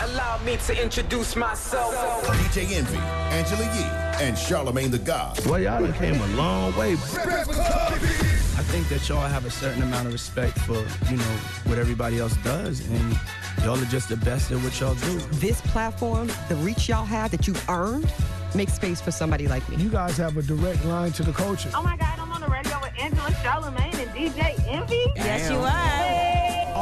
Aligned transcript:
Allow 0.00 0.38
me 0.44 0.56
to 0.56 0.82
introduce 0.82 1.36
myself. 1.36 1.94
DJ 2.26 2.72
Envy, 2.72 2.96
Angela 2.96 3.64
Yee, 3.74 4.24
and 4.24 4.36
Charlemagne 4.36 4.90
the 4.90 4.98
God. 4.98 5.38
Well, 5.46 5.58
y'all 5.60 5.80
done 5.80 5.92
came 5.94 6.20
a 6.20 6.26
long 6.36 6.76
way. 6.76 6.92
I 6.92 8.62
think 8.68 8.88
that 8.88 9.08
y'all 9.08 9.20
have 9.20 9.44
a 9.44 9.50
certain 9.50 9.82
amount 9.82 10.06
of 10.06 10.12
respect 10.12 10.58
for, 10.60 10.84
you 11.10 11.16
know, 11.16 11.38
what 11.64 11.78
everybody 11.78 12.18
else 12.18 12.36
does, 12.38 12.80
and 12.88 13.18
y'all 13.62 13.78
are 13.78 13.84
just 13.86 14.08
the 14.08 14.16
best 14.16 14.50
at 14.50 14.58
what 14.58 14.78
y'all 14.80 14.94
do. 14.94 15.18
This 15.38 15.60
platform, 15.60 16.28
the 16.48 16.56
reach 16.56 16.88
y'all 16.88 17.04
have 17.04 17.30
that 17.32 17.46
you've 17.46 17.68
earned, 17.68 18.10
makes 18.54 18.74
space 18.74 19.00
for 19.00 19.10
somebody 19.10 19.48
like 19.48 19.68
me. 19.68 19.76
You 19.76 19.90
guys 19.90 20.16
have 20.16 20.36
a 20.36 20.42
direct 20.42 20.84
line 20.86 21.12
to 21.12 21.22
the 21.22 21.32
culture. 21.32 21.70
Oh 21.74 21.82
my 21.82 21.96
God, 21.96 22.18
I'm 22.18 22.32
on 22.32 22.40
the 22.40 22.48
radio 22.48 22.80
with 22.80 22.92
Angela 22.98 23.34
Charlemagne 23.42 23.94
and 23.96 24.10
DJ 24.10 24.66
Envy. 24.66 25.04
Yes, 25.16 25.50
you 25.50 25.58
are. 25.58 26.25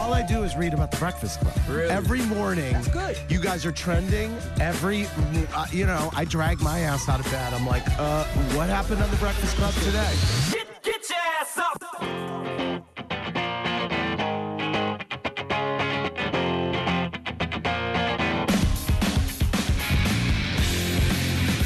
All 0.05 0.12
I 0.12 0.21
do 0.21 0.43
is 0.43 0.55
read 0.55 0.75
about 0.75 0.91
the 0.91 0.98
Breakfast 0.98 1.41
Club. 1.41 1.55
Really? 1.66 1.89
Every 1.89 2.21
morning. 2.27 2.75
That's 2.75 2.89
good. 2.89 3.16
You 3.30 3.41
guys 3.41 3.64
are 3.64 3.72
trending. 3.72 4.36
Every, 4.61 5.07
uh, 5.54 5.64
you 5.72 5.86
know, 5.86 6.11
I 6.14 6.26
drag 6.26 6.61
my 6.61 6.81
ass 6.81 7.08
out 7.08 7.21
of 7.21 7.31
bed. 7.32 7.54
I'm 7.54 7.67
like, 7.67 7.82
uh, 7.99 8.25
what 8.54 8.68
happened 8.68 9.03
on 9.03 9.11
the 9.11 9.17
Breakfast 9.17 9.57
Club 9.57 9.72
today? 9.76 10.12
Get, 10.53 10.82
get 10.82 11.09
your 11.09 11.18
ass 11.40 11.57
up. 11.57 12.85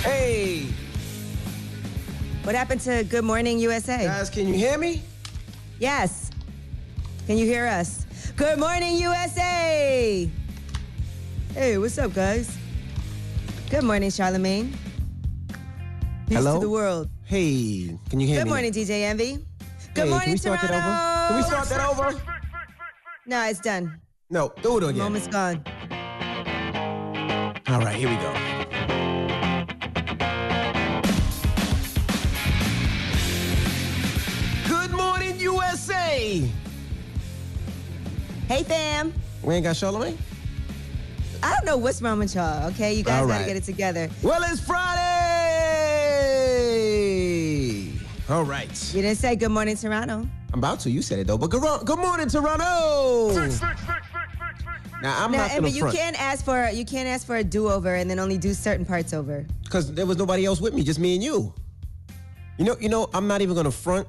Hey, 0.02 0.66
What 2.44 2.54
happened 2.54 2.80
to 2.82 3.04
Good 3.04 3.24
Morning 3.24 3.58
USA? 3.58 4.04
guys, 4.04 4.30
can 4.30 4.48
you 4.48 4.54
hear 4.54 4.78
me? 4.78 5.02
Yes. 5.78 6.30
Can 7.26 7.36
you 7.36 7.44
hear 7.44 7.66
us? 7.66 8.06
Good 8.38 8.60
Morning 8.60 8.96
USA. 8.98 10.30
Hey, 11.54 11.76
what's 11.76 11.98
up, 11.98 12.14
guys? 12.14 12.56
Good 13.68 13.82
morning, 13.82 14.10
Charlemagne. 14.10 14.72
Peace 16.28 16.38
Hello? 16.38 16.54
to 16.54 16.60
the 16.60 16.70
world. 16.70 17.08
Hey, 17.24 17.98
can 18.08 18.20
you 18.20 18.28
hear 18.28 18.36
me? 18.36 18.38
Good 18.38 18.44
me? 18.44 18.50
morning, 18.50 18.72
DJ 18.72 19.02
Envy. 19.02 19.32
Good 19.34 19.42
Hey, 19.42 20.02
can 20.02 20.10
morning, 20.10 20.30
we 20.30 20.36
start 20.36 20.60
Toronto. 20.60 20.78
that 20.78 20.86
over? 20.86 21.28
Can 21.28 21.36
we 21.36 21.42
start 21.42 21.68
that 21.68 21.82
over? 22.14 22.22
No, 23.26 23.42
it's 23.48 23.58
done. 23.60 24.00
No, 24.30 24.52
do 24.62 24.76
it 24.78 24.84
again. 24.84 24.98
Moment's 24.98 25.26
gone. 25.26 25.64
All 27.66 27.80
right, 27.80 27.96
here 27.96 28.08
we 28.08 28.16
go. 28.16 28.32
Good 34.68 34.92
morning, 34.92 35.38
USA. 35.40 36.48
Hey, 38.48 38.62
fam. 38.62 39.12
We 39.42 39.54
ain't 39.54 39.64
got 39.64 39.76
Charlemagne? 39.76 40.16
I 41.42 41.54
don't 41.54 41.66
know 41.66 41.76
what's 41.76 42.00
wrong 42.02 42.18
with 42.18 42.34
y'all, 42.34 42.68
okay? 42.70 42.94
You 42.94 43.04
guys 43.04 43.20
All 43.20 43.28
gotta 43.28 43.40
right. 43.40 43.46
get 43.46 43.56
it 43.56 43.64
together. 43.64 44.08
Well, 44.22 44.42
it's 44.44 44.58
Friday. 44.58 45.04
All 48.28 48.44
right. 48.44 48.94
You 48.94 49.02
didn't 49.02 49.18
say 49.18 49.36
good 49.36 49.50
morning, 49.50 49.76
Toronto. 49.76 50.26
I'm 50.52 50.58
about 50.58 50.80
to. 50.80 50.90
You 50.90 51.02
said 51.02 51.18
it 51.20 51.26
though. 51.26 51.38
But 51.38 51.50
good, 51.50 51.86
good 51.86 51.98
morning, 51.98 52.28
Toronto. 52.28 53.30
Now 55.00 55.24
I'm 55.24 55.30
now, 55.30 55.46
not 55.46 55.50
gonna 55.54 55.68
you 55.68 55.86
can't 55.90 56.20
ask 56.20 56.44
for 56.44 56.68
you 56.70 56.84
can't 56.84 57.08
ask 57.08 57.24
for 57.26 57.36
a 57.36 57.44
do-over 57.44 57.94
and 57.94 58.10
then 58.10 58.18
only 58.18 58.36
do 58.36 58.52
certain 58.52 58.84
parts 58.84 59.14
over. 59.14 59.46
because 59.62 59.92
there 59.92 60.06
was 60.06 60.16
nobody 60.16 60.44
else 60.44 60.60
with 60.60 60.74
me, 60.74 60.82
just 60.82 60.98
me 60.98 61.14
and 61.14 61.22
you. 61.22 61.54
You 62.56 62.64
know, 62.64 62.76
you 62.80 62.88
know, 62.88 63.08
I'm 63.14 63.28
not 63.28 63.40
even 63.40 63.54
gonna 63.54 63.70
front. 63.70 64.08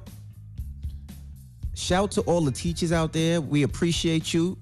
Shout 1.74 2.10
to 2.12 2.20
all 2.22 2.42
the 2.42 2.50
teachers 2.50 2.92
out 2.92 3.12
there. 3.12 3.40
We 3.40 3.62
appreciate 3.62 4.34
you, 4.34 4.58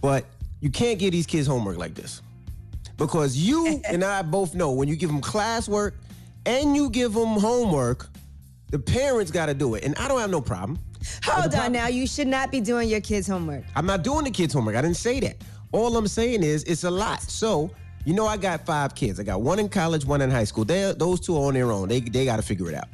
but 0.00 0.26
you 0.60 0.70
can't 0.70 0.98
give 0.98 1.12
these 1.12 1.26
kids 1.26 1.46
homework 1.46 1.78
like 1.78 1.94
this 1.94 2.22
because 2.96 3.36
you 3.36 3.80
and 3.88 4.04
I 4.04 4.22
both 4.22 4.54
know 4.54 4.72
when 4.72 4.88
you 4.88 4.96
give 4.96 5.10
them 5.10 5.20
classwork 5.20 5.92
and 6.46 6.76
you 6.76 6.90
give 6.90 7.14
them 7.14 7.38
homework, 7.38 8.08
the 8.70 8.78
parents 8.78 9.30
got 9.30 9.46
to 9.46 9.54
do 9.54 9.74
it, 9.74 9.84
and 9.84 9.94
I 9.96 10.08
don't 10.08 10.20
have 10.20 10.30
no 10.30 10.40
problem. 10.40 10.78
Hold 11.24 11.54
on 11.54 11.72
now. 11.72 11.86
You 11.88 12.06
should 12.06 12.26
not 12.26 12.50
be 12.50 12.60
doing 12.60 12.88
your 12.88 13.00
kids' 13.00 13.26
homework. 13.26 13.64
I'm 13.76 13.86
not 13.86 14.02
doing 14.02 14.24
the 14.24 14.30
kids' 14.30 14.54
homework. 14.54 14.76
I 14.76 14.82
didn't 14.82 14.96
say 14.96 15.20
that. 15.20 15.36
All 15.72 15.96
I'm 15.96 16.06
saying 16.08 16.42
is 16.42 16.64
it's 16.64 16.84
a 16.84 16.90
lot. 16.90 17.22
So, 17.22 17.70
you 18.04 18.14
know, 18.14 18.26
I 18.26 18.36
got 18.36 18.64
five 18.64 18.94
kids. 18.94 19.20
I 19.20 19.22
got 19.22 19.42
one 19.42 19.58
in 19.58 19.68
college, 19.68 20.04
one 20.04 20.22
in 20.22 20.30
high 20.30 20.44
school. 20.44 20.64
They 20.64 20.92
those 20.96 21.20
two 21.20 21.36
are 21.36 21.48
on 21.48 21.54
their 21.54 21.72
own. 21.72 21.88
They 21.88 22.00
they 22.00 22.24
got 22.24 22.36
to 22.36 22.42
figure 22.42 22.68
it 22.68 22.74
out. 22.74 22.88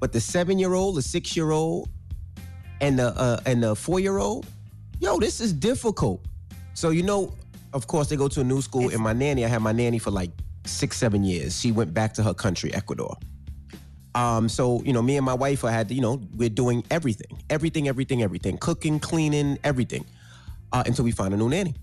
But 0.00 0.12
the 0.12 0.20
seven 0.20 0.58
year 0.58 0.74
old, 0.74 0.96
the 0.96 1.02
six 1.02 1.36
year 1.36 1.50
old, 1.50 1.88
and 2.80 2.98
the 2.98 3.08
uh, 3.08 3.40
and 3.46 3.62
the 3.62 3.74
four 3.74 4.00
year 4.00 4.18
old, 4.18 4.46
yo, 5.00 5.18
this 5.18 5.40
is 5.40 5.52
difficult. 5.52 6.20
So 6.74 6.90
you 6.90 7.02
know, 7.02 7.32
of 7.72 7.86
course, 7.86 8.08
they 8.08 8.16
go 8.16 8.28
to 8.28 8.40
a 8.40 8.44
new 8.44 8.60
school. 8.62 8.90
and 8.90 9.00
my 9.00 9.12
nanny, 9.12 9.44
I 9.44 9.48
had 9.48 9.62
my 9.62 9.72
nanny 9.72 9.98
for 9.98 10.10
like 10.10 10.30
six, 10.66 10.96
seven 10.96 11.24
years. 11.24 11.58
She 11.58 11.72
went 11.72 11.92
back 11.94 12.14
to 12.14 12.22
her 12.22 12.34
country, 12.34 12.72
Ecuador. 12.74 13.16
Um, 14.14 14.48
so 14.48 14.82
you 14.84 14.92
know, 14.92 15.02
me 15.02 15.16
and 15.16 15.26
my 15.26 15.34
wife, 15.34 15.64
I 15.64 15.70
had 15.72 15.90
you 15.90 16.00
know, 16.00 16.20
we're 16.36 16.48
doing 16.48 16.84
everything, 16.90 17.42
everything, 17.50 17.88
everything, 17.88 18.22
everything, 18.22 18.58
cooking, 18.58 19.00
cleaning, 19.00 19.58
everything, 19.64 20.04
uh, 20.72 20.84
until 20.86 21.04
we 21.04 21.10
find 21.10 21.34
a 21.34 21.36
new 21.36 21.48
nanny. 21.48 21.74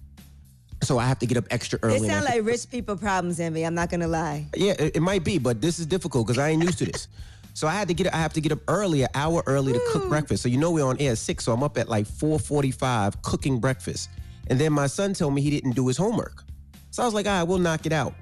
So 0.84 0.98
I 0.98 1.06
have 1.06 1.20
to 1.20 1.28
get 1.28 1.38
up 1.38 1.46
extra 1.52 1.78
early. 1.84 1.96
It 1.98 2.02
and 2.04 2.12
I 2.12 2.14
sounds 2.16 2.26
to- 2.28 2.36
like 2.38 2.46
rich 2.46 2.70
people 2.70 2.96
problems, 2.98 3.40
Envy. 3.40 3.64
I'm 3.64 3.76
not 3.76 3.90
gonna 3.90 4.08
lie. 4.08 4.48
yeah, 4.56 4.74
it, 4.80 4.96
it 4.96 5.00
might 5.02 5.24
be, 5.24 5.38
but 5.38 5.62
this 5.62 5.78
is 5.78 5.86
difficult 5.86 6.26
because 6.26 6.40
I 6.40 6.50
ain't 6.50 6.64
used 6.64 6.80
to 6.80 6.86
this. 6.86 7.08
So 7.54 7.68
I 7.68 7.72
had 7.72 7.88
to 7.88 7.94
get 7.94 8.14
I 8.14 8.18
have 8.18 8.34
to 8.34 8.42
get 8.42 8.52
up 8.52 8.60
early, 8.68 9.04
an 9.04 9.10
hour 9.14 9.44
early 9.46 9.74
to 9.74 9.82
cook 9.92 10.04
hmm. 10.04 10.10
breakfast. 10.10 10.44
So 10.44 10.50
you 10.50 10.58
know 10.58 10.72
we're 10.72 10.86
on 10.86 11.00
air 11.00 11.12
at 11.12 11.18
six, 11.18 11.46
so 11.46 11.52
I'm 11.52 11.64
up 11.64 11.78
at 11.78 11.90
like 11.90 12.06
4:45 12.08 13.22
cooking 13.22 13.60
breakfast. 13.60 14.10
And 14.48 14.60
then 14.60 14.74
my 14.74 14.88
son 14.88 15.14
told 15.14 15.34
me 15.34 15.42
he 15.42 15.50
didn't 15.50 15.72
do 15.76 15.88
his 15.88 15.98
homework. 15.98 16.44
So 16.90 17.04
I 17.04 17.06
was 17.06 17.14
like, 17.14 17.26
all 17.26 17.40
right, 17.40 17.44
we'll 17.44 17.60
knock 17.60 17.86
it 17.86 17.94
out. 17.94 18.14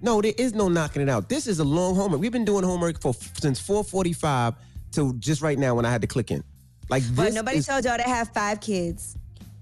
No, 0.00 0.20
there 0.20 0.32
is 0.38 0.54
no 0.54 0.68
knocking 0.68 1.02
it 1.02 1.08
out. 1.08 1.28
This 1.28 1.46
is 1.46 1.58
a 1.58 1.64
long 1.64 1.94
homework. 1.94 2.20
We've 2.20 2.32
been 2.32 2.44
doing 2.44 2.64
homework 2.64 3.00
for 3.00 3.14
since 3.40 3.60
4:45 3.60 4.54
to 4.92 5.14
just 5.14 5.42
right 5.42 5.58
now 5.58 5.74
when 5.74 5.84
I 5.84 5.90
had 5.90 6.00
to 6.02 6.06
click 6.06 6.30
in. 6.30 6.42
Like 6.88 7.02
But 7.14 7.24
this 7.24 7.34
nobody 7.34 7.58
is- 7.58 7.66
told 7.66 7.84
y'all 7.84 7.96
to 7.96 8.02
have 8.02 8.30
five 8.32 8.60
kids. 8.60 9.16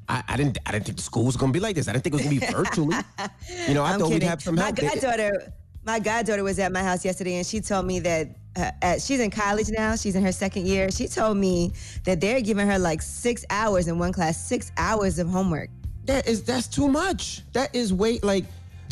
I, 0.09 0.22
I 0.28 0.37
didn't 0.37 0.59
I 0.65 0.71
didn't 0.71 0.84
think 0.84 0.98
the 0.98 1.03
school 1.03 1.25
was 1.25 1.37
gonna 1.37 1.53
be 1.53 1.59
like 1.59 1.75
this. 1.75 1.88
I 1.88 1.93
didn't 1.93 2.04
think 2.04 2.15
it 2.15 2.19
was 2.19 2.27
gonna 2.27 2.41
be 2.41 2.47
virtually. 2.47 2.97
You 3.69 3.75
know, 3.75 3.83
I 3.83 3.93
I'm 3.93 3.98
thought 3.98 4.09
kidding. 4.09 4.21
we'd 4.21 4.28
have 4.28 4.43
some 4.43 4.54
my 4.54 4.71
goddaughter, 4.71 5.53
my 5.84 5.98
goddaughter 5.98 6.44
was 6.44 6.59
at 6.60 6.71
my 6.71 6.83
house 6.83 7.04
yesterday, 7.04 7.37
and 7.37 7.47
she 7.47 7.60
told 7.60 7.87
me 7.87 7.98
that 8.00 8.28
uh, 8.56 8.71
at, 8.83 9.03
she's 9.03 9.21
in 9.21 9.31
college 9.31 9.69
now. 9.71 9.97
She's 9.97 10.17
in 10.17 10.25
her 10.25 10.33
second 10.33 10.67
year. 10.67 10.91
She 10.91 11.09
told 11.09 11.37
me 11.37 11.72
that 12.05 12.21
they're 12.21 12.41
giving 12.41 12.67
her 12.67 12.78
like 12.78 13.03
six 13.03 13.44
hours 13.50 13.89
in 13.89 13.99
one 13.99 14.12
class, 14.12 14.43
six 14.43 14.72
hours 14.77 15.19
of 15.19 15.28
homework. 15.28 15.71
That 16.06 16.27
is 16.27 16.43
that's 16.43 16.69
too 16.69 16.89
much. 16.89 17.43
That 17.53 17.75
is 17.75 17.93
way 17.93 18.19
like 18.22 18.45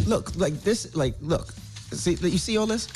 look 0.07 0.35
like 0.37 0.61
this 0.63 0.95
like 0.95 1.15
look. 1.21 1.53
See 1.93 2.15
you 2.21 2.39
see 2.39 2.57
all 2.59 2.67
this? 2.67 2.89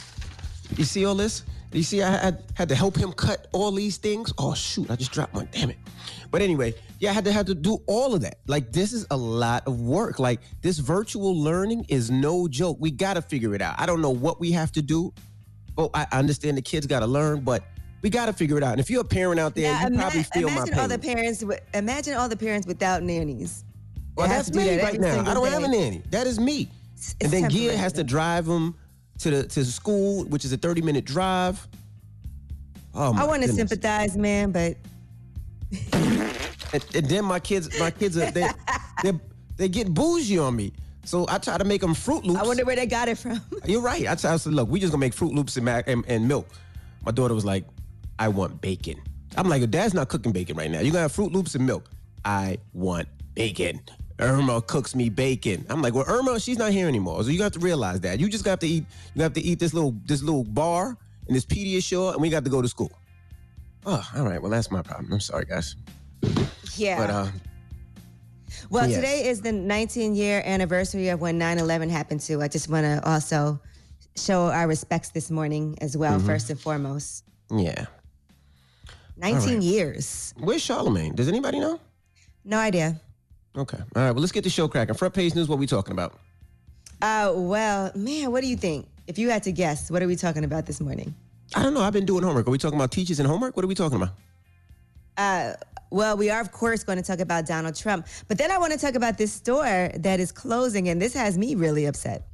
You 0.77 0.85
see 0.85 1.05
all 1.05 1.15
this? 1.15 1.45
You 1.73 1.83
see 1.83 2.03
I 2.03 2.11
had 2.11 2.45
had 2.55 2.69
to 2.69 2.75
help 2.75 2.97
him 2.97 3.13
cut 3.13 3.47
all 3.53 3.71
these 3.71 3.97
things? 3.97 4.33
Oh 4.39 4.55
shoot 4.55 4.91
I 4.91 4.97
just 4.97 5.13
dropped 5.13 5.35
one 5.35 5.49
damn 5.53 5.71
it. 5.71 5.79
But 6.31 6.43
anyway 6.43 6.75
yeah 6.99 7.11
I 7.11 7.13
had 7.13 7.25
to 7.27 7.33
have 7.33 7.47
to 7.47 7.55
do 7.55 7.79
all 7.87 8.15
of 8.15 8.23
that. 8.23 8.41
Like 8.47 8.73
this 8.73 8.93
is 8.93 9.07
a 9.11 9.17
lot 9.17 9.67
of 9.67 9.81
work. 9.81 10.19
Like 10.19 10.41
this 10.63 10.79
virtual 10.79 11.41
learning 11.41 11.87
is 11.89 12.11
no 12.11 12.49
joke. 12.49 12.79
We 12.81 12.91
got 12.91 13.15
to 13.15 13.23
figure 13.23 13.55
it 13.55 13.63
out. 13.63 13.77
I 13.79 13.87
don't 13.87 14.03
know 14.03 14.11
what 14.11 14.41
we 14.41 14.51
have 14.53 14.73
to 14.73 14.83
do 14.83 15.15
oh 15.79 15.91
I 15.95 16.07
understand 16.13 16.57
the 16.59 16.63
kids 16.63 16.87
got 16.87 17.01
to 17.01 17.07
learn 17.07 17.41
but 17.41 17.63
we 18.03 18.11
got 18.11 18.27
to 18.27 18.33
figure 18.33 18.59
it 18.59 18.63
out 18.63 18.73
and 18.73 18.81
if 18.81 18.91
you're 18.91 19.01
a 19.01 19.05
parent 19.05 19.41
out 19.41 19.55
there 19.55 19.73
Now, 19.73 19.81
you 19.83 19.87
ima- 19.87 19.99
probably 19.99 20.23
feel 20.25 20.49
my 20.49 20.55
imagine 20.57 20.75
pain 20.75 20.81
all 20.81 20.89
the 20.89 20.99
parents. 20.99 21.45
Imagine 21.75 22.15
all 22.15 22.29
the 22.29 22.37
parents 22.37 22.67
without 22.67 23.03
nannies. 23.03 23.65
Well, 24.17 24.29
They 24.29 24.35
that's 24.35 24.53
me 24.53 24.65
that 24.77 24.83
right 24.83 25.01
now. 25.01 25.21
I 25.31 25.35
don't 25.35 25.47
have 25.49 25.63
a 25.63 25.69
nanny. 25.69 26.03
That 26.11 26.27
is 26.27 26.39
me. 26.39 26.69
It's 26.95 27.15
and 27.21 27.31
then 27.33 27.49
Gia 27.49 27.77
has 27.77 27.93
to 27.95 28.05
drive 28.05 28.47
them 28.47 28.75
to 29.19 29.31
the 29.31 29.43
to 29.45 29.61
the 29.61 29.67
school, 29.71 30.25
which 30.25 30.45
is 30.45 30.53
a 30.53 30.57
30 30.57 30.83
minute 30.83 31.05
drive. 31.05 31.67
Oh 32.95 33.13
my 33.13 33.23
I 33.23 33.27
want 33.27 33.43
to 33.43 33.49
sympathize, 33.49 34.17
man, 34.17 34.51
but 34.53 34.77
And, 36.73 36.85
and 36.95 37.07
then 37.09 37.25
my 37.25 37.41
kids, 37.41 37.79
my 37.79 37.91
kids 37.91 38.17
are 38.17 38.31
they 38.31 38.49
they 39.03 39.13
they 39.57 39.69
get 39.69 39.93
bougie 39.93 40.39
on 40.39 40.55
me. 40.57 40.73
So 41.09 41.25
I 41.27 41.39
try 41.39 41.57
to 41.57 41.65
make 41.65 41.81
them 41.81 41.95
Fruit 41.95 42.23
Loops. 42.27 42.39
I 42.39 42.47
wonder 42.47 42.67
where 42.67 42.77
they 42.77 42.85
got 42.85 43.09
it 43.09 43.17
from. 43.17 43.41
You're 43.65 43.81
right. 43.81 44.07
I, 44.07 44.15
try, 44.15 44.35
I 44.35 44.37
said, 44.37 44.53
look, 44.53 44.69
we 44.69 44.79
just 44.79 44.93
gonna 44.93 45.01
make 45.01 45.15
Fruit 45.15 45.33
Loops 45.33 45.57
and, 45.57 45.65
mac, 45.65 45.89
and, 45.89 46.05
and 46.07 46.29
milk. 46.29 46.47
My 47.03 47.13
daughter 47.13 47.33
was 47.33 47.47
like, 47.47 47.65
I 48.19 48.29
want 48.29 48.61
bacon. 48.61 49.01
I'm 49.35 49.49
like, 49.49 49.71
Dad's 49.71 49.95
not 49.95 50.11
cooking 50.11 50.33
bacon 50.33 50.59
right 50.59 50.71
now. 50.71 50.81
You're 50.81 50.93
gonna 50.93 51.03
have 51.03 51.13
Fruit 51.13 51.33
Loops 51.33 51.55
and 51.55 51.65
milk. 51.65 51.89
I 52.27 52.59
want 52.75 53.09
bacon. 53.35 53.81
Irma 54.19 54.61
cooks 54.61 54.95
me 54.95 55.09
bacon. 55.09 55.65
I'm 55.71 55.81
like, 55.81 55.95
well, 55.95 56.05
Irma, 56.07 56.39
she's 56.41 56.59
not 56.59 56.73
here 56.73 56.89
anymore. 56.89 57.25
So 57.25 57.31
you 57.31 57.39
got 57.39 57.55
to 57.55 57.59
realize 57.59 58.01
that. 58.01 58.21
You 58.21 58.29
just 58.29 58.45
got 58.45 58.61
to 58.61 58.67
eat. 58.69 58.85
You 59.15 59.23
have 59.23 59.33
to 59.33 59.41
eat 59.41 59.59
this 59.59 59.73
little 59.73 59.95
this 60.05 60.23
little 60.23 60.45
bar 60.45 60.95
and 61.27 61.35
this 61.35 61.47
Pediasure, 61.47 62.13
and 62.13 62.21
we 62.21 62.29
got 62.29 62.45
to 62.45 62.51
go 62.51 62.61
to 62.61 62.69
school. 62.69 62.93
Oh, 63.87 64.07
all 64.15 64.25
right. 64.25 64.43
Well, 64.43 64.51
that's 64.51 64.71
my 64.71 64.83
problem. 64.83 65.11
I'm 65.11 65.21
sorry, 65.21 65.47
guys. 65.47 65.75
Yeah. 66.77 66.99
But 66.99 67.11
uh, 67.11 67.29
Well, 68.71 68.87
Yes. 68.89 68.97
today 68.97 69.29
is 69.29 69.41
the 69.41 69.53
19 69.53 70.15
year 70.15 70.43
anniversary 70.45 71.09
of 71.09 71.21
when 71.21 71.39
9 71.39 71.59
11 71.59 71.91
happened 71.91 72.21
too. 72.21 72.41
I 72.43 72.49
just 72.49 72.69
want 72.69 72.85
to 72.85 73.01
also 73.09 73.61
show 74.17 74.47
our 74.51 74.67
respects 74.67 75.11
this 75.11 75.31
morning 75.31 75.77
as 75.81 75.97
well, 75.97 76.19
Mhm. 76.19 76.27
first 76.27 76.51
and 76.51 76.59
foremost. 76.61 77.25
yeah. 77.51 77.87
19 79.17 79.55
right. 79.55 79.63
years. 79.63 80.33
Where's 80.39 80.63
Charlemagne? 80.63 81.15
Does 81.15 81.27
anybody 81.29 81.59
know? 81.59 81.81
No 82.45 82.59
idea. 82.59 83.01
Okay. 83.57 83.79
All 83.79 84.03
right. 84.03 84.13
Well, 84.13 84.21
let's 84.21 84.33
get 84.33 84.45
the 84.45 84.51
show 84.51 84.69
cracking. 84.69 84.95
Front 84.95 85.15
page 85.15 85.35
news. 85.35 85.49
What 85.49 85.59
we 85.59 85.67
talking 85.67 85.93
about? 85.93 86.19
Uh, 87.03 87.33
well, 87.35 87.91
man, 87.97 88.31
what 88.31 88.43
do 88.43 88.47
you 88.47 88.57
think? 88.57 88.87
If 89.09 89.19
you 89.19 89.31
had 89.31 89.43
to 89.45 89.53
guess, 89.53 89.91
what 89.91 90.03
are 90.03 90.07
we 90.07 90.15
talking 90.17 90.45
about 90.45 90.67
this 90.67 90.81
morning? 90.81 91.15
I 91.55 91.63
don't 91.63 91.75
know. 91.75 91.81
I've 91.81 91.93
been 91.93 92.07
doing 92.07 92.23
homework. 92.23 92.47
Are 92.47 92.51
we 92.51 92.59
talking 92.59 92.79
about 92.79 92.93
teachers 92.93 93.19
and 93.19 93.27
homework? 93.29 93.57
What 93.57 93.65
are 93.65 93.69
we 93.69 93.75
talking 93.75 93.97
about? 93.97 94.11
Uh, 95.17 95.55
well, 95.91 96.17
we 96.17 96.31
are 96.31 96.41
of 96.41 96.53
course 96.53 96.85
going 96.85 96.99
to 96.99 97.05
talk 97.05 97.21
about 97.21 97.47
Donald 97.47 97.75
Trump, 97.75 98.07
but 98.29 98.39
then 98.39 98.51
I 98.51 98.59
want 98.59 98.73
to 98.73 98.79
talk 98.79 98.95
about 98.95 99.19
this 99.19 99.33
store 99.33 99.91
that 99.95 100.21
is 100.21 100.33
closing, 100.33 100.89
and 100.89 101.01
this 101.01 101.15
has 101.15 101.39
me 101.39 101.55
really 101.55 101.87
upset. 101.87 102.27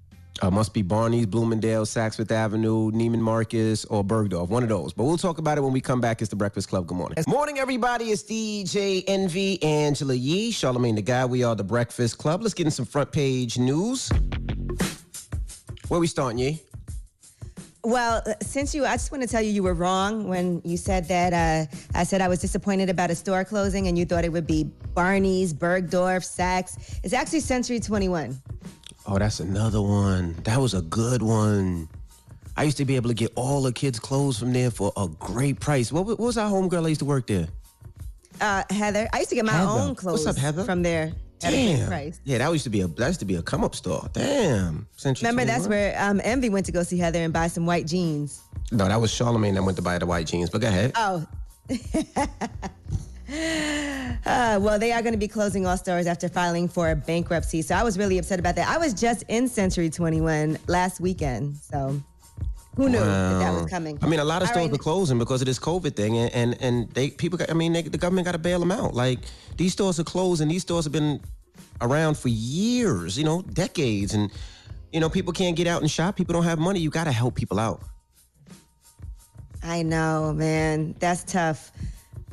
Uh, 0.43 0.51
must 0.51 0.75
be 0.75 0.83
Barney's, 0.83 1.27
Bloomingdale, 1.27 1.85
Saks 1.85 2.17
Fifth 2.17 2.33
Avenue, 2.33 2.91
Neiman 2.91 3.21
Marcus, 3.21 3.85
or 3.85 4.03
Bergdorf. 4.03 4.49
One 4.49 4.65
of 4.65 4.69
those. 4.69 4.93
But 4.93 5.05
we'll 5.05 5.17
talk 5.17 5.39
about 5.39 5.59
it 5.59 5.61
when 5.61 5.73
we 5.73 5.81
come 5.81 6.01
back. 6.01 6.21
It's 6.21 6.31
the 6.31 6.37
Breakfast 6.37 6.69
Club. 6.69 6.89
Good 6.89 6.97
morning. 6.97 7.25
Morning, 7.29 7.59
everybody. 7.61 8.07
It's 8.07 8.25
DJ 8.25 9.05
Envy, 9.07 9.63
Angela 9.63 10.15
Yee, 10.15 10.51
Charlemagne 10.51 10.97
the 10.97 11.03
Guy. 11.03 11.25
We 11.25 11.45
are 11.45 11.55
the 11.55 11.63
Breakfast 11.63 12.19
Club. 12.19 12.43
Let's 12.43 12.55
get 12.55 12.67
in 12.67 12.73
some 12.73 12.85
front 12.85 13.13
page 13.13 13.59
news. 13.59 14.11
Where 15.87 16.01
we 16.01 16.09
starting, 16.09 16.39
Yee? 16.39 16.61
Well, 17.85 18.23
since 18.41 18.75
you, 18.75 18.87
I 18.87 18.93
just 18.93 19.13
want 19.13 19.23
to 19.23 19.29
tell 19.29 19.43
you 19.43 19.51
you 19.51 19.63
were 19.63 19.75
wrong 19.75 20.27
when 20.27 20.63
you 20.65 20.79
said 20.79 21.07
that. 21.09 21.33
Uh, 21.35 21.77
I 21.95 22.05
said 22.05 22.23
I 22.23 22.29
was 22.29 22.41
disappointed 22.41 22.89
about 22.89 23.11
a 23.11 23.15
store 23.15 23.45
closing, 23.45 23.89
and 23.89 23.99
you 23.99 24.07
thought 24.07 24.25
it 24.25 24.33
would 24.33 24.47
be 24.47 24.65
Barney's, 24.95 25.53
Bergdorf, 25.53 26.25
Saks. 26.25 26.99
It's 27.03 27.13
actually 27.13 27.41
Century 27.41 27.81
21. 27.81 28.41
Oh, 29.07 29.19
that's 29.19 29.41
another 29.41 29.83
one. 29.83 30.35
That 30.45 30.59
was 30.59 30.73
a 30.73 30.81
good 30.81 31.21
one. 31.21 31.89
I 32.57 32.63
used 32.63 32.79
to 32.79 32.87
be 32.87 32.97
able 32.97 33.09
to 33.11 33.15
get 33.15 33.33
all 33.35 33.61
the 33.63 33.73
kids' 33.73 33.99
clothes 33.99 34.39
from 34.39 34.53
there 34.55 34.71
for 34.71 34.93
a 34.97 35.07
great 35.19 35.61
price. 35.61 35.93
What, 35.93 36.07
what 36.07 36.19
was 36.19 36.39
our 36.39 36.51
homegirl 36.51 36.85
that 36.85 36.89
used 36.89 37.01
to 37.01 37.05
work 37.05 37.27
there? 37.27 37.49
Uh, 38.41 38.63
Heather, 38.71 39.09
I 39.13 39.19
used 39.19 39.29
to 39.31 39.37
get 39.37 39.45
my 39.45 39.53
Heather. 39.53 39.71
own 39.71 39.89
What's 39.91 40.01
clothes 40.01 40.27
up, 40.27 40.37
Heather? 40.37 40.65
from 40.65 40.83
there 40.83 41.07
at 41.07 41.11
a 41.11 41.11
great 41.11 41.24
Damn. 41.51 42.13
Yeah, 42.25 42.39
that 42.39 42.53
used 42.53 42.65
to 42.65 42.71
be 42.71 42.81
a 42.81 42.87
that 42.87 43.07
used 43.09 43.21
to 43.21 43.27
be 43.27 43.37
a 43.37 43.43
come 43.43 43.65
up 43.65 43.75
store. 43.75 44.09
Damn. 44.13 44.87
Century 44.97 45.27
Remember, 45.29 45.45
that's 45.45 45.69
where 45.69 45.95
um, 45.99 46.21
Envy 46.25 46.49
went 46.49 46.67
to 46.67 46.73
go 46.73 46.83
see 46.83 46.99
Heather 46.99 47.21
and 47.21 47.33
buy 47.33 47.49
some 47.49 47.67
white 47.67 47.87
jeans. 47.87 48.43
No, 48.73 48.87
that 48.89 49.01
was 49.01 49.13
Charlemagne 49.13 49.55
that 49.55 49.63
went 49.63 49.77
to 49.77 49.83
buy 49.83 49.99
the 49.99 50.07
white 50.07 50.27
jeans. 50.27 50.51
But 50.51 50.61
go 50.61 50.69
ahead. 50.69 50.93
Oh. 50.97 51.27
Uh, 54.27 54.59
well, 54.61 54.79
they 54.79 54.93
are 54.93 55.03
going 55.03 55.13
to 55.13 55.19
be 55.19 55.29
closing 55.29 55.67
all 55.67 55.77
stores 55.77 56.07
after 56.07 56.29
filing 56.29 56.69
for 56.69 56.95
bankruptcy. 56.95 57.61
So 57.63 57.75
I 57.75 57.83
was 57.83 57.99
really 57.99 58.19
upset 58.19 58.39
about 58.39 58.57
that. 58.57 58.69
I 58.69 58.79
was 58.79 58.95
just 58.95 59.25
in 59.29 59.49
Century 59.49 59.91
21 59.91 60.59
last 60.67 61.01
weekend. 61.01 61.57
So 61.57 62.01
who 62.77 62.89
knew 62.89 62.99
that, 62.99 63.39
that 63.39 63.53
was 63.53 63.71
coming? 63.71 63.99
I 64.03 64.07
mean, 64.07 64.21
a 64.21 64.25
lot 64.25 64.43
of 64.43 64.49
All 64.49 64.55
stores 64.55 64.65
right. 64.67 64.73
were 64.73 64.79
closing 64.79 65.19
because 65.19 65.43
of 65.43 65.47
this 65.47 65.59
COVID 65.59 65.95
thing, 65.95 66.17
and 66.19 66.33
and, 66.33 66.57
and 66.61 66.91
they 66.91 67.11
people. 67.11 67.39
Got, 67.39 67.51
I 67.51 67.55
mean, 67.55 67.73
they, 67.73 67.83
the 67.83 67.99
government 67.99 68.25
got 68.25 68.33
to 68.33 68.39
bail 68.39 68.59
them 68.59 68.73
out. 68.73 68.95
Like 68.95 69.21
these 69.57 69.73
stores 69.73 70.01
are 70.01 70.05
closed, 70.05 70.41
and 70.41 70.51
these 70.51 70.63
stores 70.63 70.85
have 70.85 70.93
been 70.93 71.21
around 71.81 72.17
for 72.17 72.29
years, 72.29 73.19
you 73.19 73.25
know, 73.25 73.43
decades, 73.43 74.15
and 74.15 74.31
you 74.93 75.01
know, 75.01 75.09
people 75.09 75.33
can't 75.33 75.57
get 75.57 75.67
out 75.67 75.81
and 75.83 75.91
shop. 75.91 76.17
People 76.17 76.33
don't 76.33 76.45
have 76.45 76.59
money. 76.59 76.79
You 76.81 76.91
got 76.91 77.05
to 77.05 77.13
help 77.13 77.35
people 77.35 77.59
out. 77.59 77.83
I 79.63 79.83
know, 79.83 80.33
man. 80.33 80.95
That's 80.99 81.25
tough. 81.25 81.73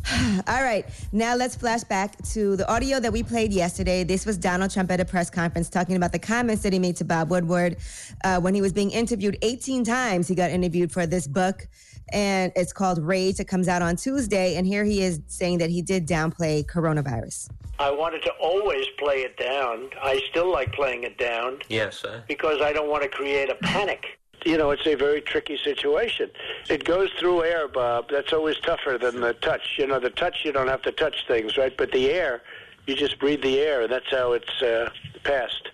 All 0.48 0.64
right, 0.64 0.86
now 1.12 1.36
let's 1.36 1.56
flash 1.56 1.84
back 1.84 2.18
to 2.30 2.56
the 2.56 2.70
audio 2.72 3.00
that 3.00 3.12
we 3.14 3.24
played 3.24 3.54
yesterday. 3.54 4.04
This 4.04 4.26
was 4.26 4.38
Donald 4.38 4.72
Trump 4.72 4.92
at 4.92 5.00
a 5.00 5.06
press 5.06 5.30
conference 5.30 5.70
talking 5.70 5.96
about 5.96 6.12
the 6.12 6.20
comments 6.20 6.64
that 6.64 6.74
he 6.74 6.80
made 6.80 6.96
to 6.98 7.06
Bob 7.06 7.30
Woodward 7.30 7.78
uh, 8.24 8.40
when 8.40 8.56
he 8.56 8.62
was 8.62 8.74
being 8.74 8.92
interviewed 8.92 9.38
18 9.42 9.84
times. 9.84 10.28
He 10.28 10.36
got 10.36 10.50
interviewed 10.50 10.92
for 10.92 11.06
this 11.06 11.28
book, 11.28 11.68
and 12.10 12.52
it's 12.56 12.74
called 12.74 13.00
Rage. 13.00 13.40
It 13.40 13.48
comes 13.48 13.68
out 13.68 13.82
on 13.82 13.96
Tuesday, 13.96 14.56
and 14.56 14.66
here 14.68 14.84
he 14.84 15.02
is 15.04 15.22
saying 15.28 15.60
that 15.60 15.70
he 15.70 15.82
did 15.82 16.08
downplay 16.08 16.66
coronavirus. 16.66 17.50
I 17.80 17.90
wanted 17.90 18.22
to 18.24 18.32
always 18.40 18.86
play 19.00 19.18
it 19.22 19.38
down. 19.38 19.90
I 20.02 20.22
still 20.30 20.52
like 20.52 20.72
playing 20.74 21.04
it 21.04 21.18
down 21.18 21.60
Yes, 21.70 21.98
sir. 21.98 22.24
because 22.28 22.62
I 22.62 22.74
don't 22.74 22.90
want 22.90 23.04
to 23.04 23.10
create 23.10 23.50
a 23.50 23.56
panic. 23.56 24.06
You 24.46 24.58
know, 24.58 24.72
it's 24.72 24.86
a 24.88 24.96
very 24.96 25.22
tricky 25.22 25.58
situation. 25.64 26.30
It 26.70 26.84
goes 26.84 27.10
through 27.20 27.44
air, 27.44 27.68
Bob. 27.68 28.10
That's 28.10 28.34
always 28.34 28.58
tougher 28.58 28.98
than 29.00 29.22
the 29.22 29.34
touch. 29.36 29.76
You 29.78 29.86
know, 29.88 30.00
the 30.00 30.10
touch, 30.10 30.38
you 30.44 30.52
don't 30.52 30.68
have 30.68 30.82
to 30.84 30.92
touch 30.92 31.26
things, 31.28 31.58
right? 31.58 31.76
But 31.78 31.92
the 31.92 32.10
air, 32.12 32.42
you 32.88 32.96
just 32.96 33.20
breathe 33.20 33.42
the 33.44 33.60
air, 33.60 33.82
and 33.84 33.92
that's 33.92 34.10
how 34.10 34.34
it's 34.34 34.62
uh, 34.62 34.90
passed. 35.24 35.70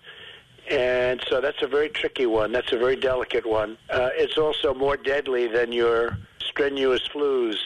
And 0.70 1.22
so 1.28 1.40
that's 1.40 1.62
a 1.62 1.66
very 1.66 1.88
tricky 1.88 2.26
one. 2.26 2.52
That's 2.52 2.72
a 2.72 2.78
very 2.78 2.96
delicate 2.96 3.46
one. 3.46 3.78
Uh, 3.90 4.10
it's 4.12 4.36
also 4.36 4.74
more 4.74 4.96
deadly 4.96 5.46
than 5.46 5.72
your 5.72 6.18
strenuous 6.40 7.06
flus. 7.08 7.56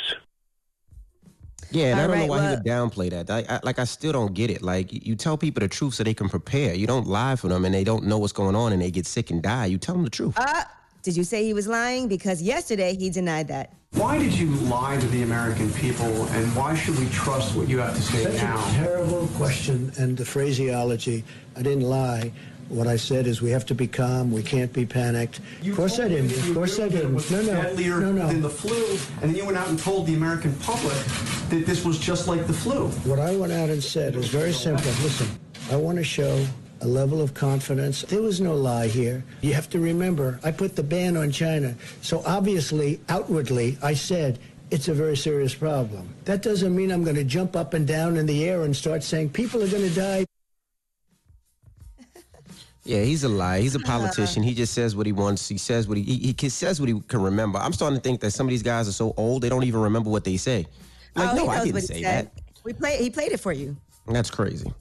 Yeah, 1.71 1.87
and 1.87 2.01
I 2.01 2.07
don't 2.07 2.19
know 2.19 2.27
why 2.27 2.37
well- 2.37 2.51
he 2.51 2.57
would 2.57 2.65
downplay 2.65 3.11
that. 3.11 3.31
I, 3.31 3.45
I, 3.49 3.61
like, 3.63 3.79
I 3.79 3.85
still 3.85 4.13
don't 4.13 4.35
get 4.35 4.51
it. 4.51 4.63
Like, 4.63 4.93
you 4.93 5.17
tell 5.17 5.39
people 5.39 5.61
the 5.61 5.69
truth 5.69 5.95
so 5.95 6.05
they 6.05 6.13
can 6.15 6.29
prepare. 6.29 6.75
You 6.75 6.87
don't 6.87 7.07
lie 7.07 7.35
for 7.37 7.49
them, 7.49 7.65
and 7.65 7.75
they 7.75 7.85
don't 7.85 8.05
know 8.05 8.19
what's 8.19 8.33
going 8.33 8.55
on, 8.55 8.73
and 8.73 8.83
they 8.83 8.91
get 8.91 9.07
sick 9.07 9.31
and 9.31 9.43
die. 9.43 9.67
You 9.67 9.79
tell 9.79 9.95
them 9.95 10.05
the 10.05 10.11
truth. 10.11 10.35
Uh, 10.37 10.65
did 11.03 11.17
you 11.17 11.25
say 11.25 11.45
he 11.45 11.55
was 11.55 11.67
lying? 11.67 12.09
Because 12.09 12.43
yesterday 12.43 12.95
he 12.95 13.09
denied 13.09 13.49
that. 13.49 13.73
Why 13.93 14.19
did 14.19 14.33
you 14.35 14.49
lie 14.49 14.99
to 14.99 15.07
the 15.09 15.23
American 15.23 15.73
people, 15.73 16.25
and 16.29 16.55
why 16.55 16.75
should 16.75 16.99
we 16.99 17.09
trust 17.09 17.55
what 17.57 17.69
you 17.69 17.79
have 17.79 17.95
to 17.95 18.03
say 18.03 18.25
That's 18.25 18.43
now? 18.43 18.59
a 18.69 18.73
terrible 18.73 19.27
question, 19.37 19.93
and 19.99 20.17
the 20.17 20.25
phraseology, 20.25 21.25
I 21.57 21.63
didn't 21.63 21.83
lie. 21.85 22.33
What 22.73 22.87
I 22.87 22.97
said 22.97 23.27
is 23.27 23.43
we 23.43 23.51
have 23.51 23.67
to 23.67 23.75
be 23.75 23.87
calm, 23.87 24.33
we 24.33 24.43
can't 24.43 24.73
be 24.73 24.87
panicked. 24.87 25.41
of 25.63 25.77
course 25.77 25.99
I 25.99 26.09
didn't, 26.09 26.33
of 26.33 26.55
course 26.55 26.81
I 26.81 26.89
didn't. 26.89 27.31
No, 27.31 27.43
no, 27.43 27.63
deadlier 27.63 28.01
no, 28.01 28.13
no. 28.13 28.27
than 28.27 28.41
the 28.41 28.49
flu, 28.49 28.99
and 29.21 29.31
then 29.31 29.35
you 29.35 29.45
went 29.45 29.59
out 29.59 29.69
and 29.69 29.79
told 29.79 30.07
the 30.07 30.15
American 30.15 30.55
public 30.55 30.97
that 31.51 31.65
this 31.67 31.85
was 31.85 31.99
just 31.99 32.29
like 32.29 32.47
the 32.47 32.55
flu. 32.55 32.89
What 33.05 33.19
I 33.19 33.37
went 33.37 33.53
out 33.53 33.69
and 33.69 33.85
said 33.85 34.17
is 34.17 34.29
very 34.29 34.55
simple. 34.55 34.91
Listen, 35.03 35.29
I 35.71 35.77
want 35.77 35.99
to 35.99 36.05
show 36.05 36.47
a 36.81 36.87
level 36.87 37.21
of 37.21 37.35
confidence. 37.35 38.03
There 38.03 38.23
was 38.23 38.41
no 38.41 38.55
lie 38.55 38.89
here. 38.89 39.23
You 39.43 39.53
have 39.53 39.69
to 39.71 39.79
remember, 39.79 40.41
I 40.43 40.51
put 40.51 40.75
the 40.75 40.83
ban 40.83 41.19
on 41.19 41.31
China. 41.31 41.75
So 42.01 42.23
obviously, 42.25 43.03
outwardly, 43.11 43.77
I 43.83 43.93
said, 43.93 44.39
it's 44.71 44.89
a 44.89 44.95
very 44.95 45.19
serious 45.19 45.55
problem. 45.55 46.09
That 46.25 46.41
doesn't 46.41 46.75
mean 46.75 46.91
I'm 46.91 47.05
going 47.05 47.17
to 47.17 47.25
jump 47.25 47.55
up 47.55 47.75
and 47.75 47.87
down 47.87 48.17
in 48.17 48.25
the 48.25 48.49
air 48.49 48.63
and 48.63 48.75
start 48.75 49.03
saying 49.03 49.29
people 49.29 49.63
are 49.63 49.69
going 49.69 49.87
to 49.87 49.95
die. 49.95 50.25
Yeah, 52.85 53.03
he's 53.03 53.23
a 53.23 53.29
liar. 53.29 53.61
He's 53.61 53.77
a 53.77 53.81
politician. 53.81 54.43
He 54.43 54.55
just 54.55 54.75
says 54.75 54.97
what 54.97 55.07
he 55.07 55.13
wants. 55.13 55.49
He 55.49 55.57
says 55.57 55.87
what 55.87 55.99
he, 55.99 56.03
he 56.03 56.35
he 56.39 56.49
says 56.49 56.81
what 56.81 56.89
he 56.89 57.01
can 57.01 57.23
remember. 57.23 57.59
I'm 57.59 57.73
starting 57.73 57.97
to 57.97 58.03
think 58.03 58.21
that 58.21 58.33
some 58.33 58.47
of 58.47 58.51
these 58.51 58.63
guys 58.63 58.89
are 58.89 58.93
so 58.93 59.15
old 59.17 59.43
they 59.43 59.49
don't 59.49 59.65
even 59.65 59.81
remember 59.81 60.11
what 60.11 60.25
they 60.25 60.37
say. 60.37 60.67
Like, 61.15 61.33
oh, 61.33 61.37
no, 61.37 61.49
I 61.49 61.61
didn't 61.61 61.75
what 61.75 61.83
he 61.83 61.87
say 61.87 62.03
said. 62.03 62.27
that. 62.27 62.43
We 62.65 62.73
play. 62.73 62.97
He 62.97 63.11
played 63.11 63.33
it 63.33 63.41
for 63.41 63.53
you. 63.53 63.77
That's 64.07 64.31
crazy. 64.31 64.73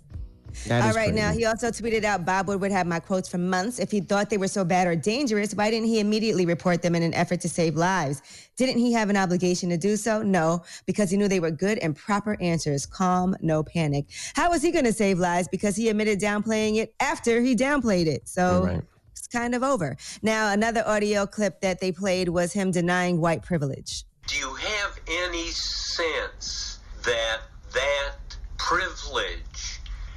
That 0.67 0.83
All 0.83 0.89
is 0.89 0.95
right, 0.95 1.13
now 1.13 1.31
he 1.31 1.45
also 1.45 1.69
tweeted 1.69 2.03
out 2.03 2.25
Bob 2.25 2.47
Woodward 2.47 2.71
had 2.71 2.87
my 2.87 2.99
quotes 2.99 3.27
for 3.29 3.37
months. 3.37 3.79
If 3.79 3.91
he 3.91 4.01
thought 4.01 4.29
they 4.29 4.37
were 4.37 4.47
so 4.47 4.63
bad 4.63 4.87
or 4.87 4.95
dangerous, 4.95 5.53
why 5.53 5.69
didn't 5.71 5.87
he 5.87 5.99
immediately 5.99 6.45
report 6.45 6.81
them 6.81 6.95
in 6.95 7.03
an 7.03 7.13
effort 7.13 7.41
to 7.41 7.49
save 7.49 7.75
lives? 7.75 8.21
Didn't 8.57 8.77
he 8.79 8.91
have 8.93 9.09
an 9.09 9.17
obligation 9.17 9.69
to 9.69 9.77
do 9.77 9.95
so? 9.97 10.21
No, 10.21 10.63
because 10.85 11.09
he 11.09 11.17
knew 11.17 11.27
they 11.27 11.39
were 11.39 11.51
good 11.51 11.77
and 11.79 11.95
proper 11.95 12.37
answers. 12.41 12.85
Calm, 12.85 13.35
no 13.41 13.63
panic. 13.63 14.05
How 14.35 14.49
was 14.49 14.61
he 14.61 14.71
going 14.71 14.85
to 14.85 14.93
save 14.93 15.19
lives? 15.19 15.47
Because 15.47 15.75
he 15.75 15.89
admitted 15.89 16.19
downplaying 16.19 16.77
it 16.77 16.93
after 16.99 17.41
he 17.41 17.55
downplayed 17.55 18.05
it. 18.07 18.27
So 18.27 18.65
Right. 18.65 18.81
it's 19.15 19.27
kind 19.27 19.55
of 19.55 19.63
over. 19.63 19.97
Now, 20.21 20.51
another 20.51 20.83
audio 20.85 21.25
clip 21.25 21.61
that 21.61 21.79
they 21.79 21.91
played 21.91 22.29
was 22.29 22.53
him 22.53 22.71
denying 22.71 23.19
white 23.21 23.41
privilege. 23.41 24.03
Do 24.27 24.35
you 24.37 24.53
have 24.53 24.99
any 25.07 25.47
sense 25.49 26.79
that 27.03 27.39
that 27.73 28.11
privilege 28.57 29.70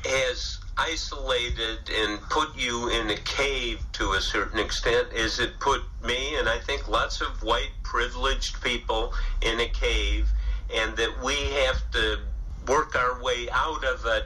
has 0.04 0.58
isolated 0.76 1.78
and 1.90 2.20
put 2.30 2.54
you 2.56 2.88
in 2.88 3.10
a 3.10 3.16
cave 3.18 3.80
to 3.92 4.12
a 4.12 4.20
certain 4.20 4.58
extent 4.58 5.08
as 5.12 5.38
it 5.38 5.58
put 5.60 5.82
me 6.04 6.36
and 6.36 6.48
I 6.48 6.58
think 6.58 6.88
lots 6.88 7.20
of 7.20 7.42
white 7.42 7.70
privileged 7.82 8.60
people 8.60 9.12
in 9.42 9.60
a 9.60 9.68
cave 9.68 10.28
and 10.74 10.96
that 10.96 11.12
we 11.22 11.34
have 11.64 11.90
to 11.92 12.18
work 12.66 12.96
our 12.96 13.22
way 13.22 13.48
out 13.52 13.84
of 13.84 14.04
it 14.06 14.24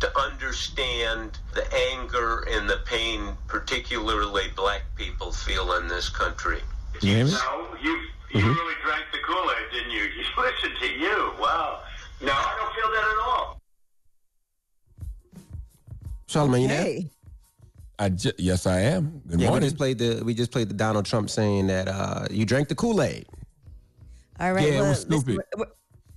to 0.00 0.18
understand 0.18 1.38
the 1.54 1.66
anger 1.92 2.46
and 2.50 2.68
the 2.68 2.78
pain 2.86 3.36
particularly 3.46 4.44
black 4.56 4.82
people 4.96 5.32
feel 5.32 5.74
in 5.74 5.88
this 5.88 6.08
country. 6.08 6.60
You 7.02 7.16
hear 7.16 7.24
me? 7.26 7.32
No, 7.32 7.66
you 7.82 8.00
you 8.32 8.40
mm-hmm. 8.40 8.48
really 8.48 8.74
drank 8.84 9.04
the 9.12 9.18
Kool-Aid, 9.26 9.72
didn't 9.72 9.90
you? 9.90 10.00
You 10.16 10.24
listened 10.44 10.76
to 10.80 10.86
you. 10.86 11.32
Wow. 11.40 11.82
No, 12.22 12.32
I 12.32 12.56
don't 12.56 12.74
feel 12.74 12.90
that 12.90 13.04
at 13.04 13.18
all. 13.26 13.59
Charlemagne, 16.30 16.62
you 16.62 16.68
there? 16.68 16.82
Hey. 16.84 17.10
I 17.98 18.08
ju- 18.08 18.32
yes, 18.38 18.66
I 18.66 18.80
am. 18.80 19.20
Good 19.26 19.40
Yeah, 19.40 19.50
we 19.50 19.60
just 19.60 19.76
played 19.76 19.98
the 19.98 20.22
we 20.24 20.32
just 20.32 20.50
played 20.52 20.68
the 20.70 20.74
Donald 20.74 21.04
Trump 21.04 21.28
saying 21.28 21.66
that 21.66 21.88
uh, 21.88 22.26
you 22.30 22.46
drank 22.46 22.68
the 22.68 22.74
Kool 22.74 23.02
Aid. 23.02 23.26
All 24.38 24.52
right. 24.52 24.66
Yeah, 24.66 24.74
it 24.74 24.80
well, 24.80 24.88
was 24.90 24.98
listen, 25.06 25.20
stupid. 25.20 25.34
we're- 25.36 25.44
we're- 25.58 25.70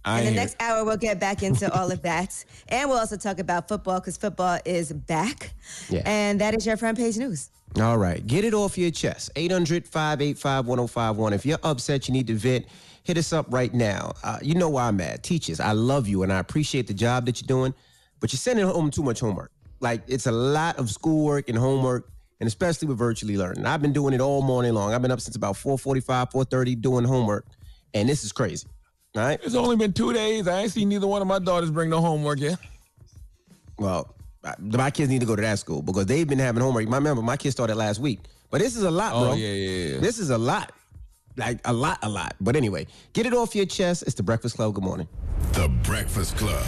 I 0.06 0.20
In 0.20 0.26
the 0.26 0.28
ain't 0.28 0.34
hear 0.36 0.44
next 0.44 0.62
hour, 0.62 0.84
we'll 0.84 0.98
get 0.98 1.18
back 1.18 1.44
into 1.44 1.74
all 1.74 1.90
of 1.90 2.02
that. 2.02 2.44
And 2.68 2.90
we'll 2.90 3.00
also 3.00 3.16
talk 3.16 3.40
about 3.40 3.70
football 3.70 4.02
because 4.02 4.18
football 4.18 4.60
is 4.66 4.92
back. 4.92 5.54
Yeah. 5.90 6.02
And 6.06 6.42
that 6.42 6.54
is 6.54 6.66
your 6.66 6.76
front 6.76 6.98
page 6.98 7.16
news. 7.18 7.50
All 7.80 7.98
right, 7.98 8.26
get 8.28 8.44
it 8.44 8.54
off 8.54 8.78
your 8.78 8.92
chest. 8.92 9.32
800 9.38 9.88
585 9.88 10.68
1051. 10.68 11.32
If 11.34 11.46
you're 11.46 11.58
upset, 11.64 12.10
you 12.10 12.14
need 12.14 12.28
to 12.28 12.36
vent, 12.36 12.66
hit 13.04 13.18
us 13.18 13.32
up 13.32 13.46
right 13.50 13.74
now. 13.74 14.12
Uh, 14.26 14.40
you 14.42 14.56
know 14.56 14.68
why 14.70 14.90
I'm 14.90 14.98
mad. 14.98 15.24
Teachers, 15.24 15.62
I 15.62 15.72
love 15.72 16.06
you 16.06 16.24
and 16.24 16.34
I 16.34 16.40
appreciate 16.40 16.88
the 16.88 16.94
job 16.94 17.26
that 17.26 17.40
you're 17.42 17.48
doing, 17.48 17.74
but 18.20 18.34
you're 18.34 18.40
sending 18.40 18.66
home 18.68 18.92
too 18.92 19.04
much 19.04 19.22
homework. 19.22 19.53
Like 19.84 20.02
it's 20.08 20.26
a 20.26 20.32
lot 20.32 20.80
of 20.80 20.90
schoolwork 20.90 21.50
and 21.50 21.58
homework, 21.58 22.10
and 22.40 22.48
especially 22.48 22.88
with 22.88 22.98
virtually 22.98 23.38
learning. 23.38 23.66
I've 23.66 23.82
been 23.82 23.94
doing 23.94 24.14
it 24.14 24.22
all 24.22 24.42
morning 24.42 24.74
long. 24.74 24.94
I've 24.94 25.02
been 25.02 25.12
up 25.12 25.22
since 25.22 25.36
about 25.36 25.56
4:45, 25.56 26.32
4:30 26.32 26.82
doing 26.82 27.04
homework, 27.04 27.46
and 27.94 28.08
this 28.08 28.24
is 28.24 28.32
crazy. 28.32 28.66
All 29.16 29.22
right. 29.22 29.40
It's 29.44 29.54
only 29.54 29.76
been 29.76 29.94
two 29.94 30.14
days. 30.14 30.48
I 30.48 30.62
ain't 30.62 30.72
seen 30.72 30.90
neither 30.90 31.06
one 31.06 31.22
of 31.22 31.28
my 31.28 31.38
daughters 31.38 31.70
bring 31.70 31.90
no 31.90 32.02
homework 32.02 32.40
yet. 32.40 32.58
Well, 33.78 34.16
my 34.60 34.90
kids 34.90 35.10
need 35.12 35.20
to 35.20 35.28
go 35.28 35.36
to 35.36 35.42
that 35.42 35.60
school 35.60 35.82
because 35.84 36.08
they've 36.08 36.28
been 36.28 36.40
having 36.40 36.64
homework. 36.64 36.88
My 36.88 36.98
remember, 36.98 37.22
my 37.22 37.38
kids 37.38 37.54
started 37.54 37.76
last 37.76 38.00
week, 38.00 38.22
but 38.50 38.62
this 38.62 38.76
is 38.76 38.84
a 38.84 38.92
lot, 38.92 39.12
bro. 39.12 39.32
Oh, 39.32 39.34
yeah, 39.34 39.52
yeah, 39.52 39.94
yeah. 39.94 40.00
This 40.00 40.18
is 40.18 40.32
a 40.32 40.38
lot, 40.38 40.72
like 41.38 41.60
a 41.66 41.74
lot, 41.74 42.00
a 42.02 42.10
lot. 42.10 42.36
But 42.40 42.56
anyway, 42.56 42.88
get 43.12 43.26
it 43.26 43.34
off 43.34 43.54
your 43.54 43.66
chest. 43.66 44.04
It's 44.04 44.16
the 44.16 44.24
Breakfast 44.24 44.56
Club. 44.56 44.74
Good 44.74 44.84
morning. 44.84 45.08
The 45.52 45.70
Breakfast 45.84 46.36
Club. 46.38 46.64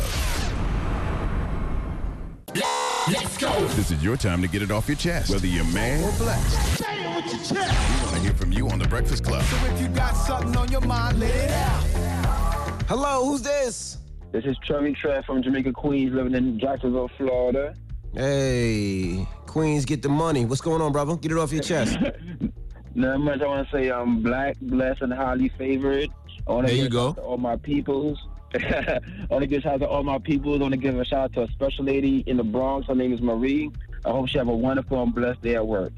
Let's 3.07 3.37
go. 3.37 3.51
This 3.67 3.91
is 3.91 4.03
your 4.03 4.17
time 4.17 4.41
to 4.41 4.47
get 4.47 4.61
it 4.63 4.71
off 4.71 4.87
your 4.87 4.97
chest, 4.97 5.29
whether 5.31 5.45
you're 5.45 5.63
mad 5.65 6.03
or 6.03 6.17
blessed. 6.17 6.79
Say 6.79 7.03
it 7.03 7.15
with 7.15 7.25
your 7.33 7.43
chest. 7.63 7.99
We 7.99 8.05
want 8.05 8.15
to 8.15 8.21
hear 8.21 8.33
from 8.33 8.51
you 8.51 8.67
on 8.69 8.79
the 8.79 8.87
Breakfast 8.87 9.23
Club. 9.23 9.43
So 9.43 9.57
if 9.67 9.79
you 9.81 9.87
got 9.89 10.13
something 10.13 10.55
on 10.57 10.71
your 10.71 10.81
mind, 10.81 11.19
let 11.19 11.29
it 11.35 11.51
out. 11.51 12.83
Hello, 12.87 13.25
who's 13.25 13.41
this? 13.43 13.97
This 14.31 14.43
is 14.45 14.57
Trevor 14.65 14.91
Trev 14.93 15.23
from 15.25 15.43
Jamaica, 15.43 15.71
Queens, 15.73 16.13
living 16.13 16.33
in 16.33 16.59
Jacksonville, 16.59 17.09
Florida. 17.17 17.75
Hey, 18.13 19.27
Queens, 19.45 19.85
get 19.85 20.01
the 20.01 20.09
money. 20.09 20.45
What's 20.45 20.61
going 20.61 20.81
on, 20.81 20.91
brother? 20.91 21.15
Get 21.15 21.31
it 21.31 21.37
off 21.37 21.51
your 21.51 21.63
chest. 21.63 21.97
Not 22.95 23.19
much. 23.19 23.41
I 23.41 23.45
want 23.47 23.69
to 23.69 23.75
say 23.75 23.89
I'm 23.91 24.23
black, 24.23 24.57
blessed, 24.61 25.01
and 25.03 25.13
highly 25.13 25.49
favored. 25.57 26.09
I 26.47 26.51
want 26.51 26.67
to 26.67 26.73
There 26.73 26.83
you 26.83 26.89
go. 26.89 27.13
shout 27.13 27.23
all 27.23 27.37
my 27.37 27.55
peoples. 27.57 28.17
I 28.53 28.99
want 29.29 29.41
to 29.41 29.47
give 29.47 29.59
a 29.59 29.61
shout 29.61 29.73
out 29.75 29.79
to 29.81 29.87
all 29.87 30.03
my 30.03 30.19
people. 30.19 30.53
I 30.53 30.57
want 30.57 30.71
to 30.73 30.77
give 30.77 30.97
a 30.97 31.05
shout 31.05 31.23
out 31.25 31.33
to 31.33 31.41
a 31.43 31.47
special 31.51 31.85
lady 31.85 32.19
in 32.27 32.37
the 32.37 32.43
Bronx. 32.43 32.87
Her 32.87 32.95
name 32.95 33.13
is 33.13 33.21
Marie. 33.21 33.71
I 34.05 34.09
hope 34.11 34.27
she 34.29 34.37
have 34.37 34.47
a 34.47 34.55
wonderful 34.55 35.01
and 35.01 35.13
blessed 35.13 35.41
day 35.41 35.55
at 35.55 35.65
work. 35.65 35.91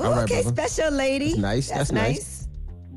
Ooh, 0.00 0.04
All 0.04 0.10
right, 0.12 0.24
okay, 0.24 0.42
brother. 0.42 0.56
special 0.68 0.92
lady. 0.92 1.28
That's 1.30 1.38
nice. 1.40 1.70
That's, 1.70 1.92
nice. 1.92 2.48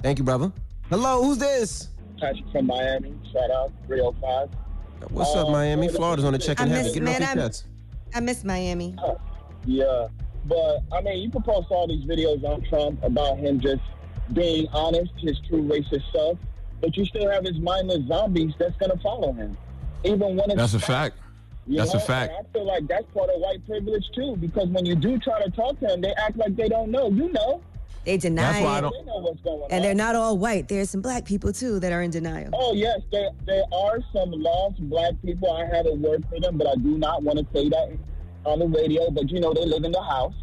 Thank 0.01 0.17
you, 0.17 0.23
brother. 0.25 0.51
Hello, 0.89 1.23
who's 1.23 1.37
this? 1.37 1.89
Patrick 2.19 2.45
from 2.51 2.67
Miami. 2.67 3.13
Shout 3.31 3.51
out 3.51 3.71
305. 3.87 4.49
What's 5.11 5.35
up, 5.35 5.47
Um, 5.47 5.51
Miami? 5.51 5.87
Florida's 5.89 6.25
on 6.25 6.33
the 6.33 6.39
check 6.39 6.59
I 6.59 6.63
in 6.63 6.69
heaven. 6.69 6.83
miss, 6.85 6.93
Get 6.93 7.01
it 7.03 7.05
man, 7.05 7.23
off 7.23 7.35
your 7.35 7.45
I. 8.13 8.17
I 8.17 8.19
miss 8.21 8.43
Miami. 8.43 8.95
Yeah, 9.65 10.07
but 10.45 10.79
I 10.91 11.01
mean, 11.01 11.21
you 11.23 11.29
can 11.31 11.41
post 11.43 11.67
all 11.69 11.87
these 11.87 12.05
videos 12.05 12.43
on 12.43 12.61
Trump 12.63 13.03
about 13.03 13.37
him 13.37 13.59
just 13.59 13.81
being 14.33 14.67
honest, 14.73 15.11
his 15.19 15.39
true 15.47 15.63
racist 15.63 16.11
self, 16.11 16.37
but 16.81 16.95
you 16.97 17.05
still 17.05 17.29
have 17.29 17.43
his 17.45 17.57
mindless 17.59 18.05
zombies 18.07 18.53
that's 18.59 18.75
gonna 18.77 18.97
follow 18.97 19.33
him, 19.33 19.57
even 20.03 20.35
when 20.35 20.49
it's 20.51 20.55
That's 20.55 20.73
a 20.73 20.79
fact. 20.79 21.17
That's 21.67 21.93
know? 21.93 21.99
a 21.99 22.03
fact. 22.03 22.33
And 22.37 22.45
I 22.47 22.51
feel 22.53 22.65
like 22.65 22.87
that's 22.87 23.05
part 23.13 23.29
of 23.31 23.41
white 23.41 23.65
privilege 23.65 24.05
too, 24.13 24.35
because 24.37 24.67
when 24.67 24.85
you 24.85 24.95
do 24.95 25.17
try 25.17 25.41
to 25.43 25.49
talk 25.49 25.79
to 25.79 25.87
them, 25.87 26.01
they 26.01 26.13
act 26.13 26.37
like 26.37 26.55
they 26.55 26.67
don't 26.69 26.91
know. 26.91 27.09
You 27.09 27.29
know, 27.31 27.61
They 28.05 28.17
deny 28.17 28.43
That's 28.51 28.63
why 28.63 28.77
I 28.77 28.81
don't- 28.81 28.93
they 28.93 29.03
know 29.11 29.17
what's 29.17 29.41
going 29.41 29.61
on. 29.63 29.67
And 29.71 29.83
they're 29.83 29.95
not 29.95 30.13
all 30.13 30.37
white. 30.37 30.67
There's 30.67 30.91
some 30.91 31.01
black 31.01 31.25
people 31.25 31.51
too 31.51 31.79
that 31.79 31.91
are 31.91 32.03
in 32.03 32.11
denial. 32.11 32.51
Oh 32.53 32.73
yes, 32.73 32.99
there 33.11 33.29
there 33.47 33.63
are 33.73 33.97
some 34.13 34.29
lost 34.31 34.79
black 34.89 35.13
people. 35.25 35.51
I 35.51 35.65
have 35.65 35.87
a 35.87 35.93
word 35.95 36.23
for 36.29 36.39
them, 36.39 36.55
but 36.59 36.67
I 36.67 36.75
do 36.75 36.99
not 36.99 37.23
want 37.23 37.39
to 37.39 37.45
say 37.51 37.67
that 37.69 37.97
on 38.45 38.59
the 38.59 38.67
radio. 38.67 39.09
But 39.09 39.31
you 39.31 39.39
know, 39.39 39.53
they 39.55 39.65
live 39.65 39.83
in 39.85 39.91
the 39.91 40.03
house, 40.03 40.35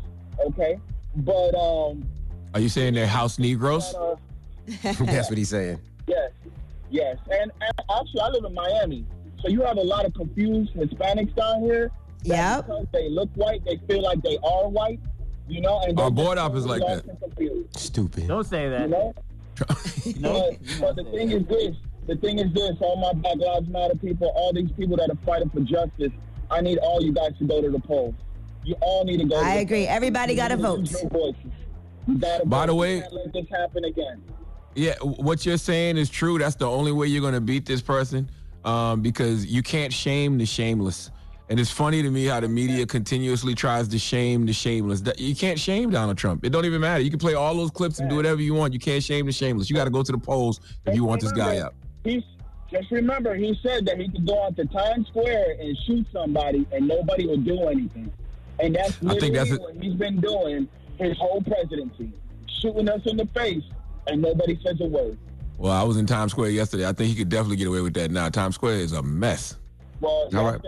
okay? 0.44 0.76
But 1.18 1.54
um, 1.54 2.04
Are 2.52 2.58
you 2.58 2.68
saying 2.68 2.94
they're 2.94 3.06
house 3.06 3.38
Negroes? 3.44 3.94
uh, 3.94 4.16
That's 4.82 5.28
what 5.30 5.38
he's 5.38 5.50
saying. 5.50 5.78
Yes, 6.06 6.30
yes. 6.90 7.16
And, 7.30 7.50
and 7.60 7.72
actually, 7.98 8.20
I 8.20 8.28
live 8.28 8.44
in 8.44 8.54
Miami, 8.54 9.06
so 9.40 9.48
you 9.48 9.62
have 9.62 9.76
a 9.76 9.82
lot 9.82 10.04
of 10.04 10.14
confused 10.14 10.74
Hispanics 10.74 11.34
down 11.34 11.60
here. 11.62 11.90
Yeah. 12.22 12.60
Because 12.62 12.86
they 12.92 13.08
look 13.08 13.30
white, 13.34 13.64
they 13.64 13.80
feel 13.88 14.02
like 14.02 14.22
they 14.22 14.38
are 14.44 14.68
white. 14.68 15.00
You 15.48 15.60
know, 15.60 15.80
and 15.80 15.98
Our 15.98 16.04
they're 16.10 16.24
board 16.24 16.38
just 16.38 16.50
op 16.50 16.56
is 16.56 16.66
like 16.66 16.80
that. 16.80 17.20
confused, 17.20 17.76
Stupid. 17.76 18.28
Don't 18.28 18.44
say 18.46 18.64
You 18.64 18.70
that. 18.70 18.88
no. 20.20 20.52
But, 20.52 20.80
but 20.80 20.96
the 20.96 21.04
thing 21.10 21.30
is 21.32 21.44
this. 21.46 21.76
The 22.06 22.16
thing 22.16 22.38
is 22.38 22.52
this. 22.54 22.72
All 22.80 22.96
my 22.96 23.12
Black 23.12 23.36
Lives 23.38 23.68
Matter 23.68 23.94
people, 23.96 24.28
all 24.34 24.52
these 24.52 24.70
people 24.72 24.96
that 24.98 25.10
are 25.10 25.18
fighting 25.26 25.50
for 25.50 25.60
justice. 25.60 26.12
I 26.50 26.60
need 26.60 26.78
all 26.78 27.02
you 27.02 27.12
guys 27.12 27.32
to 27.38 27.44
go 27.44 27.60
to 27.60 27.70
the 27.70 27.78
polls. 27.80 28.14
You 28.64 28.76
all 28.80 29.04
need 29.04 29.18
to 29.18 29.24
go. 29.24 29.40
to 29.40 29.46
I 29.46 29.56
the 29.56 29.60
agree. 29.62 29.84
polls. 29.86 29.96
Everybody 29.96 30.34
gotta 30.36 30.56
vote. 30.56 30.80
use 30.80 30.92
your 31.02 31.10
voices. 31.10 31.42
You 32.06 32.18
gotta 32.18 32.46
By 32.46 32.66
the 32.66 32.74
way- 32.74 33.00
can't 33.00 33.12
let 33.12 33.32
this 33.32 33.46
happen 33.50 33.84
again. 33.84 34.22
Yeah, 34.74 34.94
what 35.00 35.44
you're 35.44 35.58
saying 35.58 35.98
is 35.98 36.08
true. 36.08 36.38
That's 36.38 36.56
the 36.56 36.68
only 36.68 36.92
way 36.92 37.06
you're 37.06 37.20
going 37.20 37.34
to 37.34 37.40
beat 37.40 37.66
this 37.66 37.82
person 37.82 38.28
um, 38.64 39.02
because 39.02 39.44
you 39.46 39.62
can't 39.62 39.92
shame 39.92 40.38
the 40.38 40.46
shameless. 40.46 41.10
And 41.50 41.60
it's 41.60 41.70
funny 41.70 42.02
to 42.02 42.10
me 42.10 42.24
how 42.24 42.40
the 42.40 42.48
media 42.48 42.86
continuously 42.86 43.54
tries 43.54 43.86
to 43.88 43.98
shame 43.98 44.46
the 44.46 44.54
shameless. 44.54 45.02
You 45.18 45.36
can't 45.36 45.58
shame 45.58 45.90
Donald 45.90 46.16
Trump. 46.16 46.44
It 46.46 46.50
don't 46.50 46.64
even 46.64 46.80
matter. 46.80 47.02
You 47.02 47.10
can 47.10 47.18
play 47.18 47.34
all 47.34 47.54
those 47.54 47.70
clips 47.70 47.98
and 47.98 48.08
do 48.08 48.16
whatever 48.16 48.40
you 48.40 48.54
want. 48.54 48.72
You 48.72 48.78
can't 48.78 49.02
shame 49.02 49.26
the 49.26 49.32
shameless. 49.32 49.68
You 49.68 49.76
got 49.76 49.84
to 49.84 49.90
go 49.90 50.02
to 50.02 50.12
the 50.12 50.18
polls 50.18 50.60
if 50.86 50.94
you 50.94 51.04
want 51.04 51.20
this 51.20 51.32
guy 51.32 51.58
up. 51.58 51.74
He's 52.04 52.22
just 52.70 52.90
remember 52.90 53.34
he 53.34 53.58
said 53.62 53.84
that 53.84 53.98
he 53.98 54.08
could 54.08 54.26
go 54.26 54.44
out 54.44 54.56
to 54.56 54.64
Times 54.64 55.06
Square 55.08 55.56
and 55.60 55.76
shoot 55.84 56.06
somebody 56.10 56.66
and 56.72 56.88
nobody 56.88 57.26
would 57.26 57.44
do 57.44 57.68
anything. 57.68 58.10
And 58.58 58.74
that's 58.74 58.96
I 59.04 59.18
think 59.18 59.34
literally 59.34 59.50
that's 59.50 59.60
what 59.60 59.74
he's 59.74 59.94
been 59.94 60.20
doing 60.20 60.66
his 60.98 61.18
whole 61.18 61.42
presidency, 61.42 62.12
shooting 62.46 62.88
us 62.88 63.02
in 63.04 63.18
the 63.18 63.26
face 63.26 63.64
and 64.06 64.22
nobody 64.22 64.58
says 64.64 64.80
a 64.80 64.86
word. 64.86 65.18
Well, 65.58 65.72
I 65.72 65.82
was 65.82 65.96
in 65.96 66.06
Times 66.06 66.32
Square 66.32 66.50
yesterday. 66.50 66.88
I 66.88 66.92
think 66.92 67.10
he 67.10 67.14
could 67.14 67.28
definitely 67.28 67.56
get 67.56 67.68
away 67.68 67.80
with 67.80 67.94
that 67.94 68.10
now. 68.10 68.28
Times 68.28 68.56
Square 68.56 68.76
is 68.76 68.92
a 68.92 69.02
mess. 69.02 69.56
Well, 70.00 70.28
y'all 70.32 70.52
right. 70.52 70.60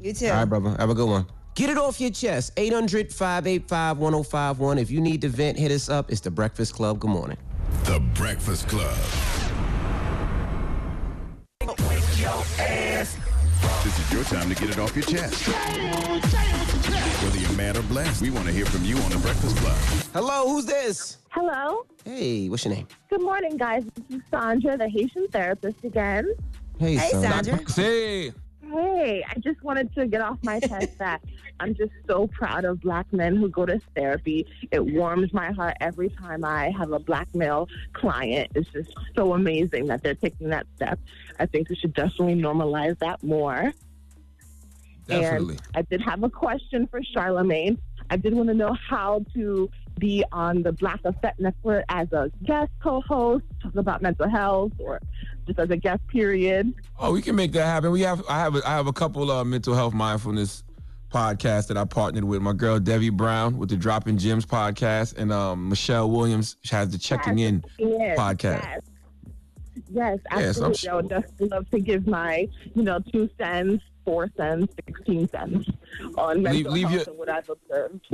You 0.00 0.12
too. 0.12 0.26
All 0.26 0.34
right, 0.34 0.44
brother. 0.44 0.76
Have 0.78 0.90
a 0.90 0.94
good 0.94 1.08
one. 1.08 1.26
Get 1.54 1.70
it 1.70 1.78
off 1.78 2.00
your 2.00 2.10
chest. 2.10 2.52
800 2.56 3.12
585 3.12 3.98
1051. 3.98 4.78
If 4.78 4.90
you 4.90 5.00
need 5.00 5.20
to 5.22 5.28
vent, 5.28 5.58
hit 5.58 5.70
us 5.70 5.88
up. 5.88 6.10
It's 6.10 6.20
the 6.20 6.30
Breakfast 6.30 6.74
Club. 6.74 6.98
Good 7.00 7.10
morning. 7.10 7.38
The 7.84 8.00
Breakfast 8.14 8.68
Club. 8.68 8.96
This 13.82 13.98
is 13.98 14.12
your 14.12 14.24
time 14.24 14.48
to 14.48 14.54
get 14.54 14.70
it 14.70 14.78
off 14.78 14.94
your 14.94 15.04
chest. 15.04 15.46
Whether 17.22 17.38
you're 17.38 17.52
mad 17.52 17.76
or 17.76 17.82
blessed, 17.82 18.20
we 18.22 18.30
want 18.30 18.46
to 18.46 18.52
hear 18.52 18.66
from 18.66 18.84
you 18.84 18.96
on 18.98 19.10
the 19.10 19.16
Breakfast 19.18 19.56
Club. 19.56 19.76
Hello, 20.12 20.48
who's 20.48 20.66
this? 20.66 21.18
Hello. 21.30 21.86
Hey, 22.04 22.48
what's 22.48 22.64
your 22.64 22.74
name? 22.74 22.86
Good 23.08 23.22
morning, 23.22 23.56
guys. 23.56 23.84
This 24.08 24.18
is 24.18 24.22
Sandra, 24.30 24.76
the 24.76 24.88
Haitian 24.88 25.28
therapist 25.28 25.82
again. 25.82 26.34
Hey, 26.78 26.96
Hey, 26.96 27.10
son. 27.10 27.22
Sandra. 27.44 27.68
Say, 27.70 28.32
Hey, 28.72 29.24
I 29.28 29.38
just 29.40 29.62
wanted 29.62 29.94
to 29.94 30.06
get 30.06 30.20
off 30.20 30.38
my 30.42 30.60
chest 30.60 30.92
that 30.98 31.22
I'm 31.60 31.74
just 31.74 31.92
so 32.06 32.26
proud 32.28 32.64
of 32.64 32.80
black 32.80 33.12
men 33.12 33.36
who 33.36 33.48
go 33.48 33.66
to 33.66 33.80
therapy. 33.94 34.46
It 34.70 34.84
warms 34.84 35.32
my 35.32 35.52
heart 35.52 35.76
every 35.80 36.08
time 36.10 36.44
I 36.44 36.70
have 36.76 36.92
a 36.92 36.98
black 36.98 37.28
male 37.34 37.68
client. 37.92 38.50
It's 38.54 38.70
just 38.70 38.90
so 39.14 39.34
amazing 39.34 39.86
that 39.88 40.02
they're 40.02 40.14
taking 40.14 40.48
that 40.48 40.66
step. 40.76 40.98
I 41.38 41.46
think 41.46 41.68
we 41.68 41.76
should 41.76 41.94
definitely 41.94 42.34
normalize 42.34 42.98
that 42.98 43.22
more. 43.22 43.72
definitely. 45.06 45.54
And 45.56 45.62
I 45.74 45.82
did 45.82 46.00
have 46.02 46.22
a 46.22 46.30
question 46.30 46.86
for 46.88 47.00
Charlemagne. 47.02 47.78
I 48.10 48.16
did 48.16 48.34
want 48.34 48.48
to 48.48 48.54
know 48.54 48.76
how 48.88 49.24
to 49.34 49.70
be 49.98 50.24
on 50.32 50.62
the 50.62 50.72
Black 50.72 51.00
Effect 51.04 51.40
Network 51.40 51.84
as 51.88 52.12
a 52.12 52.30
guest 52.44 52.72
co-host, 52.82 53.44
talk 53.62 53.74
about 53.76 54.02
mental 54.02 54.28
health, 54.28 54.72
or 54.78 55.00
just 55.46 55.58
as 55.58 55.70
a 55.70 55.76
guest. 55.76 56.06
Period. 56.08 56.72
Oh, 56.98 57.12
we 57.12 57.22
can 57.22 57.34
make 57.36 57.52
that 57.52 57.66
happen. 57.66 57.90
We 57.90 58.00
have 58.02 58.22
I 58.28 58.38
have 58.40 58.54
a, 58.56 58.66
I 58.68 58.72
have 58.72 58.86
a 58.86 58.92
couple 58.92 59.30
of 59.30 59.46
mental 59.46 59.74
health 59.74 59.94
mindfulness 59.94 60.64
podcasts 61.12 61.68
that 61.68 61.76
I 61.76 61.84
partnered 61.84 62.24
with 62.24 62.42
my 62.42 62.52
girl 62.52 62.80
Debbie 62.80 63.10
Brown 63.10 63.56
with 63.56 63.68
the 63.70 63.76
Dropping 63.76 64.18
Gems 64.18 64.44
podcast, 64.46 65.16
and 65.16 65.32
um, 65.32 65.68
Michelle 65.68 66.10
Williams 66.10 66.56
has 66.70 66.90
the 66.90 66.98
Checking 66.98 67.38
In 67.38 67.64
Yes, 67.78 68.18
podcast. 68.18 68.62
Yes. 68.62 68.80
Yes, 69.92 70.18
Yes, 70.32 70.58
I'm 70.60 70.70
absolutely. 70.70 70.88
I 70.88 70.94
would 70.96 71.08
just 71.10 71.40
love 71.52 71.70
to 71.70 71.80
give 71.80 72.06
my, 72.06 72.48
you 72.74 72.82
know, 72.82 72.98
two 73.12 73.28
cents, 73.38 73.82
four 74.04 74.28
cents, 74.36 74.72
sixteen 74.86 75.28
cents 75.28 75.68
on 76.16 76.42
mental 76.42 76.72
leave 76.72 76.88
health 76.88 77.06
your- 77.06 77.10
and 77.10 77.18
what 77.18 77.28
I've 77.28 77.48
observed. 77.48 78.06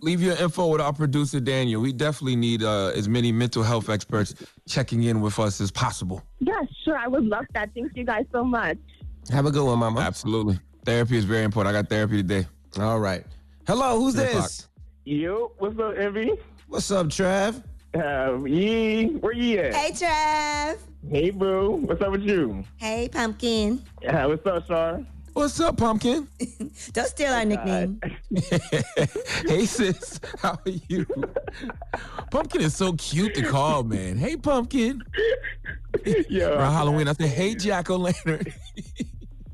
Leave 0.00 0.20
your 0.20 0.36
info 0.36 0.66
with 0.68 0.80
our 0.80 0.92
producer 0.92 1.40
Daniel. 1.40 1.80
We 1.80 1.92
definitely 1.92 2.36
need 2.36 2.62
uh, 2.62 2.88
as 2.88 3.08
many 3.08 3.32
mental 3.32 3.62
health 3.62 3.88
experts 3.88 4.34
checking 4.68 5.04
in 5.04 5.22
with 5.22 5.38
us 5.38 5.60
as 5.60 5.70
possible. 5.70 6.22
Yes, 6.38 6.66
sure. 6.84 6.98
I 6.98 7.06
would 7.08 7.24
love 7.24 7.46
that. 7.54 7.70
Thank 7.74 7.96
you 7.96 8.04
guys 8.04 8.26
so 8.30 8.44
much. 8.44 8.76
Have 9.30 9.46
a 9.46 9.50
good 9.50 9.64
one, 9.64 9.78
mama. 9.78 10.00
Absolutely. 10.00 10.58
Therapy 10.84 11.16
is 11.16 11.24
very 11.24 11.44
important. 11.44 11.74
I 11.74 11.80
got 11.80 11.88
therapy 11.88 12.18
today. 12.18 12.46
All 12.78 13.00
right. 13.00 13.24
Hello, 13.66 13.98
who's 13.98 14.14
Three 14.14 14.24
this? 14.24 14.68
Yo, 15.04 15.52
what's 15.58 15.78
up, 15.78 15.96
Envy? 15.96 16.32
What's 16.68 16.90
up, 16.90 17.06
Trav? 17.06 17.62
Um, 17.94 18.46
yee, 18.46 19.06
where 19.16 19.32
you 19.32 19.60
at? 19.60 19.74
Hey, 19.74 19.92
Trev. 19.92 20.78
Hey, 21.10 21.30
boo. 21.30 21.82
What's 21.86 22.02
up 22.02 22.12
with 22.12 22.22
you? 22.22 22.64
Hey, 22.76 23.08
Pumpkin. 23.10 23.82
Uh, 24.06 24.26
what's 24.26 24.46
up, 24.46 24.66
Char? 24.68 25.00
What's 25.32 25.60
up, 25.60 25.76
Pumpkin? 25.76 26.28
Don't 26.92 27.06
steal 27.06 27.32
our 27.32 27.40
oh, 27.40 27.44
nickname. 27.44 28.00
hey, 29.46 29.64
sis. 29.64 30.20
How 30.38 30.58
are 30.66 30.70
you? 30.88 31.06
Pumpkin 32.30 32.62
is 32.62 32.74
so 32.74 32.92
cute 32.94 33.34
to 33.34 33.42
call, 33.42 33.84
man. 33.84 34.16
Hey, 34.16 34.36
Pumpkin. 34.36 35.02
Yo, 36.28 36.54
Around 36.54 36.72
Halloween, 36.72 37.08
I 37.08 37.12
said, 37.12 37.28
hey, 37.28 37.54
Jack 37.54 37.90
O' 37.90 37.96
Lantern. 37.96 38.44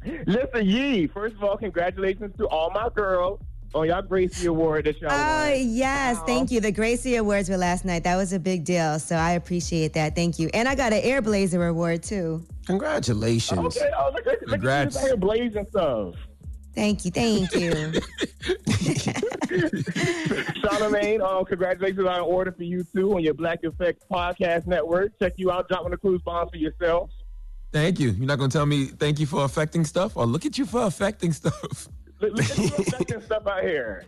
Listen, 0.26 0.64
Yee, 0.64 1.06
first 1.09 1.37
of 1.37 1.45
all, 1.45 1.56
congratulations 1.56 2.35
to 2.38 2.47
all 2.47 2.71
my 2.71 2.88
girls 2.95 3.40
on 3.75 3.88
y'all 3.88 4.02
Gracie 4.02 4.46
Award 4.46 4.87
that 4.87 5.00
y'all 5.00 5.11
Oh, 5.12 5.50
won. 5.50 5.68
yes. 5.68 6.18
Thank 6.26 6.50
you. 6.50 6.61
The 6.61 6.73
Gracie 6.73 7.16
Awards 7.16 7.49
were 7.50 7.56
last 7.58 7.85
night. 7.85 8.04
That 8.04 8.16
was 8.16 8.32
a 8.32 8.38
big 8.38 8.64
deal. 8.64 8.99
So 8.99 9.16
I 9.16 9.32
appreciate 9.32 9.92
that. 9.94 10.14
Thank 10.14 10.38
you. 10.38 10.49
And 10.54 10.68
I 10.68 10.75
got 10.75 10.92
an 10.92 11.02
Airblazer 11.02 11.68
award, 11.68 12.02
too. 12.02 12.42
Congratulations. 12.66 13.76
Okay, 13.76 13.90
oh, 13.99 14.11
look, 14.14 14.26
at- 14.26 14.40
look 14.42 14.50
Congrats. 14.50 14.96
at 14.96 15.04
you 15.04 15.16
out 15.16 15.66
stuff. 15.68 16.14
Thank 16.75 17.04
you. 17.06 17.11
Thank 17.11 17.54
you. 17.54 17.70
Charlemagne, 20.61 21.23
um, 21.23 21.44
congratulations 21.46 22.00
on 22.06 22.14
an 22.16 22.20
order 22.20 22.52
for 22.52 22.64
you 22.64 22.85
too 22.94 23.14
on 23.14 23.23
your 23.23 23.32
Black 23.35 23.61
Effect 23.64 24.02
Podcast 24.11 24.66
Network. 24.66 25.18
Check 25.18 25.35
you 25.37 25.50
out, 25.50 25.68
drop 25.68 25.85
one 25.85 25.92
the 25.92 25.96
cruise 25.96 26.20
bombs 26.23 26.50
for 26.50 26.58
yourself. 26.58 27.11
Thank 27.73 27.99
you. 27.99 28.11
You're 28.11 28.26
not 28.26 28.38
gonna 28.38 28.50
tell 28.50 28.66
me 28.66 28.87
thank 28.87 29.18
you 29.18 29.26
for 29.26 29.44
affecting 29.44 29.85
stuff, 29.85 30.16
or 30.16 30.26
look 30.26 30.44
at 30.44 30.58
you 30.58 30.66
for 30.66 30.82
affecting 30.85 31.32
stuff. 31.32 31.88
Look, 32.20 32.32
look 32.35 32.50
at 32.50 32.58
you 32.58 32.70
affecting 32.78 33.20
stuff 33.23 33.46
out 33.46 33.62
here. 33.62 34.04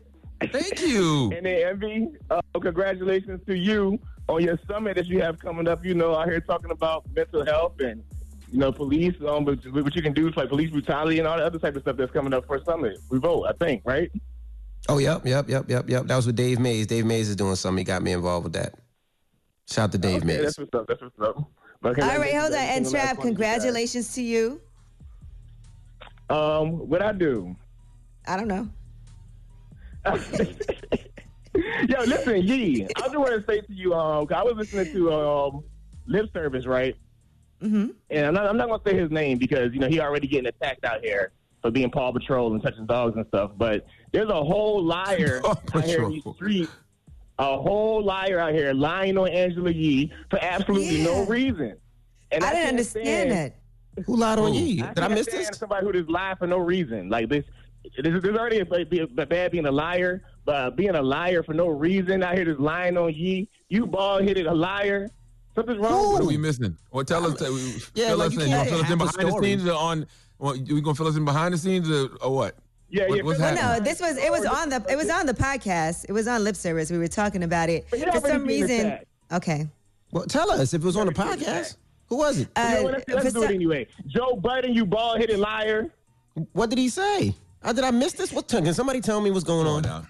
Thank 0.52 0.80
you. 0.80 1.32
And 1.36 1.44
then 1.46 1.66
Envy, 1.68 2.08
uh, 2.30 2.40
congratulations 2.60 3.40
to 3.46 3.56
you 3.56 3.98
on 4.28 4.42
your 4.42 4.58
summit 4.68 4.96
that 4.96 5.06
you 5.06 5.20
have 5.20 5.38
coming 5.38 5.68
up. 5.68 5.84
You 5.84 5.94
know, 5.94 6.14
out 6.14 6.28
here 6.28 6.40
talking 6.40 6.70
about 6.70 7.04
mental 7.14 7.44
health 7.44 7.80
and 7.80 8.02
you 8.50 8.58
know 8.58 8.72
police, 8.72 9.14
um, 9.26 9.44
but 9.44 9.58
what 9.72 9.94
you 9.94 10.02
can 10.02 10.12
do 10.14 10.28
is 10.28 10.36
like 10.36 10.48
police 10.48 10.70
brutality 10.70 11.18
and 11.18 11.28
all 11.28 11.36
the 11.36 11.44
other 11.44 11.58
type 11.58 11.76
of 11.76 11.82
stuff 11.82 11.96
that's 11.96 12.12
coming 12.12 12.32
up 12.32 12.46
for 12.46 12.62
summit. 12.64 12.98
We 13.10 13.16
Revolt, 13.16 13.46
I 13.48 13.52
think, 13.64 13.82
right? 13.84 14.10
Oh, 14.88 14.98
yep, 14.98 15.26
yep, 15.26 15.48
yep, 15.48 15.68
yep, 15.68 15.88
yep. 15.90 16.06
That 16.06 16.16
was 16.16 16.26
with 16.26 16.36
Dave 16.36 16.58
Mays. 16.58 16.86
Dave 16.86 17.04
Mays 17.04 17.28
is 17.28 17.36
doing 17.36 17.56
something. 17.56 17.78
He 17.78 17.84
got 17.84 18.02
me 18.02 18.12
involved 18.12 18.44
with 18.44 18.52
that. 18.54 18.74
Shout 19.68 19.84
out 19.84 19.92
to 19.92 19.98
Dave 19.98 20.18
Okay, 20.18 20.26
Mays. 20.26 20.42
that's 20.42 20.58
what's 20.58 20.74
up. 20.74 20.86
That's 20.86 21.02
what's 21.02 21.20
up. 21.20 21.50
But 21.82 22.00
All 22.00 22.18
right, 22.18 22.34
hold 22.34 22.52
on. 22.52 22.58
And 22.58 22.84
congratulations 22.84 22.86
on 22.86 22.92
the 22.92 22.98
last 22.98 23.16
Trav, 23.16 23.22
congratulations 23.22 24.14
to 24.14 24.22
you. 24.22 24.60
got. 26.28 26.60
Um, 26.62 26.88
what 26.88 27.02
I 27.02 27.12
do? 27.12 27.54
I 28.28 28.36
don't 28.36 28.48
know. 28.48 28.68
Yo, 31.88 32.00
listen, 32.04 32.42
Yee. 32.42 32.86
I 32.96 33.00
just 33.00 33.16
want 33.16 33.30
to 33.30 33.44
say 33.50 33.60
to 33.62 33.72
you, 33.72 33.94
um, 33.94 34.26
'cause 34.26 34.36
I 34.38 34.42
was 34.42 34.54
listening 34.56 34.92
to 34.92 35.12
um, 35.12 35.64
Lip 36.06 36.30
Service, 36.32 36.66
right? 36.66 36.94
Mm-hmm. 37.62 37.88
And 38.10 38.26
I'm 38.26 38.34
not, 38.34 38.46
I'm 38.46 38.56
not 38.56 38.68
going 38.68 38.80
to 38.80 38.90
say 38.90 38.96
his 38.96 39.10
name 39.10 39.38
because 39.38 39.72
you 39.72 39.80
know 39.80 39.88
he 39.88 39.98
already 40.00 40.28
getting 40.28 40.46
attacked 40.46 40.84
out 40.84 41.00
here 41.02 41.32
for 41.62 41.70
being 41.72 41.90
Paw 41.90 42.12
Patrol 42.12 42.52
and 42.52 42.62
touching 42.62 42.86
dogs 42.86 43.16
and 43.16 43.26
stuff. 43.28 43.52
But 43.56 43.86
there's 44.12 44.28
a 44.28 44.44
whole 44.44 44.82
liar 44.84 45.40
out 45.74 45.84
here 45.84 46.04
in 46.04 46.10
these 46.10 46.22
streets, 46.34 46.70
a 47.38 47.56
whole 47.58 48.02
liar 48.04 48.38
out 48.38 48.52
here 48.52 48.72
lying 48.74 49.16
on 49.18 49.28
Angela 49.28 49.70
Yee 49.70 50.12
for 50.30 50.38
absolutely 50.42 51.02
no 51.02 51.24
reason. 51.24 51.76
And 52.30 52.44
I 52.44 52.52
didn't 52.52 52.68
understand 52.68 53.06
stand- 53.06 53.30
that. 53.32 53.54
Who 54.06 54.16
lied 54.16 54.38
on 54.38 54.54
Yee? 54.54 54.76
Did 54.76 54.84
I 54.84 54.94
can't 54.94 55.14
miss 55.14 55.26
this? 55.26 55.48
Somebody 55.54 55.84
who 55.86 55.92
just 55.92 56.08
lied 56.08 56.38
for 56.38 56.46
no 56.46 56.58
reason. 56.58 57.08
Like 57.08 57.28
this, 57.28 57.44
there's, 58.02 58.22
there's 58.22 58.36
already 58.36 58.60
a, 58.60 58.66
a, 58.70 59.02
a 59.22 59.26
bad 59.26 59.52
being 59.52 59.66
a 59.66 59.70
liar, 59.70 60.22
but 60.44 60.54
uh, 60.54 60.70
being 60.70 60.94
a 60.94 61.02
liar 61.02 61.42
for 61.42 61.54
no 61.54 61.68
reason 61.68 62.22
out 62.22 62.34
here 62.34 62.44
just 62.44 62.60
lying 62.60 62.96
on 62.96 63.12
Yee. 63.12 63.48
You 63.68 63.86
bald 63.86 64.24
headed 64.24 64.46
a 64.46 64.54
liar. 64.54 65.08
Something's 65.54 65.78
wrong. 65.78 66.12
What 66.12 66.22
are 66.22 66.26
we 66.26 66.36
missing? 66.36 66.76
Well, 66.92 67.04
tell 67.04 67.26
us. 67.26 67.38
Tell, 67.38 67.52
Yeah, 67.94 68.08
fill 68.08 68.18
like, 68.18 68.28
us 68.28 68.34
you 68.34 68.40
in. 68.40 68.48
You 68.48 68.54
can't 68.56 68.70
gonna 68.70 68.84
fill 68.84 68.84
us 68.84 68.90
in 68.90 68.98
behind 68.98 69.28
the 69.28 69.32
the 69.32 69.42
scenes 69.42 69.66
or 69.66 69.74
on? 69.74 70.06
Well, 70.38 70.56
you 70.56 70.80
gonna 70.80 70.94
fill 70.94 71.08
us 71.08 71.16
in 71.16 71.24
behind 71.24 71.54
the 71.54 71.58
scenes 71.58 71.90
or, 71.90 72.08
or 72.22 72.34
what? 72.34 72.56
Yeah, 72.90 73.06
yeah. 73.08 73.22
What's 73.22 73.38
Well, 73.38 73.54
happening? 73.54 73.84
no, 73.84 73.90
this 73.90 74.00
was 74.00 74.16
it 74.16 74.30
was 74.30 74.46
on 74.46 74.68
the 74.68 74.84
it 74.88 74.96
was 74.96 75.10
on 75.10 75.26
the 75.26 75.34
podcast. 75.34 76.06
It 76.08 76.12
was 76.12 76.28
on 76.28 76.44
lip 76.44 76.56
service. 76.56 76.90
We 76.90 76.98
were 76.98 77.08
talking 77.08 77.42
about 77.42 77.68
it. 77.68 77.86
But 77.90 78.00
For 78.00 78.28
some 78.28 78.44
reason, 78.46 78.98
okay. 79.32 79.66
Well, 80.12 80.24
tell 80.24 80.50
us 80.50 80.72
if 80.72 80.82
it 80.82 80.86
was 80.86 80.96
on 80.96 81.06
the 81.06 81.12
podcast. 81.12 81.76
Who 82.08 82.16
was 82.16 82.40
it? 82.40 82.48
Uh, 82.56 82.74
you 82.78 82.84
know 82.84 82.90
let's, 82.90 83.08
let's 83.08 83.32
do 83.34 83.42
it 83.42 83.50
anyway. 83.50 83.86
Joe 84.06 84.36
Budden, 84.36 84.72
you 84.72 84.86
bald 84.86 85.20
headed 85.20 85.38
liar. 85.38 85.90
What 86.52 86.70
did 86.70 86.78
he 86.78 86.88
say? 86.88 87.34
How 87.68 87.74
did 87.74 87.84
I 87.84 87.90
miss 87.90 88.14
this? 88.14 88.32
What? 88.32 88.48
Can 88.48 88.72
somebody 88.72 89.02
tell 89.02 89.20
me 89.20 89.30
what's 89.30 89.44
going 89.44 89.66
on? 89.66 90.06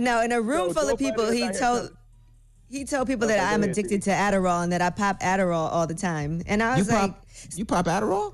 No, 0.00 0.22
in 0.22 0.32
a 0.32 0.40
room 0.40 0.68
No, 0.68 0.72
full 0.72 0.88
of 0.88 0.98
people, 0.98 1.30
he 1.30 1.46
told 1.50 1.90
he 2.70 2.86
told 2.86 3.06
people 3.06 3.28
that 3.28 3.52
I'm 3.52 3.62
addicted 3.62 4.00
to 4.04 4.10
Adderall 4.10 4.62
and 4.62 4.72
that 4.72 4.80
I 4.80 4.88
pop 4.88 5.20
Adderall 5.20 5.70
all 5.70 5.86
the 5.86 5.94
time. 5.94 6.40
And 6.46 6.62
I 6.62 6.76
You 6.76 6.78
was 6.78 6.90
like, 6.90 7.10
pop, 7.10 7.26
you 7.56 7.66
pop 7.66 7.84
Adderall? 7.84 8.32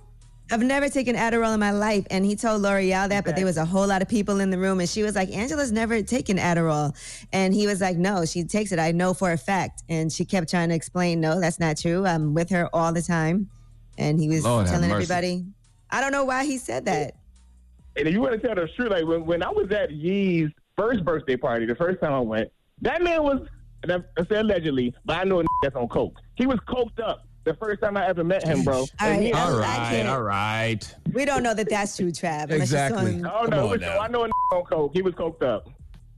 I've 0.53 0.63
never 0.63 0.89
taken 0.89 1.17
Adderall 1.17 1.53
in 1.53 1.59
my 1.59 1.73
life. 1.73 2.07
And 2.13 2.25
he 2.25 2.37
told 2.37 2.63
L'Oreal 2.63 3.09
that, 3.09 3.25
but 3.25 3.35
there 3.35 3.45
was 3.45 3.57
a 3.57 3.65
whole 3.65 3.89
lot 3.89 4.03
of 4.03 4.09
people 4.09 4.39
in 4.39 4.51
the 4.51 4.59
room. 4.59 4.79
And 4.79 4.89
she 4.89 5.03
was 5.03 5.17
like, 5.17 5.33
Angela's 5.33 5.73
never 5.73 6.01
taken 6.03 6.37
Adderall. 6.37 6.95
And 7.33 7.53
he 7.53 7.67
was 7.67 7.81
like, 7.81 7.97
no, 7.97 8.25
she 8.25 8.45
takes 8.45 8.71
it. 8.71 8.79
I 8.79 8.93
know 8.93 9.15
for 9.15 9.33
a 9.33 9.37
fact. 9.37 9.83
And 9.89 10.13
she 10.13 10.25
kept 10.25 10.49
trying 10.49 10.69
to 10.69 10.77
explain, 10.77 11.21
no, 11.21 11.41
that's 11.41 11.59
not 11.59 11.77
true. 11.77 12.07
I'm 12.07 12.35
with 12.35 12.51
her 12.51 12.69
all 12.73 12.93
the 12.93 13.03
time. 13.03 13.51
And 13.99 14.21
he 14.21 14.29
was 14.29 14.45
Lord 14.45 14.69
telling 14.69 14.93
everybody, 14.93 15.45
I 15.91 16.01
don't 16.01 16.13
know 16.13 16.25
why 16.25 16.45
he 16.45 16.59
said 16.59 16.85
that. 16.85 17.17
And 17.97 18.09
if 18.09 18.13
you 18.15 18.21
want 18.21 18.41
to 18.41 18.45
tell 18.47 18.55
the 18.57 18.69
truth, 18.75 18.91
like 18.91 19.05
when, 19.07 19.25
when 19.25 19.43
I 19.43 19.51
was 19.51 19.71
at 19.71 19.91
Yee's 19.93 20.51
first 20.77 21.05
birthday 21.05 21.37
party, 21.37 21.67
the 21.67 21.77
first 21.77 22.01
time 22.01 22.13
I 22.13 22.21
went, 22.21 22.51
that 22.83 23.03
man 23.03 23.23
was, 23.23 23.47
and 23.83 23.93
I 23.93 23.97
I 24.21 24.27
said 24.27 24.39
allegedly, 24.45 24.95
but 25.05 25.19
I 25.19 25.25
know 25.25 25.41
a 25.41 25.45
that's 25.63 25.77
on 25.77 25.89
coke. 25.89 26.19
He 26.35 26.47
was 26.47 26.59
coked 26.69 27.01
up 27.01 27.27
the 27.45 27.55
first 27.55 27.83
time 27.83 27.97
I 27.97 28.07
ever 28.09 28.25
met 28.25 28.43
him, 28.43 28.65
bro. 28.65 28.79
All 28.81 28.89
And 29.01 29.23
he- 29.23 29.33
right, 29.33 29.41
All 29.41 29.57
I 29.57 29.61
right, 29.61 29.89
can't- 29.91 30.09
all 30.09 30.23
right. 30.23 30.95
We 31.13 31.25
don't 31.25 31.43
know 31.43 31.55
that 31.55 31.69
that's 31.69 31.97
true, 31.97 32.11
Trav. 32.11 32.51
Exactly. 32.51 33.21
telling- 33.21 33.27
Oh 33.27 33.45
no, 33.45 33.77
so 33.79 33.99
I 33.99 34.09
know 34.09 34.25
a 34.25 34.29
on 34.55 34.65
coke. 34.65 34.93
He 34.95 35.03
was 35.03 35.15
coked 35.15 35.43
up. 35.43 35.69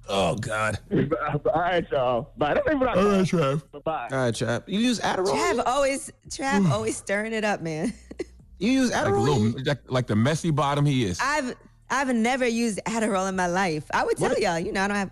Oh 0.08 0.36
God. 0.36 0.78
all 0.92 1.60
right, 1.60 1.84
y'all. 1.90 2.30
Bye. 2.38 2.54
That's 2.54 2.66
even 2.68 2.78
what 2.78 2.96
All 2.96 3.04
right, 3.04 3.24
Trav. 3.26 3.62
Bye. 3.82 4.08
All 4.12 4.18
right, 4.18 4.34
Trap. 4.34 4.64
You 4.68 4.78
use 4.78 5.00
Adderall? 5.00 5.34
Trav 5.34 5.62
always, 5.66 6.12
Trav 6.30 6.70
always 6.70 6.96
stirring 6.96 7.32
it 7.32 7.44
up, 7.44 7.60
man. 7.60 7.92
You 8.58 8.70
use 8.72 8.90
Like, 8.90 9.06
Adderall? 9.06 9.22
little, 9.22 9.64
like, 9.64 9.78
like 9.90 10.06
the 10.06 10.16
messy 10.16 10.50
bottom 10.50 10.86
he 10.86 11.04
is. 11.04 11.18
I've 11.22 11.54
I've 11.90 12.14
never 12.14 12.46
used 12.46 12.80
Adderall 12.86 13.28
in 13.28 13.36
my 13.36 13.46
life. 13.46 13.84
I 13.92 14.04
would 14.04 14.16
tell 14.16 14.36
y'all, 14.38 14.58
you 14.58 14.72
know, 14.72 14.82
I 14.82 14.88
don't 14.88 14.96
have 14.96 15.10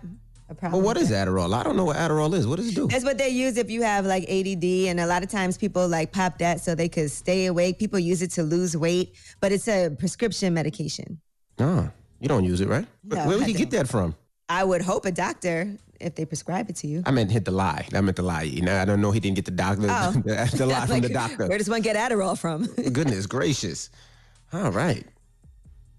a 0.49 0.55
problem. 0.55 0.73
well, 0.79 0.85
what 0.85 0.95
with 0.97 1.03
is 1.03 1.09
that. 1.09 1.27
Adderall? 1.27 1.53
I 1.53 1.63
don't 1.63 1.77
know 1.77 1.85
what 1.85 1.95
Adderall 1.95 2.33
is. 2.33 2.45
What 2.47 2.57
does 2.57 2.69
it 2.69 2.75
do? 2.75 2.87
That's 2.87 3.05
what 3.05 3.17
they 3.17 3.29
use 3.29 3.57
if 3.57 3.69
you 3.71 3.81
have 3.83 4.05
like 4.05 4.23
ADD, 4.29 4.63
and 4.89 4.99
a 4.99 5.05
lot 5.07 5.23
of 5.23 5.29
times 5.29 5.57
people 5.57 5.87
like 5.87 6.11
pop 6.11 6.37
that 6.39 6.59
so 6.59 6.75
they 6.75 6.89
could 6.89 7.09
stay 7.11 7.45
awake. 7.45 7.79
People 7.79 7.99
use 7.99 8.21
it 8.21 8.31
to 8.31 8.43
lose 8.43 8.75
weight, 8.75 9.15
but 9.39 9.51
it's 9.51 9.67
a 9.67 9.89
prescription 9.97 10.53
medication. 10.53 11.19
No, 11.59 11.89
you 12.19 12.27
don't 12.27 12.43
use 12.43 12.59
it, 12.61 12.67
right? 12.67 12.85
No, 13.03 13.15
Where 13.27 13.37
would 13.37 13.43
I 13.45 13.47
you 13.47 13.53
get 13.57 13.71
that 13.71 13.87
from? 13.87 14.15
I 14.49 14.63
would 14.63 14.81
hope 14.81 15.05
a 15.05 15.11
doctor 15.11 15.77
if 15.99 16.15
they 16.15 16.25
prescribe 16.25 16.69
it 16.69 16.75
to 16.77 16.87
you. 16.87 17.03
I 17.05 17.11
meant 17.11 17.31
hit 17.31 17.45
the 17.45 17.51
lie. 17.51 17.87
I 17.93 18.01
meant 18.01 18.17
the 18.17 18.23
lie. 18.23 18.43
You 18.43 18.61
know, 18.61 18.81
I 18.81 18.85
don't 18.85 19.01
know. 19.01 19.11
He 19.11 19.19
didn't 19.19 19.35
get 19.35 19.45
the 19.45 19.51
doctor. 19.51 19.87
Oh. 19.89 20.11
the, 20.11 20.51
the 20.57 20.65
lie 20.65 20.85
from 20.87 21.01
the 21.01 21.09
doctor. 21.09 21.47
Where 21.47 21.57
does 21.57 21.69
one 21.69 21.81
get 21.81 21.95
Adderall 21.95 22.37
from? 22.37 22.65
Goodness 22.93 23.25
gracious. 23.25 23.89
All 24.53 24.71
right. 24.71 25.05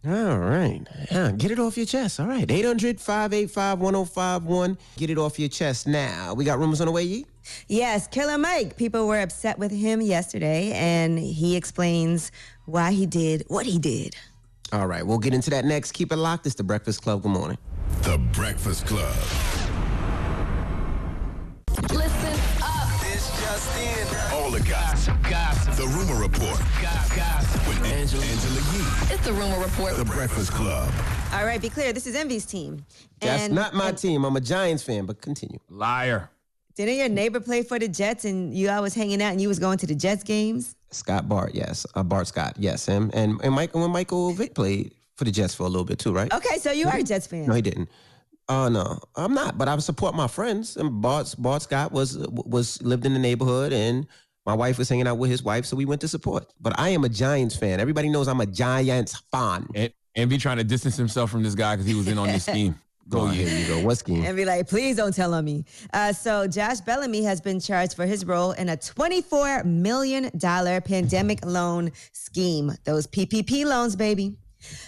All 0.06 0.38
right. 0.38 0.82
Yeah, 1.10 1.32
get 1.32 1.50
it 1.50 1.58
off 1.58 1.76
your 1.76 1.86
chest. 1.86 2.20
All 2.20 2.28
right. 2.28 2.48
800 2.48 3.00
585 3.00 3.80
1051. 3.80 4.78
Get 4.96 5.10
it 5.10 5.18
off 5.18 5.38
your 5.38 5.48
chest 5.48 5.88
now. 5.88 6.32
We 6.32 6.44
got 6.44 6.60
rumors 6.60 6.80
on 6.80 6.86
the 6.86 6.92
way, 6.92 7.02
Yee? 7.02 7.26
Yes, 7.66 8.06
Killer 8.06 8.38
Mike. 8.38 8.76
People 8.76 9.08
were 9.08 9.20
upset 9.20 9.58
with 9.58 9.72
him 9.72 10.00
yesterday, 10.00 10.72
and 10.74 11.18
he 11.18 11.56
explains 11.56 12.30
why 12.66 12.92
he 12.92 13.04
did 13.06 13.44
what 13.48 13.66
he 13.66 13.78
did. 13.78 14.14
All 14.72 14.86
right. 14.86 15.04
We'll 15.04 15.18
get 15.18 15.34
into 15.34 15.50
that 15.50 15.64
next. 15.64 15.92
Keep 15.92 16.12
it 16.12 16.16
locked. 16.16 16.46
It's 16.46 16.54
the 16.54 16.64
Breakfast 16.64 17.02
Club. 17.02 17.22
Good 17.22 17.32
morning. 17.32 17.58
The 18.02 18.18
Breakfast 18.32 18.86
Club. 18.86 19.14
Listen 21.92 22.32
up. 22.62 22.88
This 23.00 23.28
just 23.40 23.78
in. 23.78 24.34
All 24.34 24.50
the 24.50 24.60
gossip. 24.60 25.14
Gossip. 25.28 25.74
The 25.74 25.86
Rumor 25.88 26.20
Report. 26.20 26.58
Gossip. 26.80 27.68
With 27.68 27.84
Angela, 27.84 28.24
Angela 28.24 28.54
Yee. 28.72 29.14
It's 29.14 29.24
the 29.24 29.32
Rumor 29.32 29.58
Report. 29.62 29.96
The 29.96 30.04
Breakfast 30.04 30.52
Club. 30.52 30.90
All 31.32 31.44
right, 31.44 31.60
be 31.60 31.68
clear. 31.68 31.92
This 31.92 32.06
is 32.06 32.14
Envy's 32.14 32.46
team. 32.46 32.84
That's 33.20 33.44
And- 33.44 33.54
not 33.54 33.74
my 33.74 33.88
and 33.90 33.98
team. 33.98 34.24
I'm 34.24 34.36
a 34.36 34.40
Giants 34.40 34.82
fan, 34.82 35.04
but 35.06 35.20
continue. 35.20 35.58
Liar. 35.68 36.30
Didn't 36.76 36.96
your 36.96 37.08
neighbor 37.08 37.40
play 37.40 37.62
for 37.62 37.78
the 37.78 37.88
Jets, 37.88 38.24
and 38.24 38.54
you 38.54 38.68
always 38.68 38.94
hanging 38.94 39.22
out, 39.22 39.32
and 39.32 39.40
you 39.40 39.48
was 39.48 39.58
going 39.58 39.78
to 39.78 39.86
the 39.86 39.94
Jets 39.94 40.22
games? 40.22 40.76
Scott 40.90 41.28
Bart, 41.28 41.54
yes. 41.54 41.86
Uh, 41.94 42.02
Bart 42.02 42.26
Scott, 42.26 42.54
yes. 42.58 42.86
Him 42.86 43.10
and, 43.14 43.40
and 43.42 43.54
Mike, 43.54 43.74
when 43.74 43.90
Michael 43.90 44.32
Vick 44.32 44.54
played 44.54 44.92
for 45.16 45.24
the 45.24 45.30
Jets 45.30 45.54
for 45.54 45.64
a 45.64 45.68
little 45.68 45.84
bit 45.84 45.98
too, 45.98 46.12
right? 46.12 46.32
Okay, 46.32 46.58
so 46.58 46.70
you 46.72 46.86
are 46.86 46.96
a 46.96 47.02
Jets 47.02 47.26
fan. 47.26 47.46
No, 47.46 47.54
he 47.54 47.62
didn't. 47.62 47.88
Oh 48.48 48.68
no, 48.68 48.98
I'm 49.16 49.34
not. 49.34 49.58
But 49.58 49.68
I 49.68 49.76
support 49.78 50.14
my 50.14 50.28
friends. 50.28 50.76
And 50.76 51.00
Bart, 51.02 51.34
Bart 51.38 51.62
Scott 51.62 51.92
was 51.92 52.16
was 52.28 52.80
lived 52.82 53.04
in 53.06 53.12
the 53.12 53.18
neighborhood, 53.18 53.72
and 53.72 54.06
my 54.44 54.54
wife 54.54 54.78
was 54.78 54.88
hanging 54.88 55.08
out 55.08 55.18
with 55.18 55.30
his 55.30 55.42
wife, 55.42 55.64
so 55.66 55.76
we 55.76 55.84
went 55.84 56.00
to 56.02 56.08
support. 56.08 56.52
But 56.60 56.78
I 56.78 56.90
am 56.90 57.02
a 57.04 57.08
Giants 57.08 57.56
fan. 57.56 57.80
Everybody 57.80 58.08
knows 58.08 58.28
I'm 58.28 58.40
a 58.40 58.46
Giants 58.46 59.20
fan. 59.32 59.66
And, 59.74 59.92
and 60.14 60.30
be 60.30 60.38
trying 60.38 60.58
to 60.58 60.64
distance 60.64 60.96
himself 60.96 61.30
from 61.30 61.42
this 61.42 61.54
guy 61.56 61.74
because 61.74 61.86
he 61.86 61.94
was 61.94 62.06
in 62.08 62.18
on 62.18 62.28
this 62.28 62.44
scheme. 62.46 62.76
Go 63.08 63.20
Oh, 63.20 63.24
ahead. 63.26 63.46
here 63.46 63.58
you 63.60 63.66
go. 63.68 63.86
What 63.86 63.98
scheme? 63.98 64.24
and 64.24 64.36
be 64.36 64.44
like, 64.44 64.68
please 64.68 64.96
don't 64.96 65.14
tell 65.14 65.32
on 65.34 65.44
me. 65.44 65.64
Uh, 65.92 66.12
so 66.12 66.48
Josh 66.48 66.80
Bellamy 66.80 67.22
has 67.22 67.40
been 67.40 67.60
charged 67.60 67.94
for 67.94 68.04
his 68.04 68.24
role 68.24 68.50
in 68.50 68.68
a 68.68 68.76
$24 68.76 69.64
million 69.64 70.28
pandemic 70.32 71.44
loan 71.46 71.92
scheme. 72.12 72.72
Those 72.82 73.06
PPP 73.06 73.64
loans, 73.64 73.94
baby. 73.94 74.34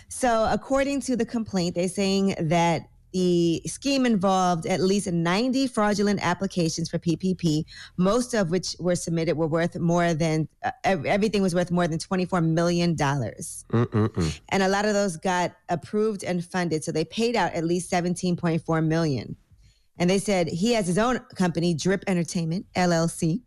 So 0.09 0.49
according 0.51 1.03
to 1.03 1.17
the 1.17 1.25
complaint, 1.25 1.77
they're 1.77 1.89
saying 1.89 2.35
that 2.41 2.89
The 3.13 3.63
scheme 3.67 4.05
involved 4.05 4.67
at 4.67 4.81
least 4.81 5.11
90 5.11 5.67
fraudulent 5.69 6.21
applications 6.23 6.89
for 6.91 6.99
PPP, 6.99 7.65
most 7.97 8.35
of 8.35 8.51
which 8.51 8.77
were 8.79 8.97
submitted 8.97 9.37
were 9.37 9.47
worth 9.47 9.79
more 9.79 10.13
than 10.15 10.49
uh, 10.63 10.71
everything 10.85 11.41
was 11.43 11.55
worth 11.55 11.71
more 11.71 11.89
than 11.89 11.99
24 11.99 12.41
million 12.43 12.95
dollars. 12.95 13.65
And 14.51 14.63
a 14.63 14.69
lot 14.69 14.85
of 14.85 14.93
those 14.93 15.17
got 15.17 15.53
approved 15.69 16.23
and 16.23 16.45
funded, 16.45 16.85
so 16.85 16.93
they 16.93 17.05
paid 17.05 17.35
out 17.37 17.53
at 17.55 17.65
least 17.65 17.91
17.4 17.91 18.87
million. 18.87 19.37
And 19.99 20.09
they 20.09 20.19
said 20.19 20.49
he 20.49 20.75
has 20.75 20.87
his 20.87 20.99
own 20.99 21.19
company, 21.35 21.75
Drip 21.75 22.05
Entertainment 22.07 22.67
LLC, 22.77 23.41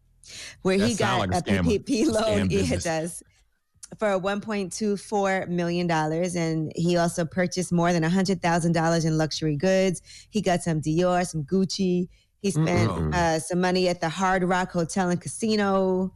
where 0.63 0.77
That 0.77 0.87
he 0.87 0.95
got 0.95 1.29
like 1.29 1.47
a 1.47 1.59
a. 1.59 1.63
PPP 1.63 2.07
loan. 2.07 2.49
Yeah, 2.51 2.75
it 2.75 2.83
does 2.83 3.23
for 3.97 4.19
1.24 4.19 5.47
million 5.49 5.87
dollars, 5.87 6.35
and 6.35 6.71
he 6.75 6.97
also 6.97 7.25
purchased 7.25 7.71
more 7.71 7.91
than 7.93 8.03
hundred 8.03 8.41
thousand 8.41 8.73
dollars 8.73 9.05
in 9.05 9.17
luxury 9.17 9.55
goods. 9.55 10.01
He 10.29 10.41
got 10.41 10.61
some 10.61 10.81
Dior, 10.81 11.25
some 11.25 11.43
Gucci. 11.43 12.07
He 12.41 12.51
spent 12.51 12.89
Mm-mm. 12.89 13.13
uh, 13.13 13.39
some 13.39 13.61
money 13.61 13.87
at 13.87 14.01
the 14.01 14.09
Hard 14.09 14.43
Rock 14.43 14.71
Hotel 14.71 15.09
and 15.09 15.21
Casino, 15.21 16.13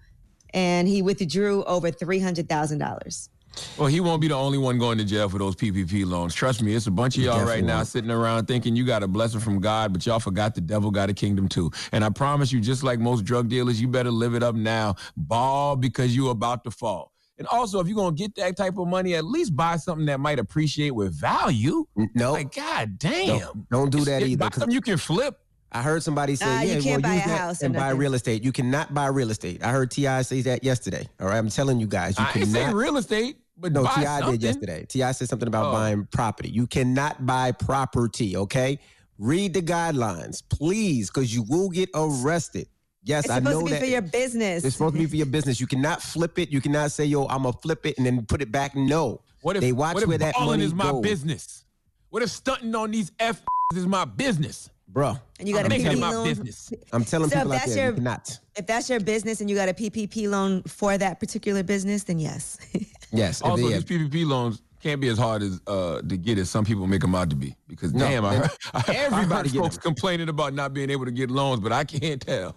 and 0.53 0.87
he 0.87 1.01
withdrew 1.01 1.63
over 1.65 1.91
three 1.91 2.19
hundred 2.19 2.49
thousand 2.49 2.79
dollars. 2.79 3.29
Well, 3.77 3.87
he 3.87 3.99
won't 3.99 4.21
be 4.21 4.27
the 4.27 4.35
only 4.35 4.57
one 4.57 4.77
going 4.77 4.97
to 4.97 5.05
jail 5.05 5.29
for 5.29 5.37
those 5.37 5.55
PPP 5.55 6.05
loans. 6.05 6.33
Trust 6.33 6.61
me, 6.61 6.75
it's 6.75 6.87
a 6.87 6.91
bunch 6.91 7.17
of 7.17 7.23
y'all 7.23 7.35
Definitely 7.35 7.53
right 7.53 7.63
now 7.63 7.83
sitting 7.83 8.11
around 8.11 8.47
thinking 8.47 8.75
you 8.75 8.85
got 8.85 9.01
a 9.01 9.07
blessing 9.07 9.39
from 9.39 9.59
God, 9.59 9.93
but 9.93 10.05
y'all 10.05 10.19
forgot 10.19 10.55
the 10.55 10.61
devil 10.61 10.91
got 10.91 11.09
a 11.09 11.13
kingdom 11.13 11.47
too. 11.47 11.71
And 11.93 12.03
I 12.03 12.09
promise 12.09 12.51
you, 12.51 12.59
just 12.59 12.83
like 12.83 12.99
most 12.99 13.23
drug 13.23 13.47
dealers, 13.47 13.79
you 13.79 13.87
better 13.87 14.11
live 14.11 14.35
it 14.35 14.43
up 14.43 14.55
now. 14.55 14.95
Ball 15.15 15.75
because 15.75 16.15
you 16.15 16.29
about 16.29 16.63
to 16.65 16.71
fall. 16.71 17.14
And 17.37 17.47
also, 17.47 17.79
if 17.79 17.87
you're 17.87 17.95
gonna 17.97 18.15
get 18.15 18.33
that 18.35 18.55
type 18.55 18.77
of 18.77 18.87
money, 18.87 19.13
at 19.15 19.25
least 19.25 19.55
buy 19.55 19.75
something 19.77 20.05
that 20.05 20.19
might 20.19 20.39
appreciate 20.39 20.91
with 20.91 21.13
value. 21.13 21.85
No, 22.15 22.31
Like, 22.33 22.55
god 22.55 22.97
damn. 22.97 23.39
don't, 23.39 23.69
don't 23.69 23.89
do 23.91 23.99
that 24.05 24.17
It's- 24.21 24.29
either. 24.29 24.37
Buy 24.39 24.49
'cause 24.49 24.59
something 24.61 24.73
you 24.73 24.81
can 24.81 24.97
flip. 24.97 25.37
I 25.71 25.81
heard 25.81 26.01
somebody 26.03 26.37
say, 26.37 26.45
Nah, 26.45 26.61
you 26.61 26.81
can't 26.81 27.03
well, 27.03 27.11
buy 27.11 27.15
use 27.15 27.25
a 27.25 27.27
that 27.27 27.39
house 27.39 27.61
and 27.61 27.73
buy 27.73 27.89
real 27.89 28.13
estate. 28.13 28.43
You 28.45 28.53
cannot 28.53 28.93
buy 28.93 29.07
real 29.07 29.29
estate." 29.31 29.61
I 29.61 29.71
heard 29.71 29.91
T.I. 29.91 30.21
say 30.21 30.41
that 30.43 30.63
yesterday. 30.63 31.09
All 31.19 31.27
right, 31.27 31.37
I'm 31.37 31.49
telling 31.49 31.79
you 31.81 31.87
guys, 31.87 32.17
you 32.17 32.23
I 32.23 32.27
ain't 32.39 32.47
say 32.47 32.59
cannot. 32.61 32.75
real 32.75 32.95
estate, 32.95 33.37
but 33.57 33.73
no, 33.73 33.83
T.I. 33.83 34.19
something. 34.19 34.31
did 34.31 34.43
yesterday. 34.43 34.85
T.I. 34.87 35.11
said 35.11 35.27
something 35.27 35.47
about 35.49 35.65
Oh. 35.65 35.71
buying 35.73 36.07
property. 36.13 36.49
You 36.49 36.65
cannot 36.67 37.25
buy 37.25 37.51
property. 37.51 38.37
Okay, 38.37 38.79
read 39.17 39.53
the 39.53 39.61
guidelines, 39.61 40.41
please, 40.47 41.09
because 41.09 41.33
you 41.35 41.43
will 41.43 41.69
get 41.69 41.89
arrested. 41.93 42.69
Yes, 43.05 43.25
It's 43.25 43.31
I 43.31 43.37
supposed 43.37 43.53
know 43.53 43.59
to 43.59 43.65
be 43.65 43.71
that. 43.71 43.79
for 43.81 43.85
your 43.85 44.01
business. 44.01 44.65
It's 44.65 44.75
supposed 44.75 44.95
to 44.95 44.99
be 44.99 45.05
for 45.05 45.15
your 45.15 45.27
business. 45.27 45.61
You 45.61 45.67
cannot 45.67 46.01
flip 46.01 46.39
it. 46.39 46.49
You 46.51 46.59
cannot 46.59 46.91
say, 46.91 47.05
"Yo, 47.05 47.25
I'm 47.27 47.43
gonna 47.43 47.53
flip 47.53 47.85
it 47.85 47.97
and 47.97 48.05
then 48.05 48.25
put 48.25 48.41
it 48.41 48.51
back." 48.51 48.75
No. 48.75 49.21
What 49.41 49.55
if 49.55 49.61
they 49.61 49.71
watch 49.71 49.93
what 49.93 50.03
if 50.03 50.09
where 50.09 50.17
that 50.17 50.33
money 50.39 50.65
is 50.65 50.73
my 50.73 50.89
goes, 50.91 51.03
business? 51.03 51.65
What 52.09 52.23
if 52.23 52.31
stunting 52.31 52.73
on 52.73 52.89
these 52.91 53.11
f 53.19 53.41
is 53.75 53.85
my 53.85 54.05
business? 54.05 54.69
bro. 54.87 55.17
and 55.39 55.47
you 55.49 55.53
got 55.53 55.61
I'm 55.61 55.65
a 55.65 55.69
making 55.69 55.87
it 55.87 55.95
PPP 55.95 55.99
my 55.99 56.11
loan. 56.11 56.27
business. 56.27 56.71
I'm 56.93 57.03
telling 57.03 57.29
So 57.29 57.35
people 57.37 57.51
out 57.51 57.59
that's 57.59 57.73
there, 57.75 57.83
your- 57.85 57.91
you 57.91 57.95
cannot. 57.97 58.39
If 58.55 58.65
that's 58.65 58.89
your 58.89 58.99
business 59.01 59.41
and 59.41 59.49
you 59.49 59.55
got 59.55 59.67
a 59.67 59.73
PPP 59.73 60.29
loan 60.29 60.63
for 60.63 60.97
that 60.97 61.19
particular 61.19 61.63
business, 61.63 62.03
then 62.05 62.17
yes. 62.19 62.57
Yes. 63.11 63.41
Also, 63.41 63.67
they- 63.67 63.73
these 63.73 63.83
PPP 63.83 64.25
loans 64.25 64.61
can't 64.81 65.01
be 65.01 65.09
as 65.09 65.17
hard 65.17 65.41
as 65.43 65.59
uh, 65.67 66.01
to 66.01 66.15
get 66.17 66.37
as 66.37 66.49
some 66.49 66.63
people 66.63 66.87
make 66.87 67.01
them 67.01 67.13
out 67.13 67.29
to 67.31 67.35
be. 67.35 67.55
Because 67.67 67.93
No, 67.93 68.07
damn, 68.07 68.23
I 68.25 68.35
heard, 68.35 68.51
I, 68.73 68.83
I 68.87 68.93
everybody 68.93 69.49
heard 69.49 69.57
folks 69.57 69.75
them. 69.75 69.81
complaining 69.81 70.29
about 70.29 70.53
not 70.53 70.73
being 70.73 70.89
able 70.89 71.05
to 71.05 71.11
get 71.11 71.29
loans, 71.29 71.59
but 71.59 71.71
I 71.73 71.83
can't 71.83 72.21
tell. 72.21 72.55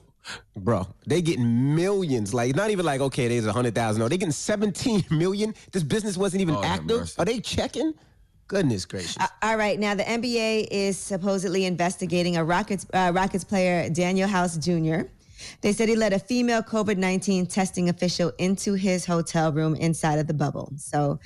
Bro, 0.56 0.86
they 1.06 1.22
getting 1.22 1.74
millions. 1.74 2.34
Like 2.34 2.54
not 2.54 2.70
even 2.70 2.84
like 2.84 3.00
okay, 3.00 3.28
there's 3.28 3.46
a 3.46 3.52
hundred 3.52 3.74
thousand. 3.74 4.00
No, 4.00 4.08
they 4.08 4.18
getting 4.18 4.32
seventeen 4.32 5.04
million. 5.10 5.54
This 5.72 5.82
business 5.82 6.16
wasn't 6.16 6.42
even 6.42 6.56
Oh, 6.56 6.62
active. 6.64 7.12
Are 7.18 7.24
they 7.24 7.40
checking? 7.40 7.94
Goodness 8.48 8.86
gracious. 8.86 9.18
Uh, 9.20 9.26
All 9.42 9.56
right, 9.58 9.78
now 9.78 9.94
the 9.94 10.04
NBA 10.04 10.68
is 10.70 10.96
supposedly 10.98 11.66
investigating 11.66 12.36
a 12.38 12.44
Rockets 12.44 12.86
uh, 12.94 13.12
Rockets 13.14 13.44
player 13.44 13.90
Danuel 13.90 14.26
House 14.28 14.56
Jr. 14.56 15.06
They 15.60 15.72
said 15.72 15.88
he 15.88 15.96
let 15.96 16.12
a 16.12 16.18
female 16.18 16.62
COVID 16.62 16.96
nineteen 16.96 17.46
testing 17.46 17.88
official 17.88 18.32
into 18.38 18.72
his 18.74 19.04
hotel 19.04 19.52
room 19.52 19.74
inside 19.76 20.18
of 20.18 20.26
the 20.26 20.34
bubble. 20.34 20.72
So 20.76 21.20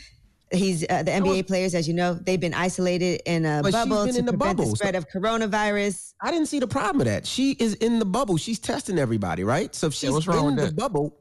he's 0.53 0.85
uh, 0.89 1.03
the 1.03 1.11
NBA 1.11 1.47
players, 1.47 1.75
as 1.75 1.89
you 1.89 1.95
know, 1.95 2.15
they've 2.15 2.41
been 2.41 2.55
isolated 2.55 3.21
in 3.27 3.45
a 3.47 3.61
But 3.63 3.67
she's 3.67 3.75
bubble 3.75 4.05
been 4.05 4.15
to 4.15 4.19
in 4.21 4.27
the 4.27 4.33
prevent 4.33 4.57
bubble, 4.59 4.71
the 4.71 4.71
so- 4.71 4.75
spread 4.77 4.95
of 4.95 5.09
coronavirus. 5.09 6.15
I 6.21 6.31
didn't 6.31 6.47
see 6.47 6.61
the 6.61 6.67
problem 6.67 6.99
with 6.99 7.07
that. 7.09 7.27
She 7.27 7.53
is 7.53 7.75
in 7.75 7.99
the 7.99 8.05
bubble. 8.05 8.37
She's 8.37 8.59
testing 8.59 8.99
everybody, 8.99 9.45
right? 9.45 9.75
So 9.75 9.89
if 9.89 9.95
she's 9.95 10.11
what's 10.11 10.27
wrong 10.27 10.51
in 10.51 10.57
the 10.57 10.67
that? 10.67 10.77
bubble, 10.77 11.19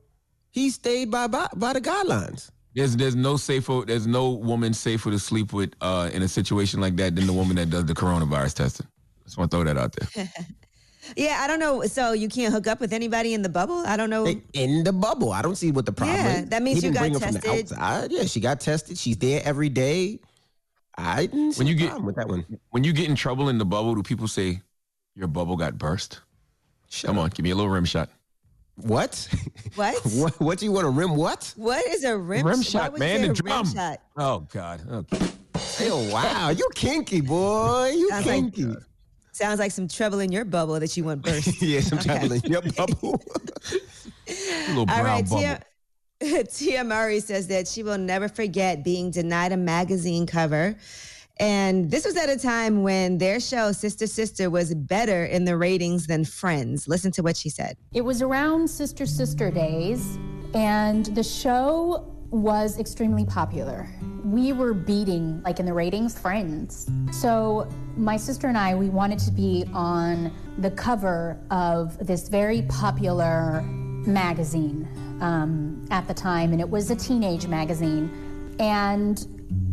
he 0.52 0.70
stayed 0.70 1.10
by, 1.12 1.28
by 1.28 1.48
by 1.56 1.74
the 1.74 1.82
guidelines. 1.82 2.52
There's 2.76 2.96
there's 2.96 3.15
no 3.15 3.38
safer 3.38 3.84
there's 3.86 4.08
no 4.08 4.30
woman 4.32 4.74
safer 4.74 5.12
to 5.12 5.20
sleep 5.20 5.52
with 5.54 5.74
uh, 5.82 6.10
in 6.13 6.22
a 6.22 6.28
situation 6.28 6.80
like 6.80 6.96
that 6.98 7.15
than 7.15 7.28
the 7.28 7.34
woman 7.34 7.56
that 7.58 7.70
does 7.70 7.86
the 7.86 7.94
coronavirus 7.94 8.54
testing. 8.56 8.88
Just 9.26 9.38
want 9.38 9.52
to 9.52 9.58
throw 9.58 9.63
that 9.65 9.78
out 9.78 9.94
there. 9.94 10.30
Yeah, 11.16 11.40
I 11.42 11.48
don't 11.48 11.60
know. 11.60 11.84
So 11.84 12.14
you 12.14 12.28
can't 12.30 12.54
hook 12.54 12.68
up 12.68 12.80
with 12.80 12.94
anybody 12.94 13.34
in 13.34 13.42
the 13.42 13.50
bubble. 13.50 13.84
I 13.86 13.98
don't 13.98 14.10
know. 14.10 14.26
In 14.54 14.84
the 14.84 14.94
bubble. 14.94 15.32
I 15.34 15.42
don't 15.42 15.56
see 15.56 15.72
what 15.72 15.86
the 15.86 15.92
problem 15.92 16.16
Yeah, 16.18 16.40
is. 16.42 16.50
that 16.50 16.62
means 16.62 16.82
He 16.82 16.88
you 16.88 16.94
didn't 16.94 16.96
got 16.96 17.00
bring 17.02 17.14
her 17.14 17.20
from 17.20 17.32
the 17.34 17.40
tested. 17.40 17.78
outside. 17.78 18.12
Yeah, 18.12 18.24
she 18.26 18.40
got 18.40 18.60
tested. 18.60 18.98
She's 18.98 19.18
there 19.18 19.42
every 19.44 19.70
day. 19.70 20.20
I 20.98 21.26
didn't 21.26 21.54
see 21.54 21.60
When 21.60 21.68
you 21.68 21.74
a 21.74 21.78
get- 21.78 21.88
problem 21.90 22.06
with 22.06 22.16
that 22.18 22.28
one. 22.28 22.46
When 22.70 22.84
you 22.84 22.94
get 22.94 23.10
in 23.10 23.16
trouble 23.16 23.50
in 23.50 23.58
the 23.58 23.66
bubble, 23.66 23.96
do 23.96 24.04
people 24.04 24.28
say 24.28 24.62
your 25.16 25.28
bubble 25.28 25.56
got 25.58 25.78
burst? 25.78 26.20
Come 27.04 27.18
on, 27.18 27.30
give 27.30 27.44
me 27.44 27.52
a 27.52 27.56
little 27.56 27.72
rim 27.72 27.86
shot. 27.86 28.10
What? 28.76 29.28
What? 29.76 29.96
what? 30.16 30.40
What 30.42 30.58
do 30.60 30.66
you 30.66 30.72
want 30.72 30.86
a 30.86 30.90
rim? 30.90 31.16
What? 31.16 31.54
What 31.56 31.86
is 31.88 32.04
a 32.04 32.18
rim, 32.18 32.46
Rim 32.46 32.58
why 32.58 32.64
shot, 32.64 32.92
would 32.92 33.00
man. 33.00 33.22
The 33.22 33.28
a 33.28 33.30
rim 33.30 33.36
drum. 33.36 33.66
shot? 33.74 34.02
Oh 34.18 34.40
God. 34.52 34.82
Okay. 34.90 35.28
Oh 35.82 36.10
wow, 36.12 36.50
you 36.50 36.68
kinky 36.76 37.22
boy. 37.22 37.92
You 37.96 38.10
Sounds 38.10 38.26
like- 38.26 38.36
kinky. 38.56 38.76
Sounds 39.32 39.60
like 39.60 39.72
some 39.72 39.88
trouble 39.88 40.20
in 40.20 40.32
your 40.32 40.46
bubble 40.46 40.80
that 40.80 40.96
you 40.98 41.04
want 41.04 41.22
burst. 41.26 41.62
yeah, 41.62 41.82
some 41.82 42.00
Okay. 42.00 42.20
trouble 42.20 42.32
in 42.34 42.41
your 42.52 42.62
bubble. 42.62 43.22
little 44.67 44.86
brown 44.86 45.00
All 45.00 45.04
right, 45.04 45.24
bubble. 45.30 45.41
Tia, 46.20 46.44
Tia 46.52 46.84
Mowry 46.84 47.20
says 47.20 47.48
that 47.48 47.67
she 47.67 47.84
will 47.84 47.98
never 47.98 48.28
forget 48.28 48.84
being 48.84 49.10
denied 49.12 49.52
a 49.52 49.58
magazine 49.58 50.26
cover. 50.26 50.76
And 51.39 51.89
this 51.89 52.06
was 52.06 52.15
at 52.17 52.30
a 52.30 52.38
time 52.38 52.84
when 52.84 53.17
their 53.17 53.39
show, 53.39 53.72
Sister 53.72 54.06
Sister, 54.06 54.50
was 54.52 54.76
better 54.76 55.26
in 55.26 55.46
the 55.46 55.58
ratings 55.58 56.06
than 56.06 56.24
Friends. 56.24 56.88
Listen 56.88 57.12
to 57.13 57.24
what 57.24 57.36
she 57.36 57.50
said. 57.50 57.78
It 57.94 58.02
was 58.02 58.22
around 58.22 58.67
Sister 58.70 59.08
Sister 59.08 59.50
days, 59.50 60.20
and 60.54 61.06
the 61.15 61.24
show 61.24 62.11
was 62.32 62.80
extremely 62.80 63.26
popular. 63.26 63.88
We 64.24 64.54
were 64.54 64.74
beating, 64.74 65.41
like 65.44 65.60
in 65.60 65.65
the 65.65 65.74
ratings, 65.74 66.17
Friends. 66.17 66.89
So 67.12 67.67
my 67.98 68.17
sister 68.17 68.48
and 68.48 68.58
I, 68.58 68.74
we 68.74 68.89
wanted 68.89 69.20
to 69.20 69.32
be 69.32 69.65
on 69.74 70.32
the 70.58 70.72
cover 70.72 71.38
of 71.52 71.98
this 72.06 72.30
very 72.30 72.62
popular 72.63 73.62
magazine 73.62 74.88
um, 75.22 75.86
at 75.91 76.08
the 76.08 76.13
time, 76.13 76.54
and 76.54 76.62
it 76.62 76.70
was 76.70 76.89
a 76.89 76.96
teenage 76.96 77.48
magazine. 77.48 78.56
And 78.60 79.26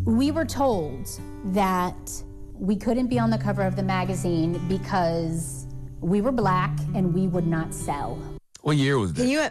we 0.05 0.31
were 0.31 0.45
told 0.45 1.09
that 1.47 2.11
we 2.55 2.75
couldn't 2.75 3.07
be 3.07 3.19
on 3.19 3.31
the 3.31 3.39
cover 3.39 3.63
of 3.63 3.77
the 3.77 3.83
magazine 3.83 4.61
because 4.69 5.67
we 6.01 6.21
were 6.21 6.33
black 6.33 6.77
and 6.95 7.15
we 7.15 7.29
would 7.29 7.47
not 7.47 7.73
sell. 7.73 8.19
What 8.63 8.77
year 8.77 8.99
was 8.99 9.13
that? 9.13 9.23
Can 9.23 9.31
you? 9.31 9.49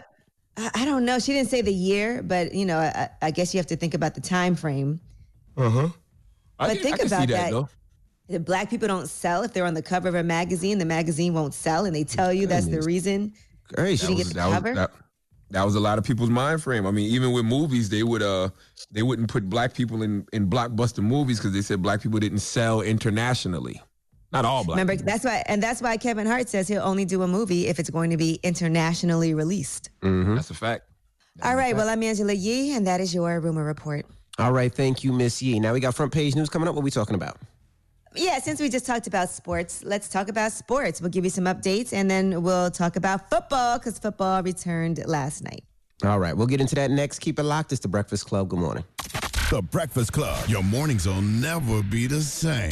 I 0.57 0.85
don't 0.85 1.05
know. 1.05 1.19
She 1.19 1.33
didn't 1.33 1.49
say 1.49 1.61
the 1.61 1.73
year, 1.73 2.23
but 2.23 2.53
you 2.53 2.65
know, 2.65 2.79
I, 2.79 3.09
I 3.21 3.31
guess 3.31 3.53
you 3.53 3.59
have 3.59 3.67
to 3.67 3.75
think 3.75 3.93
about 3.93 4.15
the 4.15 4.21
time 4.21 4.55
frame. 4.55 4.99
Uh 5.55 5.69
huh. 5.69 5.89
But 6.57 6.73
can, 6.73 6.77
think 6.83 6.95
about 6.95 7.21
see 7.21 7.33
that, 7.33 7.51
that. 7.51 7.67
The 8.29 8.39
black 8.39 8.69
people 8.69 8.87
don't 8.87 9.07
sell 9.07 9.43
if 9.43 9.53
they're 9.53 9.65
on 9.65 9.75
the 9.75 9.81
cover 9.81 10.09
of 10.09 10.15
a 10.15 10.23
magazine. 10.23 10.79
The 10.79 10.85
magazine 10.85 11.33
won't 11.33 11.53
sell, 11.53 11.85
and 11.85 11.95
they 11.95 12.03
tell 12.03 12.33
you 12.33 12.47
that's 12.47 12.67
the 12.67 12.81
reason 12.81 13.33
Gracious. 13.73 14.09
you 14.09 14.15
didn't 14.15 14.29
the 14.29 14.33
that 14.35 14.45
was, 14.47 14.53
cover. 14.55 14.73
that, 14.73 14.91
that 15.51 15.63
was 15.63 15.75
a 15.75 15.79
lot 15.79 15.97
of 15.97 16.03
people's 16.03 16.29
mind 16.29 16.61
frame. 16.61 16.85
I 16.85 16.91
mean, 16.91 17.09
even 17.09 17.31
with 17.31 17.45
movies, 17.45 17.89
they 17.89 18.03
would 18.03 18.23
uh 18.23 18.49
they 18.91 19.03
wouldn't 19.03 19.29
put 19.29 19.49
black 19.49 19.73
people 19.73 20.01
in 20.01 20.25
in 20.33 20.49
blockbuster 20.49 21.03
movies 21.03 21.37
because 21.37 21.53
they 21.53 21.61
said 21.61 21.81
black 21.81 22.01
people 22.01 22.19
didn't 22.19 22.39
sell 22.39 22.81
internationally. 22.81 23.81
Not 24.31 24.45
all 24.45 24.63
black. 24.63 24.75
Remember, 24.75 24.93
people. 24.93 25.05
that's 25.05 25.23
why, 25.23 25.43
and 25.47 25.63
that's 25.63 25.81
why 25.81 25.97
Kevin 25.97 26.27
Hart 26.27 26.49
says 26.49 26.67
he'll 26.67 26.83
only 26.83 27.05
do 27.05 27.23
a 27.23 27.27
movie 27.27 27.67
if 27.67 27.79
it's 27.79 27.89
going 27.89 28.09
to 28.09 28.17
be 28.17 28.39
internationally 28.43 29.33
released. 29.33 29.89
Mm-hmm. 30.01 30.35
That's 30.35 30.49
a 30.49 30.53
fact. 30.53 30.83
All 31.43 31.55
right. 31.55 31.75
Well, 31.75 31.87
I'm 31.87 32.01
Angela 32.03 32.33
Yee, 32.33 32.73
and 32.73 32.85
that 32.87 32.99
is 32.99 33.13
your 33.13 33.39
rumor 33.39 33.63
report. 33.63 34.05
All 34.39 34.51
right, 34.51 34.73
thank 34.73 35.03
you, 35.03 35.11
Miss 35.11 35.41
Yee. 35.41 35.59
Now 35.59 35.73
we 35.73 35.79
got 35.79 35.95
front 35.95 36.11
page 36.11 36.35
news 36.35 36.49
coming 36.49 36.67
up. 36.67 36.75
What 36.75 36.81
are 36.81 36.83
we 36.83 36.91
talking 36.91 37.15
about? 37.15 37.37
Yeah, 38.15 38.39
since 38.39 38.59
we 38.59 38.69
just 38.69 38.85
talked 38.85 39.07
about 39.07 39.29
sports, 39.29 39.83
let's 39.83 40.09
talk 40.09 40.27
about 40.27 40.51
sports. 40.51 41.01
We'll 41.01 41.11
give 41.11 41.23
you 41.23 41.29
some 41.29 41.45
updates, 41.45 41.93
and 41.93 42.09
then 42.09 42.41
we'll 42.43 42.71
talk 42.71 42.95
about 42.95 43.29
football 43.29 43.77
because 43.77 43.97
football 43.99 44.41
returned 44.43 45.03
last 45.07 45.43
night. 45.43 45.63
All 46.03 46.19
right, 46.19 46.35
we'll 46.35 46.47
get 46.47 46.61
into 46.61 46.75
that 46.75 46.91
next. 46.91 47.19
Keep 47.19 47.39
it 47.39 47.43
locked. 47.43 47.71
It's 47.71 47.81
the 47.81 47.87
Breakfast 47.87 48.27
Club. 48.27 48.49
Good 48.49 48.59
morning. 48.59 48.83
The 49.49 49.61
Breakfast 49.61 50.13
Club. 50.13 50.47
Your 50.47 50.63
mornings 50.63 51.07
will 51.07 51.21
never 51.21 51.81
be 51.81 52.05
the 52.05 52.21
same. 52.21 52.71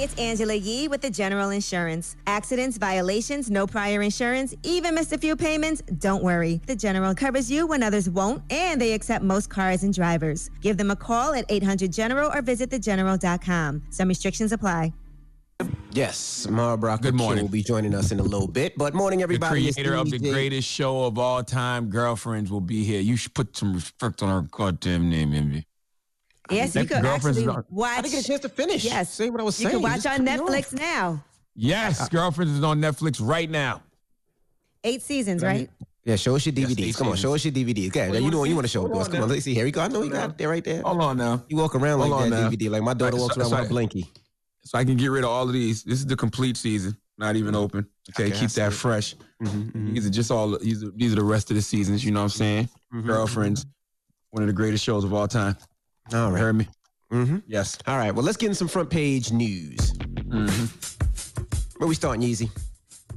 Hey, 0.00 0.04
it's 0.04 0.18
Angela 0.18 0.54
Yee 0.54 0.88
with 0.88 1.02
the 1.02 1.10
General 1.10 1.50
Insurance. 1.50 2.16
Accidents, 2.26 2.78
violations, 2.78 3.50
no 3.50 3.66
prior 3.66 4.00
insurance, 4.00 4.54
even 4.62 4.94
missed 4.94 5.12
a 5.12 5.18
few 5.18 5.36
payments? 5.36 5.82
Don't 5.98 6.24
worry. 6.24 6.58
The 6.64 6.74
General 6.74 7.14
covers 7.14 7.50
you 7.50 7.66
when 7.66 7.82
others 7.82 8.08
won't, 8.08 8.42
and 8.50 8.80
they 8.80 8.94
accept 8.94 9.22
most 9.22 9.50
cars 9.50 9.82
and 9.82 9.92
drivers. 9.92 10.48
Give 10.62 10.78
them 10.78 10.90
a 10.90 10.96
call 10.96 11.34
at 11.34 11.44
800 11.50 11.92
General 11.92 12.32
or 12.32 12.40
visit 12.40 12.70
thegeneral.com. 12.70 13.82
Some 13.90 14.08
restrictions 14.08 14.52
apply. 14.52 14.94
Yes, 15.92 16.48
Mara 16.48 16.78
Brock 16.78 17.02
Good 17.02 17.14
morning. 17.14 17.44
will 17.44 17.50
be 17.50 17.62
joining 17.62 17.94
us 17.94 18.10
in 18.10 18.20
a 18.20 18.22
little 18.22 18.48
bit. 18.48 18.78
But 18.78 18.94
morning, 18.94 19.20
everybody. 19.20 19.60
the 19.64 19.68
It's 19.68 19.76
creator 19.76 19.96
of 19.96 20.10
the 20.10 20.18
greatest 20.18 20.66
show 20.66 21.04
of 21.04 21.18
all 21.18 21.44
time, 21.44 21.90
Girlfriends, 21.90 22.50
will 22.50 22.62
be 22.62 22.84
here. 22.84 23.02
You 23.02 23.16
should 23.16 23.34
put 23.34 23.54
some 23.54 23.74
respect 23.74 24.22
on 24.22 24.30
her 24.30 24.48
goddamn 24.50 25.10
name, 25.10 25.34
Envy. 25.34 25.66
Yes, 26.50 26.74
you 26.74 26.84
could 26.84 27.04
actually 27.04 27.42
is 27.42 27.48
on- 27.48 27.64
watch. 27.70 27.98
I 27.98 28.02
didn't 28.02 28.12
get 28.14 28.24
a 28.24 28.26
chance 28.26 28.40
to 28.42 28.48
finish. 28.48 28.84
Yes, 28.84 29.12
Say 29.12 29.30
what 29.30 29.40
I 29.40 29.44
was 29.44 29.58
you 29.60 29.64
saying. 29.68 29.76
You 29.80 29.86
can 29.86 29.92
watch 29.92 30.06
on 30.06 30.24
cut 30.26 30.46
me 30.46 30.56
Netflix 30.60 30.72
now. 30.72 31.24
Yes, 31.54 32.00
uh, 32.00 32.04
uh. 32.04 32.08
Girlfriends 32.08 32.52
is 32.52 32.64
on 32.64 32.80
Netflix 32.80 33.20
right 33.26 33.48
now. 33.50 33.82
Eight 34.84 35.02
seasons, 35.02 35.42
right? 35.42 35.68
Yeah, 36.04 36.16
show 36.16 36.34
us 36.36 36.46
your 36.46 36.54
DVDs. 36.54 36.80
eight 36.88 36.96
Come 36.96 37.08
on, 37.08 37.16
show 37.16 37.34
us 37.34 37.44
your 37.44 37.52
DVDs. 37.52 37.88
Okay, 37.88 38.08
you 38.08 38.24
you 38.24 38.30
know 38.30 38.38
wanna 38.38 38.48
you 38.50 38.54
want 38.54 38.64
to 38.64 38.68
show 38.72 38.86
it 38.86 38.88
to 38.88 38.94
us. 38.94 39.06
on 39.08 39.12
Come 39.12 39.22
on, 39.24 39.28
let's 39.28 39.44
see. 39.44 39.54
Here 39.54 39.64
we 39.64 39.70
go. 39.70 39.82
I 39.82 39.88
know 39.88 40.02
you 40.02 40.10
got 40.10 40.30
it 40.30 40.38
there 40.38 40.48
right 40.48 40.64
there. 40.64 40.80
Hold 40.82 41.02
on 41.02 41.18
now. 41.18 41.44
You 41.48 41.58
walk 41.58 41.74
around 41.74 41.98
Hold 41.98 42.10
like 42.10 42.20
on 42.22 42.30
that 42.30 42.42
now. 42.44 42.48
DVD, 42.50 42.70
like 42.70 42.82
my 42.82 42.94
daughter 42.94 43.16
So- 43.18 43.22
walks 43.22 43.34
so- 43.34 43.40
around 43.42 43.50
so 43.50 43.56
with 43.60 43.70
a 43.70 43.74
I- 43.74 43.76
blankie. 43.86 44.06
So 44.62 44.78
I 44.78 44.84
can 44.84 44.96
get 44.96 45.08
rid 45.10 45.24
of 45.24 45.30
all 45.30 45.46
of 45.46 45.52
these. 45.52 45.82
This 45.84 45.98
is 46.00 46.06
the 46.06 46.16
complete 46.16 46.56
season, 46.56 46.96
not 47.18 47.34
even 47.36 47.54
mm-hmm. 47.54 47.62
open. 47.64 47.86
Okay, 48.10 48.28
Okay, 48.28 48.38
keep 48.40 48.50
that 48.50 48.72
it. 48.72 48.74
fresh. 48.74 49.14
Mm-hmm, 49.42 49.60
mm-hmm, 49.60 49.94
These 49.94 50.06
are 50.06 50.10
just 50.10 50.30
all. 50.30 50.58
These 50.58 50.84
are, 50.84 50.90
these 50.94 51.12
are 51.12 51.16
the 51.16 51.24
rest 51.24 51.50
of 51.50 51.56
the 51.56 51.62
seasons. 51.62 52.04
You 52.04 52.10
know 52.12 52.20
what 52.20 52.24
I'm 52.24 52.28
saying? 52.30 52.68
Mhm, 52.94 53.06
Girlfriends, 53.06 53.66
one 54.30 54.42
of 54.42 54.46
the 54.46 54.52
greatest 54.52 54.84
shows 54.84 55.02
of 55.04 55.12
all 55.14 55.26
time. 55.28 55.56
All 56.12 56.30
right. 56.32 56.40
Heard 56.40 56.56
me? 56.56 56.68
Mm-hmm. 57.12 57.38
Yes. 57.46 57.78
All 57.86 57.96
right. 57.96 58.12
Well, 58.12 58.24
let's 58.24 58.36
get 58.36 58.48
in 58.48 58.54
some 58.54 58.68
front 58.68 58.90
page 58.90 59.32
news. 59.32 59.92
Mm-hmm. 59.92 61.78
Where 61.78 61.88
we 61.88 61.94
starting, 61.94 62.22
Yeezy? 62.22 62.50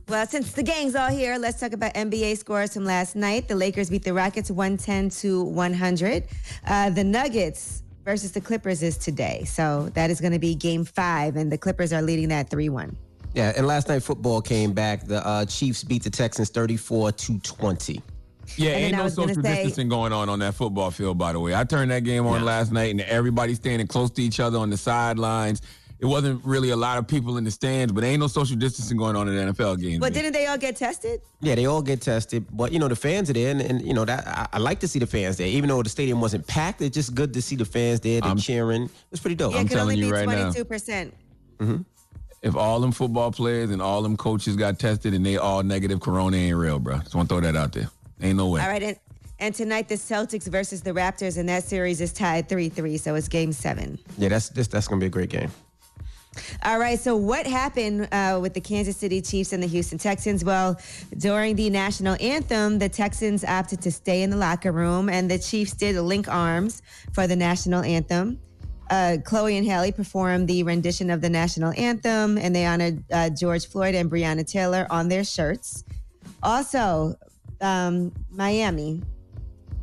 Well, 0.09 0.25
since 0.27 0.51
the 0.51 0.63
gang's 0.63 0.95
all 0.95 1.09
here, 1.09 1.37
let's 1.37 1.59
talk 1.59 1.73
about 1.73 1.93
NBA 1.93 2.37
scores 2.37 2.73
from 2.73 2.85
last 2.85 3.15
night. 3.15 3.47
The 3.47 3.55
Lakers 3.55 3.89
beat 3.89 4.03
the 4.03 4.13
Rockets 4.13 4.51
110 4.51 5.09
to 5.21 5.43
100. 5.43 6.23
Uh, 6.67 6.89
the 6.89 7.03
Nuggets 7.03 7.83
versus 8.03 8.31
the 8.31 8.41
Clippers 8.41 8.83
is 8.83 8.97
today. 8.97 9.43
So 9.45 9.89
that 9.93 10.09
is 10.09 10.19
going 10.19 10.33
to 10.33 10.39
be 10.39 10.55
game 10.55 10.83
five, 10.83 11.35
and 11.35 11.51
the 11.51 11.57
Clippers 11.57 11.93
are 11.93 12.01
leading 12.01 12.29
that 12.29 12.49
3 12.49 12.69
1. 12.69 12.97
Yeah, 13.33 13.53
and 13.55 13.65
last 13.65 13.87
night 13.87 14.03
football 14.03 14.41
came 14.41 14.73
back. 14.73 15.05
The 15.05 15.25
uh, 15.25 15.45
Chiefs 15.45 15.83
beat 15.83 16.03
the 16.03 16.09
Texans 16.09 16.49
34 16.49 17.13
to 17.13 17.39
20. 17.39 18.01
Yeah, 18.57 18.71
And 18.71 18.85
ain't 18.85 18.97
no 18.97 19.07
social 19.09 19.35
say- 19.35 19.41
distancing 19.55 19.89
going 19.89 20.11
on 20.13 20.29
on 20.29 20.39
that 20.39 20.53
football 20.55 20.91
field. 20.91 21.17
By 21.17 21.33
the 21.33 21.39
way, 21.39 21.55
I 21.55 21.63
turned 21.63 21.91
that 21.91 22.03
game 22.03 22.25
on 22.25 22.43
last 22.43 22.71
night, 22.71 22.91
and 22.91 23.01
everybody 23.01 23.55
standing 23.55 23.87
close 23.87 24.09
to 24.11 24.21
each 24.21 24.39
other 24.39 24.57
on 24.59 24.69
the 24.69 24.77
sidelines. 24.77 25.61
It 25.99 26.07
wasn't 26.07 26.43
really 26.43 26.71
a 26.71 26.75
lot 26.75 26.97
of 26.97 27.07
people 27.07 27.37
in 27.37 27.45
the 27.45 27.51
stands, 27.51 27.93
but 27.93 28.03
ain't 28.03 28.19
no 28.19 28.27
social 28.27 28.57
distancing 28.57 28.97
going 28.97 29.15
on 29.15 29.29
in 29.29 29.35
the 29.37 29.53
NFL 29.53 29.79
games. 29.79 29.99
But 29.99 30.13
man. 30.13 30.23
didn't 30.23 30.33
they 30.33 30.47
all 30.47 30.57
get 30.57 30.75
tested? 30.75 31.21
Yeah, 31.39 31.55
they 31.55 31.65
all 31.65 31.81
get 31.81 32.01
tested, 32.01 32.45
but 32.51 32.73
you 32.73 32.79
know 32.79 32.89
the 32.89 32.95
fans 32.97 33.29
are 33.29 33.33
there, 33.33 33.51
and, 33.51 33.61
and 33.61 33.81
you 33.81 33.93
know 33.93 34.03
that 34.03 34.27
I, 34.27 34.47
I 34.51 34.57
like 34.57 34.81
to 34.81 34.87
see 34.89 34.99
the 34.99 35.07
fans 35.07 35.37
there, 35.37 35.47
even 35.47 35.69
though 35.69 35.81
the 35.81 35.89
stadium 35.89 36.19
wasn't 36.19 36.45
packed. 36.45 36.81
It's 36.81 36.93
just 36.93 37.15
good 37.15 37.33
to 37.35 37.41
see 37.41 37.55
the 37.55 37.63
fans 37.63 38.01
there. 38.01 38.19
They're 38.19 38.27
I'm- 38.27 38.37
cheering. 38.37 38.83
It 38.83 38.91
was 39.11 39.21
pretty 39.21 39.35
dope. 39.35 39.53
Yeah, 39.53 39.59
I'm 39.59 39.65
it 39.65 39.69
could 39.69 39.77
only 39.77 39.95
telling 39.95 40.05
you 40.09 40.25
be 40.25 40.27
right 40.27 40.37
now. 40.37 40.51
22%. 40.51 41.11
Mm-hmm. 41.59 41.81
if 42.41 42.55
all 42.57 42.81
them 42.81 42.91
football 42.91 43.31
players 43.31 43.69
and 43.69 43.81
all 43.81 44.01
them 44.01 44.17
coaches 44.17 44.57
got 44.57 44.79
tested 44.79 45.13
and 45.13 45.25
they 45.25 45.37
all 45.37 45.63
negative, 45.63 46.01
Corona 46.01 46.35
ain't 46.35 46.57
real, 46.57 46.79
bro. 46.79 46.97
Just 46.97 47.15
want 47.15 47.29
to 47.29 47.35
throw 47.35 47.41
that 47.41 47.55
out 47.55 47.71
there. 47.71 47.89
Ain't 48.23 48.37
no 48.37 48.47
way. 48.47 48.61
All 48.61 48.67
right. 48.67 48.81
And, 48.81 48.99
and 49.39 49.53
tonight, 49.53 49.89
the 49.89 49.95
Celtics 49.95 50.47
versus 50.47 50.81
the 50.81 50.91
Raptors, 50.91 51.37
and 51.37 51.47
that 51.49 51.63
series 51.63 51.99
is 52.01 52.13
tied 52.13 52.47
3 52.47 52.69
3. 52.69 52.97
So 52.97 53.15
it's 53.15 53.27
game 53.27 53.51
seven. 53.51 53.99
Yeah, 54.17 54.29
that's 54.29 54.49
that's, 54.49 54.69
that's 54.69 54.87
gonna 54.87 55.01
be 55.01 55.07
a 55.07 55.09
great 55.09 55.29
game. 55.29 55.51
All 56.63 56.79
right. 56.79 56.99
So, 56.99 57.15
what 57.15 57.45
happened 57.45 58.07
uh, 58.11 58.39
with 58.41 58.53
the 58.53 58.61
Kansas 58.61 58.97
City 58.97 59.21
Chiefs 59.21 59.53
and 59.53 59.61
the 59.61 59.67
Houston 59.67 59.97
Texans? 59.97 60.43
Well, 60.43 60.79
during 61.17 61.55
the 61.55 61.69
national 61.69 62.15
anthem, 62.19 62.79
the 62.79 62.89
Texans 62.89 63.43
opted 63.43 63.81
to 63.81 63.91
stay 63.91 64.23
in 64.23 64.29
the 64.29 64.37
locker 64.37 64.71
room, 64.71 65.09
and 65.09 65.29
the 65.29 65.37
Chiefs 65.37 65.73
did 65.73 65.95
link 65.97 66.27
arms 66.27 66.81
for 67.13 67.27
the 67.27 67.35
national 67.35 67.83
anthem. 67.83 68.39
Uh, 68.89 69.17
Chloe 69.23 69.57
and 69.57 69.65
Halle 69.65 69.91
performed 69.91 70.47
the 70.47 70.63
rendition 70.63 71.09
of 71.09 71.21
the 71.21 71.29
national 71.29 71.73
anthem, 71.77 72.37
and 72.37 72.55
they 72.55 72.65
honored 72.65 73.03
uh, 73.11 73.29
George 73.29 73.67
Floyd 73.67 73.95
and 73.95 74.09
Breonna 74.09 74.45
Taylor 74.49 74.87
on 74.89 75.09
their 75.09 75.23
shirts. 75.23 75.83
Also, 76.41 77.15
um, 77.63 78.13
Miami, 78.29 79.01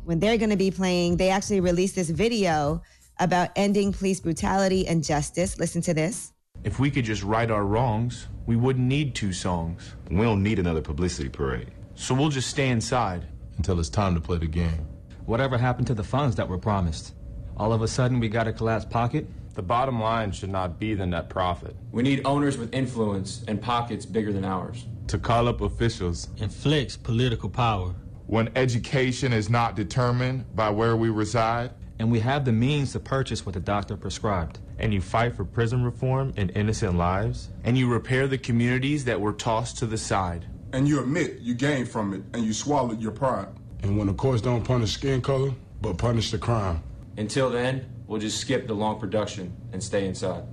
when 0.05 0.19
they're 0.19 0.37
going 0.37 0.49
to 0.51 0.57
be 0.57 0.71
playing, 0.71 1.17
they 1.17 1.29
actually 1.29 1.59
released 1.59 1.95
this 1.95 2.09
video 2.09 2.81
about 3.19 3.49
ending 3.55 3.91
police 3.91 4.19
brutality 4.19 4.87
and 4.87 5.03
justice. 5.03 5.59
Listen 5.59 5.81
to 5.81 5.93
this. 5.93 6.33
If 6.63 6.79
we 6.79 6.91
could 6.91 7.05
just 7.05 7.23
right 7.23 7.49
our 7.49 7.65
wrongs, 7.65 8.27
we 8.45 8.55
wouldn't 8.55 8.85
need 8.85 9.15
two 9.15 9.33
songs. 9.33 9.95
We 10.09 10.21
don't 10.21 10.43
need 10.43 10.59
another 10.59 10.81
publicity 10.81 11.29
parade. 11.29 11.71
So 11.95 12.15
we'll 12.15 12.29
just 12.29 12.49
stay 12.49 12.69
inside. 12.69 13.27
until 13.57 13.79
it's 13.79 13.89
time 13.89 14.15
to 14.15 14.21
play 14.21 14.39
the 14.39 14.47
game. 14.47 14.87
Whatever 15.25 15.55
happened 15.55 15.85
to 15.87 15.93
the 15.93 16.03
funds 16.03 16.35
that 16.37 16.47
were 16.47 16.57
promised? 16.57 17.13
All 17.57 17.73
of 17.73 17.83
a 17.83 17.87
sudden, 17.87 18.19
we 18.19 18.27
got 18.27 18.47
a 18.47 18.53
collapsed 18.53 18.89
pocket? 18.89 19.27
The 19.53 19.61
bottom 19.61 20.01
line 20.01 20.31
should 20.31 20.49
not 20.49 20.79
be 20.79 20.95
the 20.95 21.05
net 21.05 21.29
profit. 21.29 21.75
We 21.91 22.01
need 22.01 22.21
owners 22.25 22.57
with 22.57 22.73
influence 22.73 23.43
and 23.47 23.61
pockets 23.61 24.03
bigger 24.05 24.33
than 24.33 24.45
ours. 24.45 24.87
To 25.11 25.19
call 25.19 25.49
up 25.49 25.59
officials 25.59 26.29
inflicts 26.37 26.95
political 26.95 27.49
power. 27.49 27.93
when 28.27 28.49
education 28.55 29.33
is 29.33 29.49
not 29.49 29.75
determined 29.75 30.45
by 30.55 30.69
where 30.69 30.95
we 30.95 31.09
reside. 31.09 31.71
And 31.99 32.09
we 32.09 32.21
have 32.21 32.45
the 32.45 32.53
means 32.53 32.93
to 32.93 32.99
purchase 33.01 33.45
what 33.45 33.53
the 33.53 33.59
doctor 33.59 33.97
prescribed. 33.97 34.59
And 34.79 34.93
you 34.93 35.01
fight 35.01 35.35
for 35.35 35.43
prison 35.43 35.83
reform 35.83 36.31
and 36.37 36.49
innocent 36.55 36.97
lives. 36.97 37.49
And 37.65 37.77
you 37.77 37.89
repair 37.89 38.25
the 38.25 38.37
communities 38.37 39.03
that 39.03 39.19
were 39.19 39.33
tossed 39.33 39.79
to 39.79 39.85
the 39.85 39.97
side. 39.97 40.45
And 40.71 40.87
you 40.87 41.01
admit 41.01 41.39
you 41.41 41.55
gained 41.55 41.89
from 41.89 42.13
it 42.13 42.23
and 42.33 42.45
you 42.45 42.53
swallowed 42.53 43.01
your 43.01 43.11
pride. 43.11 43.49
And 43.83 43.97
when 43.97 44.07
the 44.07 44.13
courts 44.13 44.41
don't 44.41 44.63
punish 44.63 44.93
skin 44.93 45.21
color, 45.21 45.51
but 45.81 45.97
punish 45.97 46.31
the 46.31 46.37
crime. 46.37 46.81
Until 47.17 47.49
then, 47.49 47.85
we'll 48.07 48.21
just 48.21 48.39
skip 48.39 48.65
the 48.65 48.75
long 48.75 48.97
production 48.97 49.53
and 49.73 49.83
stay 49.83 50.05
inside. 50.07 50.45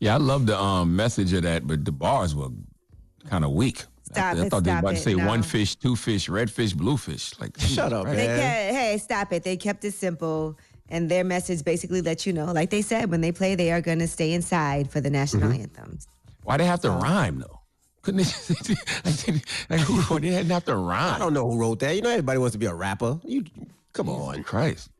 Yeah, 0.00 0.14
I 0.14 0.16
love 0.16 0.46
the 0.46 0.58
um, 0.58 0.96
message 0.96 1.34
of 1.34 1.42
that, 1.42 1.66
but 1.66 1.84
the 1.84 1.92
bars 1.92 2.34
were 2.34 2.48
kind 3.28 3.44
of 3.44 3.52
weak. 3.52 3.84
Stop 4.04 4.36
I, 4.36 4.40
I 4.40 4.44
it, 4.44 4.50
thought 4.50 4.64
they 4.64 4.70
were 4.70 4.76
stop 4.78 4.82
about 4.84 4.90
to 4.96 5.02
say 5.02 5.14
no. 5.14 5.26
one 5.26 5.42
fish, 5.42 5.76
two 5.76 5.96
fish, 5.96 6.28
red 6.28 6.50
fish, 6.50 6.72
blue 6.72 6.96
fish. 6.96 7.32
Like, 7.40 7.56
Shut 7.58 7.92
up, 7.92 8.04
right? 8.06 8.16
They 8.16 8.26
man. 8.26 8.38
kept, 8.38 8.76
hey, 8.76 8.98
stop 8.98 9.32
it. 9.32 9.42
They 9.42 9.56
kept 9.56 9.84
it 9.84 9.92
simple. 9.92 10.58
And 10.90 11.10
their 11.10 11.24
message 11.24 11.64
basically 11.64 12.02
let 12.02 12.26
you 12.26 12.32
know, 12.32 12.52
like 12.52 12.70
they 12.70 12.82
said, 12.82 13.10
when 13.10 13.22
they 13.22 13.32
play, 13.32 13.54
they 13.54 13.72
are 13.72 13.80
going 13.80 13.98
to 14.00 14.06
stay 14.08 14.32
inside 14.32 14.90
for 14.90 15.00
the 15.00 15.10
national 15.10 15.48
Mm-hmm. 15.50 15.62
anthems. 15.62 16.06
Why 16.42 16.58
they 16.58 16.66
have 16.66 16.80
to 16.82 16.90
rhyme 16.90 17.38
though? 17.40 17.60
Couldn't 18.02 18.18
they? 18.18 18.24
Just, 18.24 18.68
like, 19.28 19.46
like, 19.70 19.80
who, 19.80 20.20
they 20.20 20.28
didn't 20.28 20.50
have 20.50 20.66
to 20.66 20.76
rhyme. 20.76 21.14
I 21.14 21.18
don't 21.18 21.32
know 21.32 21.50
who 21.50 21.58
wrote 21.58 21.78
that. 21.80 21.96
You 21.96 22.02
know, 22.02 22.10
everybody 22.10 22.38
wants 22.38 22.52
to 22.52 22.58
be 22.58 22.66
a 22.66 22.74
rapper. 22.74 23.18
You 23.24 23.44
come 23.94 24.10
on, 24.10 24.42
Christ. 24.42 24.90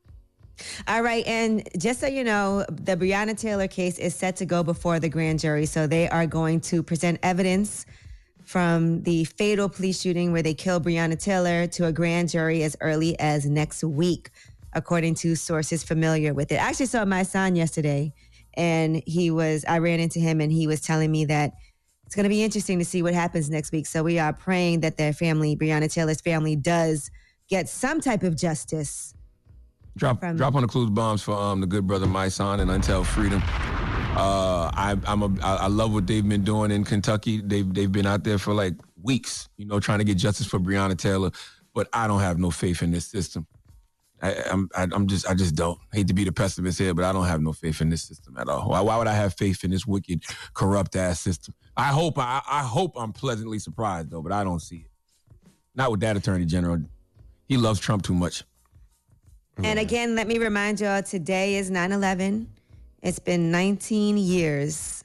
All 0.88 1.02
right. 1.02 1.26
And 1.26 1.68
just 1.76 2.00
so 2.00 2.06
you 2.06 2.24
know, 2.24 2.64
the 2.70 2.96
Breonna 2.96 3.38
Taylor 3.38 3.68
case 3.68 3.98
is 3.98 4.14
set 4.14 4.36
to 4.36 4.46
go 4.46 4.62
before 4.62 4.98
the 5.00 5.08
grand 5.10 5.40
jury. 5.40 5.66
So 5.66 5.86
they 5.86 6.08
are 6.08 6.26
going 6.26 6.60
to 6.62 6.82
present 6.82 7.18
evidence 7.22 7.84
from 8.54 9.02
the 9.02 9.24
fatal 9.24 9.68
police 9.68 10.00
shooting 10.00 10.30
where 10.30 10.40
they 10.40 10.54
killed 10.54 10.84
Breonna 10.84 11.20
Taylor 11.20 11.66
to 11.66 11.86
a 11.86 11.92
grand 11.92 12.28
jury 12.30 12.62
as 12.62 12.76
early 12.80 13.18
as 13.18 13.44
next 13.46 13.82
week, 13.82 14.30
according 14.74 15.16
to 15.16 15.34
sources 15.34 15.82
familiar 15.82 16.32
with 16.32 16.52
it. 16.52 16.60
I 16.60 16.68
actually 16.68 16.86
saw 16.86 17.04
Mysonne 17.04 17.56
yesterday, 17.56 18.12
and 18.56 19.02
he 19.06 19.32
was, 19.32 19.64
I 19.66 19.78
ran 19.78 19.98
into 19.98 20.20
him, 20.20 20.40
and 20.40 20.52
he 20.52 20.68
was 20.68 20.80
telling 20.82 21.10
me 21.10 21.24
that 21.24 21.54
it's 22.06 22.14
going 22.14 22.22
to 22.22 22.30
be 22.30 22.44
interesting 22.44 22.78
to 22.78 22.84
see 22.84 23.02
what 23.02 23.12
happens 23.12 23.50
next 23.50 23.72
week. 23.72 23.88
So 23.88 24.04
we 24.04 24.20
are 24.20 24.32
praying 24.32 24.82
that 24.82 24.98
their 24.98 25.12
family, 25.12 25.56
Breonna 25.56 25.92
Taylor's 25.92 26.20
family, 26.20 26.54
does 26.54 27.10
get 27.48 27.68
some 27.68 28.00
type 28.00 28.22
of 28.22 28.36
justice. 28.36 29.16
Drop 29.96 30.20
From- 30.20 30.36
drop 30.36 30.54
on 30.54 30.62
the 30.62 30.68
clues 30.68 30.90
bombs 30.90 31.22
for 31.22 31.34
um 31.34 31.60
the 31.60 31.66
good 31.66 31.88
brother 31.88 32.06
Mysonne 32.06 32.60
and 32.60 32.70
Until 32.70 33.02
Freedom. 33.02 33.42
Uh, 34.16 34.70
I 34.72 34.96
I'm 35.06 35.22
a 35.22 35.42
I, 35.42 35.56
I 35.56 35.66
love 35.66 35.92
what 35.92 36.06
they've 36.06 36.26
been 36.26 36.44
doing 36.44 36.70
in 36.70 36.84
Kentucky. 36.84 37.40
They've 37.44 37.72
they've 37.72 37.90
been 37.90 38.06
out 38.06 38.22
there 38.22 38.38
for 38.38 38.54
like 38.54 38.74
weeks, 39.02 39.48
you 39.56 39.66
know, 39.66 39.80
trying 39.80 39.98
to 39.98 40.04
get 40.04 40.18
justice 40.18 40.46
for 40.46 40.60
Breonna 40.60 40.96
Taylor. 40.96 41.32
But 41.74 41.88
I 41.92 42.06
don't 42.06 42.20
have 42.20 42.38
no 42.38 42.52
faith 42.52 42.82
in 42.82 42.92
this 42.92 43.06
system. 43.06 43.44
I, 44.22 44.34
I'm 44.50 44.68
I, 44.76 44.84
I'm 44.92 45.08
just 45.08 45.28
I 45.28 45.34
just 45.34 45.56
don't 45.56 45.78
hate 45.92 46.06
to 46.06 46.14
be 46.14 46.22
the 46.22 46.30
pessimist 46.30 46.78
here, 46.78 46.94
but 46.94 47.04
I 47.04 47.12
don't 47.12 47.26
have 47.26 47.42
no 47.42 47.52
faith 47.52 47.80
in 47.80 47.90
this 47.90 48.04
system 48.04 48.36
at 48.38 48.48
all. 48.48 48.68
Why, 48.68 48.80
why 48.80 48.96
would 48.98 49.08
I 49.08 49.14
have 49.14 49.34
faith 49.34 49.64
in 49.64 49.72
this 49.72 49.84
wicked, 49.84 50.22
corrupt 50.54 50.94
ass 50.94 51.20
system? 51.20 51.52
I 51.76 51.88
hope 51.88 52.16
I 52.16 52.40
I 52.48 52.62
hope 52.62 52.92
I'm 52.96 53.12
pleasantly 53.12 53.58
surprised 53.58 54.10
though, 54.10 54.22
but 54.22 54.30
I 54.30 54.44
don't 54.44 54.60
see 54.60 54.76
it. 54.76 54.90
Not 55.74 55.90
with 55.90 56.00
that 56.00 56.16
attorney 56.16 56.44
general. 56.44 56.78
He 57.48 57.56
loves 57.56 57.80
Trump 57.80 58.04
too 58.04 58.14
much. 58.14 58.44
And 59.62 59.78
again, 59.78 60.14
let 60.14 60.28
me 60.28 60.38
remind 60.38 60.80
y'all 60.80 61.02
today 61.02 61.56
is 61.56 61.70
9 61.70 61.92
11. 61.92 62.48
It's 63.04 63.18
been 63.18 63.50
19 63.50 64.16
years 64.16 65.04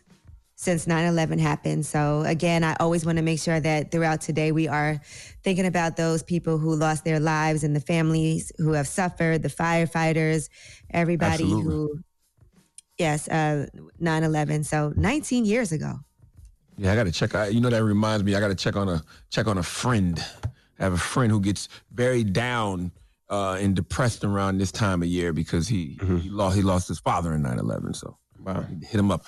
since 0.56 0.88
9 0.88 1.06
11 1.06 1.38
happened. 1.38 1.86
So, 1.86 2.22
again, 2.22 2.64
I 2.64 2.78
always 2.80 3.06
want 3.06 3.18
to 3.18 3.22
make 3.22 3.42
sure 3.42 3.60
that 3.60 3.92
throughout 3.92 4.22
today 4.22 4.54
we 4.54 4.70
are 4.70 5.02
thinking 5.44 5.66
about 5.66 5.98
those 5.98 6.24
people 6.24 6.58
who 6.58 6.76
lost 6.76 7.04
their 7.04 7.20
lives 7.20 7.66
and 7.66 7.76
the 7.76 7.82
families 7.82 8.54
who 8.58 8.72
have 8.72 8.88
suffered, 8.88 9.44
the 9.44 9.50
firefighters, 9.50 10.48
everybody 10.92 11.44
Absolutely. 11.44 11.64
who, 11.64 12.00
yes, 12.98 13.28
uh, 13.28 13.68
9 14.00 14.24
11. 14.24 14.64
So, 14.64 14.94
19 14.96 15.44
years 15.44 15.74
ago. 15.74 16.00
Yeah, 16.78 16.94
I 16.94 16.96
got 16.96 17.04
to 17.04 17.12
check. 17.12 17.36
I, 17.36 17.48
you 17.48 17.60
know 17.60 17.70
that 17.70 17.84
reminds 17.84 18.24
me. 18.24 18.34
I 18.34 18.40
got 18.40 18.48
to 18.48 18.56
check 18.56 18.78
on 18.78 18.88
a 18.88 19.04
check 19.30 19.48
on 19.48 19.58
a 19.58 19.64
friend. 19.64 20.24
I 20.80 20.84
have 20.84 20.94
a 20.94 20.98
friend 20.98 21.30
who 21.30 21.42
gets 21.42 21.68
very 21.92 22.24
down 22.24 22.94
uh, 23.30 23.58
and 23.60 23.76
depressed 23.76 24.24
around 24.24 24.58
this 24.58 24.72
time 24.72 25.02
of 25.02 25.08
year 25.08 25.34
because 25.34 25.68
he 25.68 25.98
he 26.22 26.30
lost 26.30 26.56
he 26.56 26.62
lost 26.62 26.88
his 26.88 27.00
father 27.00 27.34
in 27.34 27.44
9/11. 27.44 27.96
So 27.96 28.18
Wow. 28.40 28.66
hit 28.82 29.00
him 29.00 29.12
up. 29.12 29.26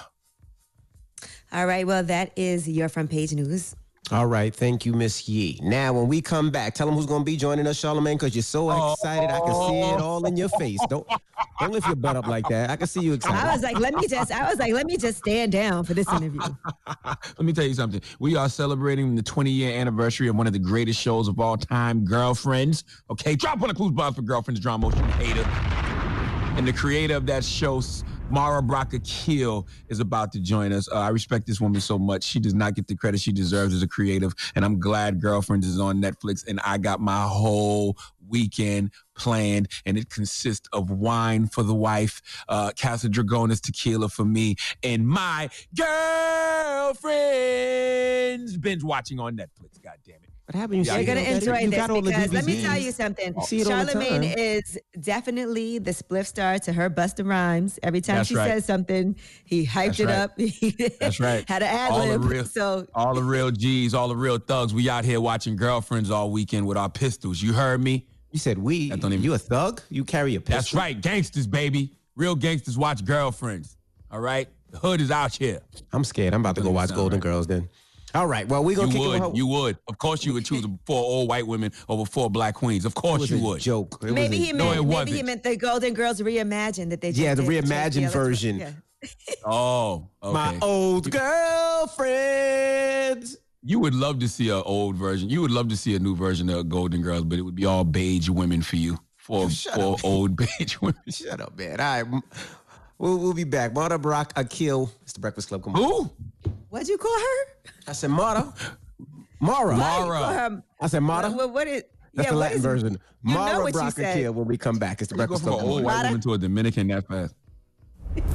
All 1.51 1.65
right. 1.65 1.85
Well, 1.85 2.03
that 2.03 2.31
is 2.37 2.67
your 2.67 2.87
front 2.89 3.09
page 3.09 3.33
news. 3.33 3.75
All 4.09 4.25
right, 4.25 4.53
thank 4.53 4.85
you, 4.85 4.93
Miss 4.93 5.29
Yee. 5.29 5.59
Now, 5.63 5.93
when 5.93 6.07
we 6.07 6.21
come 6.21 6.49
back, 6.49 6.73
tell 6.73 6.85
them 6.85 6.95
who's 6.95 7.05
going 7.05 7.21
to 7.21 7.25
be 7.25 7.37
joining 7.37 7.65
us, 7.65 7.77
Charlemagne, 7.77 8.17
because 8.17 8.35
you're 8.35 8.43
so 8.43 8.69
oh. 8.69 8.93
excited. 8.93 9.29
I 9.29 9.39
can 9.39 9.69
see 9.69 9.79
it 9.79 10.01
all 10.01 10.25
in 10.25 10.35
your 10.35 10.49
face. 10.49 10.79
Don't 10.89 11.07
don't 11.61 11.71
lift 11.71 11.87
your 11.87 11.95
butt 11.95 12.15
up 12.15 12.27
like 12.27 12.47
that. 12.49 12.71
I 12.71 12.75
can 12.75 12.87
see 12.87 13.01
you 13.01 13.13
excited. 13.13 13.37
I 13.37 13.53
was 13.53 13.61
like, 13.61 13.79
let 13.79 13.93
me 13.93 14.07
just. 14.07 14.31
I 14.31 14.49
was 14.49 14.59
like, 14.59 14.73
let 14.73 14.85
me 14.85 14.97
just 14.97 15.19
stand 15.19 15.51
down 15.51 15.85
for 15.85 15.93
this 15.93 16.11
interview. 16.11 16.41
Let 17.37 17.45
me 17.45 17.53
tell 17.53 17.65
you 17.65 17.73
something. 17.73 18.01
We 18.19 18.35
are 18.35 18.49
celebrating 18.49 19.15
the 19.15 19.23
20 19.23 19.49
year 19.49 19.79
anniversary 19.79 20.27
of 20.27 20.35
one 20.35 20.47
of 20.47 20.53
the 20.53 20.59
greatest 20.59 20.99
shows 20.99 21.27
of 21.27 21.39
all 21.39 21.57
time, 21.57 22.03
Girlfriends. 22.03 22.83
Okay, 23.09 23.35
drop 23.35 23.59
one 23.59 23.69
of 23.69 23.75
clues 23.75 23.91
bombs 23.91 24.15
for 24.15 24.21
Girlfriends, 24.21 24.59
drama 24.59 24.89
motion 24.89 25.07
hater. 25.11 25.43
And 26.57 26.67
the 26.67 26.73
creator 26.73 27.15
of 27.15 27.25
that 27.27 27.43
show, 27.43 27.81
Mara 28.31 28.61
Brock 28.63 28.93
Akil, 28.93 29.67
is 29.89 29.99
about 29.99 30.31
to 30.31 30.39
join 30.39 30.71
us. 30.71 30.89
Uh, 30.89 30.99
I 30.99 31.09
respect 31.09 31.45
this 31.45 31.59
woman 31.59 31.81
so 31.81 31.99
much. 31.99 32.23
She 32.23 32.39
does 32.39 32.53
not 32.53 32.75
get 32.75 32.87
the 32.87 32.95
credit 32.95 33.19
she 33.19 33.31
deserves 33.31 33.73
as 33.73 33.83
a 33.83 33.87
creative. 33.87 34.33
And 34.55 34.63
I'm 34.63 34.79
glad 34.79 35.19
Girlfriends 35.19 35.67
is 35.67 35.79
on 35.79 36.01
Netflix. 36.01 36.47
And 36.47 36.59
I 36.63 36.77
got 36.77 37.01
my 37.01 37.23
whole 37.27 37.97
weekend 38.31 38.91
planned, 39.15 39.67
and 39.85 39.97
it 39.97 40.09
consists 40.09 40.67
of 40.73 40.89
wine 40.89 41.47
for 41.47 41.63
the 41.63 41.75
wife, 41.75 42.21
uh, 42.47 42.71
Casa 42.79 43.09
Dragones 43.09 43.59
tequila 43.61 44.07
for 44.09 44.25
me, 44.25 44.55
and 44.83 45.07
my 45.07 45.49
girlfriends 45.75 46.97
binge 48.57 48.83
watching 48.83 49.19
on 49.19 49.35
Netflix. 49.35 49.79
God 49.83 49.97
damn 50.05 50.15
it. 50.23 50.30
What 50.45 50.55
happened? 50.55 50.85
You're 50.85 51.03
gonna 51.05 51.21
enjoy 51.21 51.67
this 51.69 51.87
because 51.87 52.33
let 52.33 52.45
me 52.45 52.61
tell 52.61 52.77
you 52.77 52.91
something. 52.91 53.33
You 53.35 53.41
see 53.45 53.61
it 53.61 53.71
all 53.71 53.85
the 53.85 53.91
Charlemagne 53.93 54.23
is 54.37 54.77
definitely 54.99 55.77
the 55.79 55.91
spliff 55.91 56.25
star 56.25 56.59
to 56.59 56.73
her 56.73 56.89
Busta 56.89 57.25
Rhymes. 57.25 57.79
Every 57.83 58.01
time 58.01 58.17
That's 58.17 58.29
she 58.29 58.35
right. 58.35 58.49
says 58.49 58.65
something, 58.65 59.15
he 59.45 59.65
hyped 59.65 59.97
That's 59.97 59.99
it 60.01 60.05
right. 60.07 60.15
up. 60.15 60.31
He 60.37 60.71
That's 60.99 61.19
right. 61.21 61.47
had 61.47 61.61
an 61.61 61.69
ad 61.69 61.91
all 61.91 61.99
the 62.05 62.17
lib. 62.17 62.23
real, 62.25 62.45
So 62.45 62.85
all 62.93 63.13
the 63.13 63.23
real 63.23 63.51
G's, 63.51 63.93
all 63.93 64.09
the 64.09 64.15
real 64.15 64.39
thugs. 64.39 64.73
We 64.73 64.89
out 64.89 65.05
here 65.05 65.21
watching 65.21 65.55
girlfriends 65.55 66.11
all 66.11 66.31
weekend 66.31 66.67
with 66.67 66.77
our 66.77 66.89
pistols. 66.89 67.41
You 67.41 67.53
heard 67.53 67.81
me? 67.81 68.07
You 68.31 68.39
said 68.39 68.57
we. 68.57 68.89
That 68.89 68.99
don't 68.99 69.13
even, 69.13 69.23
you 69.23 69.33
a 69.33 69.37
thug? 69.37 69.81
You 69.89 70.03
carry 70.03 70.35
a 70.35 70.41
pistol? 70.41 70.55
That's 70.57 70.73
right, 70.73 70.99
gangsters, 70.99 71.47
baby. 71.47 71.93
Real 72.15 72.35
gangsters 72.35 72.77
watch 72.77 73.05
girlfriends. 73.05 73.77
All 74.09 74.19
right, 74.19 74.49
the 74.69 74.77
hood 74.79 74.99
is 75.01 75.11
out 75.11 75.33
here. 75.33 75.59
I'm 75.93 76.03
scared. 76.03 76.33
I'm 76.33 76.41
about 76.41 76.55
to 76.55 76.61
go 76.61 76.71
watch 76.71 76.93
Golden 76.93 77.19
right. 77.19 77.23
Girls 77.23 77.47
then. 77.47 77.69
All 78.13 78.27
right. 78.27 78.47
Well, 78.47 78.63
we 78.63 78.75
gonna 78.75 78.87
You 78.89 78.93
kick 78.93 79.01
would, 79.07 79.21
with 79.21 79.35
you 79.37 79.47
would. 79.47 79.77
Of 79.87 79.97
course, 79.97 80.25
you 80.25 80.33
would 80.33 80.45
choose 80.45 80.65
four 80.85 80.97
old 81.03 81.29
white 81.29 81.47
women 81.47 81.71
over 81.89 82.05
four 82.05 82.29
black 82.29 82.55
queens. 82.55 82.83
Of 82.85 82.93
course, 82.95 83.21
was 83.21 83.31
you 83.31 83.37
a 83.37 83.41
would. 83.41 83.61
joke. 83.61 83.99
It 84.01 84.05
was 84.05 84.13
maybe 84.13 84.35
a- 84.37 84.39
he 84.39 84.51
No, 84.53 84.65
meant 84.65 84.77
it 84.77 84.81
maybe 84.83 84.93
wasn't. 84.93 85.09
he 85.17 85.23
meant 85.23 85.43
the 85.43 85.55
Golden 85.57 85.93
Girls 85.93 86.19
reimagined 86.21 86.89
that 86.89 87.01
they 87.01 87.09
just 87.11 87.19
Yeah, 87.21 87.35
the 87.35 87.43
did. 87.43 87.63
reimagined 87.65 88.01
let's- 88.01 88.13
version. 88.13 88.59
yeah. 88.59 88.71
Oh, 89.45 90.07
okay. 90.21 90.33
My 90.33 90.59
old 90.61 91.09
girlfriends. 92.11 93.37
You 93.63 93.79
would 93.79 93.93
love 93.95 94.19
to 94.19 94.27
see 94.27 94.49
an 94.49 94.61
old 94.65 94.95
version. 94.95 95.29
You 95.29 95.41
would 95.41 95.51
love 95.51 95.67
to 95.69 95.77
see 95.77 95.95
a 95.95 95.99
new 95.99 96.15
version 96.15 96.49
of 96.49 96.67
Golden 96.69 97.01
Girls, 97.01 97.23
but 97.23 97.37
it 97.39 97.43
would 97.43 97.55
be 97.55 97.65
all 97.65 97.83
beige 97.83 98.27
women 98.29 98.61
for 98.61 98.75
you. 98.75 98.97
For, 99.17 99.49
for 99.75 99.97
old 100.03 100.35
beige 100.59 100.77
women. 100.81 100.99
Shut 101.09 101.39
up, 101.41 101.57
man. 101.57 101.79
All 101.79 102.03
right. 102.03 102.21
We'll, 102.97 103.17
we'll 103.19 103.33
be 103.33 103.43
back. 103.43 103.73
Marta 103.73 103.97
Brock 103.97 104.33
Akil. 104.35 104.91
It's 105.03 105.13
the 105.13 105.19
Breakfast 105.19 105.47
Club. 105.49 105.63
Come 105.63 105.75
on. 105.75 105.81
Who? 105.81 106.11
What'd 106.69 106.87
you 106.87 106.97
call 106.97 107.13
her? 107.19 107.71
I 107.87 107.91
said 107.93 108.09
Marta. 108.11 108.53
Mara. 109.39 109.75
Why 109.77 109.97
you 109.99 110.05
call 110.05 110.33
her- 110.33 110.63
I 110.79 110.87
said 110.87 111.01
Marta. 111.01 111.29
What, 111.29 111.37
what, 111.37 111.53
what 111.53 111.67
is? 111.67 111.83
That's 112.13 112.27
yeah, 112.27 112.31
the 112.31 112.37
Latin 112.37 112.57
is- 112.57 112.63
version. 112.63 112.99
Mara 113.23 113.61
what 113.63 113.73
Brock. 113.73 113.97
Akil 113.99 114.33
when 114.33 114.47
we 114.47 114.57
come 114.57 114.79
back. 114.79 115.01
It's 115.01 115.09
the 115.09 115.15
You 115.15 115.19
go 115.19 115.27
Breakfast 115.27 115.43
from 115.43 115.53
Club. 115.53 115.63
an 115.63 115.69
old 115.69 115.77
Come 115.79 115.85
white 115.85 116.03
woman 116.05 116.21
to 116.21 116.33
a 116.33 116.37
Dominican 116.37 116.87
that 116.87 117.07
fast. 117.07 117.35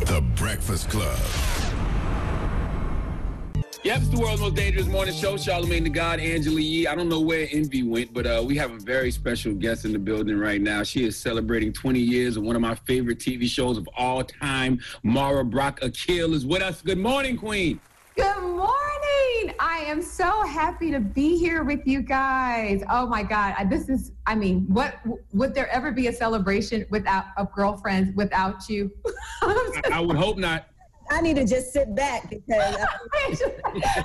The 0.07 0.21
Breakfast 0.37 0.89
Club. 0.91 1.19
Yep, 3.85 3.99
it's 3.99 4.09
the 4.09 4.19
world's 4.19 4.41
most 4.41 4.55
dangerous 4.57 4.87
morning 4.87 5.15
show. 5.15 5.37
Charlemagne 5.37 5.85
the 5.85 5.91
God, 5.91 6.19
Angela 6.19 6.61
Yee. 6.61 6.89
I 6.89 6.95
don't 6.97 7.09
know 7.09 7.21
where 7.21 7.47
Envy 7.53 7.85
went, 7.85 8.13
but 8.13 8.27
uh, 8.27 8.43
we 8.45 8.57
have 8.57 8.73
a 8.73 8.79
very 8.79 9.13
special 9.13 9.55
guest 9.55 9.85
in 9.85 9.93
the 9.93 9.99
building 9.99 10.37
right 10.39 10.61
now. 10.61 10.83
She 10.83 11.05
is 11.05 11.17
celebrating 11.17 11.73
20 11.73 12.01
years 12.01 12.37
of 12.37 12.43
one 12.43 12.57
of 12.57 12.63
my 12.63 12.75
favorite 12.75 13.19
TV 13.21 13.49
shows 13.49 13.77
of 13.79 13.89
all 13.97 14.25
time. 14.25 14.81
Mara 15.05 15.45
Brock 15.45 15.81
Akil 15.83 16.35
is 16.35 16.45
with 16.45 16.63
us. 16.63 16.83
Good 16.83 16.99
morning, 16.99 17.37
Queen. 17.37 17.79
Good 18.17 18.41
morning. 18.43 19.55
I 19.61 19.85
am 19.87 20.01
so 20.01 20.43
happy 20.47 20.91
to 20.91 21.01
be 21.01 21.37
here 21.37 21.65
with 21.65 21.87
you 21.87 22.01
guys. 22.01 22.83
Oh 22.91 23.07
my 23.07 23.23
God. 23.23 23.55
I- 23.59 23.65
This 23.65 23.91
is, 23.91 24.13
I 24.27 24.35
mean, 24.35 24.65
what 24.69 24.95
would 25.35 25.55
there 25.55 25.69
ever 25.71 25.93
be 25.93 26.07
a 26.07 26.13
celebration 26.13 26.87
without 26.89 27.27
of 27.37 27.53
girlfriends 27.53 28.17
without 28.17 28.69
you? 28.71 28.91
I, 29.43 29.83
I 29.93 30.01
would 30.01 30.17
hope 30.17 30.39
not. 30.39 30.65
I 31.11 31.21
need 31.21 31.37
to 31.37 31.45
just 31.47 31.73
sit 31.73 31.95
back 31.95 32.31
because 32.31 32.75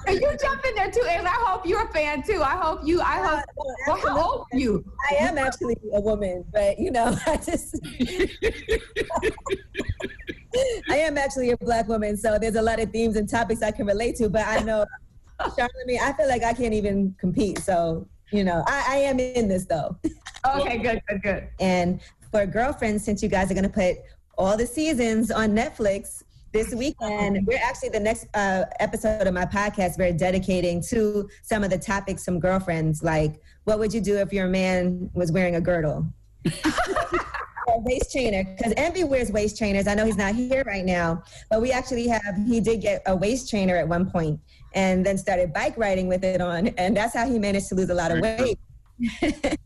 you 0.07 0.37
jump 0.39 0.63
in 0.65 0.75
there 0.75 0.91
too, 0.91 1.03
and 1.09 1.27
I 1.27 1.31
hope 1.31 1.65
you're 1.65 1.83
a 1.83 1.91
fan 1.91 2.21
too. 2.21 2.43
I 2.43 2.55
hope 2.57 2.81
you, 2.83 3.01
I 3.01 3.17
hope, 3.25 3.39
uh, 3.39 3.63
well, 3.87 3.97
how 3.97 4.21
old 4.21 4.45
are 4.53 4.57
you? 4.59 4.85
I 5.09 5.15
am 5.15 5.39
actually 5.39 5.77
a 5.93 5.99
woman, 6.01 6.45
but 6.53 6.77
you 6.77 6.91
know, 6.91 7.17
I 7.25 7.37
just 7.37 7.79
I 10.89 10.97
am 10.97 11.17
actually 11.17 11.51
a 11.51 11.57
black 11.57 11.87
woman, 11.87 12.17
so 12.17 12.37
there's 12.39 12.55
a 12.55 12.61
lot 12.61 12.79
of 12.79 12.91
themes 12.91 13.15
and 13.15 13.27
topics 13.27 13.61
I 13.61 13.71
can 13.71 13.85
relate 13.85 14.15
to. 14.17 14.29
But 14.29 14.47
I 14.47 14.59
know, 14.59 14.85
Charlemagne, 15.55 15.99
I 16.01 16.13
feel 16.13 16.27
like 16.27 16.43
I 16.43 16.53
can't 16.53 16.73
even 16.73 17.15
compete. 17.19 17.59
So 17.59 18.07
you 18.31 18.43
know, 18.43 18.63
I, 18.67 18.85
I 18.87 18.95
am 18.97 19.19
in 19.19 19.47
this 19.47 19.65
though. 19.65 19.97
Okay, 20.45 20.77
good, 20.79 21.01
good, 21.07 21.21
good. 21.21 21.49
And 21.59 22.01
for 22.31 22.45
girlfriends, 22.45 23.03
since 23.03 23.21
you 23.21 23.29
guys 23.29 23.51
are 23.51 23.53
going 23.53 23.63
to 23.63 23.69
put 23.69 23.97
all 24.37 24.57
the 24.57 24.65
seasons 24.65 25.31
on 25.31 25.49
Netflix 25.49 26.23
this 26.53 26.73
weekend, 26.73 27.45
we're 27.45 27.59
actually 27.61 27.89
the 27.89 27.99
next 27.99 28.27
uh, 28.33 28.63
episode 28.79 29.27
of 29.27 29.33
my 29.33 29.45
podcast. 29.45 29.97
We're 29.97 30.13
dedicating 30.13 30.81
to 30.83 31.29
some 31.43 31.63
of 31.63 31.69
the 31.69 31.77
topics 31.77 32.23
from 32.23 32.39
girlfriends, 32.39 33.03
like 33.03 33.41
what 33.65 33.79
would 33.79 33.93
you 33.93 34.01
do 34.01 34.17
if 34.17 34.33
your 34.33 34.47
man 34.47 35.09
was 35.13 35.31
wearing 35.31 35.55
a 35.55 35.61
girdle? 35.61 36.07
a 37.73 37.79
waist 37.79 38.11
trainer 38.11 38.43
because 38.43 38.73
Envy 38.77 39.03
wears 39.03 39.31
waist 39.31 39.57
trainers. 39.57 39.87
I 39.87 39.95
know 39.95 40.05
he's 40.05 40.17
not 40.17 40.35
here 40.35 40.63
right 40.65 40.85
now, 40.85 41.23
but 41.49 41.61
we 41.61 41.71
actually 41.71 42.07
have. 42.07 42.21
He 42.47 42.59
did 42.59 42.81
get 42.81 43.01
a 43.05 43.15
waist 43.15 43.49
trainer 43.49 43.75
at 43.75 43.87
one 43.87 44.09
point, 44.09 44.39
and 44.73 45.05
then 45.05 45.17
started 45.17 45.53
bike 45.53 45.77
riding 45.77 46.07
with 46.07 46.23
it 46.23 46.41
on, 46.41 46.67
and 46.69 46.95
that's 46.95 47.13
how 47.13 47.27
he 47.27 47.39
managed 47.39 47.69
to 47.69 47.75
lose 47.75 47.89
a 47.89 47.95
lot 47.95 48.11
of 48.11 48.19
weight. 48.19 48.59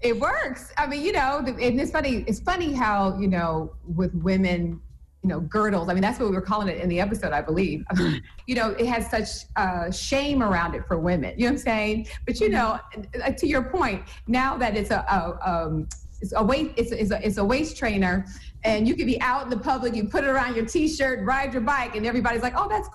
It 0.00 0.18
works. 0.18 0.72
I 0.78 0.86
mean, 0.86 1.02
you 1.02 1.12
know, 1.12 1.44
and 1.46 1.80
it's 1.80 1.90
funny. 1.90 2.24
It's 2.26 2.40
funny 2.40 2.72
how 2.72 3.18
you 3.18 3.28
know 3.28 3.74
with 3.86 4.14
women, 4.14 4.80
you 5.22 5.28
know, 5.28 5.40
girdles. 5.40 5.90
I 5.90 5.94
mean, 5.94 6.00
that's 6.00 6.18
what 6.18 6.30
we 6.30 6.34
were 6.34 6.40
calling 6.40 6.68
it 6.68 6.78
in 6.78 6.88
the 6.88 7.00
episode, 7.00 7.32
I 7.32 7.42
believe. 7.42 7.84
you 8.46 8.54
know, 8.54 8.70
it 8.70 8.86
has 8.86 9.10
such 9.10 9.46
uh, 9.56 9.90
shame 9.90 10.42
around 10.42 10.74
it 10.74 10.86
for 10.88 10.98
women. 10.98 11.34
You 11.36 11.44
know 11.44 11.52
what 11.52 11.58
I'm 11.58 11.58
saying? 11.58 12.06
But 12.26 12.40
you 12.40 12.48
know, 12.48 12.78
uh, 13.22 13.32
to 13.32 13.46
your 13.46 13.62
point, 13.62 14.04
now 14.26 14.56
that 14.56 14.74
it's 14.74 14.90
a, 14.90 15.00
a 15.00 15.50
um, 15.50 15.88
it's 16.20 16.32
a 16.36 16.42
waist, 16.42 16.70
it's 16.76 16.92
a, 16.92 17.00
it's, 17.00 17.10
a, 17.10 17.26
it's 17.26 17.36
a 17.38 17.44
waist 17.44 17.76
trainer, 17.76 18.26
and 18.64 18.86
you 18.86 18.94
can 18.94 19.06
be 19.06 19.20
out 19.20 19.44
in 19.44 19.50
the 19.50 19.56
public, 19.56 19.94
you 19.94 20.04
put 20.04 20.24
it 20.24 20.28
around 20.28 20.54
your 20.54 20.66
t-shirt, 20.66 21.24
ride 21.24 21.52
your 21.52 21.62
bike, 21.62 21.96
and 21.96 22.06
everybody's 22.06 22.42
like, 22.42 22.54
"Oh, 22.56 22.68
that's 22.68 22.88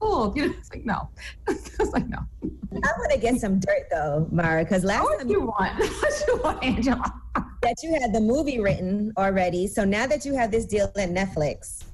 cool." 0.00 0.32
You 0.36 0.48
know, 0.48 0.54
it's 0.58 0.70
like 0.70 0.84
no, 0.84 1.08
it's 1.48 1.92
like 1.92 2.08
no. 2.08 2.18
I 2.42 2.90
want 2.98 3.12
to 3.12 3.18
get 3.18 3.36
some 3.36 3.60
dirt 3.60 3.88
though, 3.90 4.26
Mara, 4.30 4.64
because 4.64 4.84
last 4.84 5.06
oh, 5.06 5.18
time 5.18 5.28
you 5.28 5.40
want, 5.42 5.78
what 5.78 6.24
you 6.26 6.40
want, 6.42 6.64
Angela, 6.64 7.12
that 7.62 7.76
you 7.82 7.92
had 8.00 8.12
the 8.12 8.20
movie 8.20 8.60
written 8.60 9.12
already. 9.16 9.66
So 9.66 9.84
now 9.84 10.06
that 10.06 10.24
you 10.24 10.34
have 10.34 10.50
this 10.50 10.64
deal 10.64 10.90
at 10.96 11.10
Netflix, 11.10 11.84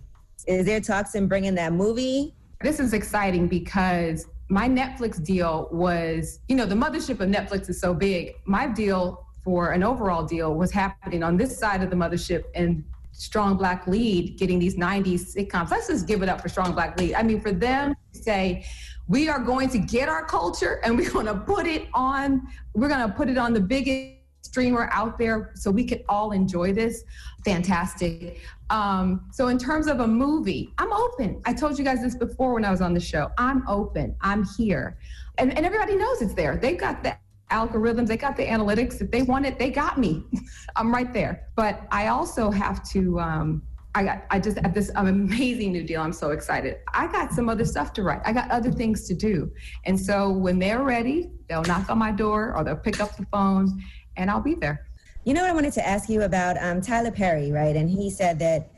is 0.47 0.65
there 0.65 0.81
talks 0.81 1.15
in 1.15 1.27
bringing 1.27 1.55
that 1.57 1.73
movie? 1.73 2.35
This 2.61 2.81
is 2.81 2.93
exciting 2.93 3.49
because 3.49 4.27
my 4.49 4.69
Netflix 4.69 5.23
deal 5.23 5.69
was, 5.71 6.41
you 6.49 6.57
know, 6.57 6.65
the 6.65 6.75
mothership 6.75 7.21
of 7.21 7.29
Netflix 7.29 7.69
is 7.69 7.81
so 7.81 7.93
big. 7.93 8.35
My 8.47 8.67
deal 8.67 9.27
for 9.49 9.73
an 9.73 9.83
overall 9.83 10.27
deal 10.27 10.55
was 10.55 10.71
happening 10.71 11.23
on 11.23 11.39
this 11.39 11.59
side 11.59 11.83
of 11.83 11.89
the 11.89 11.97
mothership 11.97 12.45
and 12.55 12.85
Strong 13.13 13.57
Black 13.57 13.87
Lead 13.87 14.37
getting 14.37 14.59
these 14.59 14.77
90s 14.77 15.35
sitcoms. 15.35 15.71
Let's 15.71 15.87
just 15.87 16.07
give 16.07 16.23
it 16.23 16.29
up 16.29 16.43
for 16.43 16.51
Strong 16.51 16.75
Black 16.75 17.01
Lead. 17.01 17.15
I 17.15 17.23
mean, 17.23 17.41
for 17.41 17.51
them 17.51 17.97
to 18.13 18.23
say, 18.23 18.67
we 19.09 19.31
are 19.31 19.39
going 19.39 19.71
to 19.71 19.79
get 19.79 20.11
our 20.11 20.23
culture 20.23 20.83
and 20.85 20.99
we're 20.99 21.11
going 21.11 21.25
to 21.25 21.35
put 21.35 21.67
it 21.67 21.89
on, 21.95 22.47
we're 22.75 22.89
going 22.89 23.09
to 23.09 23.15
put 23.15 23.31
it 23.31 23.39
on 23.39 23.55
the 23.55 23.61
biggest 23.61 24.17
streamer 24.43 24.91
out 24.93 25.17
there 25.17 25.53
so 25.55 25.71
we 25.71 25.85
can 25.85 26.03
all 26.11 26.33
enjoy 26.33 26.75
this. 26.75 27.05
Fantastic. 27.43 28.43
Um, 28.69 29.31
so, 29.33 29.49
in 29.49 29.57
terms 29.57 29.87
of 29.87 30.01
a 30.01 30.07
movie, 30.07 30.75
I'm 30.77 30.93
open. 30.93 31.41
I 31.47 31.55
told 31.55 31.79
you 31.79 31.87
guys 31.87 32.03
this 32.03 32.17
before 32.17 32.53
when 32.53 32.67
I 32.67 32.71
was 32.71 32.83
on 32.83 32.93
the 32.93 33.01
show. 33.01 33.31
I'm 33.39 33.67
open. 33.67 34.15
I'm 34.21 34.45
here. 34.59 34.99
And, 35.39 35.57
and 35.57 35.65
everybody 35.65 35.97
knows 35.97 36.21
it's 36.21 36.35
there. 36.35 36.59
They've 36.59 36.79
got 36.79 37.03
the 37.03 37.17
algorithms, 37.51 38.09
they 38.09 38.17
got 38.17 38.37
the 38.37 38.47
analytics. 38.47 39.01
If 39.01 39.11
they 39.11 39.23
want 39.23 39.47
it, 39.47 39.59
they 39.59 39.71
got 39.71 39.99
me. 39.99 40.25
I'm 40.77 40.93
right 40.93 41.13
there. 41.13 41.49
But 41.57 41.87
I 41.91 42.09
also 42.09 42.51
have 42.51 42.87
to. 42.91 43.21
Um, 43.21 43.63
I 43.95 44.05
got. 44.05 44.25
I 44.31 44.39
just 44.39 44.59
have 44.59 44.75
this 44.75 44.91
amazing 44.97 45.73
new 45.73 45.83
deal. 45.83 46.01
I'm 46.01 46.13
so 46.13 46.31
excited. 46.31 46.79
I 46.93 47.07
got 47.11 47.33
some 47.33 47.49
other 47.49 47.65
stuff 47.65 47.93
to 47.95 48.03
write. 48.03 48.21
I 48.25 48.33
got 48.33 48.51
other 48.51 48.71
things 48.71 49.07
to 49.09 49.15
do. 49.15 49.51
And 49.87 49.99
so 49.99 50.31
when 50.31 50.59
they're 50.59 50.83
ready, 50.83 51.31
they'll 51.49 51.63
knock 51.63 51.89
on 51.91 51.99
my 51.99 52.13
door 52.13 52.55
or 52.57 52.65
they'll 52.65 52.77
pick 52.77 53.01
up 53.01 53.17
the 53.17 53.27
phone, 53.27 53.83
and 54.17 54.31
I'll 54.31 54.41
be 54.41 54.55
there. 54.55 54.87
You 55.25 55.35
know 55.35 55.43
what 55.43 55.51
I 55.51 55.55
wanted 55.55 55.73
to 55.75 55.87
ask 55.87 56.09
you 56.09 56.23
about 56.23 56.57
um, 56.63 56.81
Tyler 56.81 57.11
Perry, 57.11 57.51
right? 57.51 57.77
And 57.77 57.91
he 57.91 58.09
said 58.11 58.39
that 58.39 58.71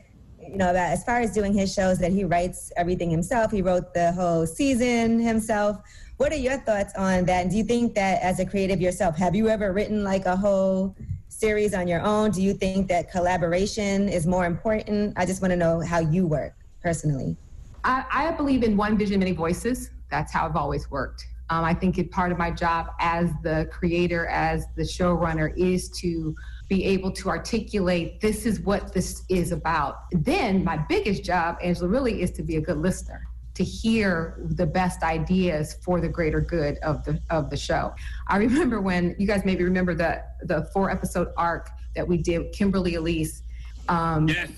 you 0.51 0.57
know, 0.57 0.71
about 0.71 0.91
as 0.91 1.03
far 1.03 1.19
as 1.19 1.31
doing 1.31 1.53
his 1.53 1.73
shows, 1.73 1.99
that 1.99 2.11
he 2.11 2.23
writes 2.23 2.71
everything 2.75 3.09
himself. 3.09 3.51
He 3.51 3.61
wrote 3.61 3.93
the 3.93 4.11
whole 4.11 4.45
season 4.45 5.19
himself. 5.19 5.77
What 6.21 6.31
are 6.31 6.35
your 6.35 6.57
thoughts 6.59 6.93
on 6.95 7.25
that? 7.25 7.41
And 7.41 7.49
do 7.49 7.57
you 7.57 7.63
think 7.63 7.95
that 7.95 8.21
as 8.21 8.39
a 8.39 8.45
creative 8.45 8.79
yourself, 8.79 9.17
have 9.17 9.33
you 9.33 9.49
ever 9.49 9.73
written 9.73 10.03
like 10.03 10.27
a 10.27 10.35
whole 10.35 10.95
series 11.29 11.73
on 11.73 11.87
your 11.87 11.99
own? 12.01 12.29
Do 12.29 12.43
you 12.43 12.53
think 12.53 12.87
that 12.89 13.09
collaboration 13.09 14.07
is 14.07 14.27
more 14.27 14.45
important? 14.45 15.17
I 15.17 15.25
just 15.25 15.41
want 15.41 15.49
to 15.51 15.55
know 15.55 15.79
how 15.79 15.97
you 15.97 16.27
work 16.27 16.53
personally. 16.79 17.35
I, 17.83 18.05
I 18.11 18.31
believe 18.33 18.61
in 18.61 18.77
one 18.77 18.99
vision, 18.99 19.17
many 19.17 19.31
voices. 19.31 19.89
That's 20.11 20.31
how 20.31 20.45
I've 20.45 20.55
always 20.55 20.91
worked. 20.91 21.25
Um, 21.49 21.65
I 21.65 21.73
think 21.73 21.97
it, 21.97 22.11
part 22.11 22.31
of 22.31 22.37
my 22.37 22.51
job 22.51 22.91
as 22.99 23.31
the 23.41 23.67
creator, 23.71 24.27
as 24.27 24.67
the 24.75 24.83
showrunner, 24.83 25.51
is 25.57 25.89
to 26.01 26.35
be 26.67 26.85
able 26.85 27.11
to 27.13 27.29
articulate 27.29 28.21
this 28.21 28.45
is 28.45 28.59
what 28.59 28.93
this 28.93 29.23
is 29.27 29.51
about. 29.51 30.03
Then 30.11 30.63
my 30.63 30.77
biggest 30.77 31.23
job, 31.23 31.57
Angela, 31.63 31.87
really 31.87 32.21
is 32.21 32.29
to 32.33 32.43
be 32.43 32.57
a 32.57 32.61
good 32.61 32.77
listener 32.77 33.27
to 33.53 33.63
hear 33.63 34.39
the 34.39 34.65
best 34.65 35.03
ideas 35.03 35.77
for 35.83 35.99
the 35.99 36.07
greater 36.07 36.41
good 36.41 36.77
of 36.79 37.03
the 37.03 37.19
of 37.29 37.49
the 37.49 37.57
show. 37.57 37.93
I 38.27 38.37
remember 38.37 38.81
when 38.81 39.15
you 39.19 39.27
guys 39.27 39.43
maybe 39.45 39.63
remember 39.63 39.93
the 39.93 40.23
the 40.43 40.69
four 40.73 40.89
episode 40.89 41.29
arc 41.37 41.69
that 41.95 42.07
we 42.07 42.17
did 42.17 42.39
with 42.39 42.53
Kimberly 42.53 42.95
Elise. 42.95 43.43
Um, 43.89 44.27
yes. 44.27 44.49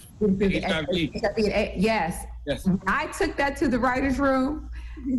Yes. 1.75 2.25
Yes. 2.45 2.65
When 2.65 2.81
I 2.87 3.07
took 3.07 3.35
that 3.37 3.57
to 3.57 3.67
the 3.67 3.79
writers' 3.79 4.19
room. 4.19 4.69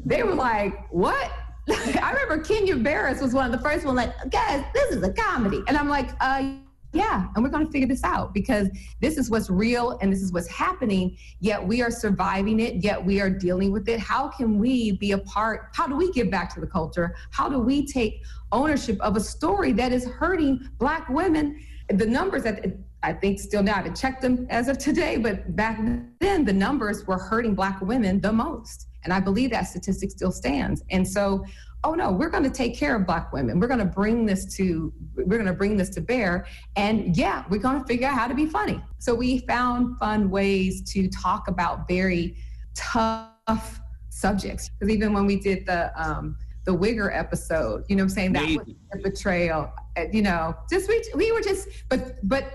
They 0.04 0.22
were 0.22 0.34
like, 0.34 0.90
"What?" 0.92 1.32
I 1.68 2.12
remember 2.12 2.44
Kenya 2.44 2.76
Barris 2.76 3.20
was 3.20 3.34
one 3.34 3.46
of 3.46 3.52
the 3.52 3.58
first 3.66 3.84
one, 3.84 3.96
like, 3.96 4.12
"Guys, 4.30 4.64
this 4.72 4.92
is 4.92 5.02
a 5.02 5.12
comedy," 5.12 5.62
and 5.66 5.76
I'm 5.76 5.88
like, 5.88 6.10
"Uh." 6.20 6.54
Yeah, 6.94 7.26
and 7.34 7.42
we're 7.42 7.50
going 7.50 7.66
to 7.66 7.72
figure 7.72 7.88
this 7.88 8.04
out 8.04 8.32
because 8.32 8.68
this 9.00 9.18
is 9.18 9.28
what's 9.28 9.50
real 9.50 9.98
and 10.00 10.12
this 10.12 10.22
is 10.22 10.32
what's 10.32 10.48
happening. 10.48 11.16
Yet 11.40 11.64
we 11.66 11.82
are 11.82 11.90
surviving 11.90 12.60
it, 12.60 12.76
yet 12.84 13.04
we 13.04 13.20
are 13.20 13.28
dealing 13.28 13.72
with 13.72 13.88
it. 13.88 13.98
How 13.98 14.28
can 14.28 14.58
we 14.58 14.92
be 14.92 15.12
a 15.12 15.18
part? 15.18 15.70
How 15.74 15.86
do 15.88 15.96
we 15.96 16.12
give 16.12 16.30
back 16.30 16.54
to 16.54 16.60
the 16.60 16.66
culture? 16.66 17.16
How 17.30 17.48
do 17.48 17.58
we 17.58 17.84
take 17.84 18.22
ownership 18.52 19.00
of 19.00 19.16
a 19.16 19.20
story 19.20 19.72
that 19.72 19.92
is 19.92 20.04
hurting 20.04 20.68
Black 20.78 21.08
women? 21.08 21.60
The 21.88 22.06
numbers 22.06 22.44
that 22.44 22.64
I 23.02 23.12
think 23.12 23.38
still 23.38 23.62
now, 23.62 23.74
I 23.74 23.76
haven't 23.78 23.96
checked 23.96 24.22
them 24.22 24.46
as 24.48 24.68
of 24.68 24.78
today, 24.78 25.18
but 25.18 25.54
back 25.56 25.78
then 26.20 26.44
the 26.44 26.52
numbers 26.52 27.06
were 27.06 27.18
hurting 27.18 27.54
Black 27.54 27.80
women 27.80 28.20
the 28.20 28.32
most. 28.32 28.86
And 29.02 29.12
I 29.12 29.20
believe 29.20 29.50
that 29.50 29.64
statistic 29.64 30.10
still 30.10 30.32
stands. 30.32 30.82
And 30.90 31.06
so 31.06 31.44
oh 31.84 31.92
no 31.94 32.10
we're 32.10 32.30
going 32.30 32.42
to 32.42 32.50
take 32.50 32.76
care 32.76 32.96
of 32.96 33.06
black 33.06 33.32
women. 33.32 33.60
We're 33.60 33.68
going 33.68 33.78
to 33.78 33.84
bring 33.84 34.26
this 34.26 34.56
to 34.56 34.92
we're 35.14 35.38
going 35.38 35.46
to 35.46 35.52
bring 35.52 35.76
this 35.76 35.90
to 35.90 36.00
bear. 36.00 36.46
And 36.76 37.16
yeah 37.16 37.44
we're 37.48 37.60
going 37.60 37.80
to 37.80 37.86
figure 37.86 38.08
out 38.08 38.14
how 38.14 38.26
to 38.26 38.34
be 38.34 38.46
funny. 38.46 38.82
So 38.98 39.14
we 39.14 39.38
found 39.40 39.98
fun 39.98 40.30
ways 40.30 40.82
to 40.92 41.08
talk 41.08 41.48
about 41.48 41.86
very 41.86 42.36
tough 42.74 43.80
subjects. 44.08 44.70
Because 44.70 44.92
even 44.92 45.12
when 45.12 45.26
we 45.26 45.38
did 45.38 45.66
the 45.66 45.92
um 46.02 46.36
the 46.64 46.72
wigger 46.72 47.14
episode 47.14 47.84
you 47.88 47.96
know 47.96 48.04
i'm 48.04 48.08
saying? 48.08 48.32
That 48.32 48.48
was 48.48 48.74
a 48.94 48.98
betrayal 48.98 49.70
you 50.12 50.22
know 50.22 50.56
just 50.70 50.88
we, 50.88 51.04
we 51.14 51.30
were 51.30 51.42
just 51.42 51.68
but 51.90 52.18
but 52.26 52.50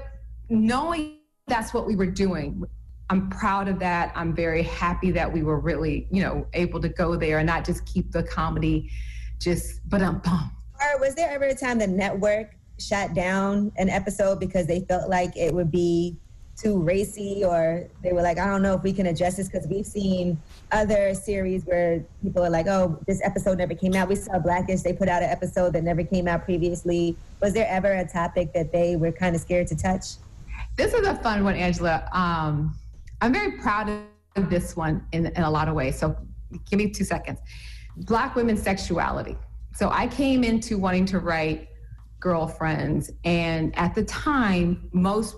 knowing 0.50 1.20
that's 1.46 1.74
what 1.76 1.86
we 1.86 1.96
were 1.96 2.08
doing 2.08 2.64
I'm 3.12 3.30
proud 3.30 3.68
of 3.68 3.80
that. 3.80 4.12
I'm 4.16 4.36
very 4.36 4.62
happy 4.62 5.10
that 5.12 5.32
we 5.32 5.42
were 5.42 5.60
really, 5.60 6.08
you 6.12 6.22
know, 6.22 6.46
able 6.54 6.80
to 6.80 6.90
go 6.90 7.16
there 7.16 7.40
and 7.40 7.48
not 7.48 7.66
just 7.66 7.84
keep 7.88 8.12
the 8.12 8.22
comedy 8.22 8.92
just 9.40 9.82
but 9.90 10.02
um 10.02 10.20
bum. 10.20 10.52
Or 10.82 11.00
was 11.00 11.16
there 11.16 11.30
ever 11.30 11.46
a 11.46 11.56
time 11.56 11.80
the 11.80 11.88
network 11.88 12.56
shut 12.80 13.14
down 13.14 13.72
an 13.78 13.90
episode 13.90 14.40
because 14.40 14.68
they 14.68 14.82
felt 14.82 15.10
like 15.10 15.36
it 15.36 15.54
would 15.54 15.72
be 15.72 16.18
too 16.62 16.82
racy 16.82 17.44
or 17.46 17.88
they 18.04 18.12
were 18.12 18.22
like, 18.22 18.38
I 18.38 18.46
don't 18.46 18.62
know 18.62 18.74
if 18.74 18.84
we 18.84 18.92
can 18.92 19.08
adjust 19.08 19.38
this 19.38 19.48
because 19.48 19.68
we've 19.68 19.86
seen 19.86 20.38
other 20.72 21.14
series 21.14 21.64
where 21.64 22.04
people 22.22 22.44
are 22.44 22.50
like, 22.50 22.68
oh, 22.68 23.00
this 23.08 23.22
episode 23.24 23.58
never 23.58 23.74
came 23.74 23.96
out. 23.96 24.10
We 24.10 24.16
saw 24.16 24.40
Blackish, 24.40 24.82
they 24.82 24.94
put 24.94 25.08
out 25.08 25.24
an 25.24 25.30
episode 25.30 25.74
that 25.74 25.84
never 25.84 26.04
came 26.04 26.28
out 26.28 26.44
previously. 26.44 27.16
Was 27.42 27.54
there 27.54 27.68
ever 27.70 27.94
a 27.94 28.08
topic 28.08 28.54
that 28.54 28.72
they 28.72 28.98
were 28.98 29.12
kind 29.12 29.36
of 29.36 29.42
scared 29.42 29.68
to 29.68 29.76
touch? 29.76 30.16
This 30.76 30.94
is 30.94 31.08
a 31.08 31.16
fun 31.16 31.44
one, 31.44 31.56
Angela. 31.56 32.08
Um, 32.12 32.78
I'm 33.22 33.34
very 33.34 33.54
proud 33.54 33.90
of 34.36 34.50
this 34.50 34.76
one 34.76 35.06
in, 35.12 35.28
in 35.28 35.44
a 35.44 35.50
lot 35.50 35.70
of 35.70 35.76
ways. 35.76 35.98
So 35.98 36.16
give 36.70 36.78
me 36.78 36.90
two 36.90 37.04
seconds. 37.06 37.40
Black 38.00 38.36
women's 38.36 38.62
sexuality. 38.62 39.38
So 39.74 39.90
I 39.90 40.08
came 40.08 40.44
into 40.44 40.78
wanting 40.78 41.06
to 41.08 41.20
write 41.20 41.70
girlfriends, 42.20 43.12
and 43.24 43.78
at 43.78 43.96
the 43.96 44.04
time, 44.04 44.90
most 44.92 45.36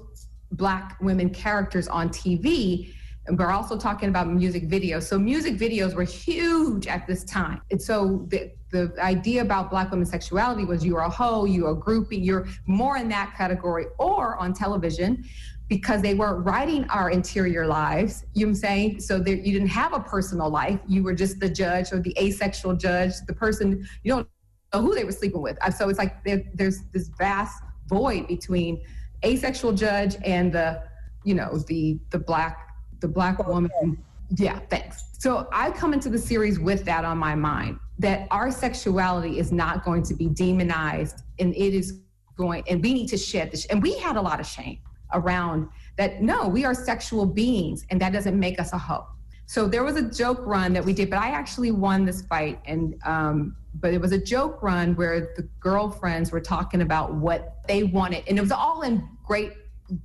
Black 0.54 0.98
women 1.00 1.30
characters 1.30 1.88
on 1.88 2.10
TV. 2.10 2.94
We're 3.30 3.52
also 3.52 3.78
talking 3.78 4.10
about 4.10 4.28
music 4.28 4.68
videos. 4.68 5.04
So 5.04 5.18
music 5.18 5.56
videos 5.56 5.94
were 5.94 6.04
huge 6.04 6.88
at 6.88 7.08
this 7.08 7.24
time. 7.24 7.62
And 7.72 7.82
so 7.82 8.26
the, 8.30 8.52
the 8.72 8.94
idea 9.00 9.44
about 9.44 9.70
black 9.70 9.92
women's 9.92 10.10
sexuality 10.10 10.66
was 10.66 10.84
you 10.84 10.98
are 10.98 11.06
a 11.06 11.10
hoe, 11.10 11.46
you 11.46 11.68
are 11.68 11.72
a 11.72 11.76
groupie, 11.76 12.24
you're 12.26 12.48
more 12.66 12.98
in 12.98 13.08
that 13.10 13.34
category. 13.38 13.86
Or 14.00 14.38
on 14.38 14.54
television, 14.54 15.24
because 15.72 16.02
they 16.02 16.14
weren't 16.14 16.46
writing 16.46 16.84
our 16.90 17.10
interior 17.12 17.66
lives. 17.66 18.26
You 18.34 18.46
know 18.46 18.50
what 18.50 18.56
I'm 18.58 18.62
saying? 18.62 19.00
So 19.00 19.20
there, 19.20 19.36
you 19.36 19.54
didn't 19.54 19.70
have 19.70 19.94
a 19.94 20.02
personal 20.02 20.50
life. 20.50 20.82
You 20.86 21.02
were 21.02 21.14
just 21.14 21.40
the 21.40 21.48
judge 21.48 21.94
or 21.94 22.00
the 22.02 22.14
asexual 22.20 22.76
judge, 22.76 23.14
the 23.26 23.32
person, 23.32 23.88
you 24.04 24.14
don't 24.14 24.28
know 24.74 24.82
who 24.82 24.94
they 24.94 25.06
were 25.06 25.14
sleeping 25.14 25.42
with. 25.42 25.58
So 25.78 25.88
it's 25.88 25.98
like 25.98 26.26
there, 26.26 26.44
there's 26.56 26.82
this 26.92 27.08
vast 27.18 27.64
void 27.88 28.28
between 28.28 28.82
asexual 29.24 29.72
judge 29.72 30.18
and 30.26 30.52
the, 30.52 30.84
you 31.24 31.36
know, 31.36 31.60
the 31.70 31.98
the 32.10 32.20
black 32.20 32.68
the 33.00 33.08
black 33.08 33.40
woman. 33.48 33.98
Yeah, 34.36 34.60
thanks. 34.70 35.06
So 35.20 35.48
I 35.54 35.72
come 35.72 35.94
into 35.94 36.10
the 36.10 36.20
series 36.20 36.60
with 36.60 36.84
that 36.84 37.06
on 37.06 37.18
my 37.18 37.34
mind 37.34 37.80
that 37.98 38.28
our 38.30 38.52
sexuality 38.52 39.40
is 39.40 39.54
not 39.54 39.86
going 39.86 40.04
to 40.04 40.16
be 40.16 40.28
demonized 40.28 41.22
and 41.40 41.56
it 41.56 41.74
is 41.74 42.02
going 42.36 42.62
and 42.68 42.84
we 42.84 42.94
need 42.94 43.08
to 43.08 43.18
shed 43.18 43.52
this 43.52 43.66
and 43.68 43.82
we 43.82 43.98
had 44.00 44.18
a 44.18 44.22
lot 44.22 44.42
of 44.42 44.46
shame 44.46 44.80
around 45.14 45.70
that 45.98 46.22
no, 46.22 46.48
we 46.48 46.66
are 46.66 46.74
sexual 46.74 47.26
beings 47.26 47.86
and 47.90 48.00
that 48.02 48.14
doesn't 48.14 48.40
make 48.40 48.60
us 48.60 48.74
a 48.74 48.78
hoe. 48.78 49.08
So 49.46 49.68
there 49.68 49.84
was 49.84 49.98
a 49.98 50.10
joke 50.10 50.40
run 50.46 50.72
that 50.74 50.86
we 50.86 50.94
did, 50.94 51.10
but 51.10 51.20
I 51.20 51.32
actually 51.32 51.72
won 51.72 52.06
this 52.06 52.22
fight. 52.22 52.60
And 52.66 52.96
um, 53.06 53.58
but 53.76 53.94
it 53.94 54.00
was 54.00 54.12
a 54.12 54.18
joke 54.18 54.64
run 54.64 54.96
where 54.96 55.34
the 55.36 55.44
girlfriends 55.60 56.32
were 56.32 56.40
talking 56.40 56.82
about 56.82 57.16
what 57.16 57.58
they 57.68 57.84
wanted, 57.84 58.24
and 58.28 58.38
it 58.38 58.42
was 58.42 58.52
all 58.52 58.82
in 58.84 59.08
great 59.26 59.54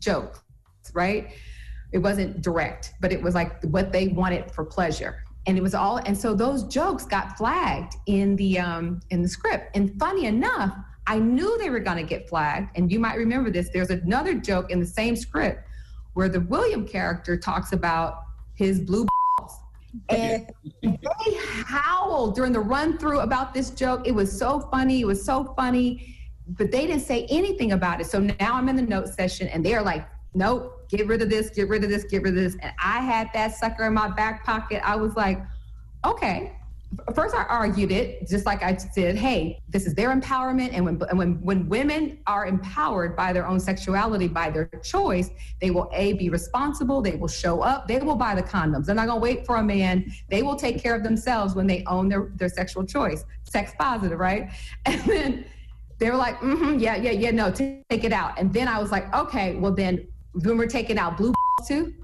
jokes, 0.00 0.40
right? 0.94 1.30
It 1.92 1.98
wasn't 1.98 2.42
direct, 2.42 2.94
but 3.00 3.12
it 3.12 3.22
was 3.22 3.34
like 3.34 3.62
what 3.64 3.92
they 3.92 4.08
wanted 4.08 4.50
for 4.50 4.64
pleasure, 4.64 5.24
and 5.46 5.56
it 5.56 5.62
was 5.62 5.74
all. 5.74 5.98
And 5.98 6.16
so 6.16 6.34
those 6.34 6.64
jokes 6.64 7.04
got 7.04 7.38
flagged 7.38 7.94
in 8.06 8.36
the 8.36 8.58
um, 8.58 9.00
in 9.10 9.22
the 9.22 9.28
script. 9.28 9.76
And 9.76 9.96
funny 9.98 10.26
enough, 10.26 10.76
I 11.06 11.18
knew 11.18 11.56
they 11.58 11.70
were 11.70 11.80
going 11.80 11.98
to 11.98 12.02
get 12.02 12.28
flagged. 12.28 12.76
And 12.76 12.90
you 12.90 12.98
might 12.98 13.16
remember 13.16 13.50
this. 13.50 13.70
There's 13.72 13.90
another 13.90 14.34
joke 14.34 14.70
in 14.70 14.80
the 14.80 14.86
same 14.86 15.16
script 15.16 15.68
where 16.14 16.28
the 16.28 16.40
William 16.40 16.86
character 16.86 17.36
talks 17.36 17.72
about 17.72 18.22
his 18.54 18.80
blue 18.80 19.06
balls. 19.38 19.60
And 20.08 20.50
they 20.82 20.98
howled 21.66 22.34
during 22.34 22.52
the 22.52 22.60
run 22.60 22.98
through 22.98 23.20
about 23.20 23.54
this 23.54 23.70
joke. 23.70 24.06
It 24.06 24.12
was 24.12 24.36
so 24.36 24.60
funny. 24.72 25.00
It 25.00 25.06
was 25.06 25.24
so 25.24 25.54
funny. 25.56 26.16
But 26.48 26.70
they 26.70 26.86
didn't 26.86 27.02
say 27.02 27.26
anything 27.30 27.72
about 27.72 28.00
it. 28.00 28.06
So 28.06 28.20
now 28.20 28.54
I'm 28.54 28.68
in 28.68 28.76
the 28.76 28.82
note 28.82 29.08
session 29.08 29.48
and 29.48 29.64
they're 29.64 29.82
like, 29.82 30.06
nope, 30.34 30.88
get 30.88 31.06
rid 31.06 31.22
of 31.22 31.30
this, 31.30 31.50
get 31.50 31.68
rid 31.68 31.82
of 31.82 31.90
this, 31.90 32.04
get 32.04 32.22
rid 32.22 32.36
of 32.36 32.42
this. 32.42 32.56
And 32.62 32.72
I 32.82 33.00
had 33.00 33.30
that 33.34 33.56
sucker 33.56 33.86
in 33.86 33.94
my 33.94 34.08
back 34.08 34.44
pocket. 34.44 34.86
I 34.86 34.96
was 34.96 35.16
like, 35.16 35.42
okay, 36.04 36.55
first 37.14 37.34
I 37.34 37.44
argued 37.44 37.90
it, 37.90 38.28
just 38.28 38.46
like 38.46 38.62
I 38.62 38.76
said, 38.76 39.16
hey, 39.16 39.60
this 39.68 39.86
is 39.86 39.94
their 39.94 40.14
empowerment. 40.14 40.70
And 40.72 40.84
when, 40.84 41.00
and 41.08 41.18
when, 41.18 41.40
when 41.42 41.68
women 41.68 42.18
are 42.26 42.46
empowered 42.46 43.16
by 43.16 43.32
their 43.32 43.46
own 43.46 43.60
sexuality, 43.60 44.28
by 44.28 44.50
their 44.50 44.66
choice, 44.82 45.30
they 45.60 45.70
will 45.70 45.90
A, 45.92 46.14
be 46.14 46.28
responsible, 46.28 47.02
they 47.02 47.16
will 47.16 47.28
show 47.28 47.60
up, 47.60 47.88
they 47.88 47.98
will 47.98 48.16
buy 48.16 48.34
the 48.34 48.42
condoms. 48.42 48.86
They're 48.86 48.94
not 48.94 49.06
gonna 49.06 49.20
wait 49.20 49.46
for 49.46 49.56
a 49.56 49.62
man. 49.62 50.12
They 50.28 50.42
will 50.42 50.56
take 50.56 50.82
care 50.82 50.94
of 50.94 51.02
themselves 51.02 51.54
when 51.54 51.66
they 51.66 51.84
own 51.86 52.08
their, 52.08 52.30
their 52.36 52.48
sexual 52.48 52.84
choice. 52.84 53.24
Sex 53.44 53.72
positive, 53.78 54.18
right? 54.18 54.50
And 54.86 55.00
then 55.02 55.44
they 55.98 56.10
were 56.10 56.16
like, 56.16 56.38
mm-hmm, 56.40 56.78
yeah, 56.78 56.96
yeah, 56.96 57.10
yeah, 57.12 57.30
no, 57.30 57.50
take 57.50 57.82
it 57.90 58.12
out. 58.12 58.38
And 58.38 58.52
then 58.52 58.68
I 58.68 58.78
was 58.78 58.90
like, 58.90 59.12
okay, 59.14 59.56
well 59.56 59.72
then 59.72 60.06
when 60.32 60.58
we're 60.58 60.66
taking 60.66 60.98
out 60.98 61.16
blue 61.16 61.32
too. 61.66 61.94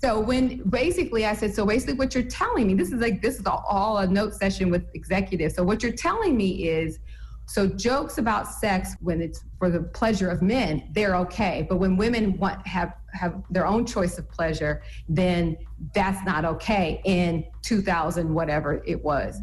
So 0.00 0.20
when 0.20 0.58
basically 0.68 1.24
I 1.24 1.34
said, 1.34 1.54
so 1.54 1.64
basically 1.64 1.94
what 1.94 2.14
you're 2.14 2.24
telling 2.24 2.66
me, 2.66 2.74
this 2.74 2.92
is 2.92 3.00
like 3.00 3.22
this 3.22 3.38
is 3.38 3.46
all 3.46 3.98
a 3.98 4.06
note 4.06 4.34
session 4.34 4.70
with 4.70 4.84
executives. 4.94 5.54
So 5.54 5.62
what 5.62 5.82
you're 5.82 5.92
telling 5.92 6.36
me 6.36 6.68
is, 6.68 6.98
so 7.46 7.66
jokes 7.66 8.18
about 8.18 8.48
sex 8.48 8.96
when 9.00 9.20
it's 9.20 9.44
for 9.58 9.70
the 9.70 9.80
pleasure 9.80 10.28
of 10.28 10.42
men, 10.42 10.88
they're 10.92 11.16
okay. 11.16 11.66
But 11.68 11.76
when 11.76 11.96
women 11.96 12.38
want 12.38 12.66
have 12.66 12.94
have 13.12 13.42
their 13.48 13.66
own 13.66 13.86
choice 13.86 14.18
of 14.18 14.28
pleasure, 14.30 14.82
then 15.08 15.56
that's 15.94 16.24
not 16.26 16.44
okay. 16.44 17.00
In 17.04 17.46
2000, 17.62 18.32
whatever 18.32 18.82
it 18.86 19.02
was. 19.02 19.40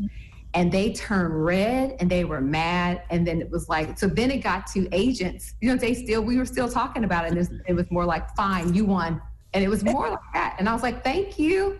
And 0.53 0.71
they 0.71 0.91
turned 0.91 1.45
red 1.45 1.95
and 1.99 2.09
they 2.09 2.25
were 2.25 2.41
mad. 2.41 3.03
And 3.09 3.25
then 3.25 3.41
it 3.41 3.49
was 3.49 3.69
like, 3.69 3.97
so 3.97 4.07
then 4.07 4.29
it 4.29 4.39
got 4.39 4.67
to 4.73 4.87
agents. 4.91 5.53
You 5.61 5.69
know, 5.69 5.77
they 5.77 5.93
still, 5.93 6.21
we 6.21 6.37
were 6.37 6.45
still 6.45 6.69
talking 6.69 7.05
about 7.05 7.25
it. 7.25 7.37
And 7.37 7.61
it 7.65 7.73
was 7.73 7.89
more 7.89 8.03
like, 8.03 8.35
fine, 8.35 8.73
you 8.73 8.83
won 8.83 9.21
And 9.53 9.63
it 9.63 9.67
was 9.67 9.83
more 9.83 10.09
like 10.09 10.19
that. 10.33 10.55
And 10.59 10.69
I 10.69 10.73
was 10.73 10.81
like, 10.81 11.03
thank 11.03 11.37
you. 11.37 11.79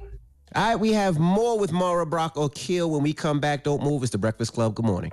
All 0.54 0.70
right, 0.70 0.76
we 0.76 0.92
have 0.92 1.18
more 1.18 1.58
with 1.58 1.72
Mara 1.72 2.06
Brock 2.06 2.36
Akil 2.36 2.92
when 2.92 3.02
we 3.02 3.14
come 3.14 3.40
back. 3.40 3.64
Don't 3.64 3.82
move. 3.82 4.04
It's 4.04 4.12
the 4.12 4.18
Breakfast 4.18 4.54
Club. 4.54 4.76
Good 4.76 4.86
morning. 4.86 5.12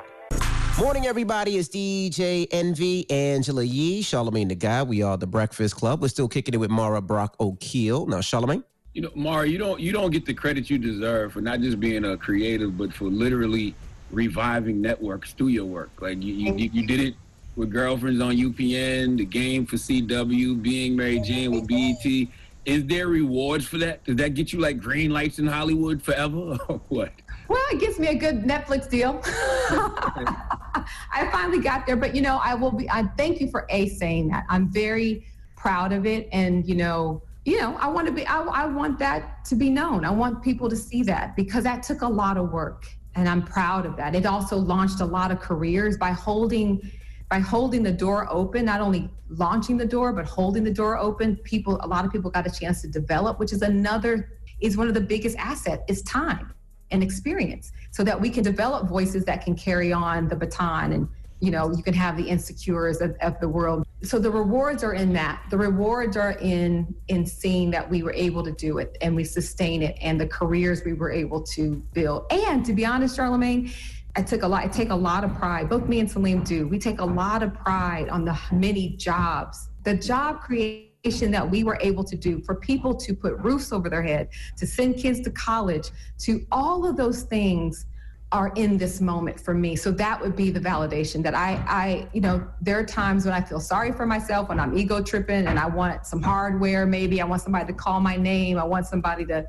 Morning, 0.76 1.06
everybody. 1.06 1.56
It's 1.56 1.68
DJ 1.68 2.48
Envy, 2.50 3.08
Angela 3.10 3.62
Yee, 3.62 4.02
Charlemagne 4.02 4.48
the 4.48 4.56
Guy. 4.56 4.82
We 4.82 5.02
are 5.02 5.16
the 5.16 5.26
Breakfast 5.26 5.76
Club. 5.76 6.02
We're 6.02 6.08
still 6.08 6.28
kicking 6.28 6.54
it 6.54 6.56
with 6.56 6.70
Mara 6.70 7.00
Brock 7.00 7.36
Akil. 7.38 8.06
Now, 8.06 8.20
Charlemagne. 8.20 8.64
You 8.94 9.02
know, 9.02 9.10
Mara, 9.14 9.46
you 9.46 9.58
don't 9.58 9.78
you 9.78 9.92
don't 9.92 10.10
get 10.10 10.26
the 10.26 10.34
credit 10.34 10.68
you 10.68 10.78
deserve 10.78 11.32
for 11.32 11.40
not 11.40 11.60
just 11.60 11.78
being 11.78 12.04
a 12.04 12.16
creative, 12.16 12.76
but 12.76 12.92
for 12.92 13.04
literally 13.04 13.74
reviving 14.10 14.80
networks 14.80 15.32
through 15.32 15.48
your 15.48 15.66
work. 15.66 15.90
Like 16.00 16.20
you, 16.20 16.34
you, 16.34 16.70
you 16.72 16.86
did 16.86 17.00
it 17.00 17.14
with 17.54 17.70
girlfriends 17.70 18.20
on 18.20 18.36
UPN, 18.36 19.18
the 19.18 19.24
game 19.24 19.66
for 19.66 19.76
CW, 19.76 20.60
being 20.62 20.96
Mary 20.96 21.20
Jane 21.20 21.52
with 21.52 21.68
BET. 21.68 22.28
Is 22.68 22.84
there 22.84 23.08
rewards 23.08 23.66
for 23.66 23.78
that? 23.78 24.04
Does 24.04 24.16
that 24.16 24.34
get 24.34 24.52
you 24.52 24.60
like 24.60 24.78
green 24.78 25.10
lights 25.10 25.38
in 25.38 25.46
Hollywood 25.46 26.02
forever 26.02 26.58
or 26.68 26.82
what? 26.88 27.12
Well, 27.48 27.62
it 27.72 27.80
gives 27.80 27.98
me 27.98 28.08
a 28.08 28.14
good 28.14 28.44
Netflix 28.44 28.90
deal. 28.90 29.22
I 29.24 31.28
finally 31.32 31.60
got 31.60 31.86
there, 31.86 31.96
but 31.96 32.14
you 32.14 32.20
know, 32.20 32.38
I 32.44 32.54
will 32.54 32.70
be. 32.70 32.88
I 32.90 33.04
thank 33.16 33.40
you 33.40 33.50
for 33.50 33.64
a 33.70 33.88
saying 33.88 34.28
that. 34.28 34.44
I'm 34.50 34.70
very 34.70 35.24
proud 35.56 35.94
of 35.94 36.04
it, 36.04 36.28
and 36.30 36.68
you 36.68 36.74
know, 36.74 37.22
you 37.46 37.58
know, 37.58 37.74
I 37.78 37.88
want 37.88 38.06
to 38.06 38.12
be. 38.12 38.26
I, 38.26 38.42
I 38.42 38.66
want 38.66 38.98
that 38.98 39.46
to 39.46 39.54
be 39.54 39.70
known. 39.70 40.04
I 40.04 40.10
want 40.10 40.42
people 40.42 40.68
to 40.68 40.76
see 40.76 41.02
that 41.04 41.36
because 41.36 41.64
that 41.64 41.82
took 41.82 42.02
a 42.02 42.08
lot 42.08 42.36
of 42.36 42.52
work, 42.52 42.84
and 43.14 43.26
I'm 43.26 43.42
proud 43.42 43.86
of 43.86 43.96
that. 43.96 44.14
It 44.14 44.26
also 44.26 44.58
launched 44.58 45.00
a 45.00 45.06
lot 45.06 45.30
of 45.30 45.40
careers 45.40 45.96
by 45.96 46.10
holding 46.10 46.82
by 47.28 47.38
holding 47.38 47.82
the 47.82 47.92
door 47.92 48.26
open, 48.30 48.64
not 48.64 48.80
only 48.80 49.10
launching 49.28 49.76
the 49.76 49.86
door, 49.86 50.12
but 50.12 50.24
holding 50.24 50.64
the 50.64 50.72
door 50.72 50.98
open, 50.98 51.36
people, 51.36 51.78
a 51.82 51.86
lot 51.86 52.04
of 52.04 52.10
people 52.10 52.30
got 52.30 52.46
a 52.46 52.50
chance 52.50 52.80
to 52.82 52.88
develop, 52.88 53.38
which 53.38 53.52
is 53.52 53.62
another, 53.62 54.30
is 54.60 54.76
one 54.76 54.88
of 54.88 54.94
the 54.94 55.00
biggest 55.00 55.36
asset 55.36 55.84
is 55.88 56.02
time 56.02 56.52
and 56.90 57.02
experience 57.02 57.72
so 57.90 58.02
that 58.02 58.18
we 58.18 58.30
can 58.30 58.42
develop 58.42 58.88
voices 58.88 59.24
that 59.24 59.44
can 59.44 59.54
carry 59.54 59.92
on 59.92 60.28
the 60.28 60.36
baton 60.36 60.92
and 60.92 61.08
you 61.40 61.50
know 61.50 61.70
you 61.72 61.82
can 61.82 61.94
have 61.94 62.16
the 62.16 62.28
insecures 62.28 63.00
of, 63.00 63.14
of, 63.20 63.38
the 63.40 63.48
world. 63.48 63.86
So 64.02 64.18
the 64.18 64.30
rewards 64.30 64.82
are 64.82 64.94
in 64.94 65.12
that. 65.12 65.44
The 65.50 65.58
rewards 65.58 66.16
are 66.16 66.32
in 66.32 66.92
in 67.06 67.24
seeing 67.26 67.70
that 67.70 67.88
we 67.88 68.02
were 68.02 68.12
able 68.12 68.42
to 68.42 68.50
do 68.50 68.78
it 68.78 68.96
and 69.02 69.14
we 69.14 69.22
sustain 69.22 69.82
it 69.82 69.96
and 70.00 70.20
the 70.20 70.26
careers 70.26 70.82
we 70.84 70.94
were 70.94 71.12
able 71.12 71.42
to 71.42 71.76
build. 71.92 72.26
And 72.32 72.64
to 72.66 72.72
be 72.72 72.84
honest 72.84 73.14
charlemagne 73.14 73.70
I 74.16 74.22
took 74.22 74.42
a 74.42 74.48
lot, 74.48 74.64
I 74.64 74.68
take 74.68 74.90
a 74.90 74.96
lot 74.96 75.24
of 75.24 75.34
pride. 75.34 75.68
Both 75.68 75.88
me 75.88 76.00
and 76.00 76.10
Salim 76.10 76.42
do. 76.42 76.66
We 76.66 76.78
take 76.78 77.00
a 77.00 77.04
lot 77.04 77.42
of 77.42 77.54
pride 77.54 78.08
on 78.08 78.24
the 78.24 78.38
many 78.50 78.90
jobs, 78.96 79.68
the 79.84 79.94
job 79.94 80.40
creation 80.40 81.30
that 81.30 81.48
we 81.48 81.62
were 81.62 81.78
able 81.80 82.04
to 82.04 82.16
do 82.16 82.40
for 82.42 82.56
people 82.56 82.94
to 82.94 83.14
put 83.14 83.38
roofs 83.38 83.72
over 83.72 83.88
their 83.88 84.02
head, 84.02 84.28
to 84.56 84.66
send 84.66 84.96
kids 84.96 85.20
to 85.20 85.30
college, 85.30 85.90
to 86.18 86.44
all 86.50 86.86
of 86.86 86.96
those 86.96 87.22
things 87.22 87.86
are 88.30 88.52
in 88.56 88.76
this 88.76 89.00
moment 89.00 89.40
for 89.40 89.54
me. 89.54 89.74
So 89.74 89.90
that 89.92 90.20
would 90.20 90.36
be 90.36 90.50
the 90.50 90.60
validation 90.60 91.22
that 91.22 91.34
I, 91.34 91.54
I, 91.66 92.08
you 92.12 92.20
know, 92.20 92.46
there 92.60 92.78
are 92.78 92.84
times 92.84 93.24
when 93.24 93.32
I 93.32 93.40
feel 93.40 93.58
sorry 93.58 93.90
for 93.90 94.04
myself, 94.04 94.50
when 94.50 94.60
I'm 94.60 94.76
ego 94.76 95.02
tripping 95.02 95.46
and 95.46 95.58
I 95.58 95.66
want 95.66 96.04
some 96.04 96.22
hardware, 96.22 96.84
maybe 96.84 97.22
I 97.22 97.24
want 97.24 97.40
somebody 97.40 97.66
to 97.66 97.72
call 97.72 98.00
my 98.00 98.16
name. 98.16 98.58
I 98.58 98.64
want 98.64 98.86
somebody 98.86 99.24
to 99.26 99.46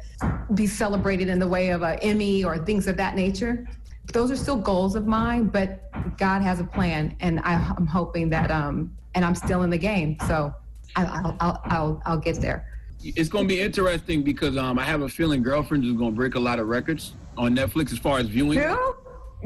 be 0.54 0.66
celebrated 0.66 1.28
in 1.28 1.40
the 1.40 1.48
way 1.48 1.70
of 1.72 1.82
an 1.82 2.00
Emmy 2.00 2.46
or 2.46 2.58
things 2.58 2.88
of 2.88 2.96
that 2.98 3.16
nature 3.16 3.68
those 4.12 4.32
are 4.32 4.36
still 4.36 4.58
goals 4.58 4.96
of 4.96 5.08
mine, 5.08 5.46
but 5.46 5.92
God 6.18 6.42
has 6.42 6.60
a 6.60 6.64
plan, 6.64 7.16
and 7.20 7.40
I, 7.42 7.54
am 7.54 7.88
hoping 7.88 8.30
that 8.30 8.52
um, 8.52 8.96
and 9.16 9.24
I'm 9.24 9.36
still 9.36 9.64
in 9.64 9.70
the 9.70 9.78
game, 9.78 10.18
so 10.28 10.54
I, 10.96 11.04
will 11.04 11.36
I'll, 11.40 11.62
I'll 11.66 12.02
I'll 12.06 12.20
get 12.20 12.38
there. 12.38 12.66
It's 13.02 13.30
going 13.30 13.48
to 13.48 13.48
be 13.48 13.62
interesting 13.62 14.24
because 14.24 14.58
um, 14.58 14.78
I 14.78 14.84
have 14.84 15.02
a 15.02 15.10
feeling 15.10 15.42
Girlfriends 15.42 15.88
is 15.88 15.94
going 15.94 16.12
to 16.12 16.16
break 16.16 16.36
a 16.36 16.40
lot 16.40 16.60
of 16.60 16.68
records 16.68 17.14
on 17.38 17.56
Netflix 17.56 17.94
as 17.94 18.00
far 18.00 18.20
as 18.20 18.28
viewing. 18.28 18.60
True? 18.60 18.96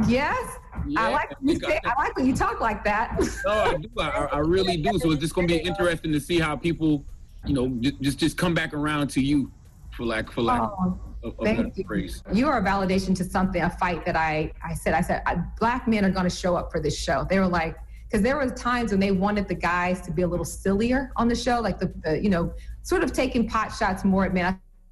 Yes, 0.08 0.58
yeah, 0.88 1.02
I 1.02 1.10
like 1.12 1.36
you 1.40 1.60
say, 1.60 1.80
I 1.86 1.94
like 2.02 2.16
when 2.16 2.26
you 2.26 2.36
talk 2.36 2.60
like 2.60 2.84
that. 2.84 3.16
no, 3.46 3.52
I 3.52 3.78
do. 3.78 3.90
I, 4.00 4.10
I 4.32 4.38
really 4.40 4.78
do. 4.78 4.98
So 4.98 5.12
it's 5.12 5.22
just 5.22 5.36
going 5.36 5.48
to 5.48 5.54
be 5.54 5.60
interesting 5.60 6.12
to 6.14 6.20
see 6.20 6.40
how 6.40 6.56
people, 6.56 7.06
you 7.46 7.54
know, 7.54 7.68
just 8.02 8.18
just 8.18 8.38
come 8.38 8.56
back 8.56 8.74
around 8.74 9.10
to 9.10 9.22
you, 9.22 9.52
for 9.92 10.04
lack 10.04 10.32
for 10.32 10.42
lack. 10.42 10.62
Oh 10.62 10.98
Thank 11.44 11.78
you. 11.78 12.10
You 12.32 12.48
are 12.48 12.60
a 12.60 12.64
validation 12.64 13.16
to 13.18 13.24
something, 13.24 13.62
a 13.62 13.70
fight 13.70 14.06
that 14.06 14.16
I, 14.16 14.52
I 14.64 14.74
said, 14.74 14.94
I 14.94 15.02
said, 15.02 15.22
I, 15.26 15.36
black 15.60 15.88
men 15.88 16.06
are 16.06 16.12
going 16.12 16.30
to 16.30 16.36
show 16.36 16.56
up 16.56 16.72
for 16.72 16.80
this 16.80 16.98
show. 16.98 17.26
They 17.30 17.40
were 17.40 17.48
like, 17.48 17.78
because 18.10 18.24
there 18.24 18.36
were 18.36 18.50
times 18.50 18.92
when 18.92 19.00
they 19.00 19.12
wanted 19.12 19.48
the 19.48 19.56
guys 19.56 20.02
to 20.02 20.12
be 20.12 20.22
a 20.22 20.28
little 20.28 20.46
sillier 20.46 21.12
on 21.16 21.28
the 21.28 21.36
show, 21.36 21.60
like 21.60 21.80
the, 21.80 21.92
the 22.04 22.22
you 22.22 22.30
know, 22.30 22.54
sort 22.84 23.04
of 23.04 23.12
taking 23.12 23.48
pot 23.48 23.70
shots 23.70 24.04
more 24.04 24.26
at 24.26 24.34
men. 24.34 24.46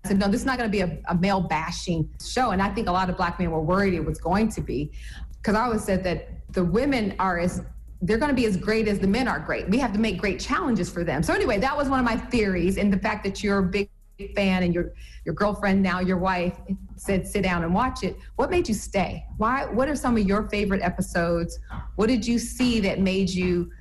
I 0.04 0.08
said, 0.08 0.18
no, 0.18 0.28
this 0.28 0.42
is 0.42 0.46
not 0.46 0.58
going 0.58 0.72
to 0.72 0.72
be 0.72 0.82
a, 0.82 0.98
a 1.10 1.16
male 1.16 1.42
bashing 1.42 2.10
show. 2.24 2.52
And 2.52 2.62
I 2.62 2.70
think 2.70 2.88
a 2.88 2.92
lot 2.92 3.10
of 3.10 3.18
black 3.18 3.40
men 3.40 3.52
were 3.52 3.62
worried 3.62 3.94
it 3.94 4.04
was 4.04 4.20
going 4.20 4.50
to 4.50 4.62
be. 4.62 4.92
Because 5.38 5.56
I 5.56 5.66
always 5.66 5.84
said 5.84 6.04
that 6.04 6.30
the 6.54 6.64
women 6.64 7.14
are 7.20 7.40
as 7.40 7.62
they're 8.02 8.18
going 8.18 8.30
to 8.30 8.36
be 8.36 8.46
as 8.46 8.58
great 8.58 8.88
as 8.88 8.98
the 8.98 9.08
men 9.08 9.28
are 9.28 9.40
great. 9.40 9.70
We 9.70 9.78
have 9.78 9.94
to 9.94 10.00
make 10.00 10.18
great 10.18 10.40
challenges 10.40 10.90
for 10.90 11.04
them. 11.04 11.22
So 11.22 11.34
anyway, 11.34 11.60
that 11.60 11.78
was 11.78 11.88
one 11.88 12.00
of 12.00 12.06
my 12.06 12.18
theories, 12.18 12.78
and 12.78 12.92
the 12.92 12.98
fact 12.98 13.24
that 13.26 13.44
you're 13.44 13.60
a 13.60 13.64
big 13.64 13.90
fan 14.36 14.64
and 14.64 14.74
your 14.74 14.94
your 15.26 15.36
girlfriend 15.36 15.82
now 15.82 16.00
your 16.00 16.18
wife 16.18 16.60
said 16.96 17.28
sit 17.28 17.44
down 17.44 17.64
and 17.64 17.74
watch 17.74 18.04
it. 18.04 18.18
What 18.36 18.50
made 18.50 18.68
you 18.68 18.74
stay? 18.74 19.26
Why 19.38 19.66
what 19.66 19.88
are 19.88 19.96
some 19.96 20.18
of 20.18 20.28
your 20.28 20.48
favorite 20.50 20.82
episodes? 20.82 21.60
What 21.96 22.08
did 22.08 22.26
you 22.26 22.40
see 22.40 22.80
that 22.82 23.00
made 23.00 23.30
you 23.30 23.72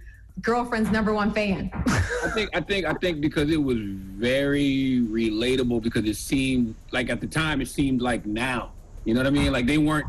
girlfriend's 0.43 0.91
number 0.91 1.12
one 1.12 1.32
fan? 1.32 1.70
I 1.74 2.30
think 2.34 2.51
i 2.55 2.61
think 2.61 2.86
i 2.86 2.95
think 2.95 3.20
because 3.20 3.51
it 3.51 3.62
was 3.62 3.78
very 3.78 5.03
relatable 5.09 5.82
because 5.82 6.05
it 6.05 6.16
seemed 6.16 6.74
like 6.93 7.11
at 7.11 7.20
the 7.20 7.26
time 7.26 7.61
it 7.61 7.68
seemed 7.68 8.03
like 8.03 8.26
now. 8.26 8.72
You 9.05 9.14
know 9.14 9.20
what 9.20 9.26
i 9.26 9.30
mean? 9.30 9.53
Like 9.53 9.66
they 9.66 9.78
weren't 9.78 10.07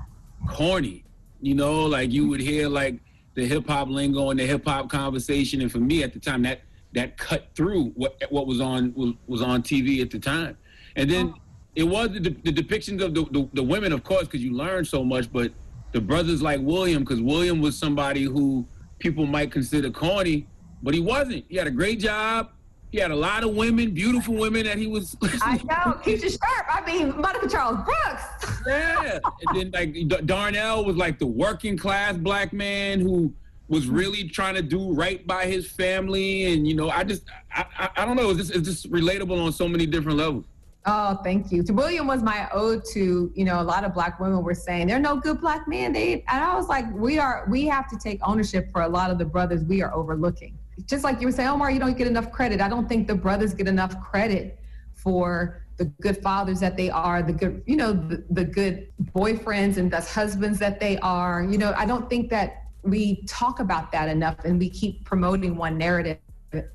corny. 0.48 1.04
You 1.42 1.56
know 1.56 1.86
like 1.86 2.12
you 2.12 2.28
would 2.28 2.42
hear 2.42 2.68
like 2.68 2.96
the 3.36 3.46
hip 3.46 3.68
hop 3.68 3.88
lingo 3.88 4.30
and 4.32 4.40
the 4.40 4.46
hip 4.46 4.66
hop 4.66 4.90
conversation. 4.90 5.62
And 5.62 5.72
for 5.72 5.80
me 5.80 6.04
at 6.04 6.14
the 6.14 6.20
time 6.20 6.42
that 6.44 6.62
that 6.94 7.18
cut 7.18 7.48
through 7.56 7.86
what 7.96 8.22
what 8.30 8.48
was 8.48 8.60
on 8.60 8.94
was, 8.96 9.14
was 9.28 9.42
on 9.42 9.64
TV 9.64 10.02
at 10.02 10.12
the 10.12 10.20
time. 10.20 10.58
And 10.96 11.10
then 11.10 11.34
oh. 11.36 11.42
it 11.76 11.84
was 11.84 12.10
the, 12.10 12.20
the 12.20 12.54
depictions 12.54 13.02
of 13.02 13.14
the, 13.14 13.26
the, 13.26 13.50
the 13.54 13.64
women, 13.64 13.92
of 13.92 14.04
course, 14.04 14.24
because 14.24 14.44
you 14.44 14.54
learn 14.54 14.86
so 14.86 15.04
much. 15.04 15.32
But 15.32 15.52
the 15.92 16.02
brothers 16.02 16.42
like 16.42 16.60
William, 16.62 17.04
because 17.04 17.22
William 17.22 17.62
was 17.62 17.78
somebody 17.78 18.24
who 18.24 18.66
people 19.00 19.26
might 19.26 19.52
consider 19.52 19.90
corny, 19.90 20.48
but 20.84 20.94
he 20.94 21.00
wasn't. 21.00 21.46
He 21.50 21.58
had 21.58 21.68
a 21.68 21.72
great 21.72 22.00
job. 22.00 22.52
He 22.92 23.00
had 23.00 23.12
a 23.12 23.16
lot 23.16 23.46
of 23.46 23.56
women, 23.56 23.92
beautiful 23.92 24.36
women 24.36 24.66
that 24.66 24.78
he 24.78 24.88
was. 24.88 25.16
I 25.42 25.56
know, 25.58 25.98
Keesha 26.04 26.38
Sharp. 26.38 26.66
I 26.70 26.86
mean, 26.86 27.20
Monica 27.20 27.48
Charles 27.48 27.80
Brooks. 27.86 28.62
yeah, 28.68 29.20
and 29.48 29.72
then 29.72 29.72
like 29.72 30.26
Darnell 30.26 30.84
was 30.84 30.98
like 30.98 31.18
the 31.18 31.26
working 31.26 31.78
class 31.78 32.18
black 32.18 32.52
man 32.52 33.00
who 33.00 33.34
was 33.70 33.88
really 33.88 34.28
trying 34.28 34.56
to 34.56 34.62
do 34.62 34.92
right 34.94 35.26
by 35.26 35.46
his 35.46 35.72
family, 35.72 36.52
and 36.52 36.68
you 36.68 36.76
know, 36.76 36.90
I 36.90 37.06
just, 37.06 37.24
I, 37.56 37.66
I, 37.80 37.90
I 37.98 38.06
don't 38.06 38.18
know, 38.18 38.30
it's 38.32 38.40
just, 38.40 38.52
it's 38.52 38.68
just 38.68 38.92
relatable 38.92 39.42
on 39.42 39.54
so 39.54 39.70
many 39.70 39.86
different 39.86 40.18
levels. 40.18 40.44
Oh, 40.86 41.20
thank 41.24 41.52
you. 41.52 41.62
To 41.64 41.74
William 41.74 42.08
was 42.08 42.24
my 42.24 42.50
ode 42.52 42.84
to, 42.94 43.32
you 43.36 43.46
know, 43.46 43.62
a 43.62 43.64
lot 43.64 43.84
of 43.84 43.94
black 43.94 44.20
women 44.20 44.44
were 44.44 44.56
saying 44.56 44.88
there 44.88 44.98
are 44.98 45.02
no 45.02 45.16
good 45.16 45.40
black 45.40 45.68
men. 45.68 45.94
They, 45.94 46.24
and 46.28 46.44
I 46.44 46.56
was 46.56 46.70
like, 46.70 46.92
we 46.94 47.20
are, 47.20 47.46
we 47.50 47.68
have 47.68 47.88
to 47.90 48.00
take 48.00 48.20
ownership 48.28 48.72
for 48.72 48.82
a 48.82 48.88
lot 48.88 49.12
of 49.12 49.20
the 49.20 49.26
brothers 49.26 49.64
we 49.64 49.84
are 49.84 49.94
overlooking. 49.94 50.58
Just 50.88 51.04
like 51.04 51.22
you 51.22 51.28
were 51.28 51.32
saying, 51.32 51.50
Omar, 51.50 51.70
you 51.70 51.80
don't 51.80 51.96
get 51.96 52.08
enough 52.08 52.32
credit. 52.32 52.62
I 52.62 52.68
don't 52.68 52.90
think 52.90 53.08
the 53.08 53.14
brothers 53.14 53.54
get 53.54 53.68
enough 53.68 54.02
credit 54.02 54.60
for 54.96 55.62
the 55.78 55.86
good 56.02 56.18
fathers 56.24 56.60
that 56.62 56.78
they 56.78 56.90
are, 56.90 57.22
the 57.22 57.34
good, 57.34 57.62
you 57.68 57.76
know, 57.76 57.94
the, 57.94 58.24
the 58.32 58.44
good 58.44 58.92
boyfriends 59.14 59.78
and 59.78 59.92
thus 59.92 60.12
husbands 60.12 60.58
that 60.60 60.80
they 60.80 60.98
are. 61.00 61.44
You 61.44 61.60
know, 61.60 61.74
I 61.78 61.86
don't 61.86 62.10
think 62.10 62.32
that 62.32 62.64
we 62.82 63.24
talk 63.28 63.60
about 63.60 63.92
that 63.92 64.10
enough 64.10 64.46
and 64.46 64.58
we 64.58 64.70
keep 64.70 65.06
promoting 65.06 65.56
one 65.56 65.78
narrative 65.78 66.18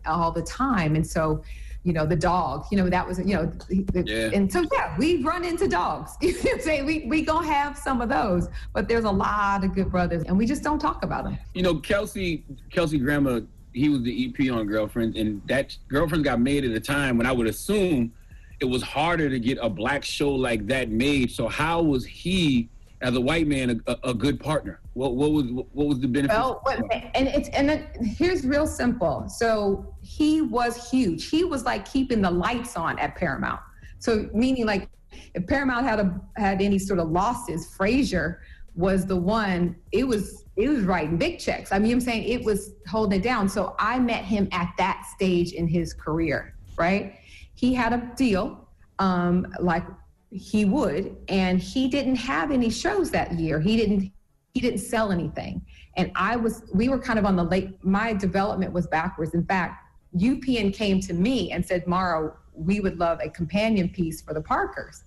all 0.07 0.31
the 0.31 0.43
time 0.43 0.95
and 0.95 1.07
so 1.07 1.43
you 1.87 1.93
know 1.93 2.05
the 2.05 2.17
dog 2.17 2.67
you 2.71 2.77
know 2.77 2.91
that 2.91 3.07
was 3.07 3.19
you 3.21 3.35
know 3.37 3.51
yeah. 3.95 4.31
and 4.35 4.53
so 4.53 4.65
yeah 4.73 4.97
we 4.99 5.23
run 5.23 5.45
into 5.45 5.69
dogs. 5.69 6.17
You 6.21 6.33
say 6.61 6.83
we 6.83 7.07
we 7.07 7.23
gonna 7.23 7.47
have 7.47 7.79
some 7.79 8.01
of 8.01 8.09
those 8.09 8.49
but 8.73 8.89
there's 8.89 9.05
a 9.05 9.11
lot 9.11 9.65
of 9.65 9.75
good 9.75 9.91
brothers 9.91 10.25
and 10.25 10.37
we 10.37 10.47
just 10.47 10.63
don't 10.63 10.81
talk 10.81 11.05
about 11.05 11.25
them 11.25 11.39
you 11.55 11.63
know 11.63 11.77
kelsey 11.77 12.45
kelsey 12.71 12.99
Grammer, 12.99 13.43
he 13.73 13.89
was 13.89 14.03
the 14.03 14.27
ep 14.27 14.53
on 14.53 14.67
girlfriend 14.67 15.17
and 15.17 15.41
that 15.47 15.77
girlfriend 15.89 16.25
got 16.25 16.41
made 16.41 16.65
at 16.65 16.73
a 16.73 16.81
time 16.81 17.17
when 17.17 17.27
i 17.27 17.33
would 17.33 17.47
assume 17.47 18.13
it 18.61 18.65
was 18.65 18.83
harder 18.83 19.29
to 19.29 19.39
get 19.39 19.59
a 19.61 19.69
black 19.69 20.05
show 20.05 20.31
like 20.31 20.67
that 20.67 20.89
made. 20.89 21.31
So 21.31 21.49
how 21.49 21.83
was 21.83 22.07
he 22.07 22.69
as 23.03 23.15
a 23.15 23.21
white 23.21 23.47
man 23.47 23.83
a, 23.87 23.97
a 24.05 24.15
good 24.15 24.41
partner? 24.41 24.81
What, 24.95 25.17
what 25.17 25.33
was 25.33 25.45
what 25.51 25.87
was 25.87 26.01
the 26.01 26.09
benefit? 26.09 26.35
Well, 26.35 26.63
and 27.15 27.29
it's 27.29 27.49
and 27.51 27.71
it, 27.71 27.87
here's 28.01 28.47
real 28.47 28.67
simple. 28.67 29.29
So 29.29 29.95
he 30.03 30.43
was 30.43 30.91
huge. 30.91 31.29
He 31.29 31.45
was 31.45 31.65
like 31.65 31.91
keeping 31.91 32.23
the 32.23 32.31
lights 32.31 32.77
on 32.77 32.99
at 32.99 33.17
Paramount. 33.17 33.61
So 33.99 34.29
meaning 34.33 34.67
like 34.67 34.89
if 35.35 35.47
Paramount 35.47 35.87
had 35.87 36.01
a 36.01 36.21
had 36.37 36.63
any 36.63 36.79
sort 36.79 36.99
of 36.99 37.11
losses, 37.11 37.75
Frasier 37.77 38.39
was 38.75 39.07
the 39.07 39.17
one. 39.17 39.77
It 39.93 40.05
was 40.05 40.45
it 40.57 40.69
was 40.69 40.85
writing 40.85 41.17
big 41.19 41.39
checks. 41.39 41.73
I 41.73 41.79
mean, 41.79 41.93
I'm 41.93 42.01
saying 42.01 42.25
it 42.25 42.45
was 42.45 42.75
holding 42.89 43.21
it 43.21 43.23
down. 43.23 43.49
So 43.49 43.77
I 43.79 43.99
met 43.99 44.25
him 44.25 44.49
at 44.53 44.73
that 44.79 45.05
stage 45.15 45.53
in 45.53 45.69
his 45.69 45.93
career, 45.93 46.55
right? 46.79 47.19
he 47.57 47.75
had 47.75 47.93
a 47.93 48.13
deal, 48.17 48.69
um, 48.99 49.53
like 49.61 49.85
he 50.31 50.65
would, 50.65 51.17
and 51.29 51.61
he 51.61 51.89
didn't 51.89 52.17
have 52.17 52.51
any 52.51 52.71
shows 52.71 53.11
that 53.11 53.33
year. 53.35 53.61
He 53.61 53.77
didn't 53.77 54.13
he 54.55 54.61
didn't 54.61 54.79
sell 54.79 55.13
anything. 55.13 55.61
And 55.97 56.11
I 56.15 56.37
was 56.37 56.65
we 56.73 56.89
were 56.89 56.99
kind 56.99 57.19
of 57.19 57.25
on 57.25 57.37
the 57.37 57.45
late 57.45 57.83
my 57.85 58.13
development 58.13 58.73
was 58.73 58.87
backwards. 58.87 59.35
In 59.35 59.45
fact, 59.45 59.85
UPN 60.17 60.73
came 60.75 61.01
to 61.01 61.13
me 61.13 61.53
and 61.53 61.65
said, 61.65 61.87
Mara, 61.87 62.33
we 62.55 62.81
would 62.81 62.99
love 62.99 63.19
a 63.23 63.29
companion 63.29 63.89
piece 63.89 64.23
for 64.23 64.33
the 64.33 64.41
Parkers. 64.41 65.05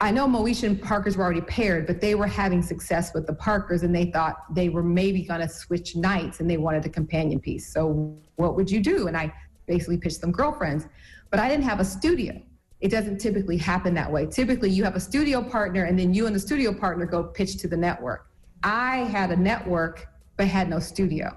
I 0.00 0.10
know 0.10 0.26
Moesha 0.26 0.64
and 0.64 0.82
Parkers 0.82 1.16
were 1.16 1.22
already 1.22 1.42
paired, 1.42 1.86
but 1.86 2.00
they 2.00 2.16
were 2.16 2.26
having 2.26 2.60
success 2.60 3.14
with 3.14 3.26
the 3.26 3.34
Parkers 3.34 3.84
and 3.84 3.94
they 3.94 4.06
thought 4.06 4.52
they 4.52 4.68
were 4.68 4.82
maybe 4.82 5.22
going 5.22 5.40
to 5.40 5.48
switch 5.48 5.94
nights 5.94 6.40
and 6.40 6.50
they 6.50 6.56
wanted 6.56 6.84
a 6.86 6.88
companion 6.88 7.38
piece. 7.38 7.72
So, 7.72 8.16
what 8.36 8.56
would 8.56 8.70
you 8.70 8.80
do? 8.80 9.06
And 9.06 9.16
I 9.16 9.32
basically 9.66 9.98
pitched 9.98 10.20
them 10.20 10.32
girlfriends, 10.32 10.88
but 11.30 11.38
I 11.38 11.48
didn't 11.48 11.64
have 11.64 11.78
a 11.78 11.84
studio. 11.84 12.42
It 12.82 12.90
doesn't 12.90 13.18
typically 13.18 13.56
happen 13.56 13.94
that 13.94 14.10
way. 14.10 14.26
Typically, 14.26 14.68
you 14.68 14.82
have 14.82 14.96
a 14.96 15.00
studio 15.00 15.40
partner 15.40 15.84
and 15.84 15.96
then 15.96 16.12
you 16.12 16.26
and 16.26 16.34
the 16.34 16.40
studio 16.40 16.74
partner 16.74 17.06
go 17.06 17.22
pitch 17.22 17.56
to 17.58 17.68
the 17.68 17.76
network. 17.76 18.26
I 18.64 19.04
had 19.04 19.30
a 19.30 19.36
network, 19.36 20.08
but 20.36 20.48
had 20.48 20.68
no 20.68 20.80
studio. 20.80 21.36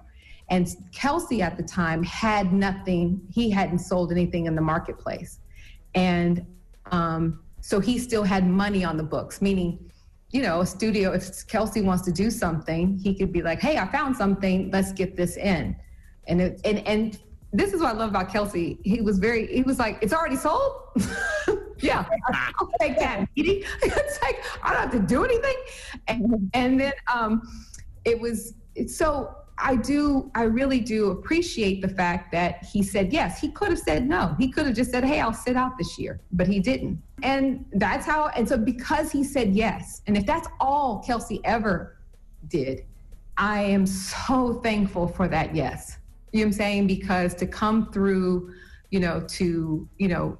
And 0.49 0.67
Kelsey 0.91 1.43
at 1.43 1.55
the 1.55 1.61
time 1.61 2.01
had 2.03 2.51
nothing, 2.51 3.21
he 3.31 3.51
hadn't 3.51 3.79
sold 3.79 4.11
anything 4.11 4.47
in 4.47 4.55
the 4.55 4.61
marketplace. 4.61 5.39
And 5.93 6.43
um, 6.91 7.43
so 7.61 7.79
he 7.79 7.99
still 7.99 8.23
had 8.23 8.47
money 8.47 8.83
on 8.83 8.97
the 8.97 9.03
books, 9.03 9.39
meaning, 9.39 9.91
you 10.31 10.41
know, 10.41 10.61
a 10.61 10.65
studio, 10.65 11.11
if 11.11 11.47
Kelsey 11.47 11.81
wants 11.81 12.03
to 12.05 12.11
do 12.11 12.31
something, 12.31 12.97
he 12.97 13.13
could 13.15 13.31
be 13.31 13.43
like, 13.43 13.59
hey, 13.59 13.77
I 13.77 13.87
found 13.91 14.17
something, 14.17 14.71
let's 14.71 14.91
get 14.91 15.15
this 15.15 15.37
in. 15.37 15.75
And, 16.27 16.41
it, 16.41 16.61
and, 16.65 16.79
and 16.87 17.19
this 17.53 17.73
is 17.73 17.81
what 17.81 17.95
I 17.95 17.97
love 17.97 18.09
about 18.09 18.31
Kelsey. 18.31 18.79
He 18.83 19.01
was 19.01 19.17
very, 19.17 19.47
he 19.47 19.61
was 19.61 19.79
like, 19.79 19.97
it's 20.01 20.13
already 20.13 20.35
sold? 20.35 20.81
yeah, 21.79 22.05
I'll 22.59 22.69
take 22.79 22.97
that. 22.99 23.27
It's 23.35 24.21
like, 24.21 24.43
I 24.63 24.73
don't 24.73 24.81
have 24.81 24.91
to 24.91 24.99
do 24.99 25.23
anything. 25.23 25.55
And, 26.07 26.49
and 26.53 26.79
then 26.79 26.93
um, 27.13 27.41
it 28.03 28.19
was, 28.19 28.55
so 28.87 29.35
I 29.57 29.75
do, 29.77 30.31
I 30.35 30.43
really 30.43 30.79
do 30.79 31.11
appreciate 31.11 31.81
the 31.81 31.87
fact 31.87 32.31
that 32.33 32.65
he 32.65 32.83
said 32.83 33.13
yes. 33.13 33.39
He 33.39 33.51
could 33.51 33.69
have 33.69 33.79
said 33.79 34.07
no. 34.07 34.35
He 34.37 34.51
could 34.51 34.65
have 34.65 34.75
just 34.75 34.91
said, 34.91 35.05
hey, 35.05 35.21
I'll 35.21 35.33
sit 35.33 35.55
out 35.55 35.77
this 35.77 35.97
year, 35.97 36.19
but 36.33 36.47
he 36.47 36.59
didn't. 36.59 37.01
And 37.23 37.65
that's 37.73 38.05
how, 38.05 38.27
and 38.35 38.47
so 38.47 38.57
because 38.57 39.11
he 39.11 39.23
said 39.23 39.55
yes, 39.55 40.01
and 40.07 40.17
if 40.17 40.25
that's 40.25 40.47
all 40.59 41.01
Kelsey 41.05 41.39
ever 41.45 41.97
did, 42.49 42.85
I 43.37 43.61
am 43.61 43.85
so 43.85 44.55
thankful 44.61 45.07
for 45.07 45.27
that 45.27 45.55
yes. 45.55 45.97
You 46.35 46.41
know 46.41 46.47
what 46.47 46.55
I'm 46.55 46.57
saying? 46.57 46.87
Because 46.87 47.33
to 47.35 47.47
come 47.47 47.93
through, 47.93 48.53
you 48.91 48.99
know, 48.99 49.21
to, 49.21 49.87
you 49.97 50.07
know, 50.09 50.37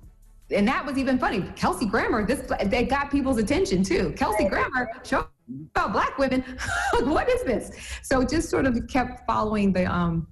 and 0.51 0.67
that 0.67 0.85
was 0.85 0.97
even 0.97 1.17
funny. 1.17 1.41
Kelsey 1.55 1.85
Grammer, 1.85 2.25
this 2.25 2.51
they 2.65 2.83
got 2.83 3.09
people's 3.09 3.37
attention 3.37 3.81
too. 3.81 4.11
Kelsey 4.17 4.43
Grammer 4.43 4.89
showed 5.03 5.27
about 5.73 5.93
black 5.93 6.17
women. 6.17 6.43
what 7.03 7.29
is 7.29 7.43
this? 7.43 7.71
So 8.03 8.25
just 8.25 8.49
sort 8.49 8.65
of 8.65 8.77
kept 8.89 9.25
following 9.25 9.71
the 9.71 9.85
um 9.85 10.27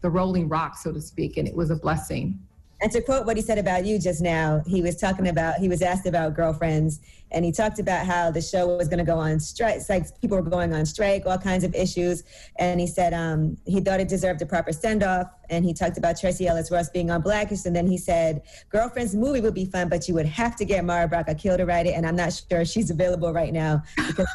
the 0.00 0.08
rolling 0.08 0.48
rock, 0.48 0.78
so 0.78 0.92
to 0.92 1.00
speak, 1.02 1.36
and 1.36 1.46
it 1.46 1.54
was 1.54 1.68
a 1.68 1.76
blessing. 1.76 2.40
And 2.82 2.92
to 2.92 3.00
quote 3.00 3.24
what 3.24 3.36
he 3.36 3.42
said 3.42 3.58
about 3.58 3.86
you 3.86 3.98
just 3.98 4.20
now, 4.20 4.62
he 4.66 4.82
was 4.82 4.96
talking 4.96 5.28
about, 5.28 5.56
he 5.56 5.68
was 5.68 5.80
asked 5.80 6.06
about 6.06 6.34
girlfriends, 6.34 7.00
and 7.32 7.44
he 7.44 7.50
talked 7.50 7.78
about 7.78 8.06
how 8.06 8.30
the 8.30 8.40
show 8.40 8.76
was 8.76 8.86
going 8.86 8.98
to 8.98 9.04
go 9.04 9.18
on 9.18 9.40
strike. 9.40 9.80
Like 9.88 10.20
people 10.20 10.36
were 10.36 10.48
going 10.48 10.72
on 10.72 10.86
strike, 10.86 11.24
all 11.26 11.38
kinds 11.38 11.64
of 11.64 11.74
issues. 11.74 12.22
And 12.58 12.78
he 12.78 12.86
said 12.86 13.12
um, 13.12 13.56
he 13.66 13.80
thought 13.80 13.98
it 13.98 14.08
deserved 14.08 14.42
a 14.42 14.46
proper 14.46 14.72
send 14.72 15.02
off. 15.02 15.26
And 15.50 15.64
he 15.64 15.74
talked 15.74 15.98
about 15.98 16.20
Tracee 16.20 16.46
Ellis 16.46 16.70
Ross 16.70 16.88
being 16.88 17.10
on 17.10 17.22
Blackish. 17.22 17.66
And 17.66 17.74
then 17.74 17.86
he 17.86 17.98
said, 17.98 18.42
Girlfriends 18.70 19.14
movie 19.14 19.40
would 19.40 19.54
be 19.54 19.64
fun, 19.64 19.88
but 19.88 20.06
you 20.06 20.14
would 20.14 20.26
have 20.26 20.54
to 20.56 20.64
get 20.64 20.84
Mara 20.84 21.08
Brock 21.08 21.28
Akil 21.28 21.56
to 21.56 21.64
write 21.64 21.86
it. 21.86 21.94
And 21.94 22.06
I'm 22.06 22.16
not 22.16 22.40
sure 22.48 22.64
she's 22.64 22.90
available 22.90 23.32
right 23.32 23.52
now 23.52 23.82
because 24.06 24.28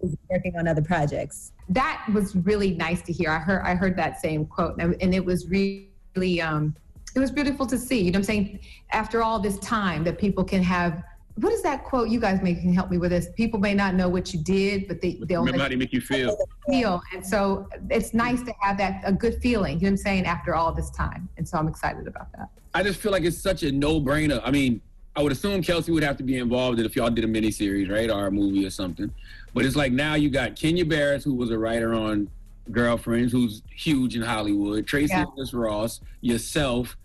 she's 0.00 0.16
working 0.30 0.56
on 0.56 0.66
other 0.66 0.82
projects. 0.82 1.52
That 1.68 2.02
was 2.14 2.34
really 2.34 2.72
nice 2.72 3.02
to 3.02 3.12
hear. 3.12 3.30
I 3.30 3.38
heard, 3.38 3.62
I 3.62 3.74
heard 3.74 3.96
that 3.96 4.20
same 4.20 4.46
quote, 4.46 4.76
and, 4.78 4.96
and 5.02 5.14
it 5.14 5.24
was 5.24 5.48
really. 5.48 6.40
Um, 6.40 6.74
it 7.14 7.20
was 7.20 7.30
beautiful 7.30 7.66
to 7.66 7.78
see. 7.78 8.00
You 8.00 8.10
know 8.10 8.16
what 8.16 8.20
I'm 8.20 8.24
saying? 8.24 8.60
After 8.90 9.22
all 9.22 9.38
this 9.38 9.58
time, 9.58 10.04
that 10.04 10.18
people 10.18 10.44
can 10.44 10.62
have. 10.62 11.02
What 11.36 11.52
is 11.52 11.62
that 11.62 11.84
quote? 11.84 12.10
You 12.10 12.20
guys 12.20 12.42
may 12.42 12.54
can 12.54 12.74
help 12.74 12.90
me 12.90 12.98
with 12.98 13.10
this. 13.10 13.28
People 13.36 13.58
may 13.58 13.72
not 13.72 13.94
know 13.94 14.08
what 14.08 14.34
you 14.34 14.40
did, 14.40 14.86
but 14.86 15.00
they 15.00 15.18
they'll 15.22 15.44
they 15.44 15.76
make 15.76 15.92
you 15.92 16.00
feel. 16.02 16.36
Feel, 16.68 17.00
and 17.14 17.26
so 17.26 17.68
it's 17.88 18.12
nice 18.12 18.42
to 18.42 18.52
have 18.60 18.76
that 18.78 19.00
a 19.04 19.12
good 19.12 19.40
feeling. 19.40 19.78
You 19.78 19.84
know 19.84 19.86
what 19.86 19.90
I'm 19.92 19.96
saying? 19.96 20.26
After 20.26 20.54
all 20.54 20.72
this 20.72 20.90
time, 20.90 21.28
and 21.38 21.48
so 21.48 21.56
I'm 21.56 21.68
excited 21.68 22.06
about 22.06 22.30
that. 22.32 22.50
I 22.74 22.82
just 22.82 23.00
feel 23.00 23.12
like 23.12 23.24
it's 23.24 23.38
such 23.38 23.62
a 23.62 23.72
no-brainer. 23.72 24.40
I 24.44 24.50
mean, 24.50 24.80
I 25.16 25.22
would 25.22 25.32
assume 25.32 25.62
Kelsey 25.62 25.92
would 25.92 26.02
have 26.02 26.16
to 26.18 26.22
be 26.22 26.38
involved 26.38 26.78
in 26.78 26.86
if 26.86 26.96
y'all 26.96 27.10
did 27.10 27.24
a 27.24 27.28
miniseries, 27.28 27.90
right, 27.90 28.10
or 28.10 28.26
a 28.26 28.30
movie 28.30 28.66
or 28.66 28.70
something. 28.70 29.12
But 29.54 29.64
it's 29.64 29.76
like 29.76 29.92
now 29.92 30.14
you 30.14 30.30
got 30.30 30.56
Kenya 30.56 30.84
Barris, 30.84 31.24
who 31.24 31.34
was 31.34 31.50
a 31.50 31.58
writer 31.58 31.92
on 31.94 32.28
Girlfriends, 32.70 33.32
who's 33.32 33.62
huge 33.74 34.16
in 34.16 34.22
Hollywood. 34.22 34.86
Tracee 34.86 35.12
Yeah. 35.12 35.24
Ellis 35.36 35.52
Ross, 35.52 36.00
yourself, 36.20 36.96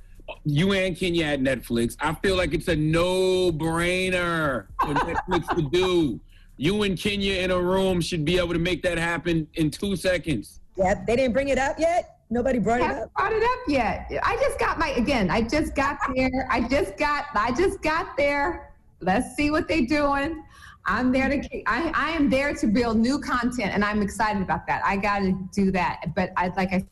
you 0.43 0.73
and 0.73 0.95
Kenya 0.97 1.25
at 1.25 1.41
Netflix. 1.41 1.95
I 1.99 2.13
feel 2.15 2.35
like 2.35 2.53
it's 2.53 2.67
a 2.67 2.75
no-brainer 2.75 4.67
for 4.81 4.93
Netflix 4.93 5.55
to 5.55 5.61
do. 5.69 6.19
You 6.57 6.83
and 6.83 6.97
Kenya 6.97 7.35
in 7.35 7.51
a 7.51 7.61
room 7.61 8.01
should 8.01 8.25
be 8.25 8.37
able 8.37 8.53
to 8.53 8.59
make 8.59 8.81
that 8.83 8.97
happen 8.97 9.47
in 9.55 9.69
two 9.69 9.95
seconds. 9.95 10.59
Yep, 10.75 11.05
they 11.05 11.15
didn't 11.15 11.33
bring 11.33 11.49
it 11.49 11.57
up 11.57 11.79
yet. 11.79 12.19
Nobody 12.29 12.59
brought 12.59 12.81
it 12.81 12.83
haven't 12.83 13.03
up. 13.03 13.13
brought 13.13 13.31
it 13.31 13.43
up 13.43 13.59
yet. 13.67 14.11
I 14.23 14.35
just 14.37 14.59
got 14.59 14.77
my 14.77 14.89
again. 14.89 15.29
I 15.29 15.41
just 15.41 15.75
got 15.75 15.97
there. 16.13 16.47
I 16.51 16.67
just 16.67 16.97
got. 16.97 17.25
I 17.33 17.53
just 17.53 17.81
got 17.81 18.17
there. 18.17 18.73
Let's 18.99 19.35
see 19.35 19.49
what 19.49 19.67
they're 19.67 19.85
doing. 19.85 20.43
I'm 20.85 21.11
there 21.11 21.29
to. 21.29 21.61
I 21.67 21.91
I 21.95 22.11
am 22.11 22.29
there 22.29 22.53
to 22.55 22.67
build 22.67 22.97
new 22.97 23.19
content, 23.19 23.71
and 23.73 23.83
I'm 23.83 24.01
excited 24.01 24.41
about 24.41 24.67
that. 24.67 24.81
I 24.85 24.97
got 24.97 25.19
to 25.19 25.37
do 25.53 25.71
that. 25.71 26.13
But 26.15 26.31
I 26.35 26.49
like 26.49 26.73
I. 26.73 26.85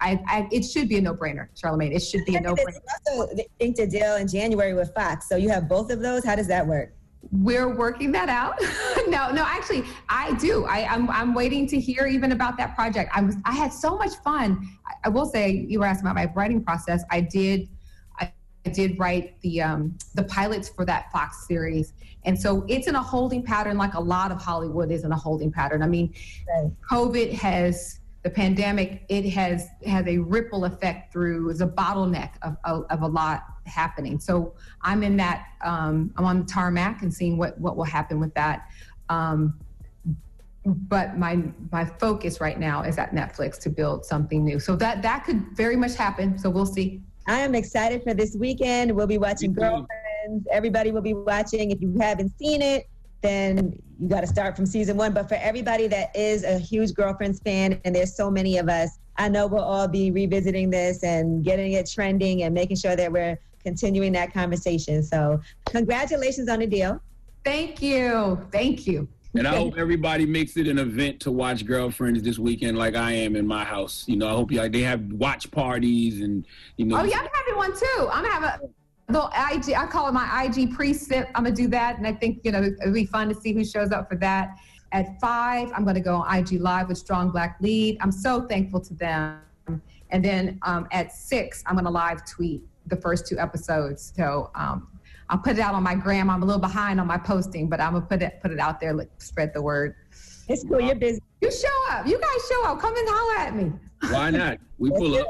I, 0.00 0.20
I, 0.26 0.48
it 0.50 0.64
should 0.64 0.88
be 0.88 0.98
a 0.98 1.00
no-brainer, 1.00 1.48
Charlemagne. 1.54 1.92
It 1.92 2.00
should 2.00 2.24
be 2.24 2.36
a 2.36 2.40
no-brainer. 2.40 2.78
Also, 3.08 3.36
inked 3.58 3.78
a 3.78 3.86
deal 3.86 4.16
in 4.16 4.28
January 4.28 4.74
with 4.74 4.94
Fox. 4.94 5.28
So 5.28 5.36
you 5.36 5.48
have 5.48 5.68
both 5.68 5.90
of 5.90 6.00
those. 6.00 6.24
How 6.24 6.36
does 6.36 6.48
that 6.48 6.66
work? 6.66 6.94
We're 7.30 7.74
working 7.74 8.10
that 8.12 8.28
out. 8.28 8.60
no, 9.08 9.30
no, 9.30 9.44
actually, 9.44 9.84
I 10.08 10.34
do. 10.34 10.64
I, 10.64 10.86
I'm, 10.86 11.08
I'm 11.10 11.34
waiting 11.34 11.66
to 11.68 11.78
hear 11.78 12.06
even 12.06 12.32
about 12.32 12.56
that 12.58 12.74
project. 12.74 13.10
I 13.14 13.22
was, 13.22 13.36
I 13.44 13.52
had 13.52 13.72
so 13.72 13.96
much 13.96 14.14
fun. 14.24 14.68
I, 14.86 14.94
I 15.04 15.08
will 15.08 15.26
say, 15.26 15.50
you 15.68 15.78
were 15.78 15.86
asking 15.86 16.06
about 16.06 16.16
my 16.16 16.32
writing 16.34 16.62
process. 16.62 17.04
I 17.10 17.20
did, 17.20 17.68
I, 18.18 18.32
I 18.66 18.70
did 18.70 18.98
write 18.98 19.40
the, 19.42 19.62
um, 19.62 19.96
the 20.14 20.24
pilots 20.24 20.68
for 20.68 20.84
that 20.84 21.12
Fox 21.12 21.46
series, 21.46 21.94
and 22.24 22.40
so 22.40 22.64
it's 22.68 22.86
in 22.86 22.94
a 22.94 23.02
holding 23.02 23.42
pattern, 23.42 23.76
like 23.76 23.94
a 23.94 24.00
lot 24.00 24.30
of 24.30 24.40
Hollywood 24.40 24.90
is 24.92 25.04
in 25.04 25.12
a 25.12 25.16
holding 25.16 25.50
pattern. 25.50 25.82
I 25.82 25.88
mean, 25.88 26.14
COVID 26.88 27.32
has 27.32 28.00
the 28.22 28.30
pandemic. 28.30 29.04
It 29.08 29.28
has 29.30 29.68
had 29.84 30.08
a 30.08 30.18
ripple 30.18 30.64
effect 30.64 31.12
through. 31.12 31.50
It's 31.50 31.60
a 31.60 31.66
bottleneck 31.66 32.30
of, 32.42 32.56
of, 32.64 32.84
of 32.90 33.02
a 33.02 33.08
lot 33.08 33.42
happening. 33.66 34.20
So 34.20 34.54
I'm 34.82 35.02
in 35.02 35.16
that. 35.16 35.46
Um, 35.62 36.12
I'm 36.16 36.24
on 36.24 36.40
the 36.40 36.46
tarmac 36.46 37.02
and 37.02 37.12
seeing 37.12 37.36
what 37.36 37.58
what 37.58 37.76
will 37.76 37.84
happen 37.84 38.20
with 38.20 38.32
that. 38.34 38.68
Um, 39.08 39.58
but 40.64 41.18
my 41.18 41.42
my 41.72 41.84
focus 41.84 42.40
right 42.40 42.58
now 42.58 42.82
is 42.82 42.96
at 42.98 43.12
Netflix 43.12 43.58
to 43.60 43.70
build 43.70 44.04
something 44.04 44.44
new. 44.44 44.60
So 44.60 44.76
that 44.76 45.02
that 45.02 45.24
could 45.24 45.56
very 45.56 45.76
much 45.76 45.96
happen. 45.96 46.38
So 46.38 46.48
we'll 46.48 46.66
see. 46.66 47.02
I 47.26 47.38
am 47.38 47.54
excited 47.54 48.02
for 48.02 48.14
this 48.14 48.36
weekend. 48.36 48.92
We'll 48.92 49.06
be 49.06 49.18
watching 49.18 49.52
Girlfriends. 49.52 50.46
Everybody 50.50 50.92
will 50.92 51.02
be 51.02 51.14
watching. 51.14 51.70
If 51.70 51.80
you 51.80 51.96
haven't 52.00 52.36
seen 52.38 52.62
it, 52.62 52.88
then 53.22 53.80
you 53.98 54.08
got 54.08 54.20
to 54.20 54.26
start 54.26 54.56
from 54.56 54.66
season 54.66 54.96
one. 54.96 55.12
But 55.12 55.28
for 55.28 55.36
everybody 55.36 55.86
that 55.88 56.14
is 56.14 56.44
a 56.44 56.58
huge 56.58 56.92
Girlfriends 56.92 57.40
fan, 57.40 57.80
and 57.84 57.94
there's 57.94 58.14
so 58.14 58.30
many 58.30 58.58
of 58.58 58.68
us, 58.68 58.98
I 59.16 59.28
know 59.28 59.46
we'll 59.46 59.62
all 59.62 59.88
be 59.88 60.10
revisiting 60.10 60.70
this 60.70 61.02
and 61.02 61.44
getting 61.44 61.72
it 61.72 61.88
trending 61.90 62.42
and 62.42 62.54
making 62.54 62.76
sure 62.76 62.96
that 62.96 63.10
we're 63.10 63.38
continuing 63.62 64.12
that 64.12 64.32
conversation. 64.32 65.02
So, 65.02 65.40
congratulations 65.66 66.48
on 66.48 66.58
the 66.58 66.66
deal. 66.66 67.00
Thank 67.44 67.80
you. 67.80 68.46
Thank 68.50 68.86
you. 68.86 69.08
And 69.34 69.48
I 69.48 69.56
hope 69.56 69.78
everybody 69.78 70.26
makes 70.26 70.58
it 70.58 70.68
an 70.68 70.78
event 70.78 71.18
to 71.20 71.32
watch 71.32 71.64
Girlfriends 71.64 72.22
this 72.22 72.38
weekend, 72.38 72.76
like 72.76 72.94
I 72.94 73.12
am 73.12 73.34
in 73.34 73.46
my 73.46 73.64
house. 73.64 74.04
You 74.06 74.16
know, 74.16 74.28
I 74.28 74.32
hope 74.32 74.52
you 74.52 74.68
they 74.68 74.82
have 74.82 75.00
watch 75.12 75.50
parties 75.50 76.20
and 76.20 76.46
you 76.76 76.84
know. 76.84 77.00
Oh 77.00 77.04
yeah, 77.04 77.18
I'm 77.18 77.28
having 77.32 77.56
one 77.56 77.72
too. 77.72 78.08
I'm 78.12 78.24
gonna 78.24 78.34
have 78.34 78.44
a 78.44 78.60
little 79.12 79.30
IG. 79.52 79.74
I 79.74 79.86
call 79.86 80.08
it 80.08 80.12
my 80.12 80.44
IG 80.44 80.74
pre-sip. 80.74 81.28
I'm 81.34 81.44
gonna 81.44 81.54
do 81.54 81.68
that, 81.68 81.98
and 81.98 82.06
I 82.06 82.12
think 82.12 82.40
you 82.44 82.52
know 82.52 82.62
it'll 82.62 82.92
be 82.92 83.06
fun 83.06 83.28
to 83.28 83.34
see 83.34 83.52
who 83.52 83.64
shows 83.64 83.92
up 83.92 84.08
for 84.08 84.16
that. 84.16 84.56
At 84.92 85.20
five, 85.20 85.70
I'm 85.74 85.84
gonna 85.84 86.00
go 86.00 86.16
on 86.16 86.38
IG 86.38 86.60
live 86.60 86.88
with 86.88 86.98
Strong 86.98 87.30
Black 87.30 87.56
Lead. 87.60 87.98
I'm 88.00 88.12
so 88.12 88.42
thankful 88.42 88.80
to 88.80 88.94
them. 88.94 89.40
And 90.10 90.22
then 90.22 90.58
um, 90.62 90.86
at 90.92 91.12
six, 91.12 91.62
I'm 91.66 91.76
gonna 91.76 91.90
live 91.90 92.24
tweet 92.26 92.62
the 92.86 92.96
first 92.96 93.26
two 93.26 93.38
episodes. 93.38 94.12
So 94.16 94.50
um, 94.54 94.88
I'll 95.30 95.38
put 95.38 95.52
it 95.52 95.60
out 95.60 95.74
on 95.74 95.82
my 95.82 95.94
gram. 95.94 96.28
I'm 96.28 96.42
a 96.42 96.46
little 96.46 96.60
behind 96.60 97.00
on 97.00 97.06
my 97.06 97.16
posting, 97.16 97.68
but 97.68 97.80
I'm 97.80 97.94
gonna 97.94 98.06
put 98.06 98.22
it 98.22 98.40
put 98.42 98.50
it 98.50 98.58
out 98.58 98.80
there, 98.80 98.92
like, 98.92 99.10
spread 99.18 99.54
the 99.54 99.62
word. 99.62 99.94
It's 100.48 100.64
cool. 100.64 100.80
You're 100.80 100.94
busy. 100.94 101.22
You 101.40 101.50
show 101.50 101.68
up. 101.90 102.06
You 102.06 102.20
guys 102.20 102.48
show 102.50 102.66
up. 102.66 102.78
Come 102.80 102.96
and 102.96 103.08
holler 103.08 103.38
at 103.38 103.56
me. 103.56 103.72
Why 104.10 104.30
not? 104.30 104.58
We 104.78 104.90
pull 104.90 105.16
up. 105.16 105.26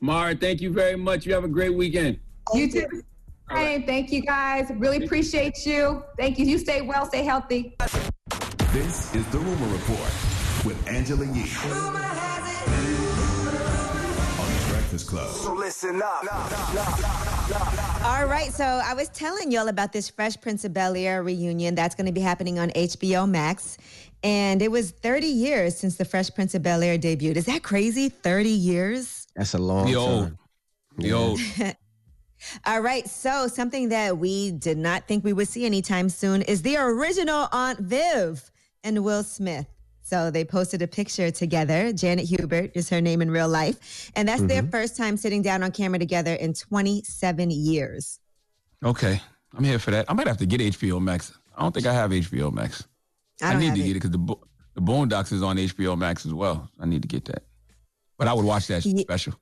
Mara, 0.00 0.34
thank 0.34 0.60
you 0.60 0.72
very 0.72 0.96
much. 0.96 1.26
You 1.26 1.34
have 1.34 1.44
a 1.44 1.48
great 1.48 1.74
weekend. 1.74 2.18
You 2.54 2.70
too. 2.70 3.02
Hey, 3.50 3.82
thank 3.86 4.10
you 4.10 4.22
guys. 4.22 4.70
Really 4.76 5.04
appreciate 5.04 5.64
you. 5.66 6.02
Thank 6.18 6.38
you. 6.38 6.46
You 6.46 6.58
stay 6.58 6.80
well, 6.82 7.06
stay 7.06 7.22
healthy. 7.24 7.76
This 8.72 9.14
is 9.14 9.26
the 9.28 9.38
Rumor 9.38 9.68
Report 9.72 10.10
with 10.64 10.82
Angela 10.88 11.24
Yee. 11.26 11.50
On 14.40 14.48
the 14.50 14.64
Breakfast 14.72 15.06
Club. 15.08 15.28
So 15.30 15.52
listen 15.54 16.02
up. 16.02 16.24
All 18.04 18.26
right, 18.26 18.50
so 18.52 18.64
I 18.64 18.94
was 18.94 19.08
telling 19.10 19.52
y'all 19.52 19.68
about 19.68 19.92
this 19.92 20.08
Fresh 20.08 20.40
Prince 20.40 20.64
of 20.64 20.72
Bel 20.72 20.96
Air 20.96 21.22
reunion 21.22 21.74
that's 21.74 21.94
going 21.94 22.06
to 22.06 22.12
be 22.12 22.20
happening 22.22 22.58
on 22.58 22.70
HBO 22.70 23.28
Max. 23.28 23.78
And 24.24 24.62
it 24.62 24.70
was 24.70 24.90
30 24.90 25.26
years 25.26 25.76
since 25.76 25.96
the 25.96 26.04
Fresh 26.04 26.30
Prince 26.34 26.54
of 26.54 26.62
Bel 26.62 26.82
Air 26.82 26.98
debuted. 26.98 27.36
Is 27.36 27.44
that 27.44 27.62
crazy? 27.62 28.08
30 28.08 28.48
years? 28.48 29.26
That's 29.36 29.52
a 29.54 29.58
long 29.58 29.86
The 29.86 29.92
time. 29.92 30.00
old. 30.00 30.32
The 30.98 31.12
old. 31.12 31.40
All 32.66 32.80
right, 32.80 33.08
so 33.08 33.48
something 33.48 33.88
that 33.90 34.18
we 34.18 34.52
did 34.52 34.78
not 34.78 35.06
think 35.08 35.24
we 35.24 35.32
would 35.32 35.48
see 35.48 35.64
anytime 35.66 36.08
soon 36.08 36.42
is 36.42 36.62
the 36.62 36.76
original 36.76 37.48
Aunt 37.52 37.78
Viv 37.80 38.50
and 38.82 39.04
Will 39.04 39.22
Smith. 39.22 39.66
So 40.02 40.30
they 40.30 40.44
posted 40.44 40.82
a 40.82 40.86
picture 40.86 41.30
together. 41.30 41.92
Janet 41.92 42.26
Hubert 42.26 42.72
is 42.74 42.90
her 42.90 43.00
name 43.00 43.22
in 43.22 43.30
real 43.30 43.48
life. 43.48 44.10
And 44.14 44.28
that's 44.28 44.42
their 44.42 44.62
Mhm. 44.62 44.70
first 44.70 44.96
time 44.96 45.16
sitting 45.16 45.40
down 45.40 45.62
on 45.62 45.70
camera 45.72 45.98
together 45.98 46.34
in 46.34 46.52
27 46.52 47.50
years. 47.50 48.20
Okay, 48.84 49.20
I'm 49.56 49.64
here 49.64 49.78
for 49.78 49.90
that. 49.92 50.04
I 50.10 50.12
might 50.12 50.26
have 50.26 50.36
to 50.38 50.46
get 50.46 50.60
HBO 50.60 51.00
Max. 51.00 51.32
I 51.56 51.62
don't 51.62 51.72
think 51.72 51.86
I 51.86 51.94
have 51.94 52.12
HBO 52.12 52.50
Max. 52.50 52.84
I 53.42 53.52
don't 53.52 53.60
need 53.62 53.74
to 53.74 53.80
it. 53.80 53.84
get 53.84 53.90
it 53.92 53.94
because 53.94 54.10
the 54.10 54.18
Bo- 54.18 54.42
the 54.74 54.82
Boondocks 54.82 55.32
is 55.32 55.42
on 55.42 55.56
HBO 55.58 55.96
Max 55.96 56.26
as 56.26 56.34
well. 56.34 56.68
I 56.78 56.84
need 56.86 57.00
to 57.02 57.08
get 57.08 57.24
that. 57.26 57.44
But 58.18 58.28
I 58.28 58.34
would 58.34 58.44
watch 58.44 58.66
that 58.66 58.84
Ye- 58.84 59.00
special. 59.02 59.34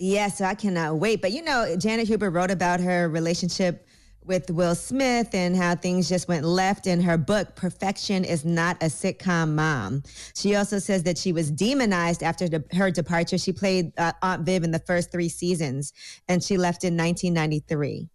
Yeah, 0.00 0.28
so 0.28 0.46
I 0.46 0.54
cannot 0.54 0.96
wait. 0.96 1.20
But 1.20 1.32
you 1.32 1.42
know, 1.42 1.76
Janet 1.76 2.08
Hubert 2.08 2.30
wrote 2.30 2.50
about 2.50 2.80
her 2.80 3.06
relationship 3.06 3.86
with 4.24 4.50
Will 4.50 4.74
Smith 4.74 5.34
and 5.34 5.54
how 5.54 5.74
things 5.74 6.08
just 6.08 6.26
went 6.26 6.46
left 6.46 6.86
in 6.86 7.02
her 7.02 7.18
book, 7.18 7.54
Perfection 7.54 8.24
is 8.24 8.42
Not 8.42 8.82
a 8.82 8.86
Sitcom 8.86 9.54
Mom. 9.54 10.02
She 10.34 10.56
also 10.56 10.78
says 10.78 11.02
that 11.02 11.18
she 11.18 11.32
was 11.32 11.50
demonized 11.50 12.22
after 12.22 12.48
de- 12.48 12.64
her 12.72 12.90
departure. 12.90 13.36
She 13.36 13.52
played 13.52 13.92
uh, 13.98 14.12
Aunt 14.22 14.46
Viv 14.46 14.64
in 14.64 14.70
the 14.70 14.78
first 14.78 15.12
three 15.12 15.28
seasons 15.28 15.92
and 16.28 16.42
she 16.42 16.56
left 16.56 16.82
in 16.82 16.96
1993. 16.96 18.08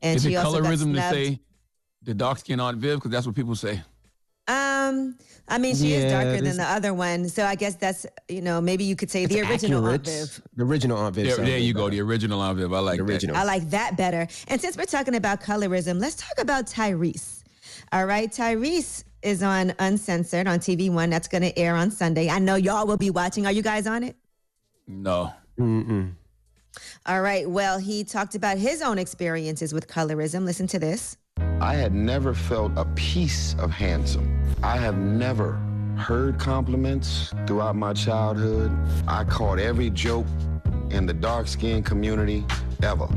And 0.00 0.16
is 0.16 0.22
she 0.22 0.34
it 0.34 0.36
also 0.36 0.62
colorism 0.62 0.94
to 0.94 1.00
say 1.10 1.40
the 2.02 2.14
dark 2.14 2.38
skin 2.38 2.60
Aunt 2.60 2.78
Viv? 2.78 2.96
Because 2.96 3.10
that's 3.10 3.26
what 3.26 3.34
people 3.34 3.54
say. 3.54 3.82
Um, 4.48 5.16
I 5.48 5.58
mean, 5.58 5.74
she 5.76 5.92
is 5.92 6.10
darker 6.10 6.40
than 6.40 6.56
the 6.56 6.64
other 6.64 6.94
one. 6.94 7.28
So 7.28 7.44
I 7.44 7.54
guess 7.54 7.74
that's, 7.76 8.06
you 8.28 8.40
know, 8.40 8.60
maybe 8.60 8.84
you 8.84 8.96
could 8.96 9.10
say 9.10 9.26
the 9.26 9.40
original 9.42 9.84
Aunt 9.86 10.04
Viv. 10.04 10.42
The 10.56 10.64
original 10.64 10.98
Aunt 10.98 11.14
Viv. 11.14 11.26
There, 11.26 11.44
there 11.44 11.58
you 11.58 11.74
way 11.74 11.80
go. 11.80 11.90
The 11.90 12.00
original 12.00 12.40
Aunt 12.40 12.58
Viv. 12.58 12.72
I 12.72 12.78
like 12.80 12.98
The 12.98 13.04
that. 13.04 13.10
original. 13.12 13.36
I 13.36 13.44
like 13.44 13.68
that 13.70 13.96
better. 13.96 14.26
And 14.48 14.60
since 14.60 14.76
we're 14.76 14.84
talking 14.86 15.14
about 15.16 15.40
colorism, 15.40 16.00
let's 16.00 16.16
talk 16.16 16.38
about 16.38 16.66
Tyrese. 16.66 17.42
All 17.92 18.06
right, 18.06 18.30
Tyrese 18.30 19.04
is 19.22 19.42
on 19.42 19.72
Uncensored 19.78 20.46
on 20.46 20.58
TV 20.58 20.90
One. 20.90 21.10
That's 21.10 21.28
going 21.28 21.42
to 21.42 21.56
air 21.58 21.74
on 21.74 21.90
Sunday. 21.90 22.28
I 22.28 22.38
know 22.38 22.56
y'all 22.56 22.86
will 22.86 22.96
be 22.96 23.10
watching. 23.10 23.46
Are 23.46 23.52
you 23.52 23.62
guys 23.62 23.86
on 23.86 24.02
it? 24.02 24.16
No. 24.88 25.32
Mm-mm. 25.58 26.12
All 27.06 27.22
right. 27.22 27.48
Well, 27.48 27.78
he 27.78 28.04
talked 28.04 28.34
about 28.34 28.58
his 28.58 28.82
own 28.82 28.98
experiences 28.98 29.72
with 29.72 29.88
colorism. 29.88 30.44
Listen 30.44 30.66
to 30.68 30.78
this. 30.78 31.16
I 31.66 31.74
had 31.74 31.94
never 31.94 32.34
felt 32.34 32.70
a 32.76 32.84
piece 32.96 33.54
of 33.58 33.70
handsome. 33.70 34.40
I 34.62 34.76
have 34.76 34.98
never 34.98 35.54
heard 35.96 36.38
compliments 36.38 37.32
throughout 37.46 37.74
my 37.74 37.92
childhood. 37.94 38.70
I 39.08 39.24
caught 39.24 39.58
every 39.58 39.90
joke 39.90 40.26
in 40.90 41.06
the 41.06 41.14
dark 41.14 41.48
skinned 41.48 41.86
community 41.86 42.44
ever. 42.82 43.08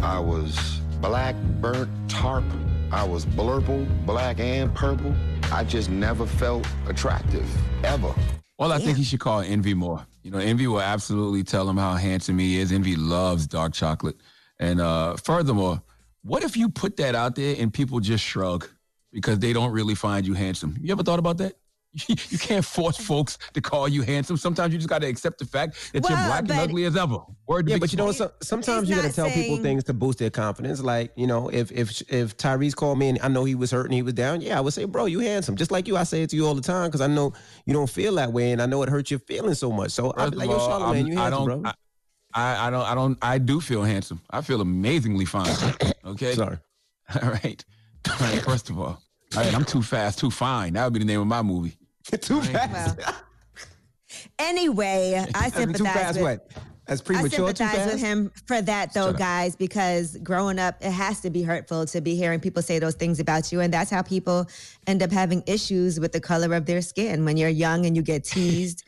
I 0.00 0.20
was 0.20 0.80
black, 1.00 1.34
burnt 1.60 1.90
tarp. 2.08 2.44
I 2.92 3.04
was 3.04 3.26
blurple, 3.26 3.86
black 4.06 4.40
and 4.40 4.74
purple. 4.74 5.14
I 5.52 5.64
just 5.64 5.90
never 5.90 6.24
felt 6.24 6.66
attractive, 6.86 7.46
ever. 7.84 8.14
Well, 8.58 8.72
I 8.72 8.78
think 8.78 8.96
he 8.96 9.04
should 9.04 9.20
call 9.20 9.40
Envy 9.40 9.74
more. 9.74 10.06
You 10.22 10.30
know, 10.30 10.38
Envy 10.38 10.66
will 10.66 10.80
absolutely 10.80 11.42
tell 11.44 11.68
him 11.68 11.76
how 11.76 11.94
handsome 11.94 12.38
he 12.38 12.58
is. 12.58 12.72
Envy 12.72 12.96
loves 12.96 13.46
dark 13.46 13.72
chocolate. 13.72 14.16
And 14.60 14.80
uh, 14.80 15.16
furthermore, 15.16 15.82
what 16.22 16.42
if 16.42 16.56
you 16.56 16.68
put 16.68 16.96
that 16.98 17.14
out 17.14 17.34
there 17.34 17.56
and 17.58 17.72
people 17.72 18.00
just 18.00 18.24
shrug 18.24 18.68
because 19.12 19.38
they 19.38 19.52
don't 19.52 19.72
really 19.72 19.94
find 19.94 20.26
you 20.26 20.34
handsome? 20.34 20.76
You 20.80 20.92
ever 20.92 21.02
thought 21.02 21.18
about 21.18 21.38
that? 21.38 21.54
You 22.08 22.38
can't 22.38 22.64
force 22.64 22.98
folks 22.98 23.38
to 23.54 23.60
call 23.62 23.88
you 23.88 24.02
handsome. 24.02 24.36
Sometimes 24.36 24.72
you 24.72 24.78
just 24.78 24.90
got 24.90 25.00
to 25.00 25.08
accept 25.08 25.38
the 25.38 25.46
fact 25.46 25.74
that 25.92 26.06
you're 26.06 26.18
black 26.18 26.40
and 26.40 26.52
ugly 26.52 26.84
as 26.84 26.96
ever. 26.96 27.16
Word 27.46 27.66
Yeah, 27.66 27.76
Big 27.76 27.80
but 27.80 27.92
you 27.92 27.96
know, 27.96 28.12
so, 28.12 28.30
sometimes 28.42 28.88
you 28.90 28.94
got 28.94 29.02
to 29.02 29.08
not 29.08 29.14
tell 29.14 29.30
people 29.30 29.56
things 29.56 29.84
to 29.84 29.94
boost 29.94 30.18
their 30.18 30.30
confidence. 30.30 30.82
Like, 30.82 31.12
you 31.16 31.26
know, 31.26 31.48
if 31.48 31.72
if 31.72 32.02
if 32.12 32.36
Tyrese 32.36 32.76
called 32.76 32.98
me 32.98 33.08
and 33.08 33.18
I 33.22 33.28
know 33.28 33.44
he 33.44 33.54
was 33.54 33.70
hurt 33.70 33.86
and 33.86 33.94
he 33.94 34.02
was 34.02 34.12
down, 34.12 34.42
yeah, 34.42 34.58
I 34.58 34.60
would 34.60 34.74
say, 34.74 34.84
bro, 34.84 35.06
you 35.06 35.20
handsome. 35.20 35.56
Just 35.56 35.70
like 35.70 35.88
you, 35.88 35.96
I 35.96 36.04
say 36.04 36.22
it 36.22 36.30
to 36.30 36.36
you 36.36 36.46
all 36.46 36.54
the 36.54 36.60
time 36.60 36.88
because 36.88 37.00
I 37.00 37.06
know 37.06 37.32
you 37.64 37.72
don't 37.72 37.88
feel 37.90 38.14
that 38.16 38.32
way 38.32 38.52
and 38.52 38.60
I 38.60 38.66
know 38.66 38.82
it 38.82 38.90
hurts 38.90 39.10
your 39.10 39.20
feelings 39.20 39.58
so 39.58 39.72
much. 39.72 39.90
So 39.90 40.12
I'd 40.16 40.30
be 40.30 40.36
like, 40.36 40.50
yo, 40.50 40.58
all, 40.58 40.68
Charlemagne, 40.68 41.06
I'm- 41.06 41.12
you 41.12 41.18
I 41.18 41.22
handsome, 41.22 41.46
don't, 41.48 41.62
bro. 41.62 41.70
I, 41.70 41.74
I 42.38 42.70
don't, 42.70 42.86
I 42.86 42.94
don't, 42.94 43.18
I 43.22 43.38
do 43.38 43.60
feel 43.60 43.82
handsome. 43.82 44.20
I 44.30 44.40
feel 44.42 44.60
amazingly 44.60 45.24
fine. 45.24 45.54
Okay. 46.04 46.34
Sorry. 46.34 46.58
All 47.22 47.30
right. 47.30 47.64
All 48.08 48.16
right. 48.20 48.42
First 48.42 48.70
of 48.70 48.78
all, 48.78 49.02
all 49.36 49.42
right. 49.42 49.54
I'm 49.54 49.64
too 49.64 49.82
fast, 49.82 50.18
too 50.18 50.30
fine. 50.30 50.74
That 50.74 50.84
would 50.84 50.92
be 50.92 50.98
the 50.98 51.04
name 51.04 51.20
of 51.20 51.26
my 51.26 51.42
movie. 51.42 51.76
too 52.20 52.40
fast. 52.42 52.98
Anyway, 54.38 55.24
I 55.34 55.50
Too 55.50 55.60
sympathize 55.60 55.92
fast, 55.94 56.20
with, 56.20 56.24
what? 56.24 56.62
That's 56.86 57.02
premature. 57.02 57.52
Too 57.52 57.56
sympathize 57.56 57.92
with 57.92 58.00
him 58.00 58.30
for 58.46 58.62
that, 58.62 58.94
though, 58.94 59.12
guys, 59.12 59.54
because 59.54 60.16
growing 60.22 60.58
up, 60.58 60.76
it 60.80 60.90
has 60.90 61.20
to 61.20 61.30
be 61.30 61.42
hurtful 61.42 61.84
to 61.86 62.00
be 62.00 62.16
hearing 62.16 62.40
people 62.40 62.62
say 62.62 62.78
those 62.78 62.94
things 62.94 63.20
about 63.20 63.52
you. 63.52 63.60
And 63.60 63.72
that's 63.72 63.90
how 63.90 64.00
people 64.00 64.48
end 64.86 65.02
up 65.02 65.12
having 65.12 65.42
issues 65.46 66.00
with 66.00 66.12
the 66.12 66.20
color 66.20 66.54
of 66.54 66.64
their 66.64 66.80
skin 66.80 67.26
when 67.26 67.36
you're 67.36 67.50
young 67.50 67.84
and 67.84 67.94
you 67.94 68.02
get 68.02 68.24
teased 68.24 68.84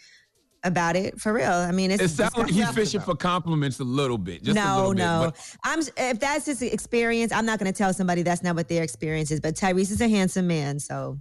about 0.63 0.97
it. 0.97 1.21
For 1.21 1.33
real. 1.33 1.51
I 1.51 1.73
mean, 1.73 1.91
it's. 1.91 2.03
It 2.03 2.09
sounds 2.11 2.37
like 2.37 2.51
he's 2.51 2.71
fishing 2.71 3.01
for 3.01 3.15
compliments 3.15 3.81
a 3.81 3.85
little 3.85 4.19
bit. 4.19 4.43
Just 4.43 4.57
a 4.57 4.61
no, 4.61 4.77
little 4.77 4.95
no. 4.95 5.33
But 5.33 5.57
I'm 5.65 5.81
if 5.97 6.21
that's 6.21 6.47
his 6.47 6.63
experience, 6.63 7.33
I'm 7.33 7.47
not 7.47 7.59
going 7.59 7.73
to 7.73 7.77
tell 7.77 7.93
somebody 7.93 8.23
that's 8.23 8.43
not 8.43 8.57
what 8.57 8.69
their 8.69 8.83
experience 8.83 9.31
is. 9.31 9.41
But 9.41 9.55
Tyrese 9.55 9.91
is 9.91 10.01
a 10.01 10.09
handsome 10.09 10.47
man, 10.47 10.79
so. 10.79 11.19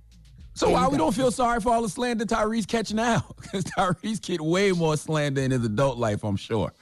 so 0.54 0.70
why 0.72 0.88
we 0.88 0.98
don't 0.98 1.14
feel 1.14 1.32
sorry 1.32 1.60
for 1.60 1.74
all 1.74 1.82
the 1.82 1.90
slander 1.90 2.26
Tyrese 2.26 2.68
catching 2.68 2.98
now? 2.98 3.26
Because 3.42 3.64
Tyrese 3.78 4.22
get 4.22 4.42
way 4.42 4.72
more 4.72 4.98
slander 4.98 5.42
in 5.42 5.52
his 5.52 5.66
adult 5.66 5.98
life, 5.98 6.24
I'm 6.24 6.38
sure. 6.38 6.74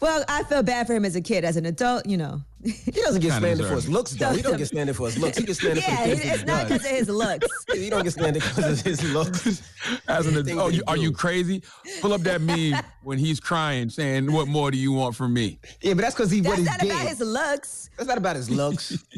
Well, 0.00 0.24
I 0.28 0.42
feel 0.44 0.62
bad 0.62 0.86
for 0.86 0.94
him 0.94 1.04
as 1.04 1.16
a 1.16 1.20
kid. 1.20 1.44
As 1.44 1.56
an 1.56 1.66
adult, 1.66 2.06
you 2.06 2.16
know. 2.16 2.42
He 2.64 2.92
doesn't 2.92 3.20
get 3.20 3.32
Kinda 3.32 3.40
slandered 3.40 3.66
for 3.66 3.74
his 3.74 3.86
it. 3.86 3.90
looks, 3.90 4.12
though. 4.12 4.30
He 4.32 4.42
don't 4.42 4.56
get 4.56 4.68
slandered 4.68 4.96
for 4.96 5.06
his 5.06 5.18
looks. 5.18 5.36
He 5.38 5.44
gets 5.44 5.58
slandered 5.60 5.82
yeah, 5.88 5.96
for 5.96 6.06
the 6.06 6.12
it's, 6.12 6.20
things 6.20 6.22
that 6.22 6.32
it's 6.34 6.40
he 6.42 6.46
not 6.46 6.68
does. 6.68 6.78
because 6.78 6.84
of 6.92 6.96
his 6.98 7.08
looks. 7.08 7.64
He 7.72 7.90
don't 7.90 8.04
get 8.04 8.12
slandered 8.12 8.42
because 8.42 8.80
of 8.80 8.86
his 8.86 9.12
looks. 9.12 9.62
As 10.08 10.26
an 10.26 10.36
adult, 10.36 10.58
oh, 10.60 10.68
you, 10.68 10.82
are 10.86 10.96
you 10.96 11.10
crazy? 11.12 11.62
Pull 12.00 12.12
up 12.12 12.20
that 12.22 12.40
meme 12.42 12.80
when 13.02 13.18
he's 13.18 13.40
crying, 13.40 13.90
saying, 13.90 14.30
"What 14.32 14.46
more 14.48 14.70
do 14.70 14.78
you 14.78 14.92
want 14.92 15.16
from 15.16 15.32
me?" 15.34 15.58
Yeah, 15.80 15.94
but 15.94 16.02
that's 16.02 16.14
because 16.14 16.30
he 16.30 16.40
what 16.40 16.50
That's 16.58 16.60
he 16.60 16.64
not 16.66 16.80
did. 16.80 16.90
about 16.92 17.06
his 17.08 17.20
looks. 17.20 17.90
That's 17.96 18.08
not 18.08 18.18
about 18.18 18.36
his 18.36 18.48
looks. 18.50 19.02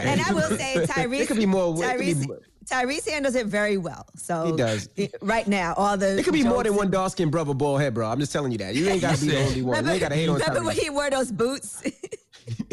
And 0.00 0.20
I 0.20 0.32
will 0.32 0.56
say, 0.56 0.74
Tyrese. 0.86 1.20
It 1.20 1.26
could 1.28 1.36
be 1.36 1.46
more. 1.46 1.72
it 1.74 1.78
Tyrese, 2.00 2.26
more- 2.26 2.40
Tyrese 2.70 3.08
handles 3.08 3.34
it 3.36 3.46
very 3.46 3.76
well. 3.76 4.06
So 4.16 4.46
He 4.46 4.52
does. 4.56 4.88
Eh, 4.96 5.08
right 5.22 5.46
now, 5.46 5.74
all 5.76 5.96
the 5.96 6.18
It 6.18 6.24
could 6.24 6.32
be 6.32 6.42
more 6.44 6.62
than 6.64 6.74
one 6.74 6.86
and- 6.86 6.92
dark 6.92 7.12
skinned 7.12 7.30
brother 7.30 7.54
bald 7.54 7.80
head, 7.80 7.94
bro. 7.94 8.06
I'm 8.08 8.18
just 8.20 8.32
telling 8.32 8.52
you 8.52 8.58
that. 8.58 8.74
You 8.74 8.88
ain't 8.88 9.00
got 9.00 9.16
to 9.16 9.20
be 9.24 9.30
the 9.30 9.38
only 9.44 9.62
one. 9.62 9.84
You 9.84 9.90
ain't 9.92 10.00
got 10.00 10.08
to 10.10 10.14
hate 10.16 10.28
on 10.28 10.36
Remember 10.38 10.64
when 10.64 10.76
he 10.76 10.90
wore 10.90 11.10
those 11.10 11.30
boots? 11.32 11.82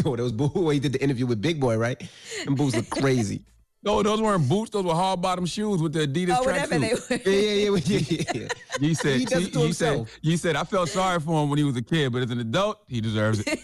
Oh, 0.06 0.16
those 0.16 0.32
boots. 0.32 0.54
when 0.54 0.74
he 0.76 0.80
did 0.80 0.92
the 0.94 1.02
interview 1.02 1.26
with 1.26 1.42
Big 1.42 1.60
Boy, 1.60 1.78
right? 1.78 2.00
And 2.46 2.56
boots 2.56 2.76
look 2.76 2.90
crazy. 2.92 3.42
No, 3.86 4.02
those 4.02 4.22
weren't 4.22 4.48
boots. 4.48 4.70
Those 4.70 4.86
were 4.86 4.94
hard 4.94 5.22
bottom 5.22 5.46
shoes 5.46 5.82
with 5.82 5.92
the 5.92 6.08
Adidas 6.08 6.38
Oh, 6.40 6.44
whatever 6.44 6.80
they 6.80 6.92
tracksuit. 6.92 7.26
were. 7.26 7.32
Yeah, 7.32 7.70
yeah, 7.70 7.80
yeah, 7.84 8.00
yeah, 8.10 8.32
yeah. 8.44 8.48
He 8.80 8.94
said, 8.94 9.20
He 9.20 9.26
does 9.26 9.48
it 9.48 9.52
to 9.54 9.60
he, 9.60 9.74
said, 9.74 9.88
himself. 9.90 10.20
he 10.22 10.38
said, 10.38 10.56
I 10.56 10.64
felt 10.64 10.88
sorry 10.88 11.20
for 11.20 11.44
him 11.44 11.50
when 11.50 11.58
he 11.58 11.66
was 11.66 11.76
a 11.76 11.82
kid, 11.82 12.14
but 12.14 12.22
as 12.22 12.32
an 12.32 12.40
adult, 12.40 12.80
he 12.88 13.02
deserves 13.02 13.44
it. 13.46 13.60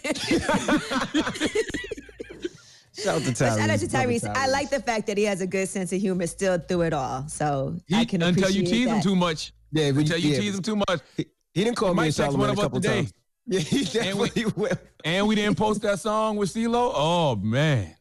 Shout 3.04 3.16
out 3.18 3.22
to 3.24 3.32
Tyrese. 3.32 3.58
shout 3.58 3.70
out 3.70 3.80
to 3.80 3.86
Love 3.86 4.06
Tyrese. 4.06 4.36
I 4.36 4.48
like 4.48 4.70
the 4.70 4.80
fact 4.82 5.08
that 5.08 5.18
he 5.18 5.24
has 5.26 5.42
a 5.42 5.48
good 5.48 5.68
sense 5.70 5.92
of 5.94 6.02
humor 6.02 6.28
still 6.28 6.58
through 6.60 6.82
it 6.82 6.94
all. 6.94 7.28
So 7.28 7.76
I 7.92 8.00
He- 8.00 8.06
can 8.06 8.22
until 8.22 8.50
you 8.50 8.64
tease 8.66 8.88
him 8.88 9.02
too 9.02 9.16
much. 9.16 9.54
Yeah, 9.72 9.92
when 9.92 10.00
until 10.02 10.18
you 10.18 10.32
yeah, 10.32 10.40
tease 10.40 10.56
him 10.56 10.62
too 10.64 10.76
much. 10.76 11.00
He, 11.16 11.26
he 11.54 11.64
didn't 11.64 11.78
call 11.78 11.90
He 11.90 11.94
me 11.94 11.98
might 11.98 12.06
and 12.08 12.16
text 12.16 12.38
one 12.38 12.48
Charlemagne 12.48 12.52
of 12.52 12.58
a 12.60 12.62
couple 12.62 12.82
today. 12.82 12.96
times. 13.02 13.14
Yeah, 13.52 13.60
he 13.62 13.84
definitely 13.84 14.46
will. 14.56 14.78
And 15.04 15.28
we 15.28 15.34
didn't 15.34 15.58
post 15.58 15.82
that 15.82 16.00
song 16.00 16.38
with 16.38 16.54
CeeLo. 16.54 16.92
Oh 16.94 17.36
man, 17.36 17.96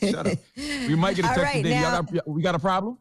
Shut 0.00 0.26
up. 0.26 0.38
we 0.56 0.94
might 0.94 1.16
get 1.16 1.26
a 1.26 1.28
text 1.28 1.42
right, 1.42 1.62
today. 1.62 1.70
now- 1.80 1.92
Y'all 1.96 2.02
got, 2.02 2.28
we 2.28 2.40
got 2.42 2.54
a 2.54 2.58
problem? 2.58 2.96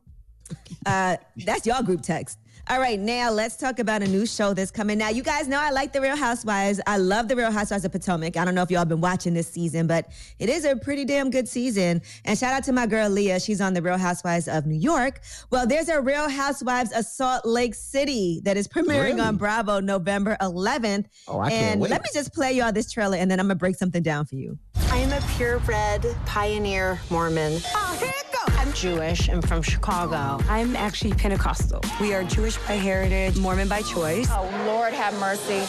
Uh, 0.86 1.16
that's 1.46 1.66
your 1.66 1.82
group 1.84 2.02
text. 2.02 2.38
All 2.72 2.80
right, 2.80 3.00
now 3.00 3.32
let's 3.32 3.56
talk 3.56 3.80
about 3.80 4.04
a 4.04 4.08
new 4.08 4.28
show 4.28 4.54
that's 4.54 4.70
coming. 4.70 5.00
Now, 5.00 5.10
you 5.10 5.24
guys 5.24 5.48
know 5.48 5.60
I 5.60 5.72
like 5.72 5.92
The 5.92 6.02
Real 6.02 6.16
Housewives. 6.16 6.80
I 6.86 6.98
love 6.98 7.28
The 7.28 7.36
Real 7.36 7.50
Housewives 7.52 7.84
of 7.84 7.92
Potomac. 7.92 8.38
I 8.38 8.46
don't 8.46 8.54
know 8.54 8.62
if 8.62 8.70
y'all 8.70 8.82
have 8.82 8.90
been 8.90 9.02
watching 9.02 9.34
this 9.34 9.48
season, 9.50 9.88
but 9.88 10.12
it 10.38 10.50
is 10.50 10.66
a 10.66 10.76
pretty 10.76 11.04
damn 11.04 11.32
good 11.32 11.48
season. 11.48 12.00
And 12.26 12.38
shout 12.38 12.54
out 12.54 12.64
to 12.66 12.72
my 12.72 12.86
girl 12.86 13.10
Leah. 13.10 13.40
She's 13.40 13.60
on 13.60 13.74
The 13.74 13.82
Real 13.82 13.98
Housewives 13.98 14.48
of 14.48 14.68
New 14.68 14.78
York. 14.78 15.22
Well, 15.50 15.66
there's 15.66 15.90
a 15.90 16.00
Real 16.00 16.30
Housewives 16.30 16.92
of 16.92 17.06
Salt 17.06 17.44
Lake 17.44 17.74
City 17.74 18.40
that 18.44 18.56
is 18.56 18.68
premiering 18.68 19.04
Really? 19.16 19.20
on 19.22 19.38
Bravo 19.38 19.80
November 19.80 20.38
11th. 20.40 21.06
Oh, 21.28 21.40
I 21.40 21.50
can't 21.50 21.72
and 21.72 21.82
wait. 21.82 21.90
let 21.90 22.04
me 22.04 22.10
just 22.14 22.36
play 22.36 22.52
y'all 22.54 22.72
this 22.72 22.92
trailer 22.92 23.18
and 23.18 23.32
then 23.32 23.40
I'm 23.40 23.48
going 23.48 23.56
to 23.58 23.60
break 23.60 23.78
something 23.78 24.04
down 24.04 24.26
for 24.26 24.36
you. 24.36 24.60
I 24.92 24.98
am 24.98 25.12
a 25.12 25.26
purebred 25.38 26.06
pioneer 26.28 27.00
Mormon. 27.10 27.60
Oh, 27.74 27.98
here 28.00 28.12
it 28.16 28.26
goes. 28.32 28.56
I'm 28.58 28.74
Jewish. 28.74 29.28
I'm 29.30 29.42
from 29.42 29.62
Chicago. 29.64 30.44
I'm 30.50 30.76
actually 30.76 31.14
Pentecostal. 31.14 31.82
We 32.02 32.14
are 32.14 32.24
Jewish 32.24 32.59
by 32.68 32.74
heritage, 32.74 33.38
Mormon 33.38 33.68
by 33.68 33.82
choice. 33.82 34.28
Oh, 34.32 34.50
Lord 34.66 34.94
have 34.94 35.14
mercy. 35.20 35.66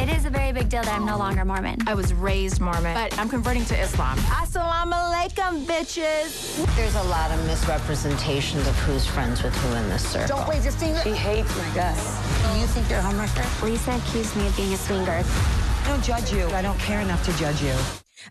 It 0.00 0.08
is 0.08 0.24
a 0.24 0.30
very 0.30 0.52
big 0.52 0.68
deal 0.68 0.82
that 0.82 0.94
I'm 0.94 1.04
no 1.04 1.18
longer 1.18 1.44
Mormon. 1.44 1.76
I 1.86 1.94
was 1.94 2.14
raised 2.14 2.60
Mormon, 2.60 2.94
but 2.94 3.18
I'm 3.18 3.28
converting 3.28 3.64
to 3.66 3.78
Islam. 3.78 4.16
Assalamu 4.18 4.94
alaikum, 4.94 5.66
bitches. 5.66 6.64
There's 6.76 6.94
a 6.94 7.02
lot 7.04 7.30
of 7.30 7.44
misrepresentations 7.46 8.66
of 8.66 8.74
who's 8.78 9.06
friends 9.06 9.42
with 9.42 9.54
who 9.56 9.76
in 9.76 9.88
this 9.90 10.06
circle. 10.08 10.38
Don't 10.38 10.48
wave 10.48 10.64
your 10.64 10.72
finger. 10.72 11.00
She 11.02 11.10
hates 11.10 11.54
my 11.58 11.74
guts. 11.74 12.16
Do 12.52 12.58
you 12.60 12.66
think 12.68 12.88
you're 12.88 13.00
a 13.00 13.02
homewrecker? 13.02 13.62
Lisa 13.62 13.92
accused 13.92 14.36
me 14.36 14.46
of 14.46 14.56
being 14.56 14.72
a 14.72 14.76
swinger. 14.78 15.22
I 15.22 15.84
don't 15.86 16.02
judge 16.02 16.32
you. 16.32 16.46
I 16.48 16.62
don't 16.62 16.78
care 16.78 17.00
enough 17.00 17.24
to 17.26 17.36
judge 17.36 17.60
you. 17.62 17.74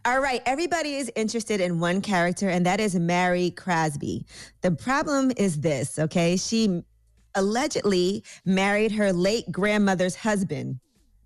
All 0.06 0.22
right, 0.22 0.42
everybody 0.46 0.96
is 0.96 1.12
interested 1.16 1.60
in 1.60 1.80
one 1.80 2.02
character, 2.02 2.48
and 2.48 2.66
that 2.66 2.80
is 2.80 2.96
Mary 2.96 3.52
Cosby. 3.52 4.26
The 4.62 4.72
problem 4.72 5.32
is 5.36 5.62
this, 5.62 5.98
okay? 5.98 6.38
She 6.38 6.84
allegedly 7.36 8.24
married 8.46 8.92
her 8.94 9.12
late 9.14 9.52
grandmother's 9.52 10.16
husband, 10.16 10.80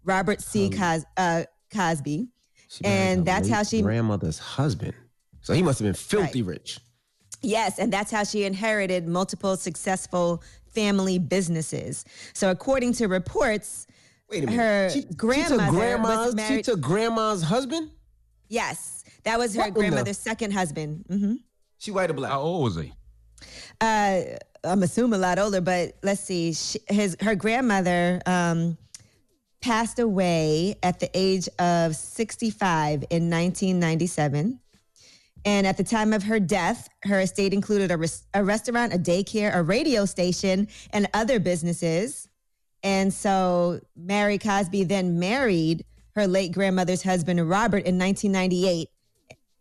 Robert 0.04 0.42
C. 0.42 0.70
Cos- 0.70 1.06
uh, 1.18 1.44
Cosby, 1.74 2.28
She 2.68 2.86
and 2.86 3.26
that's 3.26 3.50
how 3.50 3.64
she. 3.64 3.82
grandmother's 3.82 4.40
husband. 4.40 4.94
So 5.42 5.54
he 5.54 5.62
must 5.62 5.80
have 5.80 5.86
been 5.86 5.94
filthy 5.94 6.42
rich. 6.42 6.80
Yes, 7.42 7.78
and 7.80 7.92
that's 7.92 8.10
how 8.12 8.24
she 8.24 8.46
inherited 8.46 9.08
multiple 9.08 9.58
successful 9.58 10.42
family 10.74 11.20
businesses. 11.20 12.06
So, 12.34 12.50
according 12.52 12.94
to 12.94 13.08
reports, 13.08 13.86
Wait 14.30 14.44
a 14.44 14.48
minute. 14.48 14.58
her 14.62 14.90
she, 14.90 15.04
grandmother 15.04 15.44
she 15.44 15.50
took 15.50 15.60
was 15.60 15.70
grandma's. 16.36 16.48
She 16.48 16.62
took 16.62 16.80
grandma's 16.82 17.44
husband. 17.44 17.92
yes, 18.48 19.04
that 19.24 19.38
was 19.38 19.54
her 19.56 19.60
What 19.60 19.68
in 19.70 19.74
the- 19.74 19.80
grandmother's 19.82 20.18
second 20.18 20.52
husband. 20.54 21.06
hmm 21.10 21.34
She 21.80 21.92
white 21.92 22.10
or 22.10 22.14
black? 22.14 22.32
How 22.32 22.40
old 22.42 22.64
was 22.64 22.76
he? 22.84 22.94
Uh, 23.82 24.22
I'm 24.64 24.84
assuming 24.84 25.20
a 25.20 25.22
lot 25.22 25.40
older, 25.40 25.62
but 25.62 25.94
let's 26.04 26.22
see. 26.22 26.54
She, 26.54 26.80
his 26.88 27.18
her 27.22 27.36
grandmother 27.36 28.22
um, 28.26 28.78
passed 29.62 30.00
away 30.00 30.76
at 30.84 31.00
the 31.00 31.10
age 31.14 31.48
of 31.60 31.96
65 31.96 33.04
in 33.10 33.30
1997. 33.30 34.60
And 35.46 35.68
at 35.68 35.76
the 35.78 35.84
time 35.84 36.14
of 36.14 36.24
her 36.24 36.40
death, 36.40 36.88
her 37.04 37.20
estate 37.20 37.54
included 37.54 37.92
a, 37.92 37.98
res- 37.98 38.24
a 38.34 38.44
restaurant, 38.44 38.94
a 38.94 38.98
daycare, 38.98 39.54
a 39.54 39.62
radio 39.62 40.06
station, 40.06 40.70
and 40.92 41.08
other 41.14 41.40
businesses. 41.40 42.30
And 42.82 43.14
so 43.14 43.82
Mary 43.96 44.38
Cosby 44.38 44.86
then 44.86 45.20
married 45.20 45.86
her 46.16 46.28
late 46.28 46.52
grandmother's 46.52 47.04
husband, 47.04 47.50
Robert, 47.50 47.86
in 47.86 47.98
1998, 47.98 48.90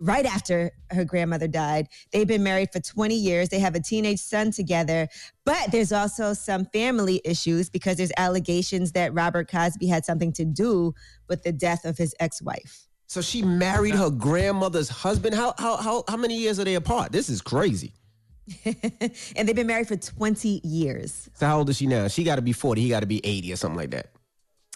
right 0.03 0.27
after 0.27 0.73
her 0.91 1.05
grandmother 1.05 1.47
died. 1.47 1.87
They've 2.13 2.27
been 2.27 2.43
married 2.43 2.71
for 2.73 2.81
20 2.81 3.15
years. 3.15 3.49
They 3.49 3.61
have 3.61 3.75
a 3.75 3.81
teenage 3.81 4.19
son 4.19 4.51
together. 4.51 5.09
But 5.45 5.71
there's 5.71 5.93
also 5.93 6.35
some 6.35 6.67
family 6.67 7.21
issues 7.25 7.71
because 7.71 7.97
there's 7.97 8.13
allegations 8.17 8.93
that 8.93 9.15
Robert 9.15 9.49
Cosby 9.49 9.87
had 9.87 10.05
something 10.05 10.33
to 10.35 10.45
do 10.45 10.93
with 11.29 11.45
the 11.45 11.53
death 11.53 11.85
of 11.85 11.97
his 11.97 12.15
ex 12.19 12.43
wife. 12.43 12.89
So 13.07 13.21
she 13.21 13.43
married 13.43 13.95
her 13.95 14.11
grandmother's 14.11 14.89
husband. 14.89 15.35
How 15.35 15.55
how 15.59 15.77
how 15.77 16.03
how 16.09 16.17
many 16.17 16.37
years 16.37 16.59
are 16.59 16.65
they 16.65 16.75
apart? 16.75 17.13
This 17.13 17.29
is 17.29 17.41
crazy. 17.43 17.93
and 18.65 19.47
they've 19.49 19.55
been 19.55 19.67
married 19.67 19.87
for 19.87 19.97
20 19.97 20.63
years. 20.65 21.29
So 21.35 21.47
how 21.47 21.59
old 21.59 21.71
is 21.71 21.77
she 21.77 21.87
now? 21.87 22.09
She 22.09 22.25
got 22.25 22.37
to 22.37 22.43
be 22.43 22.53
forty. 22.53 22.81
He 22.81 22.89
got 22.89 23.01
to 23.01 23.07
be 23.07 23.25
eighty 23.25 23.53
or 23.53 23.57
something 23.57 23.77
like 23.77 23.91
that. 23.91 24.07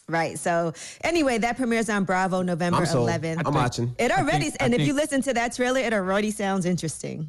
Right. 0.09 0.38
So 0.38 0.72
anyway, 1.02 1.38
that 1.38 1.57
premieres 1.57 1.90
on 1.90 2.04
Bravo 2.04 2.42
November 2.42 2.78
I'm 2.78 2.86
sold. 2.86 3.09
11th. 3.11 3.42
I'm 3.44 3.54
watching. 3.54 3.94
It 3.98 4.12
already, 4.12 4.50
think- 4.50 4.62
I 4.62 4.66
and 4.66 4.74
if 4.74 4.86
you 4.86 4.92
listen 4.94 5.20
to 5.22 5.34
that 5.34 5.54
trailer, 5.54 5.80
it 5.80 5.92
already 5.92 6.30
sounds 6.30 6.64
interesting. 6.64 7.28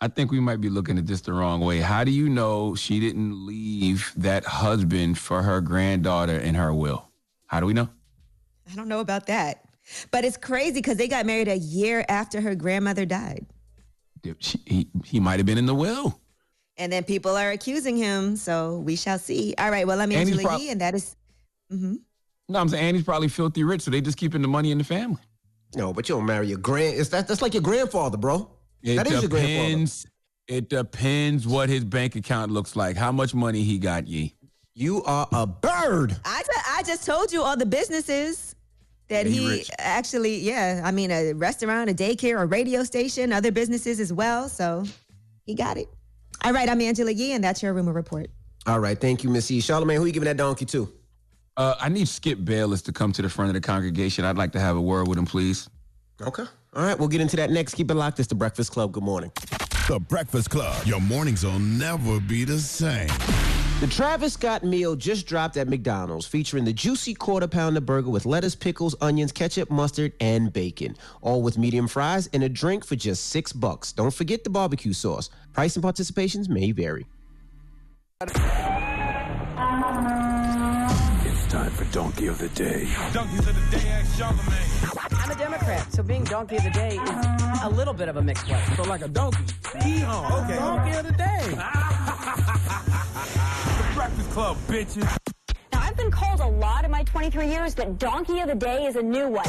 I 0.00 0.08
think 0.08 0.30
we 0.30 0.38
might 0.40 0.60
be 0.60 0.68
looking 0.68 0.96
at 0.98 1.06
this 1.06 1.20
the 1.22 1.32
wrong 1.32 1.60
way. 1.60 1.78
How 1.80 2.04
do 2.04 2.10
you 2.12 2.28
know 2.28 2.74
she 2.74 3.00
didn't 3.00 3.46
leave 3.46 4.12
that 4.16 4.44
husband 4.44 5.18
for 5.18 5.42
her 5.42 5.60
granddaughter 5.60 6.38
in 6.38 6.54
her 6.54 6.72
will? 6.74 7.08
How 7.46 7.60
do 7.60 7.66
we 7.66 7.72
know? 7.72 7.88
I 8.70 8.74
don't 8.76 8.88
know 8.88 9.00
about 9.00 9.26
that. 9.26 9.64
But 10.10 10.24
it's 10.24 10.36
crazy 10.36 10.74
because 10.74 10.98
they 10.98 11.08
got 11.08 11.24
married 11.24 11.48
a 11.48 11.56
year 11.56 12.04
after 12.08 12.40
her 12.40 12.54
grandmother 12.54 13.06
died. 13.06 13.46
She, 14.40 14.60
he 14.66 14.88
he 15.04 15.20
might 15.20 15.38
have 15.38 15.46
been 15.46 15.56
in 15.58 15.66
the 15.66 15.74
will. 15.74 16.20
And 16.76 16.92
then 16.92 17.02
people 17.04 17.36
are 17.36 17.50
accusing 17.50 17.96
him. 17.96 18.36
So 18.36 18.78
we 18.78 18.94
shall 18.96 19.18
see. 19.18 19.54
All 19.56 19.70
right. 19.70 19.86
Well, 19.86 20.00
I'm 20.00 20.10
And 20.12 20.20
he's 20.28 20.30
Angela 20.30 20.42
prob- 20.48 20.60
Yee, 20.60 20.70
and 20.70 20.80
that 20.80 20.94
is- 20.94 21.16
mhm. 21.72 21.98
No, 22.48 22.60
I'm 22.60 22.68
saying 22.68 22.82
Annie's 22.82 23.04
probably 23.04 23.28
filthy 23.28 23.62
rich, 23.62 23.82
so 23.82 23.90
they 23.90 24.00
just 24.00 24.16
keeping 24.16 24.40
the 24.40 24.48
money 24.48 24.70
in 24.70 24.78
the 24.78 24.84
family. 24.84 25.20
No, 25.76 25.92
but 25.92 26.08
you 26.08 26.14
don't 26.14 26.24
marry 26.24 26.46
your 26.48 26.58
grand. 26.58 26.98
It's 26.98 27.10
that. 27.10 27.28
That's 27.28 27.42
like 27.42 27.52
your 27.52 27.62
grandfather, 27.62 28.16
bro. 28.16 28.50
It 28.82 28.96
that 28.96 29.06
is 29.06 29.20
your 29.20 29.28
grandfather. 29.28 29.68
depends. 29.68 30.06
It 30.46 30.70
depends 30.70 31.46
what 31.46 31.68
his 31.68 31.84
bank 31.84 32.16
account 32.16 32.50
looks 32.50 32.74
like. 32.74 32.96
How 32.96 33.12
much 33.12 33.34
money 33.34 33.62
he 33.62 33.78
got, 33.78 34.08
Yee. 34.08 34.34
You 34.74 35.02
are 35.04 35.28
a 35.32 35.46
bird. 35.46 36.16
I, 36.24 36.42
I 36.70 36.82
just 36.84 37.04
told 37.04 37.32
you 37.32 37.42
all 37.42 37.56
the 37.56 37.66
businesses 37.66 38.54
that 39.08 39.26
Yeah, 39.26 39.32
he 39.32 39.58
he 39.58 39.70
actually, 39.78 40.38
yeah. 40.38 40.80
I 40.84 40.90
mean, 40.90 41.10
a 41.10 41.34
restaurant, 41.34 41.90
a 41.90 41.94
daycare, 41.94 42.40
a 42.40 42.46
radio 42.46 42.82
station, 42.84 43.32
other 43.32 43.52
businesses 43.52 44.00
as 44.00 44.10
well. 44.12 44.48
So 44.48 44.84
he 45.44 45.54
got 45.54 45.76
it. 45.76 45.88
All 46.44 46.52
right. 46.52 46.68
I'm 46.68 46.80
Angela 46.80 47.10
Yee, 47.10 47.32
and 47.32 47.44
that's 47.44 47.62
your 47.62 47.74
rumor 47.74 47.92
report. 47.92 48.30
All 48.66 48.80
right, 48.80 49.00
thank 49.00 49.24
you, 49.24 49.30
Miss 49.30 49.50
E. 49.50 49.60
Charlemagne, 49.60 49.96
who 49.96 50.04
you 50.04 50.12
giving 50.12 50.26
that 50.26 50.36
donkey 50.36 50.66
to? 50.66 50.92
Uh, 51.58 51.74
I 51.80 51.88
need 51.88 52.06
Skip 52.06 52.44
Bayless 52.44 52.82
to 52.82 52.92
come 52.92 53.12
to 53.12 53.20
the 53.20 53.28
front 53.28 53.48
of 53.48 53.54
the 53.54 53.60
congregation. 53.60 54.24
I'd 54.24 54.38
like 54.38 54.52
to 54.52 54.60
have 54.60 54.76
a 54.76 54.80
word 54.80 55.08
with 55.08 55.18
him, 55.18 55.26
please. 55.26 55.68
Okay. 56.22 56.44
All 56.74 56.84
right, 56.84 56.96
we'll 56.96 57.08
get 57.08 57.20
into 57.20 57.34
that 57.36 57.50
next. 57.50 57.74
Keep 57.74 57.90
it 57.90 57.94
locked. 57.94 58.20
It's 58.20 58.28
the 58.28 58.36
Breakfast 58.36 58.70
Club. 58.70 58.92
Good 58.92 59.02
morning. 59.02 59.32
The 59.88 59.98
Breakfast 59.98 60.50
Club. 60.50 60.86
Your 60.86 61.00
mornings 61.00 61.44
will 61.44 61.58
never 61.58 62.20
be 62.20 62.44
the 62.44 62.58
same. 62.58 63.08
The 63.80 63.88
Travis 63.90 64.34
Scott 64.34 64.62
meal 64.62 64.94
just 64.94 65.26
dropped 65.26 65.56
at 65.56 65.68
McDonald's, 65.68 66.26
featuring 66.26 66.64
the 66.64 66.72
juicy 66.72 67.14
quarter 67.14 67.48
pounder 67.48 67.80
burger 67.80 68.10
with 68.10 68.24
lettuce, 68.24 68.54
pickles, 68.54 68.94
onions, 69.00 69.32
ketchup, 69.32 69.68
mustard, 69.68 70.12
and 70.20 70.52
bacon, 70.52 70.96
all 71.22 71.42
with 71.42 71.58
medium 71.58 71.88
fries 71.88 72.28
and 72.32 72.44
a 72.44 72.48
drink 72.48 72.84
for 72.84 72.94
just 72.94 73.30
six 73.30 73.52
bucks. 73.52 73.92
Don't 73.92 74.14
forget 74.14 74.44
the 74.44 74.50
barbecue 74.50 74.92
sauce. 74.92 75.30
Price 75.52 75.74
and 75.74 75.84
participations 75.84 76.48
may 76.48 76.70
vary. 76.70 77.06
It's 81.48 81.54
time 81.54 81.70
for 81.70 81.84
Donkey 81.86 82.26
of 82.26 82.36
the 82.36 82.50
Day. 82.50 82.86
Donkeys 83.14 83.38
of 83.38 83.46
the 83.70 83.78
day, 83.78 83.88
ask 83.88 84.18
Charlemagne. 84.18 84.68
I'm 85.12 85.30
a 85.30 85.34
Democrat, 85.34 85.90
so 85.90 86.02
being 86.02 86.22
donkey 86.24 86.56
of 86.56 86.64
the 86.64 86.68
day 86.68 86.96
is 86.96 87.62
a 87.62 87.70
little 87.70 87.94
bit 87.94 88.10
of 88.10 88.18
a 88.18 88.22
mixed 88.22 88.46
blessing. 88.46 88.76
So 88.76 88.82
like 88.82 89.00
a 89.00 89.08
donkey. 89.08 89.44
Yeehaw. 89.80 90.44
Okay. 90.44 90.56
Donkey 90.56 90.98
of 90.98 91.06
the 91.06 91.12
day. 91.12 91.40
the 91.48 91.54
Breakfast 93.94 94.30
Club, 94.32 94.58
bitches. 94.66 95.16
Now, 95.72 95.80
I've 95.80 95.96
been 95.96 96.10
called 96.10 96.40
a 96.40 96.46
lot 96.46 96.84
in 96.84 96.90
my 96.90 97.02
23 97.04 97.48
years, 97.48 97.74
but 97.74 97.98
Donkey 97.98 98.40
of 98.40 98.48
the 98.48 98.54
Day 98.54 98.84
is 98.84 98.96
a 98.96 99.02
new 99.02 99.28
one. 99.28 99.48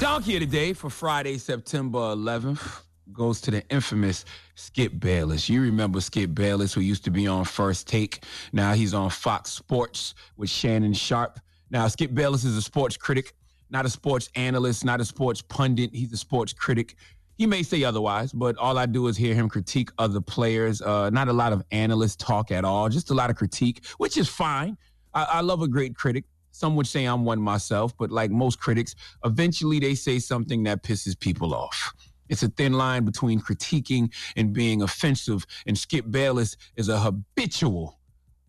Donkey 0.00 0.34
of 0.36 0.40
the 0.40 0.46
day 0.46 0.74
for 0.74 0.90
Friday, 0.90 1.38
September 1.38 2.14
11th 2.14 2.82
goes 3.12 3.40
to 3.42 3.50
the 3.50 3.66
infamous 3.68 4.24
Skip 4.54 4.98
Bayless. 4.98 5.48
You 5.48 5.62
remember 5.62 6.00
Skip 6.00 6.34
Bayless, 6.34 6.72
who 6.72 6.80
used 6.80 7.04
to 7.04 7.10
be 7.10 7.26
on 7.26 7.44
First 7.44 7.88
Take. 7.88 8.24
Now 8.52 8.72
he's 8.74 8.94
on 8.94 9.10
Fox 9.10 9.50
Sports 9.50 10.14
with 10.36 10.50
Shannon 10.50 10.92
Sharpe. 10.92 11.40
Now, 11.70 11.86
Skip 11.88 12.14
Bayless 12.14 12.44
is 12.44 12.56
a 12.56 12.62
sports 12.62 12.96
critic, 12.96 13.34
not 13.70 13.84
a 13.84 13.90
sports 13.90 14.30
analyst, 14.34 14.84
not 14.84 15.00
a 15.00 15.04
sports 15.04 15.42
pundit. 15.42 15.90
He's 15.92 16.12
a 16.12 16.16
sports 16.16 16.52
critic. 16.52 16.96
He 17.36 17.46
may 17.46 17.62
say 17.62 17.84
otherwise, 17.84 18.32
but 18.32 18.56
all 18.56 18.78
I 18.78 18.86
do 18.86 19.06
is 19.06 19.16
hear 19.16 19.34
him 19.34 19.48
critique 19.48 19.90
other 19.98 20.20
players. 20.20 20.80
Uh, 20.82 21.10
not 21.10 21.28
a 21.28 21.32
lot 21.32 21.52
of 21.52 21.62
analyst 21.70 22.20
talk 22.20 22.50
at 22.50 22.64
all, 22.64 22.88
just 22.88 23.10
a 23.10 23.14
lot 23.14 23.30
of 23.30 23.36
critique, 23.36 23.84
which 23.98 24.16
is 24.16 24.28
fine. 24.28 24.76
I, 25.14 25.26
I 25.34 25.40
love 25.42 25.62
a 25.62 25.68
great 25.68 25.94
critic. 25.94 26.24
Some 26.50 26.74
would 26.74 26.86
say 26.88 27.04
I'm 27.04 27.24
one 27.24 27.40
myself, 27.40 27.96
but 27.96 28.10
like 28.10 28.32
most 28.32 28.58
critics, 28.58 28.96
eventually 29.24 29.78
they 29.78 29.94
say 29.94 30.18
something 30.18 30.64
that 30.64 30.82
pisses 30.82 31.18
people 31.18 31.54
off. 31.54 31.92
It's 32.28 32.42
a 32.42 32.48
thin 32.48 32.72
line 32.74 33.04
between 33.04 33.40
critiquing 33.40 34.12
and 34.36 34.52
being 34.52 34.82
offensive, 34.82 35.46
and 35.66 35.76
Skip 35.76 36.10
Bayless 36.10 36.56
is 36.76 36.88
a 36.88 36.98
habitual 36.98 37.98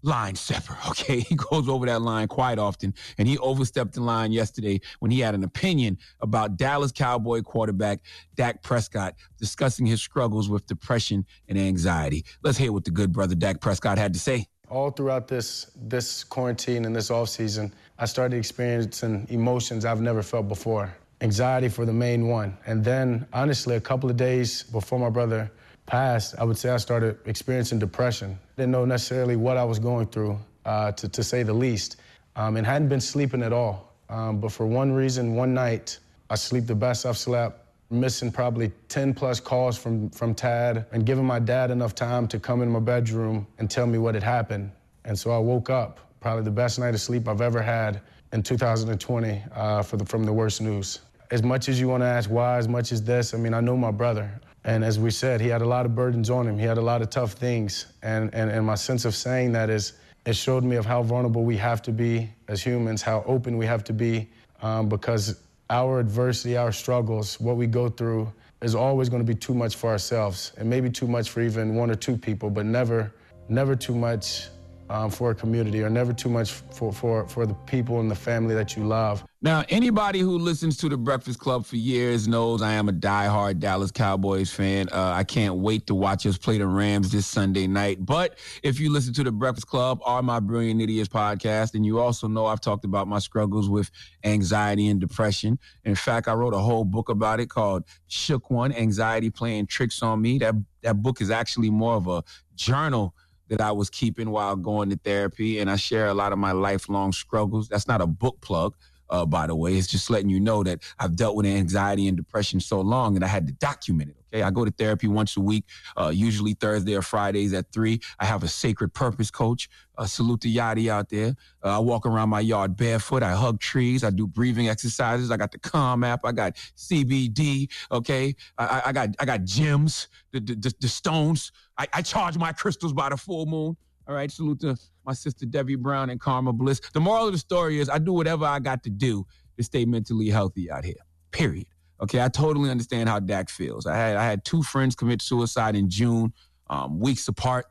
line 0.03 0.35
stepper, 0.35 0.77
okay? 0.89 1.19
He 1.21 1.35
goes 1.35 1.67
over 1.67 1.85
that 1.85 2.01
line 2.01 2.27
quite 2.27 2.59
often, 2.59 2.93
and 3.17 3.27
he 3.27 3.37
overstepped 3.39 3.93
the 3.93 4.01
line 4.01 4.31
yesterday 4.31 4.79
when 4.99 5.11
he 5.11 5.19
had 5.19 5.35
an 5.35 5.43
opinion 5.43 5.97
about 6.21 6.57
Dallas 6.57 6.91
Cowboy 6.91 7.41
quarterback 7.41 8.01
Dak 8.35 8.63
Prescott 8.63 9.15
discussing 9.37 9.85
his 9.85 10.01
struggles 10.01 10.49
with 10.49 10.65
depression 10.67 11.25
and 11.47 11.57
anxiety. 11.57 12.25
Let's 12.43 12.57
hear 12.57 12.71
what 12.71 12.85
the 12.85 12.91
good 12.91 13.11
brother 13.11 13.35
Dak 13.35 13.61
Prescott 13.61 13.97
had 13.97 14.13
to 14.13 14.19
say. 14.19 14.47
all 14.69 14.91
throughout 14.91 15.27
this 15.27 15.71
this 15.75 16.23
quarantine 16.23 16.85
and 16.85 16.95
this 16.95 17.09
off 17.09 17.29
season, 17.29 17.73
I 17.97 18.05
started 18.05 18.37
experiencing 18.37 19.25
emotions 19.29 19.83
I've 19.83 20.01
never 20.01 20.21
felt 20.21 20.47
before. 20.47 20.95
Anxiety 21.21 21.69
for 21.69 21.85
the 21.85 21.93
main 21.93 22.27
one, 22.27 22.57
and 22.65 22.83
then 22.83 23.27
honestly, 23.33 23.75
a 23.75 23.81
couple 23.81 24.09
of 24.09 24.15
days 24.15 24.63
before 24.63 24.99
my 24.99 25.09
brother 25.09 25.51
passed, 25.85 26.35
I 26.39 26.43
would 26.43 26.57
say 26.57 26.69
I 26.69 26.77
started 26.77 27.17
experiencing 27.25 27.79
depression. 27.79 28.39
Didn't 28.55 28.71
know 28.71 28.85
necessarily 28.85 29.35
what 29.35 29.57
I 29.57 29.63
was 29.63 29.79
going 29.79 30.07
through, 30.07 30.39
uh, 30.65 30.93
to 30.93 31.09
to 31.09 31.23
say 31.23 31.43
the 31.43 31.53
least, 31.53 31.97
um, 32.35 32.55
and 32.55 32.65
hadn't 32.65 32.89
been 32.89 33.01
sleeping 33.01 33.43
at 33.43 33.51
all. 33.51 33.93
Um, 34.09 34.39
but 34.39 34.51
for 34.51 34.65
one 34.65 34.91
reason, 34.93 35.35
one 35.35 35.53
night, 35.53 35.99
I 36.29 36.35
sleep 36.35 36.67
the 36.67 36.75
best 36.75 37.05
I've 37.05 37.17
slept 37.17 37.65
missing 37.91 38.31
probably 38.31 38.71
10 38.87 39.13
plus 39.13 39.39
calls 39.39 39.77
from, 39.77 40.09
from 40.11 40.35
Tad 40.35 40.85
and 40.91 41.05
giving 41.05 41.25
my 41.25 41.39
dad 41.39 41.71
enough 41.71 41.95
time 41.95 42.27
to 42.27 42.39
come 42.39 42.61
in 42.61 42.69
my 42.69 42.79
bedroom 42.79 43.47
and 43.57 43.69
tell 43.69 43.87
me 43.87 43.97
what 43.97 44.13
had 44.13 44.23
happened. 44.23 44.71
And 45.05 45.17
so 45.17 45.31
I 45.31 45.39
woke 45.39 45.69
up, 45.69 45.99
probably 46.19 46.43
the 46.43 46.51
best 46.51 46.77
night 46.77 46.93
of 46.93 47.01
sleep 47.01 47.27
I've 47.27 47.41
ever 47.41 47.61
had 47.61 48.01
in 48.31 48.43
2020 48.43 49.41
uh, 49.55 49.81
for 49.81 49.97
the, 49.97 50.05
from 50.05 50.23
the 50.23 50.33
worst 50.33 50.61
news. 50.61 50.99
As 51.31 51.43
much 51.43 51.69
as 51.69 51.79
you 51.79 51.87
want 51.87 52.01
to 52.01 52.07
ask 52.07 52.29
why, 52.29 52.57
as 52.57 52.67
much 52.67 52.91
as 52.91 53.03
this, 53.03 53.33
I 53.33 53.37
mean, 53.37 53.53
I 53.53 53.61
know 53.61 53.77
my 53.77 53.91
brother. 53.91 54.31
And 54.63 54.83
as 54.83 54.99
we 54.99 55.11
said, 55.11 55.39
he 55.39 55.47
had 55.47 55.61
a 55.61 55.65
lot 55.65 55.85
of 55.85 55.93
burdens 55.93 56.29
on 56.29 56.47
him. 56.47 56.57
He 56.57 56.65
had 56.65 56.77
a 56.77 56.81
lot 56.81 57.01
of 57.01 57.09
tough 57.09 57.33
things. 57.33 57.85
And, 58.01 58.33
and, 58.33 58.49
and 58.49 58.65
my 58.65 58.75
sense 58.75 59.05
of 59.05 59.15
saying 59.15 59.51
that 59.53 59.69
is, 59.69 59.93
it 60.25 60.35
showed 60.35 60.63
me 60.63 60.75
of 60.75 60.85
how 60.85 61.03
vulnerable 61.03 61.43
we 61.43 61.55
have 61.57 61.81
to 61.83 61.91
be 61.91 62.29
as 62.47 62.61
humans, 62.61 63.01
how 63.01 63.23
open 63.25 63.57
we 63.57 63.65
have 63.65 63.83
to 63.85 63.93
be, 63.93 64.27
um, 64.61 64.89
because 64.89 65.41
our 65.69 65.99
adversity, 65.99 66.57
our 66.57 66.71
struggles, 66.71 67.39
what 67.39 67.55
we 67.57 67.67
go 67.67 67.89
through 67.89 68.31
is 68.61 68.75
always 68.75 69.07
going 69.07 69.21
to 69.21 69.33
be 69.33 69.37
too 69.39 69.53
much 69.53 69.75
for 69.75 69.89
ourselves 69.89 70.51
and 70.57 70.69
maybe 70.69 70.89
too 70.89 71.07
much 71.07 71.29
for 71.29 71.41
even 71.41 71.75
one 71.75 71.89
or 71.89 71.95
two 71.95 72.17
people, 72.17 72.49
but 72.49 72.65
never, 72.65 73.13
never 73.47 73.75
too 73.75 73.95
much 73.95 74.49
um, 74.89 75.09
for 75.09 75.31
a 75.31 75.35
community 75.35 75.83
or 75.83 75.89
never 75.89 76.13
too 76.13 76.29
much 76.29 76.51
for, 76.51 76.91
for, 76.91 77.27
for 77.27 77.45
the 77.45 77.53
people 77.53 77.99
and 77.99 78.09
the 78.09 78.15
family 78.15 78.55
that 78.55 78.75
you 78.75 78.83
love. 78.83 79.23
Now, 79.41 79.63
anybody 79.69 80.19
who 80.19 80.37
listens 80.37 80.75
to 80.77 80.89
the 80.89 80.97
Breakfast 80.97 81.39
Club 81.39 81.65
for 81.65 81.77
years 81.77 82.27
knows 82.27 82.61
I 82.61 82.73
am 82.73 82.89
a 82.89 82.91
diehard 82.91 83.59
Dallas 83.59 83.89
Cowboys 83.89 84.51
fan. 84.51 84.89
Uh, 84.91 85.13
I 85.15 85.23
can't 85.23 85.55
wait 85.55 85.87
to 85.87 85.95
watch 85.95 86.25
us 86.25 86.37
play 86.37 86.57
the 86.57 86.67
Rams 86.67 87.09
this 87.11 87.25
Sunday 87.25 87.65
night. 87.65 88.05
But 88.05 88.37
if 88.63 88.81
you 88.81 88.91
listen 88.91 89.13
to 89.13 89.23
the 89.23 89.31
Breakfast 89.31 89.67
Club 89.67 90.01
or 90.05 90.21
my 90.21 90.41
Brilliant 90.41 90.81
Idiots 90.81 91.07
podcast, 91.07 91.73
and 91.73 91.85
you 91.85 91.99
also 91.99 92.27
know 92.27 92.47
I've 92.47 92.59
talked 92.59 92.83
about 92.83 93.07
my 93.07 93.19
struggles 93.19 93.69
with 93.69 93.89
anxiety 94.25 94.87
and 94.87 94.99
depression. 94.99 95.57
In 95.85 95.95
fact, 95.95 96.27
I 96.27 96.33
wrote 96.33 96.53
a 96.53 96.59
whole 96.59 96.83
book 96.83 97.07
about 97.07 97.39
it 97.39 97.49
called 97.49 97.85
Shook 98.07 98.49
One 98.49 98.73
Anxiety 98.73 99.29
Playing 99.29 99.67
Tricks 99.67 100.03
on 100.03 100.21
Me. 100.21 100.37
That, 100.39 100.55
that 100.81 101.01
book 101.01 101.21
is 101.21 101.31
actually 101.31 101.69
more 101.69 101.93
of 101.93 102.07
a 102.07 102.23
journal 102.55 103.15
that 103.49 103.61
I 103.61 103.71
was 103.71 103.89
keeping 103.89 104.29
while 104.31 104.55
going 104.55 104.89
to 104.89 104.95
therapy. 104.97 105.59
And 105.59 105.69
I 105.69 105.75
share 105.75 106.07
a 106.07 106.13
lot 106.13 106.31
of 106.31 106.39
my 106.39 106.51
lifelong 106.51 107.11
struggles. 107.11 107.67
That's 107.67 107.87
not 107.87 108.01
a 108.01 108.07
book 108.07 108.39
plug. 108.41 108.75
Uh, 109.09 109.25
by 109.25 109.47
the 109.47 109.55
way, 109.55 109.75
it's 109.75 109.87
just 109.87 110.09
letting 110.09 110.29
you 110.29 110.39
know 110.39 110.63
that 110.63 110.83
I've 110.99 111.15
dealt 111.15 111.35
with 111.35 111.47
anxiety 111.47 112.07
and 112.07 112.15
depression 112.15 112.59
so 112.59 112.79
long 112.79 113.15
and 113.15 113.25
I 113.25 113.27
had 113.27 113.47
to 113.47 113.53
document 113.53 114.11
it. 114.11 114.18
Okay. 114.31 114.43
I 114.43 114.51
go 114.51 114.65
to 114.65 114.71
therapy 114.71 115.07
once 115.07 115.37
a 115.37 115.41
week, 115.41 115.65
uh, 115.97 116.11
usually 116.13 116.53
Thursday 116.53 116.95
or 116.95 117.01
Fridays 117.01 117.53
at 117.53 117.71
three. 117.71 117.99
I 118.19 118.25
have 118.25 118.43
a 118.43 118.47
sacred 118.47 118.93
purpose 118.93 119.31
coach. 119.31 119.69
Uh, 119.97 120.05
salute 120.05 120.41
to 120.41 120.47
Yachty 120.47 120.89
out 120.89 121.09
there. 121.09 121.35
Uh, 121.63 121.75
I 121.75 121.79
walk 121.79 122.05
around 122.05 122.29
my 122.29 122.39
yard 122.39 122.77
barefoot. 122.77 123.21
I 123.21 123.33
hug 123.33 123.59
trees. 123.59 124.03
I 124.03 124.11
do 124.11 124.27
breathing 124.27 124.69
exercises. 124.69 125.29
I 125.31 125.37
got 125.37 125.51
the 125.51 125.59
Calm 125.59 126.03
app. 126.03 126.21
I 126.23 126.31
got 126.31 126.55
CBD. 126.77 127.69
Okay. 127.91 128.35
I, 128.57 128.83
I 128.87 128.91
got, 128.91 129.09
I 129.19 129.25
got 129.25 129.43
gems, 129.43 130.07
the, 130.31 130.39
the, 130.39 130.73
the 130.79 130.87
stones. 130.87 131.51
I, 131.77 131.87
I 131.93 132.01
charge 132.01 132.37
my 132.37 132.53
crystals 132.53 132.93
by 132.93 133.09
the 133.09 133.17
full 133.17 133.45
moon. 133.45 133.75
All 134.07 134.15
right. 134.15 134.31
Salute 134.31 134.61
to 134.61 134.77
my 135.05 135.13
sister 135.13 135.45
Debbie 135.45 135.75
Brown 135.75 136.09
and 136.09 136.19
Karma 136.19 136.53
Bliss. 136.53 136.79
The 136.93 136.99
moral 136.99 137.27
of 137.27 137.33
the 137.33 137.39
story 137.39 137.79
is 137.79 137.89
I 137.89 137.97
do 137.97 138.13
whatever 138.13 138.45
I 138.45 138.59
got 138.59 138.83
to 138.83 138.89
do 138.89 139.25
to 139.57 139.63
stay 139.63 139.85
mentally 139.85 140.29
healthy 140.29 140.71
out 140.71 140.85
here. 140.85 140.95
Period. 141.31 141.67
Okay. 142.01 142.21
I 142.21 142.29
totally 142.29 142.69
understand 142.69 143.09
how 143.09 143.19
Dak 143.19 143.49
feels. 143.49 143.85
I 143.85 143.95
had 143.95 144.15
I 144.15 144.25
had 144.25 144.45
two 144.45 144.63
friends 144.63 144.95
commit 144.95 145.21
suicide 145.21 145.75
in 145.75 145.89
June, 145.89 146.33
um, 146.69 146.99
weeks 146.99 147.27
apart. 147.27 147.65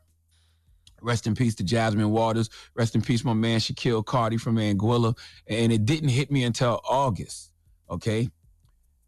Rest 1.00 1.26
in 1.26 1.34
peace 1.34 1.54
to 1.56 1.64
Jasmine 1.64 2.10
Waters. 2.10 2.50
Rest 2.74 2.94
in 2.94 3.02
peace, 3.02 3.24
my 3.24 3.32
man 3.32 3.60
Shaquille 3.60 4.04
Cardi 4.04 4.36
from 4.36 4.56
Anguilla. 4.56 5.16
And 5.46 5.72
it 5.72 5.84
didn't 5.84 6.08
hit 6.08 6.30
me 6.30 6.44
until 6.44 6.80
August. 6.88 7.52
Okay. 7.88 8.28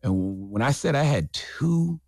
And 0.03 0.51
when 0.51 0.62
I 0.62 0.71
said 0.71 0.95
I 0.95 1.03
had 1.03 1.33
two 1.33 2.01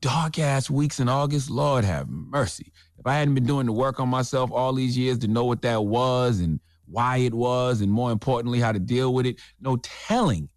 dark 0.00 0.38
ass 0.38 0.70
weeks 0.70 1.00
in 1.00 1.08
August, 1.08 1.50
Lord 1.50 1.84
have 1.84 2.08
mercy. 2.08 2.72
If 2.98 3.06
I 3.06 3.14
hadn't 3.14 3.34
been 3.34 3.46
doing 3.46 3.66
the 3.66 3.72
work 3.72 4.00
on 4.00 4.08
myself 4.08 4.50
all 4.50 4.72
these 4.72 4.96
years 4.96 5.18
to 5.18 5.28
know 5.28 5.44
what 5.44 5.62
that 5.62 5.84
was 5.84 6.40
and 6.40 6.58
why 6.86 7.18
it 7.18 7.34
was, 7.34 7.80
and 7.80 7.92
more 7.92 8.10
importantly, 8.10 8.60
how 8.60 8.72
to 8.72 8.78
deal 8.78 9.12
with 9.14 9.26
it, 9.26 9.40
no 9.60 9.76
telling 9.76 10.48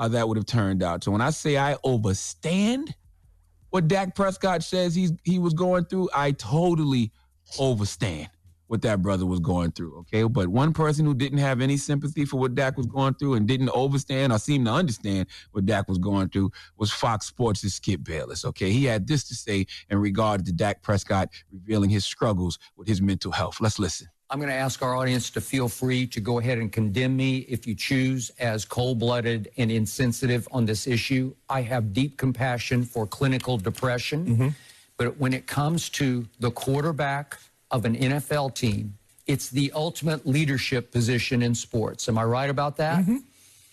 how 0.00 0.08
that 0.08 0.26
would 0.26 0.38
have 0.38 0.46
turned 0.46 0.82
out. 0.82 1.04
So 1.04 1.12
when 1.12 1.20
I 1.20 1.30
say 1.30 1.58
I 1.58 1.74
overstand 1.84 2.94
what 3.68 3.86
Dak 3.86 4.16
Prescott 4.16 4.64
says 4.64 4.94
he's 4.94 5.12
he 5.24 5.38
was 5.38 5.52
going 5.52 5.84
through, 5.84 6.08
I 6.14 6.32
totally 6.32 7.12
overstand 7.58 8.28
what 8.68 8.82
that 8.82 9.02
brother 9.02 9.26
was 9.26 9.40
going 9.40 9.72
through. 9.72 9.98
Okay. 9.98 10.22
But 10.22 10.48
one 10.48 10.72
person 10.72 11.04
who 11.04 11.12
didn't 11.12 11.38
have 11.38 11.60
any 11.60 11.76
sympathy 11.76 12.24
for 12.24 12.38
what 12.38 12.54
Dak 12.54 12.76
was 12.76 12.86
going 12.86 13.14
through 13.14 13.34
and 13.34 13.46
didn't 13.46 13.68
overstand 13.70 14.32
or 14.32 14.38
seem 14.38 14.64
to 14.64 14.70
understand 14.70 15.26
what 15.50 15.66
Dak 15.66 15.88
was 15.88 15.98
going 15.98 16.30
through 16.30 16.50
was 16.78 16.90
Fox 16.90 17.26
Sports' 17.26 17.70
Skip 17.72 18.02
Bayless. 18.02 18.44
Okay. 18.44 18.70
He 18.70 18.84
had 18.84 19.06
this 19.06 19.24
to 19.24 19.34
say 19.34 19.66
in 19.90 19.98
regard 19.98 20.46
to 20.46 20.52
Dak 20.52 20.82
Prescott 20.82 21.28
revealing 21.52 21.90
his 21.90 22.06
struggles 22.06 22.58
with 22.76 22.88
his 22.88 23.02
mental 23.02 23.32
health. 23.32 23.60
Let's 23.60 23.78
listen. 23.78 24.08
I'm 24.30 24.38
going 24.38 24.48
to 24.48 24.54
ask 24.54 24.80
our 24.80 24.94
audience 24.94 25.28
to 25.30 25.40
feel 25.40 25.68
free 25.68 26.06
to 26.06 26.20
go 26.20 26.38
ahead 26.38 26.58
and 26.58 26.70
condemn 26.70 27.16
me 27.16 27.38
if 27.48 27.66
you 27.66 27.74
choose 27.74 28.30
as 28.38 28.64
cold 28.64 29.00
blooded 29.00 29.50
and 29.56 29.72
insensitive 29.72 30.46
on 30.52 30.64
this 30.66 30.86
issue. 30.86 31.34
I 31.48 31.62
have 31.62 31.92
deep 31.92 32.16
compassion 32.16 32.84
for 32.84 33.08
clinical 33.08 33.58
depression. 33.58 34.26
Mm-hmm. 34.26 34.48
But 34.96 35.16
when 35.18 35.32
it 35.32 35.48
comes 35.48 35.88
to 35.90 36.26
the 36.38 36.52
quarterback 36.52 37.38
of 37.72 37.84
an 37.84 37.96
NFL 37.96 38.54
team, 38.54 38.96
it's 39.26 39.50
the 39.50 39.72
ultimate 39.74 40.24
leadership 40.24 40.92
position 40.92 41.42
in 41.42 41.54
sports. 41.54 42.08
Am 42.08 42.16
I 42.16 42.24
right 42.24 42.50
about 42.50 42.76
that? 42.76 43.00
Mm-hmm. 43.00 43.16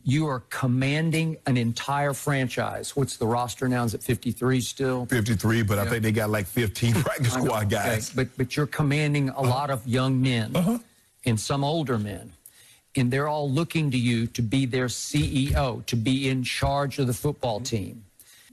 You 0.10 0.28
are 0.28 0.40
commanding 0.50 1.36
an 1.48 1.58
entire 1.58 2.14
franchise. 2.14 2.96
What's 2.96 3.18
the 3.18 3.28
roster 3.28 3.68
now? 3.68 3.84
Is 3.84 3.94
it 3.94 4.02
53 4.02 4.62
still? 4.62 5.06
53, 5.06 5.64
but 5.64 5.80
I 5.80 5.86
think 5.86 6.02
they 6.02 6.14
got 6.14 6.30
like 6.30 6.46
15 6.46 6.94
practice 7.04 7.34
squad 7.34 7.66
okay. 7.66 7.76
guys. 7.76 8.10
But 8.10 8.30
but 8.38 8.56
you're 8.56 8.68
commanding 8.68 9.28
a 9.28 9.34
uh-huh. 9.34 9.50
lot 9.50 9.70
of 9.70 9.86
young 9.86 10.22
men 10.22 10.56
uh-huh. 10.56 10.78
and 11.26 11.38
some 11.38 11.62
older 11.62 12.00
men. 12.00 12.32
And 12.96 13.12
they're 13.12 13.28
all 13.28 13.52
looking 13.52 13.92
to 13.92 13.98
you 13.98 14.28
to 14.28 14.42
be 14.42 14.66
their 14.66 14.86
CEO, 14.86 15.86
to 15.88 15.96
be 15.98 16.30
in 16.30 16.42
charge 16.46 17.00
of 17.00 17.08
the 17.08 17.14
football 17.14 17.58
mm-hmm. 17.58 17.76
team. 17.76 18.06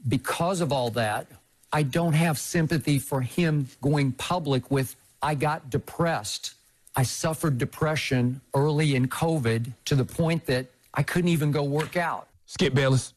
Because 0.05 0.59
of 0.59 0.73
all 0.73 0.91
that, 0.91 1.25
I 1.71 1.83
don't 1.83 2.13
have 2.13 2.37
sympathy 2.37 2.99
for 2.99 3.21
him 3.21 3.69
going 3.81 4.11
public 4.11 4.69
with 4.69 4.97
I 5.21 5.35
got 5.35 5.69
depressed. 5.69 6.55
I 6.97 7.03
suffered 7.03 7.57
depression 7.57 8.41
early 8.53 8.93
in 8.95 9.07
COVID 9.07 9.71
to 9.85 9.95
the 9.95 10.05
point 10.05 10.47
that 10.47 10.65
I 10.95 11.03
couldn't 11.03 11.29
even 11.29 11.51
go 11.51 11.63
work 11.63 11.97
out. 11.97 12.29
Skip 12.45 12.73
Bayless, 12.73 13.13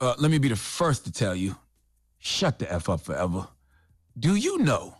uh, 0.00 0.14
let 0.18 0.30
me 0.30 0.38
be 0.38 0.48
the 0.48 0.56
first 0.56 1.04
to 1.04 1.12
tell 1.12 1.34
you, 1.34 1.56
shut 2.18 2.58
the 2.58 2.70
F 2.72 2.88
up 2.88 3.00
forever. 3.00 3.46
Do 4.18 4.34
you 4.34 4.58
know 4.58 4.96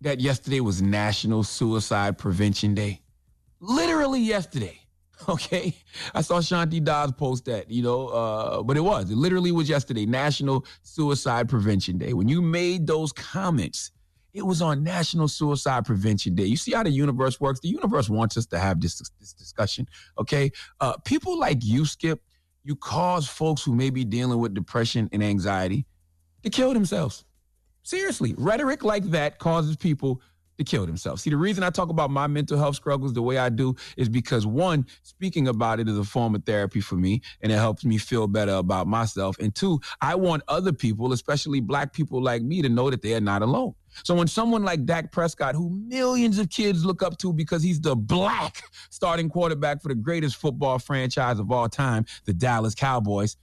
that 0.00 0.20
yesterday 0.20 0.60
was 0.60 0.80
National 0.80 1.42
Suicide 1.42 2.18
Prevention 2.18 2.74
Day? 2.74 3.00
Literally 3.60 4.20
yesterday. 4.20 4.78
Okay. 5.28 5.72
I 6.16 6.20
saw 6.20 6.40
Shanti 6.40 6.82
Das 6.82 7.12
post 7.12 7.44
that, 7.44 7.70
you 7.70 7.80
know, 7.80 8.08
uh, 8.08 8.60
but 8.64 8.76
it 8.76 8.80
was. 8.80 9.08
It 9.08 9.16
literally 9.16 9.52
was 9.52 9.68
yesterday, 9.68 10.04
National 10.04 10.66
Suicide 10.82 11.48
Prevention 11.48 11.96
Day. 11.96 12.12
When 12.12 12.26
you 12.26 12.42
made 12.42 12.88
those 12.88 13.12
comments, 13.12 13.92
it 14.34 14.46
was 14.46 14.62
on 14.62 14.82
National 14.82 15.28
Suicide 15.28 15.84
Prevention 15.84 16.34
Day. 16.34 16.44
You 16.44 16.56
see 16.56 16.72
how 16.72 16.82
the 16.82 16.90
universe 16.90 17.40
works? 17.40 17.60
The 17.60 17.68
universe 17.68 18.08
wants 18.08 18.36
us 18.36 18.46
to 18.46 18.58
have 18.58 18.80
this, 18.80 18.98
this 19.20 19.32
discussion. 19.32 19.86
Okay. 20.18 20.50
Uh, 20.80 20.96
people 21.04 21.38
like 21.38 21.64
you, 21.64 21.84
Skip, 21.84 22.22
you 22.64 22.76
cause 22.76 23.28
folks 23.28 23.62
who 23.62 23.74
may 23.74 23.90
be 23.90 24.04
dealing 24.04 24.38
with 24.38 24.54
depression 24.54 25.08
and 25.12 25.22
anxiety 25.22 25.84
to 26.42 26.50
kill 26.50 26.72
themselves. 26.72 27.24
Seriously, 27.82 28.34
rhetoric 28.38 28.84
like 28.84 29.04
that 29.10 29.38
causes 29.38 29.76
people 29.76 30.22
to 30.62 30.70
kill 30.70 30.86
themselves. 30.86 31.22
See, 31.22 31.30
the 31.30 31.36
reason 31.36 31.64
I 31.64 31.70
talk 31.70 31.88
about 31.88 32.10
my 32.10 32.26
mental 32.26 32.58
health 32.58 32.76
struggles 32.76 33.12
the 33.12 33.22
way 33.22 33.38
I 33.38 33.48
do 33.48 33.74
is 33.96 34.08
because 34.08 34.46
one, 34.46 34.86
speaking 35.02 35.48
about 35.48 35.80
it 35.80 35.88
is 35.88 35.98
a 35.98 36.04
form 36.04 36.34
of 36.34 36.44
therapy 36.44 36.80
for 36.80 36.96
me 36.96 37.22
and 37.40 37.52
it 37.52 37.56
helps 37.56 37.84
me 37.84 37.98
feel 37.98 38.26
better 38.26 38.52
about 38.54 38.86
myself. 38.86 39.36
And 39.38 39.54
two, 39.54 39.80
I 40.00 40.14
want 40.14 40.42
other 40.48 40.72
people, 40.72 41.12
especially 41.12 41.60
black 41.60 41.92
people 41.92 42.22
like 42.22 42.42
me, 42.42 42.62
to 42.62 42.68
know 42.68 42.90
that 42.90 43.02
they 43.02 43.14
are 43.14 43.20
not 43.20 43.42
alone. 43.42 43.74
So 44.04 44.14
when 44.14 44.26
someone 44.26 44.64
like 44.64 44.84
Dak 44.86 45.12
Prescott, 45.12 45.54
who 45.54 45.70
millions 45.70 46.38
of 46.38 46.48
kids 46.48 46.84
look 46.84 47.02
up 47.02 47.18
to 47.18 47.32
because 47.32 47.62
he's 47.62 47.80
the 47.80 47.94
black 47.94 48.62
starting 48.90 49.28
quarterback 49.28 49.82
for 49.82 49.88
the 49.88 49.94
greatest 49.94 50.36
football 50.36 50.78
franchise 50.78 51.38
of 51.38 51.50
all 51.50 51.68
time, 51.68 52.06
the 52.24 52.32
Dallas 52.32 52.74
Cowboys, 52.74 53.36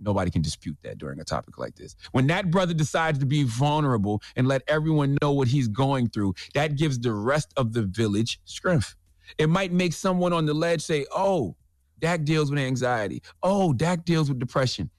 Nobody 0.00 0.30
can 0.30 0.42
dispute 0.42 0.76
that 0.82 0.98
during 0.98 1.20
a 1.20 1.24
topic 1.24 1.58
like 1.58 1.74
this. 1.76 1.94
When 2.12 2.26
that 2.28 2.50
brother 2.50 2.74
decides 2.74 3.18
to 3.18 3.26
be 3.26 3.42
vulnerable 3.44 4.22
and 4.36 4.48
let 4.48 4.62
everyone 4.66 5.18
know 5.22 5.32
what 5.32 5.48
he's 5.48 5.68
going 5.68 6.08
through, 6.08 6.34
that 6.54 6.76
gives 6.76 6.98
the 6.98 7.12
rest 7.12 7.52
of 7.56 7.72
the 7.72 7.82
village 7.82 8.40
strength. 8.44 8.94
It 9.38 9.48
might 9.48 9.72
make 9.72 9.92
someone 9.92 10.32
on 10.32 10.46
the 10.46 10.54
ledge 10.54 10.82
say, 10.82 11.06
Oh, 11.14 11.56
Dak 11.98 12.24
deals 12.24 12.50
with 12.50 12.58
anxiety. 12.58 13.22
Oh, 13.42 13.72
Dak 13.72 14.04
deals 14.04 14.28
with 14.28 14.38
depression. 14.38 14.90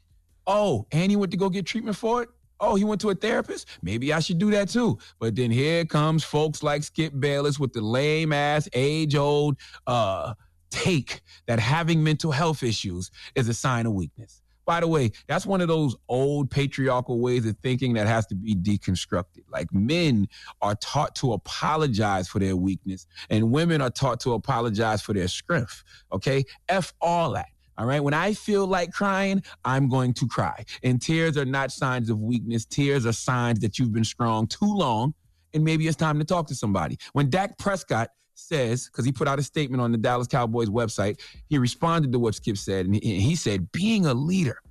Oh, 0.46 0.86
and 0.92 1.12
he 1.12 1.16
went 1.16 1.32
to 1.32 1.38
go 1.38 1.50
get 1.50 1.66
treatment 1.66 1.98
for 1.98 2.24
it. 2.24 2.30
Oh, 2.60 2.76
he 2.76 2.84
went 2.84 3.02
to 3.02 3.10
a 3.10 3.16
therapist? 3.16 3.68
Maybe 3.82 4.14
I 4.14 4.20
should 4.20 4.38
do 4.38 4.52
that 4.52 4.70
too. 4.70 5.00
But 5.20 5.36
then 5.36 5.50
here 5.50 5.84
comes 5.84 6.24
folks 6.24 6.62
like 6.62 6.84
Skip 6.84 7.14
Bayless 7.20 7.60
with 7.60 7.74
the 7.74 7.82
lame 7.82 8.32
ass, 8.32 8.70
age 8.74 9.16
old 9.16 9.58
uh, 9.88 10.36
take 10.70 11.22
that 11.48 11.60
having 11.60 12.04
mental 12.04 12.32
health 12.32 12.62
issues 12.62 13.10
is 13.36 13.50
a 13.50 13.54
sign 13.54 13.88
of 13.88 13.94
weakness. 13.94 14.42
By 14.66 14.80
the 14.80 14.88
way, 14.88 15.12
that's 15.28 15.46
one 15.46 15.62
of 15.62 15.68
those 15.68 15.96
old 16.08 16.50
patriarchal 16.50 17.20
ways 17.20 17.46
of 17.46 17.58
thinking 17.64 17.94
that 17.94 18.08
has 18.08 18.26
to 18.28 18.36
be 18.36 18.56
deconstructed. 18.56 19.44
Like 19.50 19.74
men 19.74 20.28
are 20.62 20.76
taught 20.76 21.16
to 21.18 21.34
apologize 21.34 22.28
for 22.28 22.40
their 22.40 22.56
weakness, 22.56 23.08
and 23.30 23.52
women 23.52 23.82
are 23.82 23.90
taught 23.90 24.20
to 24.22 24.34
apologize 24.34 25.02
for 25.02 25.14
their 25.14 25.28
strength. 25.28 25.84
Okay? 26.12 26.44
F 26.70 26.94
all 27.02 27.32
that. 27.32 27.48
All 27.78 27.88
right. 27.88 28.04
When 28.04 28.14
I 28.14 28.34
feel 28.34 28.68
like 28.68 28.92
crying, 28.92 29.42
I'm 29.66 29.88
going 29.88 30.14
to 30.16 30.28
cry. 30.28 30.66
And 30.84 31.02
tears 31.02 31.38
are 31.38 31.46
not 31.46 31.72
signs 31.72 32.10
of 32.10 32.20
weakness. 32.20 32.66
Tears 32.66 33.06
are 33.06 33.14
signs 33.14 33.60
that 33.62 33.80
you've 33.80 33.94
been 33.94 34.04
strong 34.04 34.46
too 34.46 34.72
long 34.72 35.16
and 35.54 35.64
maybe 35.64 35.88
it's 35.88 35.98
time 35.98 36.20
to 36.20 36.26
talk 36.26 36.48
to 36.48 36.56
somebody. 36.56 36.98
When 37.14 37.30
Dak 37.30 37.58
Prescott 37.58 38.10
says, 38.42 38.88
because 38.88 39.06
he 39.06 39.12
put 39.12 39.28
out 39.28 39.40
a 39.40 39.44
statement 39.44 39.82
on 39.82 39.92
the 39.92 39.98
Dallas 39.98 40.28
Cowboys 40.28 40.70
website, 40.70 41.20
he 41.50 41.58
responded 41.58 42.12
to 42.12 42.20
what 42.20 42.36
Skip 42.36 42.58
said, 42.58 42.86
and 42.86 42.96
he, 42.96 43.20
he 43.20 43.36
said, 43.36 43.72
being 43.72 44.06
a 44.06 44.14
leader. 44.14 44.62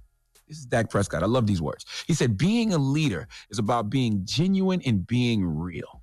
This 0.48 0.58
is 0.58 0.66
Dak 0.66 0.90
Prescott. 0.90 1.22
I 1.22 1.26
love 1.26 1.46
these 1.46 1.62
words. 1.62 1.86
He 2.06 2.14
said, 2.14 2.36
being 2.36 2.72
a 2.72 2.78
leader 2.78 3.28
is 3.50 3.58
about 3.58 3.88
being 3.88 4.22
genuine 4.24 4.82
and 4.84 5.06
being 5.06 5.46
real. 5.46 6.02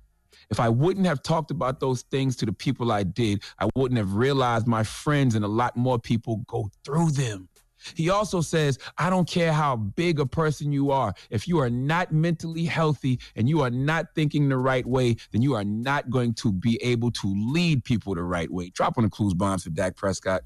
If 0.50 0.60
I 0.60 0.70
wouldn't 0.70 1.06
have 1.06 1.22
talked 1.22 1.50
about 1.50 1.78
those 1.80 2.02
things 2.02 2.34
to 2.36 2.46
the 2.46 2.52
people 2.52 2.90
I 2.90 3.02
did, 3.02 3.42
I 3.58 3.68
wouldn't 3.76 3.98
have 3.98 4.14
realized 4.14 4.66
my 4.66 4.82
friends 4.82 5.34
and 5.34 5.44
a 5.44 5.48
lot 5.48 5.76
more 5.76 5.98
people 5.98 6.38
go 6.46 6.70
through 6.84 7.10
them. 7.10 7.50
He 7.94 8.10
also 8.10 8.40
says, 8.40 8.78
I 8.96 9.10
don't 9.10 9.28
care 9.28 9.52
how 9.52 9.76
big 9.76 10.20
a 10.20 10.26
person 10.26 10.72
you 10.72 10.90
are. 10.90 11.14
If 11.30 11.46
you 11.48 11.58
are 11.60 11.70
not 11.70 12.12
mentally 12.12 12.64
healthy 12.64 13.20
and 13.36 13.48
you 13.48 13.60
are 13.62 13.70
not 13.70 14.14
thinking 14.14 14.48
the 14.48 14.56
right 14.56 14.86
way, 14.86 15.16
then 15.32 15.42
you 15.42 15.54
are 15.54 15.64
not 15.64 16.10
going 16.10 16.34
to 16.34 16.52
be 16.52 16.82
able 16.82 17.10
to 17.12 17.52
lead 17.52 17.84
people 17.84 18.14
the 18.14 18.22
right 18.22 18.50
way. 18.50 18.70
Drop 18.70 18.98
on 18.98 19.04
the 19.04 19.10
clues 19.10 19.34
bombs 19.34 19.64
for 19.64 19.70
Dak 19.70 19.96
Prescott. 19.96 20.42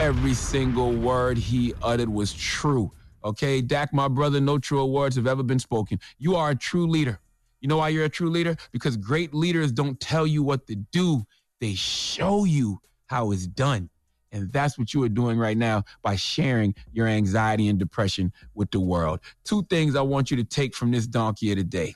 Every 0.00 0.34
single 0.34 0.92
word 0.92 1.38
he 1.38 1.74
uttered 1.82 2.08
was 2.08 2.32
true. 2.32 2.92
Okay, 3.22 3.60
Dak, 3.60 3.92
my 3.92 4.08
brother, 4.08 4.40
no 4.40 4.58
truer 4.58 4.86
words 4.86 5.16
have 5.16 5.26
ever 5.26 5.42
been 5.42 5.58
spoken. 5.58 6.00
You 6.18 6.36
are 6.36 6.50
a 6.50 6.56
true 6.56 6.86
leader. 6.86 7.20
You 7.60 7.68
know 7.68 7.76
why 7.76 7.90
you're 7.90 8.06
a 8.06 8.08
true 8.08 8.30
leader? 8.30 8.56
Because 8.72 8.96
great 8.96 9.34
leaders 9.34 9.72
don't 9.72 10.00
tell 10.00 10.26
you 10.26 10.42
what 10.42 10.66
to 10.68 10.76
do, 10.76 11.24
they 11.60 11.74
show 11.74 12.44
you 12.44 12.80
how 13.06 13.32
it's 13.32 13.46
done. 13.46 13.90
And 14.32 14.52
that's 14.52 14.78
what 14.78 14.94
you 14.94 15.02
are 15.02 15.08
doing 15.08 15.38
right 15.38 15.56
now 15.56 15.84
by 16.02 16.16
sharing 16.16 16.74
your 16.92 17.06
anxiety 17.06 17.68
and 17.68 17.78
depression 17.78 18.32
with 18.54 18.70
the 18.70 18.80
world. 18.80 19.20
Two 19.44 19.64
things 19.64 19.96
I 19.96 20.02
want 20.02 20.30
you 20.30 20.36
to 20.36 20.44
take 20.44 20.74
from 20.74 20.90
this 20.90 21.06
donkey 21.06 21.50
of 21.50 21.58
the 21.58 21.64
day. 21.64 21.94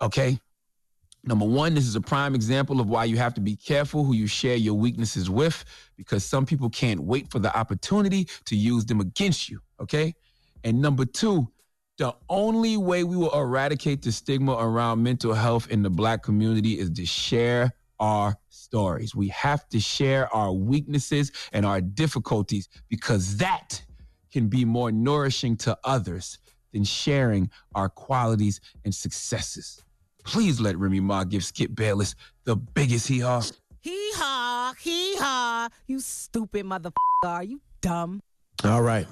Okay? 0.00 0.38
Number 1.22 1.44
one, 1.44 1.74
this 1.74 1.86
is 1.86 1.96
a 1.96 2.00
prime 2.00 2.34
example 2.34 2.80
of 2.80 2.88
why 2.88 3.04
you 3.04 3.18
have 3.18 3.34
to 3.34 3.42
be 3.42 3.54
careful 3.54 4.04
who 4.04 4.14
you 4.14 4.26
share 4.26 4.56
your 4.56 4.74
weaknesses 4.74 5.28
with 5.28 5.64
because 5.96 6.24
some 6.24 6.46
people 6.46 6.70
can't 6.70 7.00
wait 7.00 7.30
for 7.30 7.38
the 7.38 7.54
opportunity 7.54 8.26
to 8.46 8.56
use 8.56 8.86
them 8.86 9.00
against 9.00 9.48
you. 9.48 9.60
Okay? 9.80 10.14
And 10.64 10.80
number 10.80 11.04
two, 11.04 11.48
the 11.98 12.14
only 12.30 12.78
way 12.78 13.04
we 13.04 13.16
will 13.16 13.38
eradicate 13.38 14.00
the 14.00 14.12
stigma 14.12 14.54
around 14.54 15.02
mental 15.02 15.34
health 15.34 15.68
in 15.70 15.82
the 15.82 15.90
black 15.90 16.22
community 16.22 16.78
is 16.78 16.88
to 16.92 17.04
share 17.04 17.74
our 18.00 18.36
stories. 18.48 19.14
We 19.14 19.28
have 19.28 19.68
to 19.68 19.78
share 19.78 20.34
our 20.34 20.52
weaknesses 20.52 21.30
and 21.52 21.64
our 21.64 21.80
difficulties 21.80 22.68
because 22.88 23.36
that 23.36 23.82
can 24.32 24.48
be 24.48 24.64
more 24.64 24.90
nourishing 24.90 25.56
to 25.58 25.78
others 25.84 26.38
than 26.72 26.84
sharing 26.84 27.50
our 27.74 27.88
qualities 27.88 28.60
and 28.84 28.94
successes. 28.94 29.82
Please 30.24 30.60
let 30.60 30.76
Remy 30.78 31.00
Ma 31.00 31.24
give 31.24 31.44
Skip 31.44 31.74
Bayless 31.74 32.14
the 32.44 32.56
biggest 32.56 33.08
hee 33.08 33.20
haw. 33.20 33.42
Hee 33.80 34.10
haw, 34.14 34.74
hee 34.80 35.16
haw. 35.16 35.68
You 35.86 36.00
stupid 36.00 36.64
motherfucker. 36.64 37.48
You 37.48 37.60
dumb. 37.80 38.20
All 38.64 38.82
right. 38.82 39.06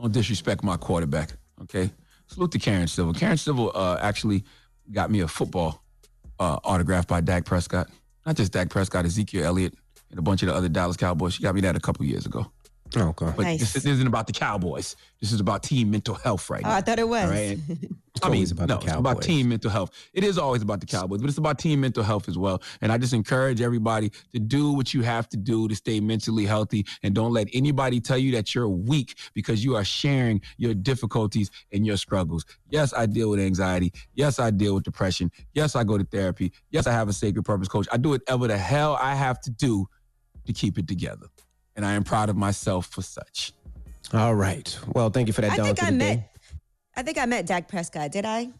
Don't 0.00 0.12
disrespect 0.12 0.62
my 0.62 0.76
quarterback, 0.76 1.32
okay? 1.62 1.90
Salute 2.26 2.52
to 2.52 2.58
Karen 2.58 2.86
Civil. 2.86 3.12
Karen 3.12 3.36
Civil 3.36 3.72
uh, 3.74 3.98
actually 4.00 4.44
got 4.90 5.10
me 5.10 5.20
a 5.20 5.28
football 5.28 5.84
uh, 6.38 6.58
autograph 6.64 7.06
by 7.06 7.20
Dak 7.20 7.44
Prescott. 7.44 7.88
Not 8.26 8.36
just 8.36 8.52
Dak 8.52 8.70
Prescott, 8.70 9.04
Ezekiel 9.04 9.44
Elliott, 9.44 9.74
and 10.10 10.18
a 10.18 10.22
bunch 10.22 10.42
of 10.42 10.48
the 10.48 10.54
other 10.54 10.68
Dallas 10.68 10.96
Cowboys. 10.96 11.34
She 11.34 11.42
got 11.42 11.54
me 11.54 11.60
that 11.62 11.76
a 11.76 11.80
couple 11.80 12.04
years 12.06 12.26
ago. 12.26 12.50
Oh, 12.96 13.08
okay. 13.08 13.32
But 13.36 13.42
Nice. 13.42 13.72
this 13.72 13.84
isn't 13.86 14.06
about 14.06 14.26
the 14.26 14.32
Cowboys. 14.32 14.96
This 15.20 15.32
is 15.32 15.40
about 15.40 15.62
team 15.62 15.90
mental 15.90 16.14
health 16.14 16.48
right 16.50 16.62
Oh, 16.64 16.68
now. 16.68 16.76
I 16.76 16.80
thought 16.80 16.98
it 16.98 17.08
was. 17.08 17.24
All 17.24 17.30
right? 17.30 17.58
It's 18.16 18.24
I 18.24 18.28
mean, 18.30 18.48
about 18.52 18.68
no, 18.68 18.76
the 18.78 18.84
it's 18.86 18.94
about 18.94 19.22
team 19.22 19.48
mental 19.48 19.72
health. 19.72 19.90
It 20.12 20.22
is 20.22 20.38
always 20.38 20.62
about 20.62 20.78
the 20.78 20.86
Cowboys, 20.86 21.20
but 21.20 21.28
it's 21.28 21.36
about 21.38 21.58
team 21.58 21.80
mental 21.80 22.04
health 22.04 22.28
as 22.28 22.38
well. 22.38 22.62
And 22.80 22.92
I 22.92 22.96
just 22.96 23.12
encourage 23.12 23.60
everybody 23.60 24.12
to 24.32 24.38
do 24.38 24.70
what 24.70 24.94
you 24.94 25.02
have 25.02 25.28
to 25.30 25.36
do 25.36 25.66
to 25.66 25.74
stay 25.74 25.98
mentally 25.98 26.46
healthy 26.46 26.86
and 27.02 27.12
don't 27.12 27.32
let 27.32 27.48
anybody 27.52 27.98
tell 28.00 28.16
you 28.16 28.30
that 28.36 28.54
you're 28.54 28.68
weak 28.68 29.18
because 29.34 29.64
you 29.64 29.74
are 29.74 29.82
sharing 29.82 30.42
your 30.58 30.74
difficulties 30.74 31.50
and 31.72 31.84
your 31.84 31.96
struggles. 31.96 32.44
Yes, 32.70 32.94
I 32.96 33.06
deal 33.06 33.30
with 33.30 33.40
anxiety. 33.40 33.92
Yes, 34.14 34.38
I 34.38 34.50
deal 34.52 34.76
with 34.76 34.84
depression. 34.84 35.32
Yes, 35.52 35.74
I 35.74 35.82
go 35.82 35.98
to 35.98 36.04
therapy. 36.04 36.52
Yes, 36.70 36.86
I 36.86 36.92
have 36.92 37.08
a 37.08 37.12
sacred 37.12 37.42
purpose 37.42 37.66
coach. 37.66 37.88
I 37.90 37.96
do 37.96 38.10
whatever 38.10 38.46
the 38.46 38.56
hell 38.56 38.96
I 39.00 39.16
have 39.16 39.40
to 39.40 39.50
do 39.50 39.88
to 40.46 40.52
keep 40.52 40.78
it 40.78 40.86
together. 40.86 41.26
And 41.76 41.84
I 41.84 41.92
am 41.92 42.04
proud 42.04 42.28
of 42.30 42.36
myself 42.36 42.86
for 42.86 43.02
such. 43.02 43.52
All 44.12 44.34
right. 44.34 44.76
Well, 44.94 45.10
thank 45.10 45.26
you 45.26 45.32
for 45.32 45.40
that 45.40 45.52
I 45.52 45.56
think 45.56 45.82
I 45.82 45.86
today. 45.90 45.96
met. 46.16 46.30
I 46.96 47.02
think 47.02 47.18
I 47.18 47.26
met 47.26 47.46
Dak 47.46 47.66
Prescott. 47.68 48.12
Did 48.12 48.24
I? 48.24 48.50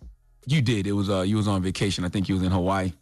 You 0.46 0.60
did. 0.62 0.86
It 0.86 0.92
was 0.92 1.08
uh 1.08 1.20
you 1.22 1.36
was 1.36 1.46
on 1.48 1.62
vacation. 1.62 2.04
I 2.04 2.08
think 2.08 2.28
you 2.28 2.34
was 2.34 2.42
in 2.42 2.50
Hawaii. 2.50 2.92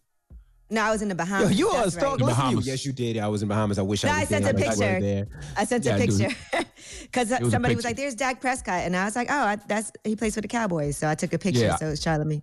No, 0.70 0.80
I 0.82 0.90
was 0.90 1.02
in 1.02 1.08
the 1.08 1.14
Yo, 1.14 1.18
Bahamas. 1.18 1.58
you 1.58 1.68
are 1.68 1.80
a 1.82 1.84
That's 1.90 1.96
right. 1.96 2.04
Listen 2.12 2.20
you. 2.20 2.26
Bahamas. 2.34 2.66
Yes, 2.66 2.86
you 2.86 2.92
did. 2.92 3.18
I 3.18 3.28
was 3.28 3.42
in 3.42 3.48
Bahamas. 3.48 3.78
I 3.78 3.82
wish 3.82 4.04
No, 4.04 4.10
I 4.10 4.16
I 4.16 4.20
was 4.20 4.28
sent 4.30 4.44
there. 4.44 4.52
a 4.52 4.56
wish 4.56 4.64
I 4.64 4.68
picture. 4.70 5.00
there. 5.00 5.26
I 5.56 5.64
sent 5.64 5.84
Yeah, 5.84 5.92
a 5.92 5.94
I 6.02 6.06
do. 6.06 6.18
picture 6.18 6.36
because 7.02 7.28
somebody 7.50 7.74
was 7.74 7.84
picture. 7.84 7.88
like, 7.88 7.96
"There's 7.96 8.14
Dak 8.14 8.40
Prescott," 8.40 8.82
and 8.84 8.96
I 8.96 9.04
was 9.04 9.14
like, 9.16 9.28
"Oh, 9.30 9.34
I, 9.34 9.56
that's 9.68 9.92
he 10.04 10.16
plays 10.16 10.34
for 10.34 10.40
the 10.40 10.48
Cowboys." 10.48 10.96
So 10.96 11.08
I 11.08 11.14
took 11.14 11.32
a 11.34 11.38
picture. 11.38 11.60
Yeah. 11.64 11.76
So 11.76 11.88
it's 11.88 12.02
Charlemagne. 12.02 12.42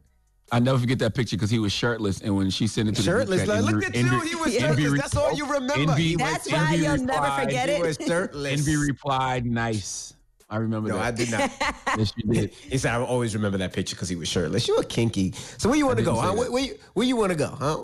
I 0.51 0.59
never 0.59 0.79
forget 0.79 0.99
that 0.99 1.13
picture 1.13 1.35
because 1.35 1.49
he 1.49 1.59
was 1.59 1.71
shirtless, 1.71 2.21
and 2.21 2.35
when 2.35 2.49
she 2.49 2.65
sent 2.67 2.89
it 2.89 2.95
to 2.95 3.01
Shirtless. 3.03 3.41
the 3.41 3.45
group 3.47 3.61
Like, 3.65 3.73
look 3.73 3.83
at 3.85 3.95
you. 3.95 4.19
He 4.21 4.35
was 4.35 4.53
Yeah. 4.53 4.59
shirtless. 4.61 4.85
Envy- 4.85 4.97
That's 4.97 5.15
all 5.15 5.33
you 5.33 5.45
remember. 5.45 5.91
Envy- 5.91 6.01
He 6.03 6.15
was- 6.15 6.25
That's 6.25 6.51
why 6.51 6.57
Envy 6.71 6.75
you'll 6.77 6.97
never 6.97 7.21
replied- 7.21 7.43
forget 7.43 7.69
He 7.69 7.75
it. 7.75 7.81
was 7.81 7.97
shirtless. 8.07 8.59
Envy 8.59 8.75
replied, 8.77 9.45
"Nice." 9.45 10.13
I 10.49 10.57
remember 10.57 10.89
that. 10.89 10.95
No, 10.95 10.99
that. 11.01 11.07
I 11.07 11.11
did 11.11 11.31
not. 11.31 11.97
yes, 11.99 12.13
you 12.17 12.33
did. 12.33 12.51
He 12.53 12.77
said, 12.79 12.95
I 12.95 13.01
always 13.03 13.35
remember 13.35 13.59
that 13.59 13.71
picture 13.73 13.95
because 13.95 14.09
he 14.09 14.15
was 14.15 14.27
shirtless. 14.27 14.67
You 14.67 14.75
were 14.77 14.83
kinky. 14.83 15.33
So 15.59 15.69
where 15.69 15.77
you 15.77 15.85
want 15.85 15.99
to 15.99 16.03
go, 16.03 16.15
huh? 16.15 16.33
Where, 16.33 16.51
where 16.51 16.63
you, 16.63 16.75
where 16.95 17.05
you 17.05 17.15
want 17.15 17.29
to 17.31 17.35
go, 17.37 17.49
huh? 17.59 17.83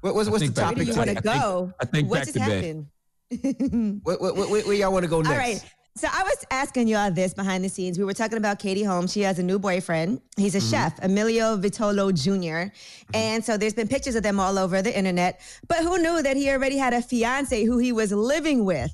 What, 0.00 0.14
what's 0.14 0.28
what's 0.28 0.40
the 0.42 0.46
think 0.46 0.54
back- 0.54 0.76
Where 0.76 0.84
do 0.84 0.92
topic 0.92 0.94
you 0.94 0.96
want 0.96 1.08
to 1.10 1.14
today? 1.16 1.30
I 1.30 1.32
think- 1.32 1.42
go? 1.42 1.72
I 1.80 1.84
think 1.86 2.08
what 2.10 2.14
back 2.18 2.24
just 2.26 2.34
to 2.34 2.38
bed. 2.40 2.86
happened? 3.32 4.00
Where, 4.04 4.16
where, 4.18 4.32
where, 4.34 4.62
where 4.64 4.74
y'all 4.74 4.92
want 4.92 5.02
to 5.02 5.08
go 5.08 5.22
next? 5.22 5.30
All 5.32 5.36
right. 5.38 5.64
So 5.96 6.08
I 6.12 6.24
was 6.24 6.44
asking 6.50 6.88
y'all 6.88 7.12
this 7.12 7.34
behind 7.34 7.64
the 7.64 7.68
scenes. 7.68 8.00
We 8.00 8.04
were 8.04 8.14
talking 8.14 8.36
about 8.36 8.58
Katie 8.58 8.82
Holmes. 8.82 9.12
She 9.12 9.20
has 9.20 9.38
a 9.38 9.44
new 9.44 9.60
boyfriend. 9.60 10.20
He's 10.36 10.56
a 10.56 10.58
Mm-hmm. 10.58 10.70
chef, 10.70 10.98
Emilio 11.04 11.56
Vitolo 11.56 12.12
junior 12.12 12.72
And 13.12 13.44
so 13.44 13.56
there's 13.56 13.74
been 13.74 13.86
pictures 13.86 14.16
of 14.16 14.24
them 14.24 14.40
all 14.40 14.58
over 14.58 14.82
the 14.82 14.96
internet. 14.96 15.40
But 15.68 15.84
who 15.84 15.98
knew 15.98 16.20
that 16.20 16.36
he 16.36 16.50
already 16.50 16.78
had 16.78 16.94
a 16.94 17.00
fiance 17.00 17.62
who 17.64 17.78
he 17.78 17.92
was 17.92 18.10
living 18.10 18.64
with? 18.64 18.92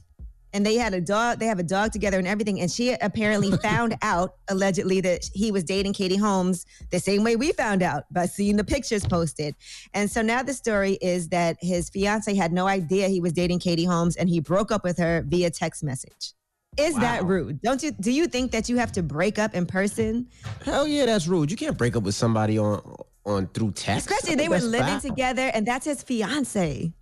And 0.53 0.67
they 0.67 0.75
had 0.75 0.93
a 0.93 1.01
dog, 1.01 1.39
they 1.39 1.47
have 1.47 1.59
a 1.59 1.63
dog 1.63 1.93
together 1.93 2.19
and 2.19 2.27
everything. 2.27 2.61
And 2.61 2.71
she 2.71 2.93
apparently 2.93 3.51
found 3.63 3.95
out, 4.03 4.35
allegedly, 4.49 5.01
that 5.01 5.25
he 5.33 5.51
was 5.51 5.65
dating 5.65 5.95
Katie 5.95 6.17
Holmes 6.17 6.67
the 6.91 7.01
same 7.01 7.25
way 7.25 7.35
we 7.35 7.53
found 7.53 7.83
out 7.83 8.13
by 8.13 8.27
seeing 8.27 8.57
the 8.57 8.65
pictures 8.65 9.07
posted. 9.07 9.55
And 9.95 10.11
so 10.11 10.21
now 10.21 10.43
the 10.43 10.53
story 10.53 10.99
is 11.01 11.29
that 11.29 11.57
his 11.63 11.89
fiance 11.89 12.35
had 12.35 12.53
no 12.53 12.67
idea 12.67 13.09
he 13.09 13.21
was 13.23 13.33
dating 13.33 13.61
Katie 13.61 13.87
Holmes 13.87 14.17
and 14.17 14.29
he 14.29 14.41
broke 14.41 14.71
up 14.71 14.85
with 14.85 14.99
her 14.99 15.25
via 15.27 15.49
text 15.51 15.83
message. 15.83 16.35
Is 16.81 16.95
that 16.97 17.25
rude? 17.25 17.61
Don't 17.63 17.83
you 17.83 17.93
do 17.93 18.11
you 18.11 18.27
think 18.27 18.51
that 18.53 18.69
you 18.69 18.77
have 18.79 18.93
to 18.93 19.03
break 19.03 19.39
up 19.39 19.55
in 19.55 19.67
person? 19.67 20.29
Hell 20.65 20.87
yeah, 20.87 21.07
that's 21.07 21.27
rude. 21.27 21.51
You 21.51 21.57
can't 21.57 21.77
break 21.79 21.97
up 21.97 22.03
with 22.03 22.15
somebody 22.15 22.59
on 22.59 22.81
on 23.27 23.47
through 23.49 23.73
text. 23.73 24.11
Especially 24.11 24.33
I 24.35 24.37
they 24.37 24.49
were 24.49 24.59
living 24.61 24.87
foul. 24.87 25.01
together 25.01 25.51
and 25.55 25.67
that's 25.67 25.85
his 25.87 26.03
fiance. 26.03 26.93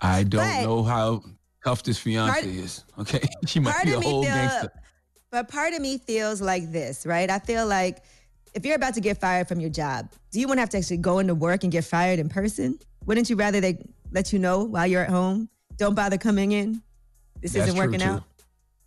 I 0.00 0.22
don't 0.24 0.40
But- 0.42 0.62
know 0.64 0.82
how 0.82 1.22
tough 1.64 1.82
this 1.82 1.98
fiance 1.98 2.32
Part- 2.32 2.44
is. 2.44 2.84
Okay, 2.98 3.20
she 3.46 3.60
might 3.60 3.82
be 3.84 3.92
a 3.92 4.00
whole 4.00 4.22
feel, 4.22 4.32
gangster. 4.32 4.72
but 5.30 5.48
part 5.48 5.72
of 5.74 5.80
me 5.80 5.98
feels 5.98 6.40
like 6.42 6.70
this, 6.72 7.06
right? 7.06 7.30
I 7.30 7.38
feel 7.38 7.66
like 7.66 8.02
if 8.54 8.66
you're 8.66 8.76
about 8.76 8.94
to 8.94 9.00
get 9.00 9.18
fired 9.18 9.48
from 9.48 9.60
your 9.60 9.70
job, 9.70 10.10
do 10.30 10.40
you 10.40 10.46
want 10.46 10.58
to 10.58 10.60
have 10.62 10.70
to 10.70 10.78
actually 10.78 10.98
go 10.98 11.20
into 11.20 11.34
work 11.34 11.62
and 11.62 11.72
get 11.72 11.84
fired 11.84 12.18
in 12.18 12.28
person? 12.28 12.78
Wouldn't 13.06 13.30
you 13.30 13.36
rather 13.36 13.60
they 13.60 13.78
let 14.12 14.32
you 14.32 14.38
know 14.38 14.64
while 14.64 14.86
you're 14.86 15.02
at 15.04 15.08
home? 15.10 15.48
Don't 15.76 15.94
bother 15.94 16.18
coming 16.18 16.52
in. 16.52 16.82
This 17.40 17.54
That's 17.54 17.68
isn't 17.68 17.78
working 17.78 18.00
too. 18.00 18.06
out. 18.06 18.24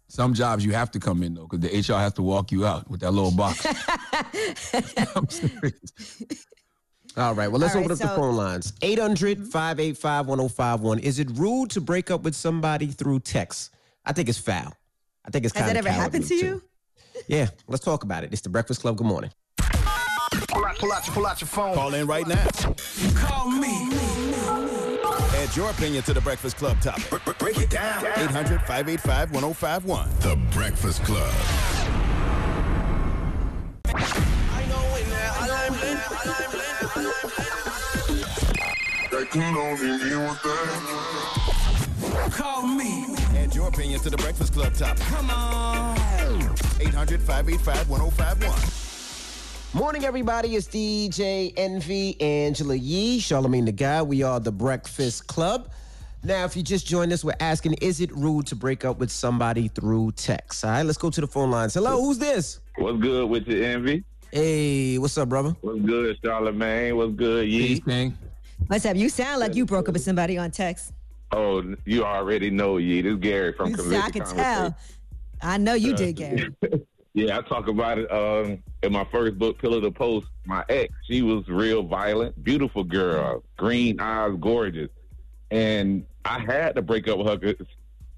Some 0.07 0.33
jobs 0.33 0.63
you 0.63 0.71
have 0.73 0.91
to 0.91 0.99
come 0.99 1.23
in 1.23 1.33
though, 1.33 1.47
because 1.47 1.59
the 1.59 1.93
HR 1.93 1.97
has 1.99 2.13
to 2.13 2.21
walk 2.21 2.51
you 2.51 2.65
out 2.65 2.89
with 2.89 3.01
that 3.01 3.11
little 3.11 3.31
box. 3.31 3.65
I'm 5.15 5.29
serious. 5.29 6.45
All 7.17 7.33
right. 7.33 7.49
Well, 7.49 7.59
let's 7.59 7.75
All 7.75 7.81
open 7.81 7.91
right, 7.95 8.01
up 8.01 8.09
the 8.09 8.15
phone 8.15 8.35
lines. 8.35 8.73
800 8.81 9.47
585 9.47 10.27
1051. 10.27 10.99
Is 10.99 11.19
it 11.19 11.29
rude 11.33 11.69
to 11.71 11.81
break 11.81 12.11
up 12.11 12.23
with 12.23 12.35
somebody 12.35 12.87
through 12.87 13.21
text? 13.21 13.71
I 14.05 14.11
think 14.13 14.29
it's 14.29 14.37
foul. 14.37 14.73
I 15.25 15.31
think 15.31 15.45
it's 15.45 15.53
kind 15.53 15.65
Has 15.65 15.73
kind 15.73 15.85
that 15.85 15.89
ever 15.89 16.01
happened 16.01 16.27
to 16.27 16.35
you? 16.35 16.61
Yeah. 17.27 17.47
Let's 17.67 17.83
talk 17.83 18.03
about 18.03 18.23
it. 18.23 18.33
It's 18.33 18.41
the 18.41 18.49
Breakfast 18.49 18.81
Club. 18.81 18.97
Good 18.97 19.07
morning. 19.07 19.31
Pull 20.49 20.65
out, 20.65 20.77
pull 20.77 20.91
out, 20.91 21.03
pull 21.03 21.25
out 21.25 21.41
your 21.41 21.47
phone. 21.47 21.73
Call 21.73 21.93
in 21.93 22.05
right 22.05 22.27
now. 22.27 22.45
Call 23.15 23.49
me 23.49 24.14
add 25.45 25.55
your 25.55 25.69
opinion 25.69 26.03
to 26.03 26.13
the 26.13 26.21
Breakfast 26.21 26.57
Club 26.57 26.79
topic. 26.81 27.37
Break, 27.37 27.57
it 27.57 27.69
down. 27.69 28.05
800 28.05 28.59
585 28.61 29.31
1051. 29.31 30.09
The 30.19 30.35
Breakfast 30.51 31.03
Club. 31.03 31.33
Call 42.31 42.67
me. 42.67 43.05
Add 43.37 43.53
your 43.53 43.67
opinion 43.67 43.99
to 44.01 44.09
the 44.09 44.17
Breakfast 44.17 44.53
Club 44.53 44.73
topic. 44.73 45.03
Come 45.03 45.29
on. 45.29 45.97
800 46.79 47.21
585 47.21 47.89
1051. 47.89 48.84
Morning, 49.75 50.05
everybody. 50.05 50.55
It's 50.55 50.67
DJ 50.69 51.51
Envy, 51.57 52.15
Angela 52.21 52.75
Yee, 52.75 53.19
Charlemagne 53.19 53.65
the 53.65 53.73
Guy. 53.73 54.01
We 54.01 54.23
are 54.23 54.39
the 54.39 54.51
Breakfast 54.51 55.27
Club. 55.27 55.69
Now, 56.23 56.45
if 56.45 56.55
you 56.55 56.63
just 56.63 56.87
joined 56.87 57.11
us, 57.11 57.25
we're 57.25 57.33
asking, 57.41 57.73
is 57.81 57.99
it 57.99 58.09
rude 58.15 58.47
to 58.47 58.55
break 58.55 58.85
up 58.85 58.99
with 58.99 59.11
somebody 59.11 59.67
through 59.67 60.13
text? 60.13 60.63
All 60.63 60.71
right, 60.71 60.83
let's 60.85 60.97
go 60.97 61.09
to 61.09 61.19
the 61.19 61.27
phone 61.27 61.51
lines. 61.51 61.73
Hello, 61.73 62.01
who's 62.01 62.17
this? 62.17 62.61
What's 62.77 62.99
good 63.01 63.29
with 63.29 63.49
you, 63.49 63.63
Envy? 63.65 64.05
Hey, 64.31 64.97
what's 64.97 65.17
up, 65.17 65.27
brother? 65.27 65.53
What's 65.59 65.81
good, 65.81 66.17
Charlemagne? 66.23 66.95
What's 66.95 67.13
good, 67.15 67.45
Yee? 67.49 67.83
What's 68.67 68.85
up? 68.85 68.95
You 68.95 69.09
sound 69.09 69.41
like 69.41 69.55
you 69.55 69.65
broke 69.65 69.89
up 69.89 69.93
with 69.93 70.03
somebody 70.03 70.37
on 70.37 70.51
text. 70.51 70.93
Oh, 71.33 71.75
you 71.83 72.05
already 72.05 72.49
know, 72.49 72.77
Yee. 72.77 73.01
This 73.01 73.11
is 73.13 73.19
Gary 73.19 73.51
from 73.51 73.71
You- 73.75 73.97
I 73.97 74.09
can 74.09 74.23
tell. 74.23 74.73
I 75.41 75.57
know 75.57 75.73
you 75.73 75.93
Uh, 75.93 75.97
did, 75.97 76.15
Gary. 76.15 76.55
Yeah, 77.17 77.37
I 77.37 77.41
talk 77.43 77.69
about 77.69 77.97
it 77.97 78.11
um, 78.11 78.61
in 78.85 78.93
my 78.93 79.05
first 79.11 79.37
book, 79.37 79.57
Pillar 79.57 79.81
to 79.81 79.91
Post. 79.91 80.27
My 80.45 80.63
ex, 80.69 80.93
she 81.09 81.21
was 81.21 81.47
real 81.47 81.83
violent, 81.83 82.41
beautiful 82.43 82.83
girl, 82.83 83.43
green 83.57 83.99
eyes, 83.99 84.33
gorgeous. 84.39 84.89
And 85.51 86.05
I 86.23 86.39
had 86.39 86.75
to 86.75 86.81
break 86.81 87.07
up 87.07 87.17
with 87.17 87.27
her 87.27 87.55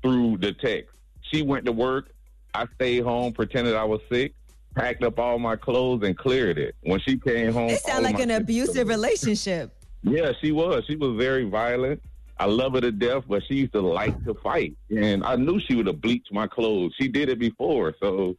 through 0.02 0.38
the 0.38 0.54
text. 0.54 0.92
She 1.22 1.42
went 1.42 1.66
to 1.66 1.72
work. 1.72 2.12
I 2.54 2.66
stayed 2.76 3.04
home, 3.04 3.34
pretended 3.34 3.76
I 3.76 3.84
was 3.84 4.02
sick, 4.12 4.34
packed 4.76 5.04
up 5.04 5.20
all 5.20 5.40
my 5.40 5.56
clothes, 5.56 6.04
and 6.04 6.18
cleared 6.18 6.58
it. 6.58 6.76
When 6.82 7.00
she 7.00 7.18
came 7.18 7.54
home, 7.54 7.70
It 7.70 7.82
sounds 7.82 7.98
all 7.98 8.04
like 8.04 8.20
an 8.20 8.32
abusive 8.32 8.88
relationship. 8.88 9.74
Yeah, 10.04 10.32
she 10.42 10.52
was. 10.52 10.84
She 10.88 10.96
was 10.96 11.18
very 11.18 11.44
violent. 11.46 12.02
I 12.40 12.46
love 12.46 12.74
her 12.74 12.82
to 12.82 12.92
death, 12.92 13.24
but 13.28 13.44
she 13.48 13.56
used 13.56 13.74
to 13.74 13.82
like 13.82 14.24
to 14.26 14.34
fight. 14.36 14.76
And 14.90 15.24
I 15.24 15.36
knew 15.36 15.60
she 15.60 15.76
would 15.76 15.88
have 15.88 16.02
bleached 16.02 16.32
my 16.32 16.48
clothes. 16.48 16.94
She 17.00 17.08
did 17.08 17.30
it 17.30 17.40
before, 17.40 17.96
so 18.00 18.36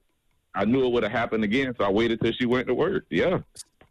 I 0.59 0.65
knew 0.65 0.85
it 0.85 0.91
would 0.93 1.05
have 1.05 1.13
happened 1.13 1.45
again. 1.45 1.73
So 1.79 1.85
I 1.85 1.91
waited 1.91 2.21
till 2.21 2.33
she 2.33 2.45
went 2.47 2.67
to 2.67 2.75
work. 2.75 3.05
Yeah. 3.11 3.39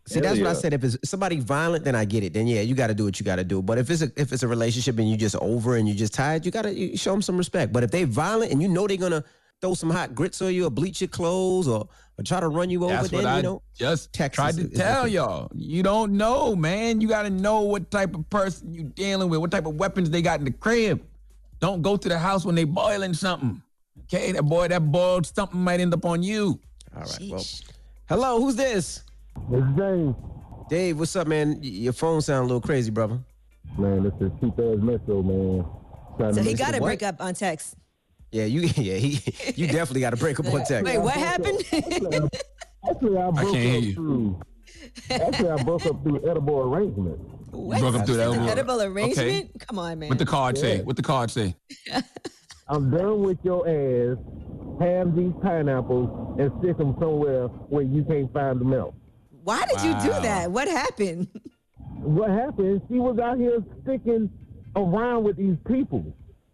See, 0.05 0.15
Hell 0.15 0.23
that's 0.23 0.39
what 0.39 0.47
I 0.49 0.53
said. 0.53 0.73
If 0.73 0.83
it's 0.83 0.97
somebody 1.03 1.39
violent, 1.39 1.83
then 1.85 1.95
I 1.95 2.05
get 2.05 2.23
it. 2.23 2.33
Then 2.33 2.45
yeah, 2.47 2.61
you 2.61 2.75
got 2.75 2.87
to 2.87 2.93
do 2.93 3.05
what 3.05 3.19
you 3.19 3.25
got 3.25 3.37
to 3.37 3.43
do. 3.43 3.61
But 3.61 3.77
if 3.77 3.89
it's 3.89 4.01
a 4.01 4.11
if 4.15 4.31
it's 4.33 4.43
a 4.43 4.47
relationship 4.47 4.97
and 4.99 5.09
you 5.09 5.17
just 5.17 5.35
over 5.37 5.77
and 5.77 5.87
you 5.87 5.93
just 5.93 6.13
tired, 6.13 6.45
you 6.45 6.51
gotta 6.51 6.73
you 6.73 6.95
show 6.97 7.11
them 7.11 7.21
some 7.21 7.37
respect. 7.37 7.73
But 7.73 7.83
if 7.83 7.91
they 7.91 8.03
violent 8.03 8.51
and 8.51 8.61
you 8.61 8.67
know 8.67 8.87
they're 8.87 8.97
gonna 8.97 9.23
throw 9.59 9.73
some 9.73 9.89
hot 9.89 10.13
grits 10.15 10.41
on 10.41 10.53
you 10.53 10.65
or 10.65 10.69
bleach 10.69 11.01
your 11.01 11.07
clothes 11.07 11.67
or, 11.67 11.89
or 12.17 12.23
try 12.23 12.39
to 12.39 12.47
run 12.47 12.69
you 12.69 12.83
over, 12.85 12.93
That's 12.93 13.09
then 13.09 13.23
what 13.23 13.25
I 13.25 13.37
you 13.37 13.43
know 13.43 13.61
just 13.75 14.13
text 14.13 14.35
tried 14.35 14.49
is- 14.51 14.55
to 14.57 14.71
is 14.71 14.77
tell 14.77 15.01
okay. 15.03 15.13
y'all. 15.13 15.51
You 15.55 15.83
don't 15.83 16.13
know, 16.13 16.55
man. 16.55 17.01
You 17.01 17.07
got 17.07 17.23
to 17.23 17.29
know 17.29 17.61
what 17.61 17.89
type 17.91 18.13
of 18.15 18.29
person 18.29 18.73
you 18.73 18.83
dealing 18.83 19.29
with, 19.29 19.39
what 19.39 19.51
type 19.51 19.65
of 19.65 19.75
weapons 19.75 20.09
they 20.09 20.21
got 20.21 20.39
in 20.39 20.45
the 20.45 20.51
crib. 20.51 21.01
Don't 21.59 21.81
go 21.81 21.97
to 21.97 22.07
the 22.07 22.19
house 22.19 22.45
when 22.45 22.53
they 22.55 22.65
boiling 22.65 23.13
something. 23.15 23.61
Okay, 24.03 24.31
that 24.31 24.43
boy, 24.43 24.67
that 24.69 24.79
boiled 24.91 25.25
something 25.25 25.59
might 25.59 25.79
end 25.79 25.93
up 25.93 26.05
on 26.05 26.23
you. 26.23 26.59
All 26.95 27.01
right. 27.01 27.19
Well, 27.29 27.45
hello, 28.07 28.39
who's 28.39 28.55
this? 28.55 29.03
It's 29.51 29.77
Dave. 29.77 30.15
Dave, 30.69 30.99
what's 30.99 31.15
up, 31.15 31.27
man? 31.27 31.59
Y- 31.61 31.67
Your 31.69 31.93
phone 31.93 32.21
sound 32.21 32.43
a 32.43 32.47
little 32.47 32.61
crazy, 32.61 32.91
brother. 32.91 33.19
Man, 33.77 34.03
this 34.03 34.13
is 34.21 34.31
cheap 34.39 34.53
ass 34.59 34.77
Metro, 34.79 35.21
man. 35.21 35.65
Trying 36.17 36.33
So 36.33 36.41
he 36.41 36.53
got 36.53 36.71
to 36.71 36.77
it 36.77 36.81
break 36.83 37.03
up 37.03 37.15
on 37.19 37.33
text. 37.33 37.75
Yeah, 38.31 38.45
you 38.45 38.61
yeah 38.75 38.95
he 38.95 39.21
you 39.55 39.67
definitely 39.67 40.01
got 40.01 40.11
to 40.11 40.17
break 40.17 40.39
up 40.39 40.45
on 40.47 40.63
text. 40.65 40.83
Wait, 40.83 40.97
what 40.97 41.13
happened? 41.13 41.59
Actually, 41.71 43.17
I 43.17 43.31
broke 43.31 43.53
can't 43.53 43.55
hear 43.55 43.77
up 43.77 43.83
you. 43.83 43.93
through. 43.93 44.39
Actually, 45.09 45.49
I 45.49 45.63
broke 45.63 45.85
up 45.85 46.03
through 46.03 46.29
edible 46.29 46.59
arrangement. 46.59 47.19
What? 47.51 47.79
broke 47.79 47.95
up 47.95 48.05
through 48.05 48.17
the 48.17 48.29
It's 48.31 48.37
an 48.37 48.69
Okay. 48.69 48.85
arrangement? 48.85 49.51
Come 49.67 49.79
on, 49.79 49.99
man. 49.99 50.09
What 50.09 50.17
the 50.19 50.25
card 50.25 50.57
say? 50.57 50.77
Yeah. 50.77 50.83
What 50.83 50.95
the 50.95 51.03
card 51.03 51.29
say? 51.31 51.55
I'm 52.69 52.89
done 52.91 53.21
with 53.21 53.37
your 53.43 53.67
ass. 53.67 54.17
Have 54.79 55.15
these 55.15 55.31
pineapples 55.41 56.39
and 56.39 56.51
stick 56.59 56.77
them 56.77 56.95
somewhere 56.99 57.47
where 57.47 57.83
you 57.83 58.03
can't 58.03 58.31
find 58.33 58.59
them 58.59 58.73
else. 58.73 58.93
Why 59.43 59.65
did 59.65 59.81
you 59.81 59.93
do 60.01 60.09
that? 60.21 60.51
What 60.51 60.67
happened? 60.67 61.27
What 61.99 62.29
happened? 62.29 62.81
She 62.89 62.99
was 62.99 63.17
out 63.17 63.37
here 63.39 63.57
sticking 63.83 64.29
around 64.75 65.23
with 65.23 65.37
these 65.37 65.55
people, 65.67 66.05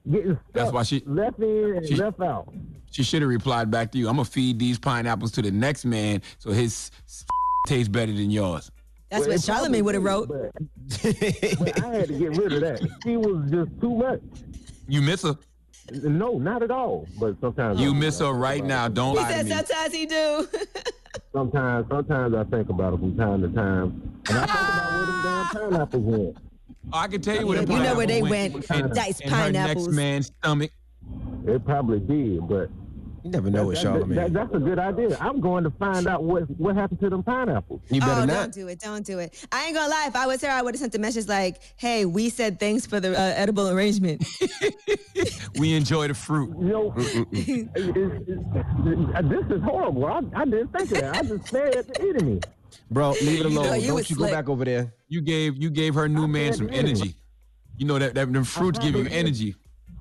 getting 0.10 0.34
stuck 0.36 0.54
That's 0.54 0.72
why 0.72 0.84
she- 0.84 1.04
left 1.06 1.40
in 1.40 1.78
and 1.78 1.88
she- 1.88 1.96
left 1.96 2.22
out. 2.22 2.54
She 2.92 3.02
should 3.04 3.24
have 3.24 3.30
replied 3.30 3.72
back 3.72 3.92
to 3.94 3.98
you. 3.98 4.08
I'm 4.08 4.16
gonna 4.18 4.26
feed 4.26 4.60
these 4.60 4.78
pineapples 4.78 5.32
to 5.34 5.42
the 5.42 5.50
next 5.52 5.84
man 5.84 6.22
so 6.38 6.52
his 6.52 6.92
tastes 7.68 7.90
better 7.90 8.14
than 8.14 8.30
yours. 8.30 8.72
That's 9.10 9.22
Well, 9.22 9.30
what 9.30 9.36
it 9.38 9.44
Charlemagne 9.44 9.84
would 9.86 9.96
have 9.96 10.04
wrote. 10.04 10.28
But, 10.28 10.52
but 11.60 11.84
I 11.84 11.88
had 11.96 12.08
to 12.08 12.14
get 12.20 12.38
rid 12.38 12.54
of 12.54 12.62
that. 12.62 12.88
She 13.04 13.18
was 13.18 13.50
just 13.52 13.72
too 13.82 13.96
much. 13.96 14.22
You 14.88 15.02
miss 15.02 15.24
her. 15.24 15.38
No, 15.92 16.38
not 16.40 16.64
at 16.64 16.72
all. 16.72 17.08
But 17.20 17.36
sometimes 17.42 17.80
You 17.80 17.92
I- 17.92 17.98
miss 17.98 18.20
her 18.20 18.32
right 18.32 18.64
now. 18.64 18.88
Don't 18.88 19.18
He 19.18 19.22
lie 19.24 19.34
to 19.34 19.44
me. 19.44 19.50
sometimes 19.52 19.94
he 19.94 20.06
do. 20.06 20.48
Sometimes, 21.34 21.88
sometimes 21.90 22.36
I 22.36 22.44
think 22.46 22.70
about 22.70 22.94
it 22.94 23.00
from 23.00 23.18
time 23.18 23.42
to 23.42 23.48
time, 23.50 24.02
and 24.30 24.38
I 24.38 24.46
think 24.46 24.60
about 24.60 24.94
where 24.94 25.06
them 25.06 25.22
damn 25.24 25.70
pineapples 25.72 26.04
went. 26.04 26.38
I 26.94 27.08
can 27.08 27.22
tell 27.22 27.38
you 27.38 27.48
where 27.48 27.66
the 27.66 27.74
You 27.74 27.80
know 27.80 27.96
where 27.96 28.06
they 28.08 28.22
pineapple 28.22 28.62
went. 28.70 28.86
in- 28.86 28.94
Diced 28.96 29.22
in 29.22 29.30
her 29.32 29.52
next 29.52 29.88
man's 29.90 30.28
stomach. 30.42 30.72
It 31.48 31.66
probably 31.66 32.00
did, 32.00 32.48
but 32.48 32.70
you 33.24 33.30
never 33.32 33.50
know 33.50 33.68
with 33.68 33.76
that, 33.78 33.82
Charlemagne. 33.84 34.16
that- 34.18 34.34
that's 34.34 34.54
a 34.54 34.60
good 34.60 34.80
idea. 34.80 35.18
I'm 35.20 35.40
going 35.40 35.64
to 35.64 35.72
find 35.72 36.08
out 36.08 36.24
what 36.24 36.44
what 36.60 36.76
happened 36.76 37.00
to 37.02 37.10
them 37.10 37.24
pineapples. 37.24 37.82
You 37.90 38.00
better 38.02 38.22
oh, 38.22 38.26
not. 38.26 38.28
don't 38.28 38.54
do 38.54 38.68
it. 38.68 38.80
Don't 38.80 39.06
do 39.06 39.20
it. 39.20 39.46
I 39.52 39.66
ain't 39.66 39.76
gonna 39.76 39.90
lie. 39.90 40.06
If 40.08 40.16
I 40.16 40.28
was 40.28 40.42
her, 40.42 40.50
I 40.50 40.62
would 40.62 40.74
have 40.76 40.80
sent 40.80 40.94
a 40.96 41.00
message 41.00 41.28
like, 41.28 41.62
"Hey, 41.78 42.06
we 42.06 42.30
said 42.30 42.60
thanks 42.60 42.86
for 42.86 43.00
the 43.00 43.12
uh, 43.18 43.34
edible 43.36 43.70
arrangement." 43.70 44.26
We 45.60 45.76
enjoy 45.76 46.08
the 46.08 46.14
fruit. 46.16 46.50
You 46.60 46.66
know, 46.68 46.94
it- 46.98 47.28
it- 47.32 47.70
it- 47.78 49.30
this 49.30 49.58
is 49.58 49.64
horrible. 49.64 50.06
I, 50.06 50.22
I 50.36 50.46
didn't 50.46 50.70
think 50.76 50.92
of 50.92 50.98
that. 51.02 51.16
I 51.16 51.22
just 51.22 51.48
stared 51.48 51.76
at 51.76 51.94
the 51.94 52.02
enemy. 52.02 52.42
Bro, 52.90 53.12
leave 53.22 53.22
it 53.42 53.50
You 53.52 53.60
alone. 53.60 53.66
know, 53.68 53.74
you 53.76 53.88
Don't 53.88 53.96
was 53.96 54.10
you 54.10 54.16
go 54.16 54.30
back 54.30 54.50
over 54.50 54.66
there. 54.66 54.94
You 55.08 55.22
gave 55.22 55.62
you 55.62 55.70
gave 55.70 55.94
her 55.96 56.10
new 56.10 56.28
man 56.28 56.54
some 56.54 56.70
energy. 56.72 57.16
You 57.78 57.86
know 57.86 58.00
that 58.00 58.16
that 58.16 58.32
them 58.34 58.44
fruits 58.44 58.80
give 58.80 58.96
you 58.96 59.06
energy. 59.10 59.56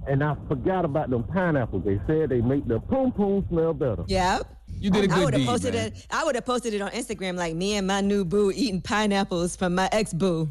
And 0.07 0.23
I 0.25 0.37
forgot 0.49 0.85
about 0.85 1.11
them 1.11 1.23
pineapples. 1.25 1.85
They 1.85 2.01
said 2.07 2.29
they 2.29 2.41
make 2.41 2.67
the 2.67 2.81
poom 2.81 3.13
poom 3.13 3.47
smell 3.49 3.73
better. 3.73 4.05
Yep. 4.09 4.47
You 4.81 4.91
did 4.91 5.11
a 5.11 5.15
I 5.15 5.17
good 5.17 5.21
I 5.21 5.25
would 5.25 5.35
have 5.35 5.41
deed, 5.43 5.49
posted 5.49 5.75
man. 5.75 5.87
it. 5.89 6.07
I 6.11 6.25
would 6.25 6.35
have 6.35 6.45
posted 6.47 6.75
it 6.75 6.81
on 6.81 6.91
Instagram 6.91 7.37
like 7.37 7.55
me 7.55 7.75
and 7.77 7.87
my 7.87 8.01
new 8.01 8.25
boo 8.25 8.51
eating 8.53 8.81
pineapples 8.81 9.55
from 9.55 9.75
my 9.75 9.89
ex 9.93 10.13
boo. 10.13 10.51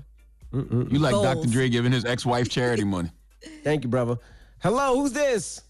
You 0.53 0.99
like 0.99 1.11
Goals. 1.11 1.23
Dr. 1.23 1.47
Dre 1.49 1.69
giving 1.69 1.91
his 1.91 2.05
ex-wife 2.05 2.49
charity 2.49 2.83
money. 2.83 3.09
Thank 3.63 3.83
you, 3.83 3.89
brother. 3.89 4.17
Hello, 4.61 4.95
who's 4.99 5.13
this? 5.13 5.61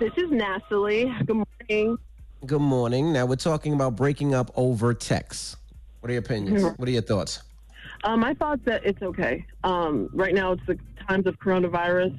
This 0.00 0.12
is 0.16 0.30
Natalie. 0.30 1.12
Good 1.26 1.36
morning. 1.68 1.98
Good 2.46 2.60
morning. 2.60 3.12
Now 3.12 3.26
we're 3.26 3.36
talking 3.36 3.72
about 3.72 3.96
breaking 3.96 4.34
up 4.34 4.50
over 4.54 4.94
text. 4.94 5.56
What 6.00 6.10
are 6.10 6.12
your 6.12 6.20
opinions? 6.22 6.62
Mhm. 6.62 6.78
What 6.78 6.88
are 6.88 6.92
your 6.92 7.02
thoughts? 7.02 7.42
Um, 8.04 8.22
I 8.22 8.32
thought 8.34 8.64
that 8.64 8.84
it's 8.84 9.02
okay. 9.02 9.44
Um, 9.64 10.08
right 10.12 10.32
now, 10.34 10.52
it's 10.52 10.62
the 10.66 10.78
times 11.08 11.26
of 11.26 11.38
coronavirus. 11.40 12.14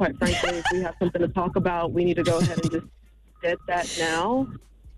Quite 0.00 0.16
frankly, 0.16 0.56
if 0.56 0.64
we 0.72 0.80
have 0.80 0.94
something 0.98 1.20
to 1.20 1.28
talk 1.28 1.56
about, 1.56 1.92
we 1.92 2.06
need 2.06 2.14
to 2.14 2.22
go 2.22 2.38
ahead 2.38 2.58
and 2.62 2.70
just 2.72 2.86
get 3.42 3.58
that 3.66 3.96
now. 3.98 4.48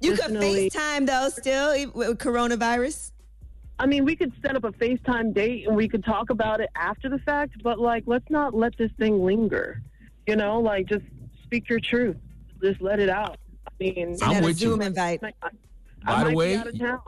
You 0.01 0.15
could 0.15 0.27
FaceTime 0.31 1.09
though, 1.09 1.29
still 1.29 1.91
with 1.91 2.19
coronavirus. 2.19 3.11
I 3.81 3.87
mean, 3.87 4.05
we 4.05 4.15
could 4.15 4.33
set 4.47 4.55
up 4.55 4.62
a 4.62 4.70
FaceTime 4.70 5.35
date 5.35 5.66
and 5.66 5.74
we 5.74 5.89
could 5.89 6.05
talk 6.05 6.31
about 6.31 6.61
it 6.61 6.70
after 6.77 7.09
the 7.09 7.19
fact, 7.19 7.61
but 7.65 7.81
like, 7.81 8.05
let's 8.07 8.31
not 8.31 8.55
let 8.55 8.79
this 8.79 8.93
thing 8.97 9.24
linger. 9.24 9.83
You 10.29 10.37
know, 10.37 10.61
like 10.61 10.87
just 10.87 11.05
speak 11.43 11.69
your 11.69 11.81
truth. 11.81 12.15
Just 12.62 12.81
let 12.81 13.01
it 13.01 13.09
out. 13.09 13.39
I 13.66 13.70
mean, 13.81 14.16
I'm 14.23 14.37
I- 14.37 14.41
with 14.41 14.62
you. 14.62 14.69
Zoom 14.69 14.83
invite. 14.83 15.19
I, 15.24 15.33
I 15.43 15.51
By 16.07 16.12
might 16.19 16.24
the 16.27 16.31
be 16.31 16.37
way, 16.37 16.57
out 16.59 16.66
of 16.69 16.79
town. 16.79 17.01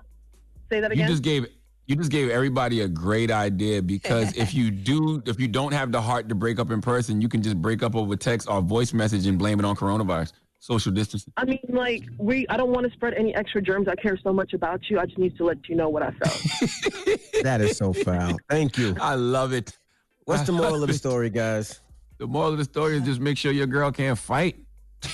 Say 0.68 0.80
that 0.80 0.90
again. 0.90 1.06
you 1.06 1.12
just 1.12 1.22
gave 1.22 1.46
you 1.86 1.96
just 1.96 2.10
gave 2.10 2.30
everybody 2.30 2.80
a 2.80 2.88
great 2.88 3.30
idea 3.30 3.82
because 3.82 4.36
if 4.36 4.54
you 4.54 4.70
do 4.90 5.22
if 5.26 5.38
you 5.38 5.48
don't 5.48 5.72
have 5.72 5.92
the 5.92 6.00
heart 6.00 6.28
to 6.28 6.34
break 6.34 6.58
up 6.58 6.70
in 6.70 6.80
person, 6.80 7.20
you 7.20 7.28
can 7.28 7.42
just 7.42 7.60
break 7.60 7.82
up 7.82 7.94
over 7.94 8.16
text 8.16 8.48
or 8.48 8.60
voice 8.60 8.92
message 8.92 9.26
and 9.26 9.38
blame 9.38 9.58
it 9.58 9.64
on 9.64 9.76
coronavirus. 9.76 10.32
Social 10.60 10.92
distancing. 10.92 11.30
I 11.36 11.44
mean, 11.44 11.58
like, 11.68 12.04
we. 12.16 12.48
I 12.48 12.56
don't 12.56 12.70
want 12.70 12.86
to 12.86 12.92
spread 12.94 13.12
any 13.12 13.34
extra 13.34 13.60
germs. 13.60 13.86
I 13.86 13.96
care 13.96 14.18
so 14.22 14.32
much 14.32 14.54
about 14.54 14.88
you. 14.88 14.98
I 14.98 15.04
just 15.04 15.18
need 15.18 15.36
to 15.36 15.44
let 15.44 15.68
you 15.68 15.74
know 15.76 15.90
what 15.90 16.02
I 16.02 16.10
felt. 16.12 17.20
That 17.42 17.60
is 17.60 17.76
so 17.76 17.92
foul. 17.92 18.38
Thank 18.48 18.78
you. 18.78 18.96
I 18.98 19.16
love 19.16 19.52
it. 19.52 19.76
What's 20.24 20.44
the 20.44 20.52
moral 20.52 20.82
of 20.82 20.88
the 20.88 20.94
story, 20.94 21.28
guys? 21.28 21.82
The 22.16 22.26
moral 22.26 22.52
of 22.52 22.58
the 22.58 22.64
story 22.64 22.96
is 22.96 23.02
just 23.02 23.20
make 23.20 23.36
sure 23.36 23.52
your 23.52 23.66
girl 23.66 23.92
can't 23.92 24.18
fight. 24.18 24.56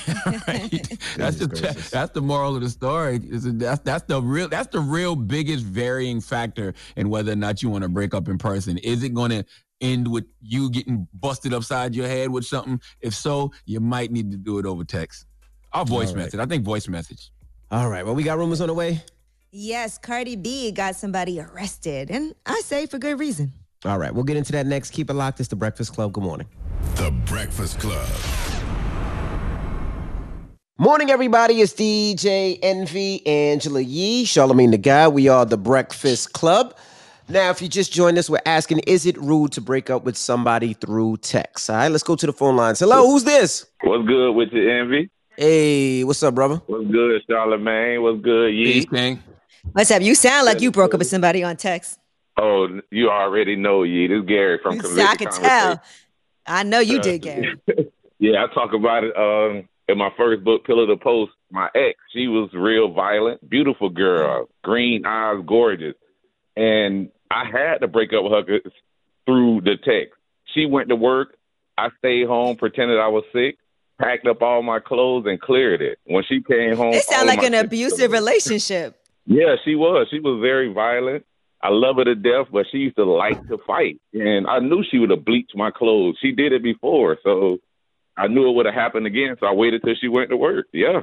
right? 0.48 0.98
That's 1.16 1.36
the 1.36 1.46
gracious. 1.48 1.90
that's 1.90 2.12
the 2.12 2.20
moral 2.22 2.56
of 2.56 2.62
the 2.62 2.70
story. 2.70 3.20
Is 3.24 3.46
it- 3.46 3.58
That's 3.58 3.80
that's 3.82 4.04
the 4.04 4.20
real 4.22 4.48
that's 4.48 4.68
the 4.68 4.80
real 4.80 5.16
biggest 5.16 5.64
varying 5.64 6.20
factor 6.20 6.74
in 6.96 7.08
whether 7.10 7.32
or 7.32 7.36
not 7.36 7.62
you 7.62 7.68
want 7.70 7.82
to 7.82 7.88
break 7.88 8.14
up 8.14 8.28
in 8.28 8.38
person. 8.38 8.78
Is 8.78 9.02
it 9.02 9.14
going 9.14 9.30
to 9.30 9.44
end 9.80 10.06
with 10.08 10.24
you 10.42 10.70
getting 10.70 11.06
busted 11.14 11.54
upside 11.54 11.94
your 11.94 12.06
head 12.06 12.30
with 12.30 12.44
something? 12.44 12.80
If 13.00 13.14
so, 13.14 13.52
you 13.66 13.80
might 13.80 14.10
need 14.12 14.30
to 14.30 14.36
do 14.36 14.58
it 14.58 14.66
over 14.66 14.84
text. 14.84 15.26
Or 15.74 15.84
voice 15.84 16.08
All 16.10 16.14
right. 16.16 16.24
message. 16.24 16.40
I 16.40 16.46
think 16.46 16.64
voice 16.64 16.88
message. 16.88 17.30
All 17.70 17.88
right. 17.88 18.04
Well, 18.04 18.14
we 18.14 18.22
got 18.22 18.38
rumors 18.38 18.60
on 18.60 18.66
the 18.68 18.74
way. 18.74 19.02
Yes, 19.52 19.98
Cardi 19.98 20.36
B 20.36 20.70
got 20.72 20.94
somebody 20.96 21.40
arrested, 21.40 22.10
and 22.10 22.34
I 22.46 22.60
say 22.64 22.86
for 22.86 22.98
good 22.98 23.18
reason. 23.18 23.52
All 23.84 23.98
right, 23.98 24.14
we'll 24.14 24.22
get 24.24 24.36
into 24.36 24.52
that 24.52 24.66
next. 24.66 24.90
Keep 24.92 25.10
it 25.10 25.14
locked. 25.14 25.40
It's 25.40 25.48
the 25.48 25.56
Breakfast 25.56 25.92
Club. 25.94 26.12
Good 26.12 26.22
morning. 26.22 26.46
The 26.96 27.10
Breakfast 27.26 27.80
Club. 27.80 28.06
Morning, 30.80 31.10
everybody. 31.10 31.60
It's 31.60 31.74
DJ 31.74 32.58
Envy, 32.62 33.20
Angela 33.26 33.82
Yee, 33.82 34.24
Charlemagne 34.24 34.70
the 34.70 34.78
Guy. 34.78 35.08
We 35.08 35.28
are 35.28 35.44
the 35.44 35.58
Breakfast 35.58 36.32
Club. 36.32 36.74
Now, 37.28 37.50
if 37.50 37.60
you 37.60 37.68
just 37.68 37.92
joined 37.92 38.16
us, 38.16 38.30
we're 38.30 38.40
asking, 38.46 38.78
is 38.86 39.04
it 39.04 39.18
rude 39.18 39.52
to 39.52 39.60
break 39.60 39.90
up 39.90 40.04
with 40.04 40.16
somebody 40.16 40.72
through 40.72 41.18
text? 41.18 41.68
All 41.68 41.76
right, 41.76 41.88
let's 41.88 42.02
go 42.02 42.16
to 42.16 42.24
the 42.24 42.32
phone 42.32 42.56
lines. 42.56 42.78
Hello, 42.80 43.06
who's 43.06 43.24
this? 43.24 43.66
What's 43.82 44.06
good 44.08 44.32
with 44.32 44.48
you, 44.52 44.70
Envy? 44.70 45.10
Hey, 45.36 46.02
what's 46.02 46.22
up, 46.22 46.34
brother? 46.34 46.62
What's 46.66 46.90
good, 46.90 47.20
Charlemagne? 47.28 48.00
What's 48.00 48.22
good, 48.22 48.54
Yee? 48.54 48.86
King. 48.86 49.22
What's 49.72 49.90
up? 49.90 50.00
You 50.00 50.14
sound 50.14 50.46
like 50.46 50.62
you 50.62 50.70
broke 50.70 50.94
up 50.94 50.98
with 51.00 51.08
somebody 51.08 51.44
on 51.44 51.58
text. 51.58 51.98
Oh, 52.38 52.80
you 52.90 53.10
already 53.10 53.54
know, 53.54 53.82
Yee. 53.82 54.06
This 54.06 54.20
is 54.20 54.24
Gary 54.26 54.58
from 54.62 54.80
So 54.80 55.02
I 55.02 55.14
can 55.16 55.30
tell. 55.30 55.82
I 56.46 56.62
know 56.62 56.78
you 56.78 57.00
Uh, 57.00 57.02
did, 57.02 57.20
Gary. 57.20 57.54
Yeah, 58.22 58.44
I 58.44 58.52
talk 58.52 58.74
about 58.74 59.02
it 59.02 59.16
um, 59.16 59.66
in 59.90 59.98
my 59.98 60.10
first 60.16 60.44
book, 60.44 60.64
Pillar 60.64 60.86
to 60.86 60.96
Post. 60.96 61.32
My 61.50 61.68
ex, 61.74 61.98
she 62.12 62.28
was 62.28 62.50
real 62.52 62.92
violent, 62.92 63.48
beautiful 63.48 63.88
girl, 63.88 64.44
mm-hmm. 64.44 64.70
green 64.70 65.06
eyes, 65.06 65.42
gorgeous. 65.46 65.94
And 66.56 67.10
I 67.30 67.44
had 67.44 67.78
to 67.78 67.88
break 67.88 68.12
up 68.12 68.24
with 68.24 68.32
her 68.32 68.60
through 69.26 69.62
the 69.62 69.76
text. 69.76 70.14
She 70.54 70.66
went 70.66 70.88
to 70.88 70.96
work. 70.96 71.36
I 71.76 71.88
stayed 71.98 72.26
home, 72.26 72.56
pretended 72.56 72.98
I 72.98 73.08
was 73.08 73.24
sick, 73.32 73.56
packed 74.00 74.26
up 74.26 74.42
all 74.42 74.62
my 74.62 74.80
clothes, 74.80 75.24
and 75.26 75.40
cleared 75.40 75.80
it. 75.80 75.98
When 76.04 76.22
she 76.28 76.42
came 76.42 76.76
home, 76.76 76.92
It 76.94 77.04
sounds 77.04 77.22
all 77.22 77.26
like 77.26 77.42
an 77.42 77.54
abusive 77.54 78.12
relationship. 78.12 78.96
Yeah, 79.26 79.56
she 79.64 79.74
was. 79.74 80.08
She 80.10 80.20
was 80.20 80.40
very 80.42 80.72
violent. 80.72 81.24
I 81.62 81.68
love 81.68 81.96
her 81.96 82.04
to 82.04 82.14
death, 82.14 82.46
but 82.52 82.66
she 82.70 82.78
used 82.78 82.96
to 82.96 83.04
like 83.04 83.40
to 83.48 83.58
fight. 83.66 84.00
And 84.14 84.46
I 84.46 84.60
knew 84.60 84.82
she 84.90 84.98
would 84.98 85.10
have 85.10 85.24
bleached 85.24 85.54
my 85.54 85.70
clothes. 85.70 86.16
She 86.20 86.32
did 86.32 86.52
it 86.52 86.62
before, 86.62 87.18
so 87.22 87.58
I 88.16 88.26
knew 88.28 88.48
it 88.48 88.52
would 88.54 88.66
have 88.66 88.74
happened 88.74 89.06
again. 89.06 89.36
So 89.40 89.46
I 89.46 89.52
waited 89.52 89.82
till 89.84 89.94
she 90.00 90.08
went 90.08 90.30
to 90.30 90.36
work. 90.36 90.66
Yeah. 90.72 91.02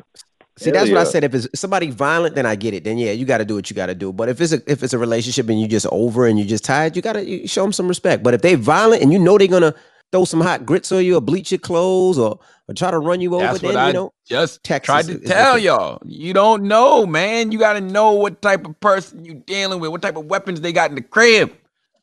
See, 0.60 0.72
Hell 0.72 0.74
that's 0.74 0.90
what 0.92 1.00
I 1.00 1.04
said. 1.04 1.24
If 1.24 1.36
it's 1.36 1.48
somebody 1.60 1.92
violent, 1.92 2.34
then 2.36 2.46
I 2.48 2.56
get 2.56 2.74
it. 2.74 2.84
Then 2.84 2.98
yeah, 2.98 3.12
you 3.12 3.26
got 3.26 3.38
to 3.38 3.46
do 3.46 3.56
what 3.56 3.70
you 3.70 3.76
got 3.76 3.88
to 3.88 3.96
do. 3.96 4.12
But 4.12 4.28
if 4.30 4.42
it's 4.42 4.54
a 4.54 4.62
if 4.72 4.82
it's 4.84 4.94
a 4.94 4.98
relationship 4.98 5.48
and 5.50 5.60
you 5.62 5.68
just 5.68 5.86
over 5.92 6.26
and 6.26 6.38
you 6.40 6.46
just 6.46 6.64
tired, 6.66 6.96
you 6.96 7.02
gotta 7.02 7.24
you 7.24 7.48
show 7.48 7.62
them 7.62 7.72
some 7.74 7.88
respect. 7.88 8.24
But 8.24 8.34
if 8.34 8.42
they 8.42 8.56
violent 8.56 9.04
and 9.04 9.14
you 9.14 9.20
know 9.20 9.38
they're 9.38 9.48
gonna 9.48 9.76
throw 10.12 10.26
some 10.26 10.42
hot 10.42 10.66
grits 10.66 10.92
on 10.92 11.04
you 11.06 11.16
or 11.18 11.22
bleach 11.22 11.52
your 11.52 11.60
clothes 11.60 12.18
or 12.18 12.40
or 12.68 12.74
try 12.74 12.90
to 12.90 12.98
run 12.98 13.22
you 13.22 13.36
over, 13.36 13.46
That's 13.46 13.60
then 13.60 13.68
what 13.74 13.78
I 13.78 13.88
you 13.90 13.94
know 13.94 14.14
just 14.28 14.64
Texas 14.64 14.86
tried 14.88 15.06
to 15.06 15.12
is- 15.12 15.22
is 15.22 15.30
tell 15.30 15.58
different. 15.60 15.64
y'all. 15.64 16.02
You 16.06 16.34
don't 16.34 16.64
know, 16.64 17.06
man. 17.06 17.52
You 17.52 17.60
got 17.60 17.74
to 17.74 17.82
know 17.82 18.14
what 18.14 18.42
type 18.42 18.66
of 18.66 18.80
person 18.80 19.26
you 19.26 19.36
dealing 19.36 19.80
with, 19.80 19.92
what 19.92 20.02
type 20.02 20.16
of 20.18 20.26
weapons 20.26 20.62
they 20.62 20.74
got 20.74 20.90
in 20.90 20.96
the 20.96 21.02
crib. 21.04 21.54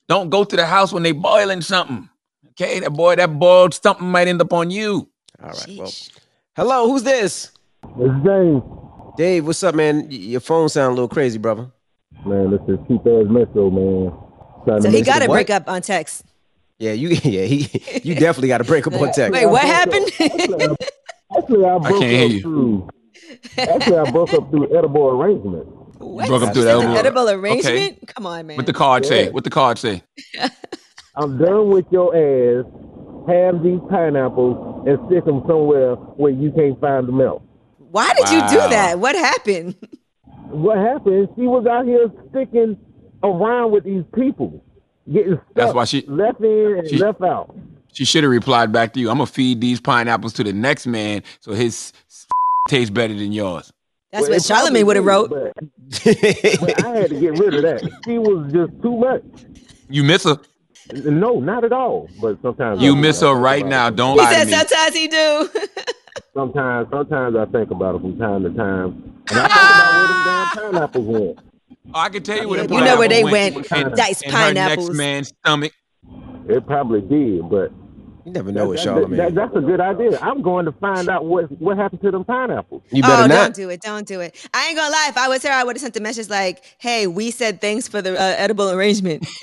Don't 0.08 0.30
go 0.30 0.44
to 0.44 0.54
the 0.56 0.64
house 0.66 0.92
when 0.92 1.02
they 1.02 1.12
boiling 1.12 1.60
something. 1.60 2.08
Okay, 2.60 2.80
that 2.80 2.90
boy, 2.92 3.16
that 3.16 3.38
boiled 3.38 3.74
something 3.74 4.06
might 4.06 4.28
end 4.28 4.40
up 4.40 4.52
on 4.52 4.70
you. 4.70 5.08
All 5.42 5.48
right. 5.50 5.66
Well, 5.76 5.92
hello, 6.56 6.86
who's 6.88 7.02
this? 7.02 7.50
It's 7.98 8.24
Dave, 8.24 8.62
Dave, 9.16 9.46
what's 9.46 9.62
up, 9.64 9.74
man? 9.74 10.08
Y- 10.08 10.16
Your 10.16 10.40
phone 10.40 10.68
sound 10.68 10.92
a 10.92 10.94
little 10.94 11.08
crazy, 11.08 11.38
brother. 11.38 11.70
Man, 12.24 12.50
this 12.52 12.60
is 12.68 12.78
cheap 12.86 13.00
ass 13.00 13.26
Metro, 13.28 13.70
man. 13.70 14.12
Trying 14.64 14.82
So 14.82 14.90
he 14.90 15.02
got 15.02 15.20
to 15.22 15.28
break 15.28 15.50
up 15.50 15.68
on 15.68 15.82
text. 15.82 16.24
Yeah, 16.78 16.92
you 16.92 17.08
yeah 17.24 17.42
he 17.44 17.68
you 18.04 18.14
definitely 18.14 18.48
got 18.48 18.58
to 18.58 18.64
break 18.64 18.86
up 18.86 18.94
on 18.94 19.10
text. 19.12 19.32
Wait, 19.32 19.46
what 19.46 19.62
happened? 19.62 20.06
Actually, 20.16 21.64
I 21.64 21.78
broke 21.78 22.00
can't 22.00 22.02
hear 22.04 22.24
up 22.26 22.30
you. 22.32 22.40
through. 22.40 22.88
Actually, 23.58 23.98
I 23.98 24.10
broke 24.12 24.32
up 24.32 24.50
through 24.50 24.76
edible 24.78 25.08
arrangement. 25.08 25.66
What? 25.98 26.28
broke 26.28 26.42
up 26.42 26.52
through 26.54 26.62
the 26.62 26.68
That's 26.68 26.82
an 26.82 26.88
elbow. 26.88 26.98
edible 27.00 27.28
Okay. 27.28 27.34
arrangement? 27.34 28.06
Come 28.14 28.26
on, 28.26 28.46
man. 28.46 28.56
What 28.58 28.66
the 28.66 28.72
card 28.72 29.04
say? 29.06 29.30
What 29.30 29.42
the 29.44 29.50
card 29.50 29.78
say? 29.78 30.02
I'm 31.16 31.38
done 31.38 31.68
with 31.70 31.86
your 31.90 32.14
ass. 32.14 32.64
Have 33.28 33.62
these 33.62 33.80
pineapples 33.88 34.86
and 34.86 34.98
stick 35.06 35.24
them 35.24 35.42
somewhere 35.46 35.94
where 35.94 36.32
you 36.32 36.52
can't 36.52 36.78
find 36.80 37.08
them 37.08 37.20
else. 37.20 37.42
Why 37.78 38.12
did 38.14 38.28
you 38.30 38.40
do 38.48 38.68
that? 38.70 38.98
What 38.98 39.14
happened? 39.14 39.76
What 40.48 40.76
happened? 40.78 41.28
She 41.36 41.42
was 41.46 41.66
out 41.66 41.86
here 41.86 42.10
sticking 42.30 42.76
around 43.22 43.70
with 43.72 43.84
these 43.84 44.04
people, 44.14 44.62
getting 45.10 45.34
stuck 45.36 45.54
That's 45.54 45.74
why 45.74 45.84
she- 45.84 46.04
left 46.06 46.40
in 46.40 46.78
and 46.78 46.88
she- 46.88 46.98
left 46.98 47.22
out. 47.22 47.54
She 47.92 48.04
should 48.04 48.24
have 48.24 48.30
replied 48.32 48.72
back 48.72 48.92
to 48.94 49.00
you. 49.00 49.08
I'm 49.08 49.18
gonna 49.18 49.26
feed 49.26 49.60
these 49.60 49.80
pineapples 49.80 50.32
to 50.34 50.44
the 50.44 50.52
next 50.52 50.86
man 50.86 51.22
so 51.40 51.52
his 51.52 51.92
tastes 52.68 52.90
better 52.90 53.14
than 53.14 53.30
yours. 53.32 53.72
That's 54.12 54.22
Well, 54.28 54.32
what 54.36 54.42
Charlemagne 54.42 54.84
would 54.86 54.96
have 54.96 55.04
wrote. 55.06 55.30
But, 55.30 55.54
but 55.56 56.84
I 56.84 56.96
had 56.96 57.10
to 57.10 57.20
get 57.20 57.38
rid 57.38 57.54
of 57.54 57.62
that. 57.62 58.00
She 58.04 58.18
was 58.18 58.52
just 58.52 58.82
too 58.82 58.96
much. 58.96 59.22
You 59.88 60.02
miss 60.04 60.24
her. 60.24 60.38
No, 60.92 61.40
not 61.40 61.64
at 61.64 61.72
all. 61.72 62.08
But 62.20 62.40
sometimes 62.42 62.80
You 62.82 62.94
I- 62.96 63.00
miss 63.00 63.20
her 63.22 63.34
right 63.34 63.64
now. 63.66 63.88
it. 63.88 63.96
Don't 63.96 64.14
He 64.18 64.24
lie 64.24 64.32
said 64.32 64.44
to 64.44 64.50
me. 64.50 64.56
sometimes 64.56 64.94
he 64.94 65.08
do. 65.08 65.48
Sometimes, 66.34 66.88
sometimes 66.90 67.36
I 67.36 67.44
think 67.46 67.70
about 67.70 67.94
it 67.94 68.00
from 68.00 68.18
time 68.18 68.42
to 68.42 68.50
time, 68.50 69.14
and 69.30 69.38
I 69.38 69.46
think 69.48 69.54
about 69.54 69.94
where 69.94 70.08
them 70.08 70.22
damn 70.54 70.72
pineapples 70.72 71.06
went. 71.06 71.38
Oh, 71.94 72.00
I 72.00 72.08
can 72.08 72.22
tell 72.22 72.38
you 72.38 72.48
where 72.48 72.60
Yeah, 72.62 72.66
the 72.66 72.74
you 72.74 72.80
know 72.80 72.98
where 72.98 73.08
they 73.08 73.22
went. 73.24 73.56
In- 73.72 73.94
Diced 73.94 74.24
in 74.24 74.32
her 74.32 74.52
next 74.52 74.90
man's 74.92 75.28
stomach. 75.44 75.72
It 76.48 76.66
probably 76.66 77.00
did, 77.02 77.48
but 77.48 77.70
You 78.24 78.32
never 78.32 78.50
know 78.52 78.68
with 78.68 78.78
that- 78.78 78.84
Charlemagne. 78.84 79.18
that- 79.18 79.34
that's 79.34 79.54
a 79.56 79.60
good 79.60 79.80
idea. 79.80 80.18
I'm 80.22 80.40
going 80.42 80.64
to 80.64 80.72
find 80.72 81.08
out 81.08 81.24
what 81.26 81.50
what 81.60 81.76
happened 81.76 82.00
to 82.02 82.10
them 82.10 82.24
pineapples. 82.24 82.82
you 82.90 83.02
better 83.02 83.24
oh, 83.24 83.26
not. 83.26 83.28
don't 83.28 83.54
do 83.54 83.68
it. 83.70 83.80
Don't 83.82 84.06
do 84.06 84.20
it. 84.20 84.48
I 84.54 84.68
ain't 84.68 84.76
gonna 84.76 84.90
lie. 84.90 85.06
If 85.10 85.18
I 85.18 85.28
was 85.28 85.42
her, 85.42 85.50
I 85.50 85.62
would 85.64 85.76
have 85.76 85.80
sent 85.82 85.96
a 85.96 86.00
message 86.00 86.30
like, 86.30 86.62
"Hey, 86.78 87.06
we 87.06 87.30
said 87.30 87.60
thanks 87.60 87.86
for 87.88 88.00
the 88.00 88.18
uh, 88.18 88.34
edible 88.38 88.70
arrangement." 88.70 89.26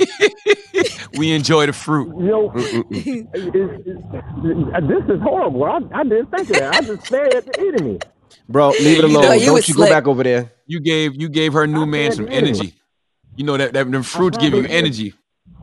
We 1.18 1.34
enjoy 1.34 1.66
the 1.66 1.74
fruit. 1.74 2.08
You 2.18 2.24
know, 2.28 2.52
it- 2.56 2.86
it- 2.91 3.28
it- 3.36 4.88
this 4.88 5.16
is 5.16 5.22
horrible. 5.22 5.64
I, 5.66 5.80
I 5.94 6.03
didn't 6.03 6.32
think 6.32 6.49
of 6.49 6.56
that. 6.56 6.76
I 6.76 6.82
just 6.82 7.06
stared 7.06 7.34
at 7.36 7.45
the 7.45 7.60
enemy. 7.60 7.99
Bro, 8.49 8.70
leave 8.70 8.99
it 8.99 9.10
You 9.10 9.18
alone. 9.18 9.24
know, 9.26 9.34
you 9.34 9.45
don't 9.48 9.53
was 9.56 9.68
you 9.68 9.74
slick. 9.76 9.90
go 9.90 9.94
back 9.95 10.08
over 10.08 10.24
there. 10.24 10.52
You 10.68 10.80
gave 10.80 11.20
you 11.22 11.30
gave 11.30 11.53
her 11.53 11.68
new 11.68 11.86
man 11.86 12.12
said 12.12 12.16
some 12.18 12.28
it 12.28 12.32
anyway. 12.34 12.48
energy. 12.60 12.74
You 13.36 13.44
know 13.45 13.58
that 13.58 13.74
that 13.74 13.91
them 13.91 14.03
fruits 14.03 14.38
give 14.38 14.53
you 14.53 14.62
probably- 14.62 14.76
energy. 14.78 15.14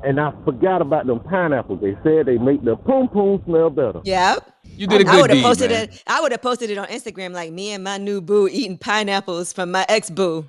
And 0.04 0.20
I 0.20 0.32
forgot 0.44 0.80
about 0.80 1.06
them 1.06 1.20
pineapples. 1.20 1.80
They 1.80 1.96
said 2.04 2.26
they 2.26 2.38
make 2.38 2.64
the 2.64 2.76
poom 2.76 3.08
poom 3.08 3.42
smell 3.44 3.70
better. 3.70 4.00
yeah. 4.04 4.36
You 4.64 4.86
did 4.86 5.00
a 5.06 5.10
I 5.10 5.12
good 5.12 5.14
I 5.14 5.20
would 5.22 5.30
have 5.30 5.36
deed, 5.38 5.42
posted 5.44 5.70
man. 5.70 5.84
it. 5.88 6.02
I 6.06 6.20
would 6.20 6.30
have 6.30 6.42
posted 6.42 6.70
it 6.70 6.78
on 6.78 6.86
Instagram, 6.86 7.32
like 7.32 7.50
me 7.52 7.72
and 7.72 7.82
my 7.82 7.96
new 7.98 8.20
boo 8.20 8.46
eating 8.48 8.78
pineapples 8.78 9.52
from 9.52 9.72
my 9.72 9.84
ex 9.88 10.08
boo. 10.10 10.46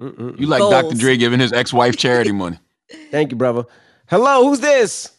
You 0.00 0.46
like 0.46 0.60
Goals. 0.60 0.72
Dr. 0.72 0.96
Dre 0.96 1.16
giving 1.16 1.38
his 1.38 1.52
ex-wife 1.52 1.96
charity 1.96 2.32
money. 2.32 2.58
Thank 3.10 3.30
you, 3.30 3.36
brother. 3.36 3.64
Hello, 4.08 4.44
who's 4.48 4.60
this? 4.60 5.12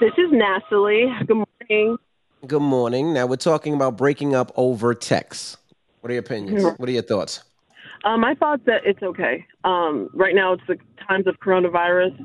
This 0.00 0.12
is 0.16 0.30
Natalie. 0.30 1.12
Good 1.26 1.44
morning. 1.68 1.96
Good 2.46 2.62
morning. 2.62 3.12
Now 3.12 3.26
we're 3.26 3.36
talking 3.36 3.74
about 3.74 3.96
breaking 3.98 4.34
up 4.34 4.52
over 4.56 4.94
text. 4.94 5.56
What 6.00 6.10
are 6.10 6.14
your 6.14 6.20
opinions? 6.20 6.62
What 6.78 6.88
are 6.88 6.92
your 6.92 7.02
thoughts? 7.02 7.42
Um, 8.04 8.20
my 8.20 8.34
thoughts 8.36 8.62
that 8.66 8.82
it's 8.86 9.02
okay. 9.02 9.44
Um, 9.64 10.08
right 10.14 10.34
now, 10.34 10.52
it's 10.52 10.62
the 10.68 10.76
times 11.08 11.26
of 11.26 11.34
coronavirus. 11.40 12.16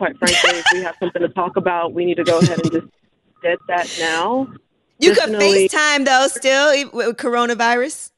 Quite 0.00 0.16
frankly, 0.16 0.58
if 0.60 0.64
we 0.72 0.82
have 0.82 0.96
something 0.98 1.20
to 1.20 1.28
talk 1.28 1.58
about, 1.58 1.92
we 1.92 2.06
need 2.06 2.14
to 2.14 2.24
go 2.24 2.38
ahead 2.38 2.58
and 2.58 2.72
just 2.72 2.86
get 3.42 3.58
that 3.68 3.86
now. 4.00 4.50
You 4.98 5.12
could 5.14 5.28
FaceTime 5.28 6.06
though, 6.06 6.26
still 6.28 6.90
with 6.94 7.18
coronavirus. 7.18 8.10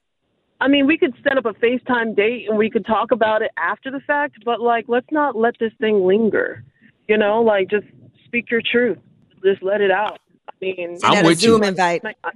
I 0.61 0.69
mean, 0.69 0.87
we 0.87 0.97
could 0.97 1.13
set 1.27 1.37
up 1.37 1.43
a 1.45 1.51
FaceTime 1.55 2.15
date 2.15 2.47
and 2.47 2.57
we 2.57 2.69
could 2.69 2.85
talk 2.85 3.11
about 3.11 3.41
it 3.41 3.51
after 3.57 3.91
the 3.91 3.99
fact, 4.07 4.37
but 4.45 4.61
like, 4.61 4.85
let's 4.87 5.07
not 5.11 5.35
let 5.35 5.55
this 5.59 5.73
thing 5.81 6.07
linger. 6.07 6.63
You 7.09 7.17
know, 7.17 7.41
like 7.41 7.69
just 7.69 7.87
speak 8.23 8.49
your 8.49 8.61
truth. 8.71 8.97
Just 9.43 9.61
let 9.61 9.81
it 9.81 9.91
out. 9.91 10.19
I 10.47 10.53
mean, 10.61 10.91
I'm 10.91 10.99
Send 10.99 11.15
out 11.17 11.25
a 11.25 11.27
with 11.27 11.43
you. 11.43 11.49
Zoom 11.49 11.63
invite. 11.63 12.01
I, 12.05 12.13
I 12.23 12.31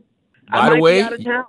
By 0.51 0.65
the 0.71 0.75
might 0.75 0.81
way, 0.81 0.97
be 0.97 1.03
out 1.03 1.13
of 1.13 1.23
town. 1.23 1.45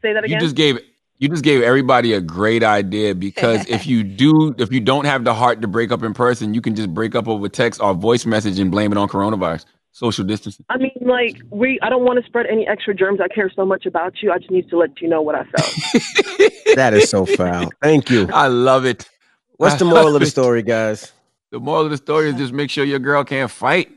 Say 0.00 0.12
that 0.12 0.22
again. 0.22 0.34
you 0.34 0.40
just 0.40 0.54
gave 0.54 0.78
you 1.18 1.28
just 1.28 1.44
gave 1.44 1.62
everybody 1.62 2.12
a 2.12 2.20
great 2.20 2.62
idea 2.62 3.14
because 3.14 3.66
if 3.68 3.86
you 3.86 4.04
do 4.22 4.54
if 4.58 4.72
you 4.72 4.80
don't 4.80 5.04
have 5.04 5.24
the 5.24 5.34
heart 5.34 5.62
to 5.62 5.68
break 5.68 5.90
up 5.90 6.02
in 6.02 6.14
person, 6.14 6.54
you 6.54 6.60
can 6.60 6.74
just 6.74 6.92
break 6.92 7.14
up 7.14 7.28
over 7.28 7.48
text 7.48 7.80
or 7.80 7.94
voice 7.94 8.26
message 8.26 8.58
and 8.58 8.70
blame 8.70 8.92
it 8.92 8.98
on 8.98 9.08
coronavirus. 9.08 9.64
Social 9.92 10.24
distancing. 10.24 10.66
I 10.68 10.76
mean, 10.76 10.90
like 11.00 11.38
we. 11.48 11.78
I 11.80 11.88
don't 11.88 12.04
want 12.04 12.20
to 12.20 12.26
spread 12.26 12.44
any 12.46 12.68
extra 12.68 12.94
germs. 12.94 13.18
I 13.18 13.28
care 13.28 13.50
so 13.56 13.64
much 13.64 13.86
about 13.86 14.22
you. 14.22 14.30
I 14.30 14.36
just 14.36 14.50
need 14.50 14.68
to 14.68 14.76
let 14.76 15.00
you 15.00 15.08
know 15.08 15.22
what 15.22 15.34
I 15.34 15.44
felt. 15.44 16.52
That 16.74 16.92
is 16.92 17.08
so 17.08 17.24
foul. 17.24 17.70
Thank 17.80 18.10
you. 18.10 18.28
I 18.30 18.48
love 18.48 18.84
it. 18.84 19.08
What's 19.56 19.76
the 19.76 19.86
moral 19.86 20.14
of 20.14 20.20
the 20.20 20.26
story, 20.26 20.62
guys? 20.62 21.10
The 21.50 21.58
moral 21.58 21.86
of 21.86 21.90
the 21.90 21.96
story 21.96 22.28
is 22.28 22.34
just 22.34 22.52
make 22.52 22.68
sure 22.68 22.84
your 22.84 22.98
girl 22.98 23.24
can't 23.24 23.50
fight. 23.50 23.90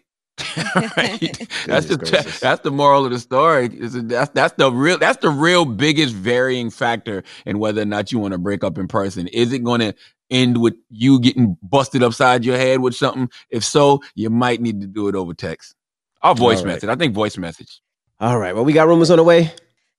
right? 0.98 1.48
That's 1.66 1.86
the 1.88 1.98
gracious. 1.98 2.40
that's 2.40 2.62
the 2.62 2.72
moral 2.72 3.06
of 3.06 3.12
the 3.12 3.20
story. 3.20 3.70
Is 3.74 3.94
that- 3.94 4.08
That's 4.10 4.32
that's 4.32 4.54
the 4.58 4.72
real 4.72 4.98
that's 4.98 5.18
the 5.22 5.30
real 5.30 5.66
biggest 5.66 6.14
varying 6.16 6.70
factor 6.70 7.24
in 7.46 7.60
whether 7.60 7.82
or 7.82 7.86
not 7.86 8.12
you 8.12 8.20
want 8.20 8.34
to 8.34 8.38
break 8.38 8.64
up 8.64 8.78
in 8.78 8.88
person. 8.88 9.28
Is 9.28 9.52
it 9.54 9.64
going 9.64 9.80
to 9.82 9.94
end 10.30 10.62
with 10.62 10.76
you 10.90 11.20
getting 11.20 11.58
busted 11.64 12.04
upside 12.04 12.46
your 12.46 12.58
head 12.58 12.80
with 12.82 12.96
something? 12.96 13.30
If 13.50 13.64
so, 13.64 14.02
you 14.16 14.30
might 14.30 14.62
need 14.62 14.82
to 14.82 14.88
do 14.88 15.08
it 15.08 15.16
over 15.16 15.34
text 15.34 15.76
or 16.24 16.36
voice 16.36 16.60
All 16.60 16.66
right. 16.66 16.74
message. 16.74 16.90
I 16.90 16.96
think 16.96 17.14
voice 17.14 17.38
message. 17.38 17.82
All 18.20 18.38
right. 18.38 18.54
Well, 18.54 18.66
we 18.66 18.74
got 18.74 18.88
rumors 18.88 19.10
on 19.12 19.18
the 19.18 19.24
way. 19.24 19.52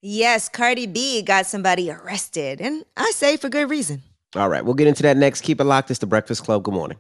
Yes, 0.02 0.48
Cardi 0.48 0.86
B 0.86 1.20
got 1.22 1.44
somebody 1.46 1.90
arrested, 1.90 2.60
and 2.60 2.84
I 2.96 3.10
say 3.14 3.36
for 3.36 3.48
good 3.50 3.68
reason. 3.68 4.02
All 4.34 4.48
right, 4.48 4.64
we'll 4.64 4.74
get 4.74 4.86
into 4.86 5.02
that 5.02 5.16
next. 5.18 5.42
Keep 5.42 5.60
it 5.60 5.64
locked. 5.64 5.90
It's 5.90 6.00
the 6.00 6.06
Breakfast 6.06 6.42
Club. 6.44 6.62
Good 6.62 6.72
morning. 6.72 6.96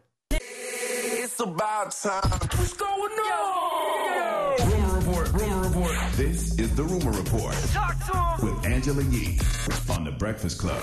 It's 1.40 1.48
about 1.48 1.90
time. 1.92 2.48
What's 2.58 2.74
going 2.74 3.12
on? 3.12 4.70
Rumor 4.70 4.98
report. 4.98 5.32
Rumor 5.32 5.68
report. 5.68 5.96
This 6.12 6.58
is 6.58 6.74
the 6.76 6.82
rumor 6.82 7.12
report 7.12 7.54
Talk 7.72 7.96
to 8.10 8.44
him 8.44 8.56
with 8.56 8.66
Angela 8.66 9.02
Yee 9.04 9.38
on 9.88 10.04
the 10.04 10.10
Breakfast 10.10 10.58
Club. 10.58 10.82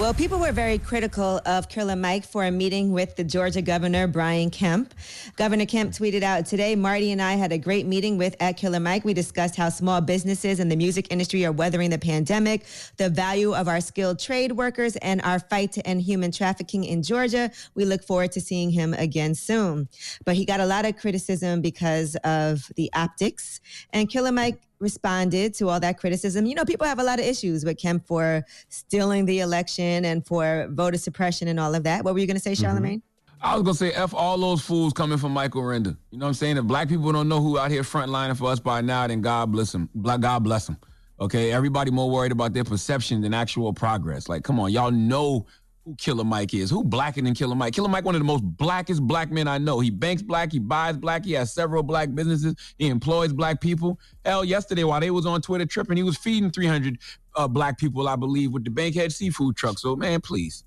Well, 0.00 0.12
people 0.12 0.40
were 0.40 0.50
very 0.50 0.78
critical 0.78 1.40
of 1.46 1.68
Killer 1.68 1.94
Mike 1.94 2.24
for 2.24 2.44
a 2.44 2.50
meeting 2.50 2.90
with 2.90 3.14
the 3.14 3.22
Georgia 3.22 3.62
governor, 3.62 4.08
Brian 4.08 4.50
Kemp. 4.50 4.92
Governor 5.36 5.66
Kemp 5.66 5.92
tweeted 5.92 6.24
out 6.24 6.46
today, 6.46 6.74
Marty 6.74 7.12
and 7.12 7.22
I 7.22 7.34
had 7.34 7.52
a 7.52 7.58
great 7.58 7.86
meeting 7.86 8.18
with 8.18 8.34
uh, 8.34 8.46
at 8.46 8.56
Killer 8.56 8.80
Mike. 8.80 9.04
We 9.04 9.14
discussed 9.14 9.54
how 9.54 9.68
small 9.68 10.00
businesses 10.00 10.58
and 10.58 10.70
the 10.70 10.74
music 10.74 11.06
industry 11.10 11.46
are 11.46 11.52
weathering 11.52 11.90
the 11.90 11.98
pandemic, 11.98 12.64
the 12.96 13.08
value 13.08 13.54
of 13.54 13.68
our 13.68 13.80
skilled 13.80 14.18
trade 14.18 14.50
workers, 14.52 14.96
and 14.96 15.22
our 15.22 15.38
fight 15.38 15.70
to 15.72 15.86
end 15.86 16.02
human 16.02 16.32
trafficking 16.32 16.82
in 16.82 17.04
Georgia. 17.04 17.52
We 17.76 17.84
look 17.84 18.02
forward 18.02 18.32
to 18.32 18.40
seeing 18.40 18.70
him 18.70 18.94
again 18.94 19.36
soon. 19.36 19.88
But 20.24 20.34
he 20.34 20.44
got 20.44 20.58
a 20.58 20.66
lot 20.66 20.86
of 20.86 20.96
criticism 20.96 21.62
because 21.62 22.16
of 22.24 22.68
the 22.74 22.90
optics. 22.94 23.60
And 23.92 24.10
Killer 24.10 24.32
Mike 24.32 24.60
responded 24.78 25.54
to 25.54 25.68
all 25.68 25.80
that 25.80 25.98
criticism. 25.98 26.46
You 26.46 26.54
know, 26.54 26.64
people 26.64 26.86
have 26.86 26.98
a 26.98 27.04
lot 27.04 27.18
of 27.18 27.24
issues 27.24 27.64
with 27.64 27.78
Kemp 27.78 28.06
for 28.06 28.44
stealing 28.68 29.24
the 29.24 29.40
election 29.40 30.04
and 30.04 30.26
for 30.26 30.68
voter 30.70 30.98
suppression 30.98 31.48
and 31.48 31.58
all 31.58 31.74
of 31.74 31.84
that. 31.84 32.04
What 32.04 32.14
were 32.14 32.20
you 32.20 32.26
going 32.26 32.36
to 32.36 32.42
say, 32.42 32.52
mm-hmm. 32.52 32.62
Charlemagne? 32.62 33.02
I 33.44 33.54
was 33.56 33.62
gonna 33.62 33.74
say 33.74 33.92
F 33.92 34.14
all 34.14 34.38
those 34.38 34.62
fools 34.62 34.94
coming 34.94 35.18
from 35.18 35.32
Michael 35.32 35.62
Render. 35.64 35.94
You 36.10 36.18
know 36.18 36.24
what 36.24 36.28
I'm 36.28 36.34
saying? 36.34 36.56
If 36.56 36.64
black 36.64 36.88
people 36.88 37.12
don't 37.12 37.28
know 37.28 37.42
who 37.42 37.58
out 37.58 37.70
here 37.70 37.82
frontlining 37.82 38.38
for 38.38 38.50
us 38.50 38.58
by 38.58 38.80
now, 38.80 39.06
then 39.06 39.20
God 39.20 39.52
bless 39.52 39.70
them. 39.70 39.90
God 40.00 40.38
bless 40.38 40.66
them. 40.66 40.78
Okay, 41.20 41.52
everybody 41.52 41.90
more 41.90 42.10
worried 42.10 42.32
about 42.32 42.54
their 42.54 42.64
perception 42.64 43.20
than 43.20 43.34
actual 43.34 43.74
progress. 43.74 44.30
Like, 44.30 44.44
come 44.44 44.58
on, 44.58 44.72
y'all 44.72 44.90
know 44.90 45.44
who 45.84 45.94
Killer 45.96 46.24
Mike 46.24 46.54
is. 46.54 46.70
Who 46.70 46.82
blacker 46.82 47.20
than 47.20 47.34
Killer 47.34 47.54
Mike? 47.54 47.74
Killer 47.74 47.88
Mike, 47.88 48.04
one 48.04 48.14
of 48.14 48.20
the 48.20 48.26
most 48.26 48.42
blackest 48.42 49.02
black 49.02 49.30
men 49.30 49.46
I 49.46 49.58
know. 49.58 49.80
He 49.80 49.90
banks 49.90 50.22
black, 50.22 50.52
he 50.52 50.58
buys 50.58 50.96
black, 50.96 51.24
he 51.24 51.32
has 51.32 51.52
several 51.52 51.82
black 51.82 52.14
businesses, 52.14 52.54
he 52.78 52.88
employs 52.88 53.32
black 53.32 53.60
people. 53.60 53.98
Hell, 54.24 54.44
yesterday 54.44 54.84
while 54.84 55.00
they 55.00 55.10
was 55.10 55.26
on 55.26 55.42
Twitter 55.42 55.66
tripping, 55.66 55.96
he 55.96 56.02
was 56.02 56.16
feeding 56.16 56.50
300 56.50 56.98
uh, 57.36 57.48
black 57.48 57.78
people, 57.78 58.08
I 58.08 58.16
believe, 58.16 58.52
with 58.52 58.64
the 58.64 58.70
Bankhead 58.70 59.12
seafood 59.12 59.56
truck. 59.56 59.78
So, 59.78 59.94
man, 59.96 60.20
please. 60.20 60.64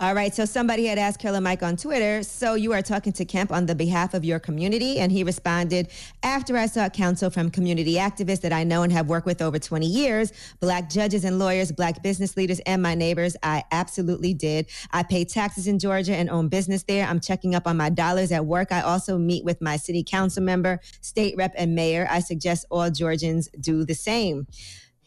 All 0.00 0.14
right. 0.14 0.32
So 0.32 0.44
somebody 0.44 0.86
had 0.86 0.96
asked 0.96 1.18
Killer 1.18 1.40
Mike 1.40 1.64
on 1.64 1.76
Twitter, 1.76 2.22
so 2.22 2.54
you 2.54 2.72
are 2.72 2.82
talking 2.82 3.12
to 3.14 3.24
Kemp 3.24 3.50
on 3.50 3.66
the 3.66 3.74
behalf 3.74 4.14
of 4.14 4.24
your 4.24 4.38
community. 4.38 5.00
And 5.00 5.10
he 5.10 5.24
responded, 5.24 5.90
after 6.22 6.56
I 6.56 6.66
sought 6.66 6.92
counsel 6.92 7.30
from 7.30 7.50
community 7.50 7.94
activists 7.94 8.42
that 8.42 8.52
I 8.52 8.62
know 8.62 8.84
and 8.84 8.92
have 8.92 9.08
worked 9.08 9.26
with 9.26 9.42
over 9.42 9.58
20 9.58 9.86
years, 9.86 10.32
black 10.60 10.88
judges 10.88 11.24
and 11.24 11.40
lawyers, 11.40 11.72
black 11.72 12.00
business 12.00 12.36
leaders, 12.36 12.60
and 12.60 12.80
my 12.80 12.94
neighbors, 12.94 13.36
I 13.42 13.64
absolutely 13.72 14.34
did. 14.34 14.70
I 14.92 15.02
pay 15.02 15.24
taxes 15.24 15.66
in 15.66 15.80
Georgia 15.80 16.14
and 16.14 16.30
own 16.30 16.46
business 16.48 16.84
there. 16.84 17.04
I'm 17.04 17.18
checking 17.18 17.56
up 17.56 17.66
on 17.66 17.76
my 17.76 17.90
dollars 17.90 18.30
at 18.30 18.46
work. 18.46 18.70
I 18.70 18.82
also 18.82 19.18
meet 19.18 19.44
with 19.44 19.60
my 19.60 19.76
city 19.76 20.04
council 20.04 20.44
member, 20.44 20.80
state 21.00 21.34
rep, 21.36 21.54
and 21.58 21.74
mayor. 21.74 22.06
I 22.08 22.20
suggest 22.20 22.66
all 22.70 22.88
Georgians 22.88 23.48
do 23.60 23.84
the 23.84 23.94
same 23.94 24.46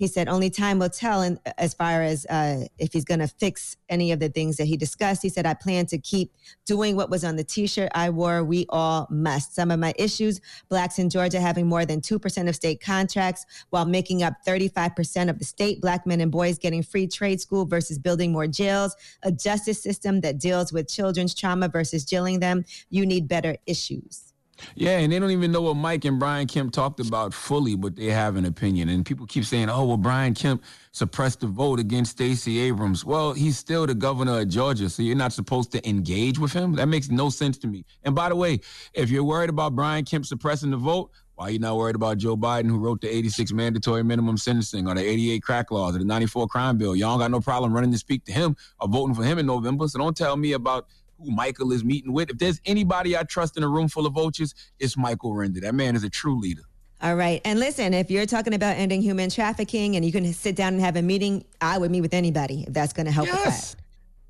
he 0.02 0.08
said 0.08 0.28
only 0.28 0.50
time 0.50 0.80
will 0.80 0.90
tell. 0.90 1.22
And 1.22 1.38
as 1.60 1.76
far 1.76 2.02
as 2.02 2.26
uh, 2.26 2.66
if 2.80 2.92
he's 2.92 3.06
going 3.06 3.20
to 3.20 3.28
fix 3.28 3.78
any 3.88 4.12
of 4.12 4.20
the 4.20 4.30
things 4.30 4.58
that 4.58 4.66
he 4.66 4.76
discussed 4.76 5.22
he 5.22 5.30
said 5.30 5.46
i 5.46 5.54
plan 5.54 5.86
to 5.86 5.98
keep 6.00 6.34
doing 6.66 6.96
what 6.96 7.12
was 7.12 7.24
on 7.24 7.36
the 7.36 7.44
t-shirt 7.44 7.92
i 7.94 8.10
wore. 8.10 8.44
We 8.44 8.66
all 8.70 9.08
must. 9.12 9.54
Some 9.54 9.70
of 9.70 9.80
my 9.80 9.94
issues 9.98 10.42
blacks 10.70 10.98
in 10.98 11.08
georgia 11.08 11.40
having 11.40 11.68
more 11.68 11.86
than 11.86 12.02
2% 12.02 12.50
of 12.50 12.56
state 12.56 12.82
contracts 12.82 13.46
while 13.70 13.86
making 13.86 14.24
up 14.24 14.34
35% 14.48 15.30
of 15.30 15.38
the 15.38 15.46
state 15.46 15.82
black 15.82 16.08
men 16.08 16.20
and 16.20 16.32
boys 16.32 16.58
getting 16.58 16.82
free 16.82 17.06
trade 17.06 17.40
school 17.40 17.66
versus 17.66 18.00
building 18.00 18.32
more 18.32 18.48
jails 18.48 18.96
a 19.22 19.32
justice 19.32 19.84
system 19.84 20.22
that 20.22 20.40
deals 20.40 20.74
with 20.74 20.90
children's 20.90 21.36
trauma 21.36 21.68
versus 21.68 22.06
jailing 22.06 22.40
them. 22.40 22.66
You 22.90 23.06
need 23.06 23.28
better 23.28 23.56
issues 23.68 24.31
yeah, 24.76 25.00
and 25.00 25.12
they 25.12 25.20
don't 25.20 25.32
even 25.32 25.52
know 25.52 25.62
what 25.62 25.76
Mike 25.76 26.06
and 26.06 26.20
Brian 26.20 26.48
Kemp 26.48 26.74
talked 26.74 27.00
about 27.00 27.34
fully, 27.34 27.76
but 27.76 27.96
they 27.96 28.06
have 28.06 28.36
an 28.36 28.46
opinion. 28.46 28.90
And 28.90 29.06
people 29.06 29.26
keep 29.26 29.46
saying, 29.46 29.70
"Oh, 29.70 29.86
well, 29.86 29.98
Brian 29.98 30.34
Kemp 30.34 30.64
suppressed 30.92 31.42
the 31.42 31.48
vote 31.48 31.80
against 31.80 32.12
Stacey 32.12 32.60
Abrams." 32.60 33.06
Well, 33.06 33.34
he's 33.34 33.58
still 33.58 33.86
the 33.86 33.96
governor 33.96 34.40
of 34.40 34.50
Georgia, 34.50 34.90
so 34.90 35.04
you're 35.04 35.16
not 35.16 35.34
supposed 35.34 35.72
to 35.72 35.88
engage 35.88 36.40
with 36.40 36.54
him. 36.54 36.74
That 36.74 36.88
makes 36.88 37.10
no 37.10 37.30
sense 37.30 37.58
to 37.60 37.68
me. 37.68 37.86
And 38.04 38.16
by 38.16 38.30
the 38.30 38.36
way, 38.36 38.60
if 38.94 39.10
you're 39.10 39.24
worried 39.24 39.50
about 39.50 39.76
Brian 39.76 40.06
Kemp 40.06 40.26
suppressing 40.26 40.72
the 40.72 40.78
vote, 40.78 41.12
why 41.42 41.48
are 41.48 41.52
you 41.52 41.60
not 41.60 41.76
worried 41.76 41.96
about 41.96 42.20
Joe 42.20 42.38
Biden, 42.38 42.68
who 42.68 42.78
wrote 42.78 43.02
the 43.02 43.10
86 43.10 43.52
mandatory 43.52 44.04
minimum 44.04 44.38
sentencing 44.38 44.88
or 44.88 44.94
the 44.94 45.02
88 45.02 45.42
crack 45.42 45.72
laws 45.72 45.96
or 45.96 45.98
the 45.98 46.06
94 46.06 46.48
crime 46.48 46.78
bill? 46.78 46.96
Y'all 46.96 47.18
got 47.18 47.32
no 47.32 47.42
problem 47.42 47.74
running 47.74 47.92
to 47.92 47.98
speak 47.98 48.26
to 48.26 48.32
him 48.32 48.56
or 48.80 48.88
voting 48.88 49.16
for 49.16 49.24
him 49.24 49.40
in 49.40 49.48
November. 49.48 49.88
So 49.88 49.98
don't 49.98 50.16
tell 50.16 50.38
me 50.38 50.52
about 50.54 50.86
who 51.24 51.32
Michael 51.32 51.72
is 51.72 51.84
meeting 51.84 52.14
with. 52.14 52.30
If 52.30 52.38
there's 52.38 52.60
anybody 52.66 53.18
I 53.18 53.24
trust 53.24 53.58
in 53.58 53.64
a 53.64 53.68
room 53.68 53.88
full 53.88 54.06
of 54.06 54.14
vultures, 54.14 54.54
it's 54.80 54.98
Michael 54.98 55.34
Render. 55.34 55.60
That 55.62 55.76
man 55.76 55.96
is 55.96 56.04
a 56.04 56.10
true 56.10 56.40
leader. 56.40 56.64
All 57.02 57.16
right. 57.16 57.42
And 57.46 57.60
listen, 57.60 57.94
if 57.94 58.12
you're 58.12 58.28
talking 58.28 58.54
about 58.54 58.78
ending 58.78 59.02
human 59.02 59.30
trafficking 59.30 59.96
and 59.96 60.06
you 60.06 60.12
can 60.12 60.32
sit 60.34 60.56
down 60.56 60.74
and 60.74 60.82
have 60.82 60.96
a 60.96 61.02
meeting, 61.02 61.46
I 61.60 61.78
would 61.78 61.90
meet 61.90 62.02
with 62.02 62.14
anybody 62.14 62.66
if 62.68 62.74
that's 62.74 62.94
going 62.94 63.08
to 63.08 63.12
help 63.12 63.28
yes. 63.28 63.76
with 63.76 63.82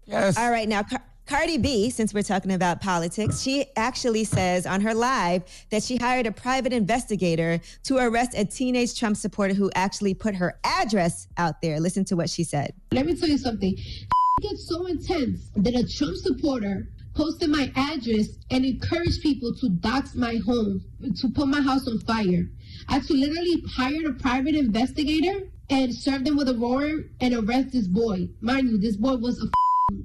that. 0.07 0.21
Yes. 0.21 0.37
All 0.37 0.49
right. 0.49 0.69
Now, 0.69 0.83
Car- 0.83 1.03
Cardi 1.25 1.57
B, 1.57 1.89
since 1.89 2.13
we're 2.13 2.23
talking 2.23 2.53
about 2.53 2.81
politics, 2.81 3.41
she 3.41 3.65
actually 3.75 4.23
says 4.23 4.65
on 4.65 4.81
her 4.81 4.93
live 4.93 5.43
that 5.69 5.83
she 5.83 5.97
hired 5.97 6.27
a 6.27 6.31
private 6.31 6.71
investigator 6.71 7.59
to 7.83 7.97
arrest 7.97 8.31
a 8.35 8.45
teenage 8.45 8.97
Trump 8.97 9.17
supporter 9.17 9.53
who 9.53 9.69
actually 9.75 10.13
put 10.13 10.35
her 10.35 10.57
address 10.63 11.27
out 11.37 11.61
there. 11.61 11.79
Listen 11.79 12.05
to 12.05 12.15
what 12.15 12.29
she 12.29 12.43
said. 12.43 12.73
Let 12.91 13.05
me 13.05 13.15
tell 13.15 13.29
you 13.29 13.37
something 13.37 13.77
gets 14.41 14.67
so 14.67 14.87
intense 14.87 15.49
that 15.55 15.75
a 15.75 15.87
Trump 15.87 16.15
supporter 16.17 16.87
posted 17.13 17.49
my 17.49 17.71
address 17.75 18.27
and 18.49 18.65
encouraged 18.65 19.21
people 19.21 19.53
to 19.55 19.69
dox 19.69 20.15
my 20.15 20.35
home, 20.45 20.83
to 21.19 21.29
put 21.29 21.47
my 21.47 21.61
house 21.61 21.87
on 21.87 21.99
fire. 21.99 22.49
I 22.87 22.93
had 22.93 23.03
to 23.03 23.13
literally 23.13 23.63
hire 23.75 24.09
a 24.09 24.13
private 24.13 24.55
investigator 24.55 25.47
and 25.69 25.93
serve 25.93 26.23
them 26.25 26.37
with 26.37 26.49
a 26.49 26.53
warrant 26.53 27.07
and 27.19 27.33
arrest 27.33 27.71
this 27.71 27.87
boy. 27.87 28.29
Mind 28.41 28.69
you, 28.69 28.77
this 28.77 28.97
boy 28.97 29.15
was 29.15 29.41
a 29.41 29.95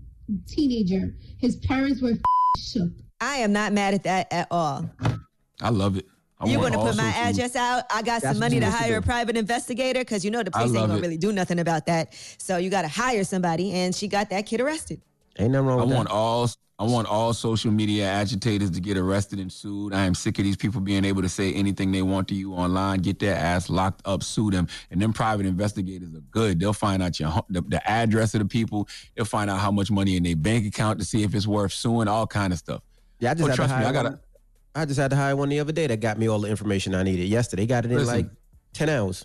teenager. 0.46 1.14
His 1.38 1.56
parents 1.56 2.02
were 2.02 2.14
shook. 2.58 2.90
I 3.20 3.36
am 3.36 3.52
not 3.52 3.72
mad 3.72 3.94
at 3.94 4.02
that 4.04 4.32
at 4.32 4.48
all. 4.50 4.90
I 5.60 5.70
love 5.70 5.96
it. 5.96 6.06
I 6.38 6.46
you 6.46 6.58
want 6.58 6.74
want 6.74 6.86
to 6.86 6.90
put 6.92 6.96
my 7.02 7.10
social- 7.12 7.28
address 7.30 7.56
out? 7.56 7.84
I 7.90 8.02
got 8.02 8.20
some 8.22 8.38
money 8.38 8.60
to 8.60 8.66
need 8.66 8.70
to 8.70 8.76
hire 8.76 8.98
a 8.98 9.02
private 9.02 9.36
investigator 9.36 10.00
because 10.00 10.24
you 10.24 10.30
know 10.30 10.42
the 10.42 10.50
police 10.50 10.66
ain't 10.74 10.74
gonna 10.88 10.96
it. 10.96 11.00
really 11.02 11.16
do 11.16 11.32
nothing 11.32 11.58
about 11.60 11.86
that. 11.86 12.12
So 12.38 12.58
you 12.58 12.68
got 12.68 12.82
to 12.82 12.88
hire 12.88 13.24
somebody, 13.24 13.72
and 13.72 13.94
she 13.94 14.06
got 14.08 14.28
that 14.30 14.44
kid 14.46 14.60
arrested. 14.60 15.00
Ain't 15.38 15.52
nothing 15.52 15.66
wrong 15.66 15.80
I 15.80 15.84
with 15.84 15.94
want 15.94 16.08
that. 16.08 16.14
all 16.14 16.50
I 16.78 16.84
want 16.84 17.08
all 17.08 17.32
social 17.32 17.70
media 17.70 18.04
agitators 18.06 18.70
to 18.72 18.80
get 18.80 18.98
arrested 18.98 19.38
and 19.38 19.50
sued. 19.50 19.94
I 19.94 20.04
am 20.04 20.14
sick 20.14 20.38
of 20.38 20.44
these 20.44 20.58
people 20.58 20.82
being 20.82 21.06
able 21.06 21.22
to 21.22 21.28
say 21.30 21.54
anything 21.54 21.90
they 21.90 22.02
want 22.02 22.28
to 22.28 22.34
you 22.34 22.52
online, 22.52 22.98
get 23.00 23.18
their 23.18 23.34
ass 23.34 23.70
locked 23.70 24.02
up, 24.04 24.22
sue 24.22 24.50
them. 24.50 24.68
And 24.90 25.00
then 25.00 25.14
private 25.14 25.46
investigators 25.46 26.14
are 26.14 26.20
good. 26.30 26.60
They'll 26.60 26.74
find 26.74 27.02
out 27.02 27.18
your 27.18 27.30
hu- 27.30 27.46
the, 27.48 27.62
the 27.62 27.90
address 27.90 28.34
of 28.34 28.40
the 28.40 28.46
people. 28.46 28.88
They'll 29.14 29.24
find 29.24 29.48
out 29.48 29.58
how 29.60 29.70
much 29.70 29.90
money 29.90 30.16
in 30.18 30.22
their 30.22 30.36
bank 30.36 30.66
account 30.66 30.98
to 30.98 31.06
see 31.06 31.22
if 31.22 31.34
it's 31.34 31.46
worth 31.46 31.72
suing. 31.72 32.08
All 32.08 32.26
kind 32.26 32.52
of 32.52 32.58
stuff. 32.58 32.82
Yeah, 33.20 33.30
I 33.30 33.34
just 33.34 33.48
Oh, 33.50 33.54
trust 33.54 33.74
me, 33.74 33.82
I 33.82 33.92
gotta- 33.92 34.10
one- 34.10 34.20
I 34.76 34.84
just 34.84 35.00
had 35.00 35.10
to 35.10 35.16
hire 35.16 35.34
one 35.34 35.48
the 35.48 35.58
other 35.58 35.72
day 35.72 35.86
that 35.86 36.00
got 36.00 36.18
me 36.18 36.28
all 36.28 36.38
the 36.38 36.48
information 36.50 36.94
I 36.94 37.02
needed 37.02 37.28
yesterday. 37.28 37.64
Got 37.64 37.86
it 37.86 37.92
in 37.92 37.96
Listen. 37.96 38.14
like 38.14 38.26
ten 38.74 38.90
hours. 38.90 39.24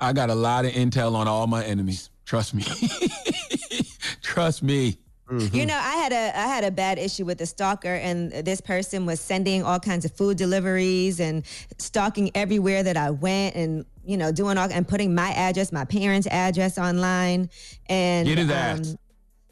I 0.00 0.12
got 0.12 0.28
a 0.28 0.34
lot 0.34 0.64
of 0.64 0.72
intel 0.72 1.14
on 1.14 1.28
all 1.28 1.46
my 1.46 1.64
enemies. 1.64 2.10
Trust 2.24 2.52
me. 2.52 2.64
Trust 4.22 4.62
me. 4.62 4.98
You 5.30 5.66
know, 5.66 5.76
I 5.76 5.94
had 5.96 6.12
a 6.12 6.38
I 6.38 6.46
had 6.46 6.64
a 6.64 6.70
bad 6.70 6.98
issue 6.98 7.24
with 7.26 7.40
a 7.42 7.46
stalker, 7.46 7.94
and 7.94 8.32
this 8.32 8.60
person 8.60 9.06
was 9.06 9.20
sending 9.20 9.62
all 9.62 9.78
kinds 9.78 10.04
of 10.04 10.12
food 10.12 10.36
deliveries 10.38 11.20
and 11.20 11.44
stalking 11.78 12.30
everywhere 12.34 12.82
that 12.82 12.96
I 12.96 13.10
went, 13.10 13.54
and 13.54 13.84
you 14.04 14.16
know, 14.16 14.32
doing 14.32 14.56
all 14.56 14.68
and 14.72 14.88
putting 14.88 15.14
my 15.14 15.30
address, 15.32 15.70
my 15.70 15.84
parents' 15.84 16.26
address 16.28 16.78
online, 16.78 17.50
and 17.90 18.26
um, 18.26 18.34
Get 18.34 18.38
his 18.38 18.50
ass. 18.50 18.96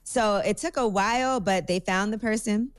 so 0.02 0.36
it 0.39 0.56
took 0.56 0.78
a 0.78 0.89
while, 0.89 1.40
but 1.40 1.66
they 1.66 1.78
found 1.78 2.10
the 2.10 2.18
person 2.18 2.73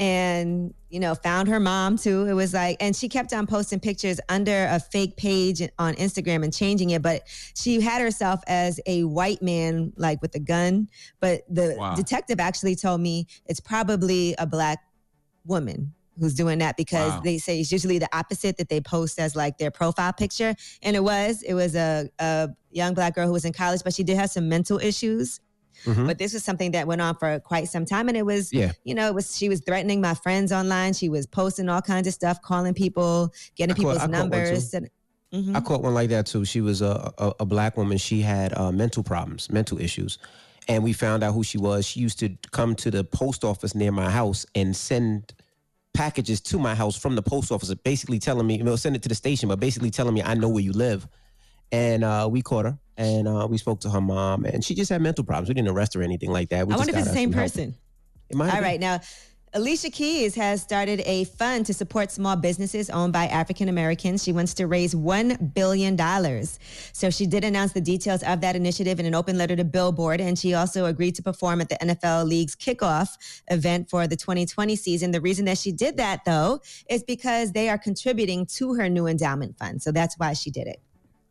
and 0.00 0.72
you 0.88 0.98
know 0.98 1.14
found 1.14 1.46
her 1.46 1.60
mom 1.60 1.98
too 1.98 2.24
it 2.26 2.32
was 2.32 2.54
like 2.54 2.78
and 2.80 2.96
she 2.96 3.06
kept 3.06 3.34
on 3.34 3.46
posting 3.46 3.78
pictures 3.78 4.18
under 4.30 4.66
a 4.70 4.80
fake 4.80 5.14
page 5.18 5.60
on 5.78 5.94
instagram 5.96 6.42
and 6.42 6.54
changing 6.54 6.88
it 6.90 7.02
but 7.02 7.22
she 7.54 7.80
had 7.82 8.00
herself 8.00 8.40
as 8.46 8.80
a 8.86 9.04
white 9.04 9.42
man 9.42 9.92
like 9.96 10.20
with 10.22 10.34
a 10.34 10.40
gun 10.40 10.88
but 11.20 11.42
the 11.50 11.76
Wow. 11.78 11.94
detective 11.94 12.40
actually 12.40 12.74
told 12.76 13.02
me 13.02 13.26
it's 13.44 13.60
probably 13.60 14.34
a 14.38 14.46
black 14.46 14.78
woman 15.44 15.92
who's 16.18 16.34
doing 16.34 16.58
that 16.58 16.76
because 16.78 17.12
Wow. 17.12 17.20
they 17.22 17.36
say 17.36 17.60
it's 17.60 17.70
usually 17.70 17.98
the 17.98 18.08
opposite 18.16 18.56
that 18.56 18.70
they 18.70 18.80
post 18.80 19.18
as 19.18 19.36
like 19.36 19.58
their 19.58 19.70
profile 19.70 20.14
picture 20.14 20.54
and 20.82 20.96
it 20.96 21.04
was 21.04 21.42
it 21.42 21.52
was 21.54 21.74
a, 21.74 22.08
a 22.18 22.48
young 22.70 22.94
black 22.94 23.14
girl 23.14 23.26
who 23.26 23.32
was 23.34 23.44
in 23.44 23.52
college 23.52 23.82
but 23.84 23.92
she 23.94 24.02
did 24.02 24.16
have 24.16 24.30
some 24.30 24.48
mental 24.48 24.78
issues 24.78 25.40
Mhm. 25.86 26.06
but 26.06 26.18
this 26.18 26.32
was 26.34 26.44
something 26.44 26.72
that 26.72 26.86
went 26.86 27.00
on 27.00 27.14
for 27.16 27.40
quite 27.40 27.68
some 27.68 27.84
time 27.84 28.08
and 28.08 28.16
it 28.16 28.26
was 28.26 28.52
Yeah. 28.52 28.72
you 28.84 28.94
know 28.94 29.06
it 29.08 29.14
was 29.14 29.36
she 29.36 29.48
was 29.48 29.60
threatening 29.60 30.00
my 30.00 30.14
friends 30.14 30.52
online 30.52 30.92
she 30.92 31.08
was 31.08 31.26
posting 31.26 31.68
all 31.68 31.80
kinds 31.82 32.06
of 32.06 32.14
stuff 32.14 32.42
calling 32.42 32.74
people 32.74 33.32
getting 33.56 33.72
I 33.72 33.76
people's 33.76 33.98
caught 33.98 34.10
numbers 34.10 34.74
and 34.74 34.90
Mhm. 35.32 35.56
I 35.56 35.60
caught 35.60 35.80
one 35.82 35.94
like 35.94 36.10
that 36.10 36.26
too. 36.26 36.44
She 36.44 36.60
was 36.60 36.82
a, 36.82 37.12
a, 37.16 37.32
a 37.40 37.46
black 37.46 37.76
woman. 37.76 37.98
She 37.98 38.20
had 38.20 38.52
uh, 38.58 38.72
mental 38.72 39.04
problems, 39.04 39.48
mental 39.48 39.78
issues, 39.80 40.18
and 40.66 40.82
we 40.82 40.92
found 40.92 41.22
out 41.22 41.34
who 41.34 41.44
she 41.44 41.56
was. 41.56 41.86
She 41.86 42.00
used 42.00 42.18
to 42.18 42.36
come 42.50 42.74
to 42.74 42.90
the 42.90 43.04
post 43.04 43.44
office 43.44 43.72
near 43.72 43.92
my 43.92 44.10
house 44.10 44.44
and 44.56 44.74
send 44.74 45.32
packages 45.94 46.40
to 46.40 46.58
my 46.58 46.74
house 46.74 46.96
from 46.96 47.14
the 47.14 47.22
post 47.22 47.52
office, 47.52 47.72
basically 47.74 48.18
telling 48.18 48.44
me, 48.44 48.56
you 48.58 48.64
know, 48.64 48.74
send 48.74 48.96
it 48.96 49.02
to 49.02 49.08
the 49.08 49.14
station, 49.14 49.48
but 49.48 49.60
basically 49.60 49.90
telling 49.92 50.14
me 50.14 50.20
I 50.22 50.34
know 50.34 50.48
where 50.48 50.64
you 50.64 50.72
live. 50.72 51.06
And 51.70 52.02
uh, 52.02 52.28
we 52.28 52.42
caught 52.42 52.64
her, 52.64 52.76
and 53.00 53.26
uh, 53.26 53.46
we 53.48 53.56
spoke 53.56 53.80
to 53.80 53.90
her 53.90 54.00
mom, 54.00 54.44
and 54.44 54.64
she 54.64 54.74
just 54.74 54.90
had 54.90 55.00
mental 55.00 55.24
problems. 55.24 55.48
We 55.48 55.54
didn't 55.54 55.70
arrest 55.70 55.94
her 55.94 56.00
or 56.00 56.04
anything 56.04 56.30
like 56.30 56.50
that. 56.50 56.66
We 56.66 56.74
I 56.74 56.76
just 56.76 56.80
wonder 56.86 56.92
if 56.92 56.98
it's 56.98 57.08
the 57.08 57.14
same 57.14 57.32
person. 57.32 57.74
All 58.34 58.46
right, 58.46 58.78
now 58.78 59.00
Alicia 59.52 59.90
Keys 59.90 60.36
has 60.36 60.62
started 60.62 61.02
a 61.06 61.24
fund 61.24 61.66
to 61.66 61.74
support 61.74 62.12
small 62.12 62.36
businesses 62.36 62.88
owned 62.88 63.12
by 63.12 63.26
African 63.26 63.68
Americans. 63.68 64.22
She 64.22 64.30
wants 64.30 64.54
to 64.54 64.68
raise 64.68 64.94
$1 64.94 65.54
billion. 65.54 65.98
So 66.92 67.10
she 67.10 67.26
did 67.26 67.42
announce 67.42 67.72
the 67.72 67.80
details 67.80 68.22
of 68.22 68.42
that 68.42 68.54
initiative 68.54 69.00
in 69.00 69.06
an 69.06 69.14
open 69.14 69.36
letter 69.36 69.56
to 69.56 69.64
Billboard. 69.64 70.20
And 70.20 70.38
she 70.38 70.54
also 70.54 70.84
agreed 70.84 71.16
to 71.16 71.22
perform 71.24 71.60
at 71.60 71.68
the 71.68 71.74
NFL 71.82 72.28
League's 72.28 72.54
kickoff 72.54 73.16
event 73.50 73.90
for 73.90 74.06
the 74.06 74.14
2020 74.14 74.76
season. 74.76 75.10
The 75.10 75.20
reason 75.20 75.46
that 75.46 75.58
she 75.58 75.72
did 75.72 75.96
that, 75.96 76.24
though, 76.24 76.60
is 76.88 77.02
because 77.02 77.50
they 77.50 77.68
are 77.68 77.78
contributing 77.78 78.46
to 78.54 78.74
her 78.74 78.88
new 78.88 79.08
endowment 79.08 79.58
fund. 79.58 79.82
So 79.82 79.90
that's 79.90 80.16
why 80.16 80.34
she 80.34 80.52
did 80.52 80.68
it. 80.68 80.80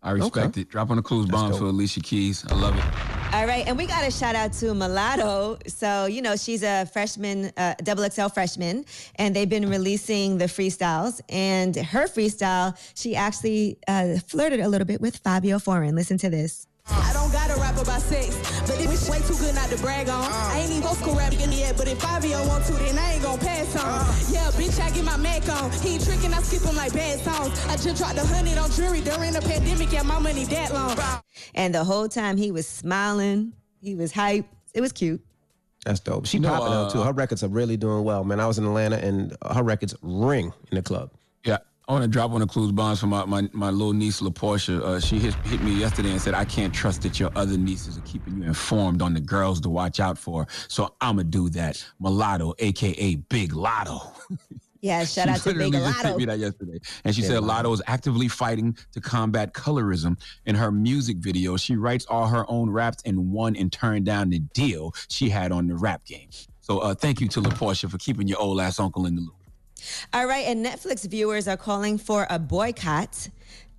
I 0.02 0.12
respect 0.12 0.58
it. 0.58 0.70
Drop 0.70 0.90
on 0.90 0.98
the 0.98 1.04
clues 1.04 1.26
bombs 1.26 1.58
for 1.58 1.66
Alicia 1.66 2.00
Keys. 2.00 2.46
I 2.50 2.56
love 2.56 2.78
it. 2.78 2.84
All 3.32 3.46
right, 3.46 3.68
and 3.68 3.78
we 3.78 3.86
got 3.86 4.08
a 4.08 4.12
shout 4.12 4.34
out 4.34 4.54
to 4.54 4.74
Mulatto. 4.74 5.60
So, 5.68 6.06
you 6.08 6.22
know, 6.22 6.36
she's 6.36 6.64
a 6.64 6.86
freshman, 6.86 7.52
uh, 7.58 7.76
double 7.84 8.10
XL 8.10 8.28
freshman, 8.28 8.86
and 9.18 9.36
they've 9.36 9.50
been 9.50 9.70
releasing 9.70 10.40
the 10.40 10.46
freestyles. 10.46 11.22
And 11.30 11.76
her 11.76 12.08
freestyle, 12.08 12.76
she 12.96 13.16
actually 13.16 13.78
uh, 13.88 14.18
flirted 14.26 14.62
a 14.62 14.68
little 14.68 14.88
bit 14.88 15.00
with 15.00 15.22
Fivio 15.22 15.62
Foreign. 15.62 15.96
Listen 15.96 16.18
to 16.20 16.30
this. 16.30 16.66
I 16.92 17.14
don't 17.14 17.32
gotta 17.32 17.56
rap 17.60 17.78
about 17.78 18.02
sex, 18.02 18.36
but 18.68 18.80
it 18.80 18.88
was 18.88 19.10
way 19.10 19.20
too 19.20 19.36
good 19.38 19.56
not 19.56 19.70
to 19.70 19.78
brag 19.78 20.10
on. 20.10 20.24
I 20.24 20.60
ain't 20.60 20.72
even 20.72 20.82
go 20.82 20.94
school 20.94 21.16
rapping 21.16 21.52
yet, 21.52 21.78
but 21.78 21.88
if 21.88 22.00
Fivio 22.00 22.48
want 22.48 22.66
to, 22.66 22.74
then 22.74 22.98
I 22.98 23.14
ain't 23.14 23.24
gonna 23.24 23.42
pass 23.42 23.76
on. 23.76 24.34
Yeah, 24.34 24.50
bitch, 24.52 24.80
I 24.80 24.90
get 24.92 25.04
my 25.06 25.18
Mac 25.18 25.48
on. 25.50 25.72
He 25.72 25.96
ain't 25.96 26.06
tricking, 26.06 26.34
I 26.34 26.42
skip 26.42 26.62
him 26.64 26.76
like 26.76 26.94
bad 26.94 27.20
songs. 27.20 27.66
I 27.68 27.78
just 27.78 27.98
dropped 27.98 28.18
a 28.18 28.26
hundred 28.26 28.58
on 28.58 28.72
jury 28.72 29.02
during 29.02 29.34
the 29.34 29.42
pandemic, 29.42 29.92
yeah, 29.92 30.04
my 30.04 30.20
money 30.20 30.46
that 30.46 30.74
long. 30.74 30.98
And 31.56 31.74
the 31.74 31.84
whole 31.84 32.08
time 32.08 32.38
he 32.38 32.52
was 32.52 32.68
smiling, 32.68 33.54
he 33.82 33.96
was 33.96 34.12
hype. 34.12 34.46
It 34.74 34.82
was 34.82 34.92
cute. 34.92 35.22
That's 35.86 36.00
dope. 36.02 36.26
She 36.26 36.38
You 36.38 36.42
know, 36.44 36.50
popping 36.50 36.74
out 36.74 36.88
uh, 36.88 36.90
too. 36.92 37.02
Her 37.02 37.14
records 37.14 37.44
are 37.44 37.48
really 37.48 37.78
doing 37.78 38.04
well, 38.04 38.24
man. 38.24 38.40
I 38.40 38.48
was 38.48 38.58
in 38.58 38.66
Atlanta, 38.66 38.98
and 38.98 39.36
her 39.54 39.64
records 39.64 39.96
ring 40.02 40.54
in 40.72 40.76
the 40.76 40.82
club. 40.82 41.12
Yeah. 41.90 41.94
I 41.94 41.94
want 41.94 42.04
to 42.04 42.08
drop 42.08 42.32
on 42.32 42.40
the 42.42 42.48
clues 42.48 42.72
Bonds 42.72 43.00
for 43.00 43.08
my, 43.08 43.26
my, 43.26 43.50
my 43.52 43.72
little 43.72 43.94
niece, 43.94 44.22
LaPortia. 44.22 44.82
Uh, 44.82 45.00
she 45.00 45.18
hit, 45.18 45.34
hit 45.46 45.62
me 45.64 45.74
yesterday 45.74 46.12
and 46.12 46.22
said, 46.22 46.36
I 46.36 46.46
can't 46.46 46.74
trust 46.74 47.02
that 47.02 47.20
your 47.20 47.32
other 47.36 47.58
nieces 47.58 47.98
are 47.98 48.02
keeping 48.02 48.38
you 48.38 48.44
informed 48.44 49.02
on 49.02 49.14
the 49.16 49.20
girls 49.20 49.60
to 49.62 49.70
watch 49.70 50.00
out 50.00 50.18
for. 50.18 50.48
So 50.68 50.96
I'm 51.02 51.16
going 51.16 51.26
to 51.26 51.32
do 51.32 51.50
that. 51.50 51.84
Mulatto, 52.00 52.54
a.k.a. 52.60 53.16
Big 53.16 53.54
Latto. 53.54 54.14
Yeah, 54.82 55.04
shout 55.04 55.26
she 55.26 55.32
out 55.32 55.38
to 55.42 55.44
Big 55.50 55.58
literally 55.58 55.72
just 55.72 56.02
sent 56.02 56.18
me 56.18 56.26
that 56.26 56.40
yesterday. 56.40 56.80
And 57.04 57.14
she 57.14 57.22
Big 57.22 57.32
said 57.32 57.44
Latto. 57.44 57.64
Latto 57.64 57.74
is 57.74 57.82
actively 57.88 58.30
fighting 58.30 58.78
to 58.94 59.02
combat 59.02 59.54
colorism 59.54 60.18
in 60.46 60.56
her 60.56 60.72
music 60.72 61.18
video. 61.18 61.58
She 61.58 61.76
writes 61.76 62.06
all 62.06 62.28
her 62.28 62.46
own 62.50 62.70
raps 62.70 63.04
and 63.06 63.32
won 63.32 63.58
and 63.58 63.72
turned 63.74 64.06
down 64.06 64.30
the 64.30 64.40
deal 64.40 64.94
she 65.10 65.28
had 65.28 65.52
on 65.52 65.68
the 65.68 65.76
rap 65.76 66.06
game. 66.06 66.30
So 66.62 66.80
uh, 66.80 66.96
thank 66.96 67.20
you 67.20 67.28
to 67.28 67.42
LaPortia 67.42 67.92
for 67.92 67.98
keeping 67.98 68.28
your 68.28 68.40
old 68.40 68.62
ass 68.62 68.80
uncle 68.80 69.06
in 69.06 69.16
the 69.16 69.22
loop. 69.22 69.39
All 70.14 70.28
right, 70.28 70.46
and 70.46 70.66
Netflix 70.66 71.08
viewers 71.08 71.48
are 71.48 71.58
calling 71.58 71.98
for 71.98 72.28
a 72.30 72.40
boycott. 72.40 73.30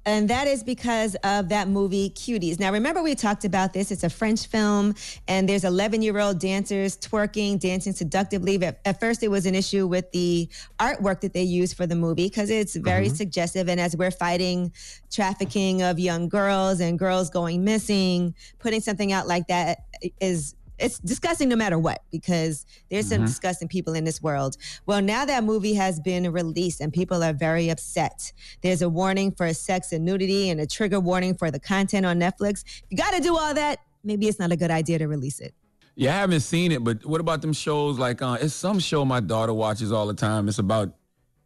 And 0.07 0.31
that 0.31 0.47
is 0.47 0.65
because 0.65 1.15
of 1.25 1.51
that 1.51 1.69
movie 1.69 2.11
Cuties. 2.11 2.59
Now, 2.59 2.73
remember 2.73 3.03
we 3.03 3.15
talked 3.15 3.45
about 3.45 3.75
this. 3.75 3.91
It's 3.91 4.03
a 4.03 4.09
French 4.09 4.47
film, 4.47 4.95
and 5.29 5.47
there's 5.47 5.63
11 5.63 6.01
year 6.01 6.19
old 6.19 6.39
dancers 6.39 6.97
twerking, 6.97 7.61
dancing 7.61 7.93
seductively. 7.93 8.63
At, 8.65 8.81
at 8.87 8.99
first, 8.99 9.23
it 9.23 9.29
was 9.29 9.45
an 9.45 9.55
issue 9.55 9.87
with 9.87 10.11
the 10.13 10.49
artwork 10.79 11.21
that 11.21 11.35
they 11.35 11.43
used 11.43 11.77
for 11.77 11.87
the 11.87 11.97
movie 11.97 12.29
because 12.29 12.49
it's 12.49 12.77
very 12.77 13.07
mm-hmm. 13.07 13.15
suggestive. 13.15 13.69
And 13.69 13.79
as 13.79 13.95
we're 13.95 14.11
fighting 14.11 14.73
trafficking 15.11 15.83
of 15.83 15.99
young 15.99 16.31
girls 16.31 16.81
and 16.81 16.99
girls 16.99 17.29
going 17.29 17.63
missing, 17.63 18.35
putting 18.59 18.81
something 18.81 19.13
out 19.13 19.29
like 19.29 19.49
that 19.49 19.85
is 20.19 20.55
it's 20.81 20.99
disgusting 20.99 21.49
no 21.49 21.57
matter 21.57 21.79
what 21.79 22.03
because 22.11 22.65
there's 22.91 23.09
some 23.09 23.23
Mhm. 23.23 23.27
disgusting 23.27 23.69
people 23.69 23.95
in 23.95 24.05
this 24.05 24.23
world. 24.23 24.57
Well, 24.87 25.03
now 25.03 25.25
that 25.25 25.45
movie 25.45 25.75
has 25.75 26.01
been 26.01 26.31
released 26.33 26.81
and 26.81 26.93
people 26.93 27.23
are 27.23 27.33
very 27.33 27.69
upset. 27.69 28.33
There's 28.63 28.83
a 28.83 28.89
warning 28.89 29.33
for 29.33 29.53
sex 29.55 29.93
and 29.93 30.05
nudity 30.05 30.51
and 30.51 30.61
a 30.61 30.67
trigger 30.67 31.01
warning 31.01 31.35
for 31.35 31.51
the 31.51 31.61
content 31.61 32.07
on 32.07 32.19
Netflix. 32.19 32.65
You 32.89 32.97
got 32.97 33.13
to 33.15 33.21
do 33.21 33.37
all 33.37 33.55
that, 33.55 33.79
maybe 34.05 34.27
it's 34.29 34.39
not 34.39 34.53
a 34.53 34.57
good 34.57 34.71
idea 34.71 34.99
to 34.99 35.07
release 35.07 35.41
it. 35.41 35.55
Yeah, 35.97 36.15
I 36.17 36.21
haven't 36.21 36.41
seen 36.41 36.73
it, 36.73 36.83
but 36.83 37.05
what 37.05 37.21
about 37.21 37.43
them 37.43 37.53
shows 37.53 37.99
like 37.99 38.23
uh 38.23 38.39
it's 38.41 38.55
some 38.55 38.79
show 38.79 39.05
my 39.05 39.21
daughter 39.21 39.53
watches 39.53 39.93
all 39.93 40.07
the 40.07 40.15
time. 40.15 40.49
It's 40.49 40.59
about 40.59 40.95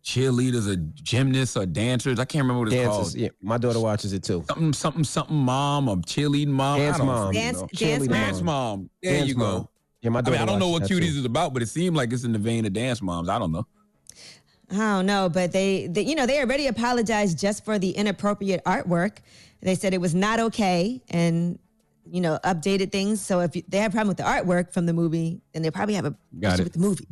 cheerleaders 0.04 0.68
or 0.70 0.76
gymnasts 0.94 1.56
or 1.56 1.64
dancers. 1.66 2.18
I 2.18 2.24
can't 2.26 2.42
remember 2.42 2.60
what 2.60 2.68
it's 2.68 2.76
Dancers, 2.76 3.12
called. 3.12 3.14
yeah, 3.14 3.28
my 3.40 3.56
daughter 3.58 3.80
watches 3.80 4.12
it 4.12 4.22
too. 4.22 4.44
Something, 4.46 4.72
something, 4.72 5.04
something 5.04 5.36
mom 5.36 5.88
or 5.88 5.96
cheerleading 5.96 6.48
mom. 6.48 6.78
Dance 6.78 7.00
I 7.00 7.04
mom. 7.04 7.32
Dance- 7.32 7.60
know. 7.60 7.68
dance 7.74 8.06
dance 8.06 8.36
mom. 8.42 8.44
mom. 8.80 8.90
There 9.02 9.12
Dance 9.14 9.28
you 9.28 9.34
go. 9.34 9.40
mom. 9.40 9.68
Yeah, 10.02 10.10
my 10.10 10.20
daughter. 10.20 10.36
I 10.36 10.40
mean, 10.40 10.48
I 10.48 10.52
don't 10.52 10.60
know 10.60 10.68
what 10.68 10.82
Cuties 10.82 11.12
too. 11.12 11.18
is 11.20 11.24
about, 11.24 11.54
but 11.54 11.62
it 11.62 11.68
seemed 11.68 11.96
like 11.96 12.12
it's 12.12 12.24
in 12.24 12.32
the 12.32 12.38
vein 12.38 12.66
of 12.66 12.74
dance 12.74 13.00
moms. 13.00 13.28
I 13.30 13.38
don't 13.38 13.52
know. 13.52 13.66
I 14.70 14.76
don't 14.76 15.06
know, 15.06 15.28
but 15.28 15.52
they, 15.52 15.86
they, 15.86 16.02
you 16.02 16.14
know, 16.14 16.26
they 16.26 16.40
already 16.40 16.66
apologized 16.66 17.38
just 17.38 17.64
for 17.64 17.78
the 17.78 17.90
inappropriate 17.90 18.62
artwork. 18.64 19.18
They 19.60 19.74
said 19.74 19.94
it 19.94 20.00
was 20.00 20.14
not 20.14 20.40
okay 20.40 21.02
and, 21.08 21.58
you 22.10 22.20
know, 22.20 22.38
updated 22.44 22.90
things. 22.92 23.20
So 23.22 23.40
if 23.40 23.56
you, 23.56 23.62
they 23.68 23.78
have 23.78 23.92
a 23.92 23.94
problem 23.94 24.08
with 24.08 24.16
the 24.18 24.24
artwork 24.24 24.72
from 24.72 24.84
the 24.86 24.92
movie, 24.92 25.40
then 25.52 25.62
they 25.62 25.70
probably 25.70 25.94
have 25.94 26.04
a 26.06 26.14
Got 26.38 26.54
issue 26.54 26.62
it. 26.62 26.64
with 26.64 26.72
the 26.74 26.78
movie. 26.80 27.08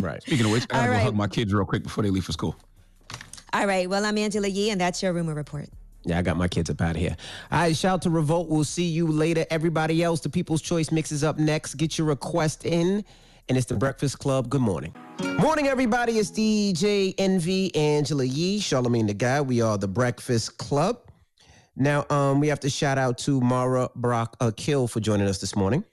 Right. 0.00 0.22
Speaking 0.22 0.46
of 0.46 0.52
which, 0.52 0.64
I 0.64 0.74
gotta 0.74 0.86
go 0.86 0.92
right. 0.92 1.02
hug 1.02 1.14
my 1.14 1.28
kids 1.28 1.52
real 1.52 1.64
quick 1.64 1.82
before 1.82 2.02
they 2.02 2.10
leave 2.10 2.24
for 2.24 2.32
school. 2.32 2.56
All 3.52 3.66
right. 3.66 3.88
Well, 3.88 4.04
I'm 4.04 4.16
Angela 4.16 4.48
Yee, 4.48 4.70
and 4.70 4.80
that's 4.80 5.02
your 5.02 5.12
rumor 5.12 5.34
report. 5.34 5.68
Yeah, 6.04 6.18
I 6.18 6.22
got 6.22 6.36
my 6.36 6.48
kids 6.48 6.68
up 6.70 6.80
out 6.80 6.96
of 6.96 6.96
here. 6.96 7.16
All 7.52 7.60
right, 7.60 7.76
shout 7.76 7.94
out 7.94 8.02
to 8.02 8.10
Revolt. 8.10 8.48
We'll 8.48 8.64
see 8.64 8.84
you 8.84 9.06
later. 9.06 9.46
Everybody 9.50 10.02
else, 10.02 10.20
the 10.20 10.28
People's 10.28 10.62
Choice 10.62 10.90
mixes 10.90 11.22
up 11.22 11.38
next. 11.38 11.74
Get 11.74 11.96
your 11.96 12.08
request 12.08 12.64
in, 12.64 13.04
and 13.48 13.58
it's 13.58 13.66
the 13.66 13.76
Breakfast 13.76 14.18
Club. 14.18 14.48
Good 14.48 14.62
morning. 14.62 14.94
Morning, 15.38 15.68
everybody. 15.68 16.18
It's 16.18 16.30
DJ 16.30 17.14
Envy, 17.18 17.74
Angela 17.76 18.24
Yee, 18.24 18.58
Charlemagne 18.58 19.06
the 19.06 19.14
Guy. 19.14 19.40
We 19.40 19.60
are 19.60 19.78
the 19.78 19.86
Breakfast 19.88 20.58
Club. 20.58 20.98
Now, 21.76 22.04
um, 22.10 22.40
we 22.40 22.48
have 22.48 22.60
to 22.60 22.70
shout 22.70 22.98
out 22.98 23.16
to 23.18 23.40
Mara 23.40 23.88
Brock 23.94 24.36
Akil 24.40 24.88
for 24.88 25.00
joining 25.00 25.28
us 25.28 25.38
this 25.38 25.54
morning. 25.54 25.84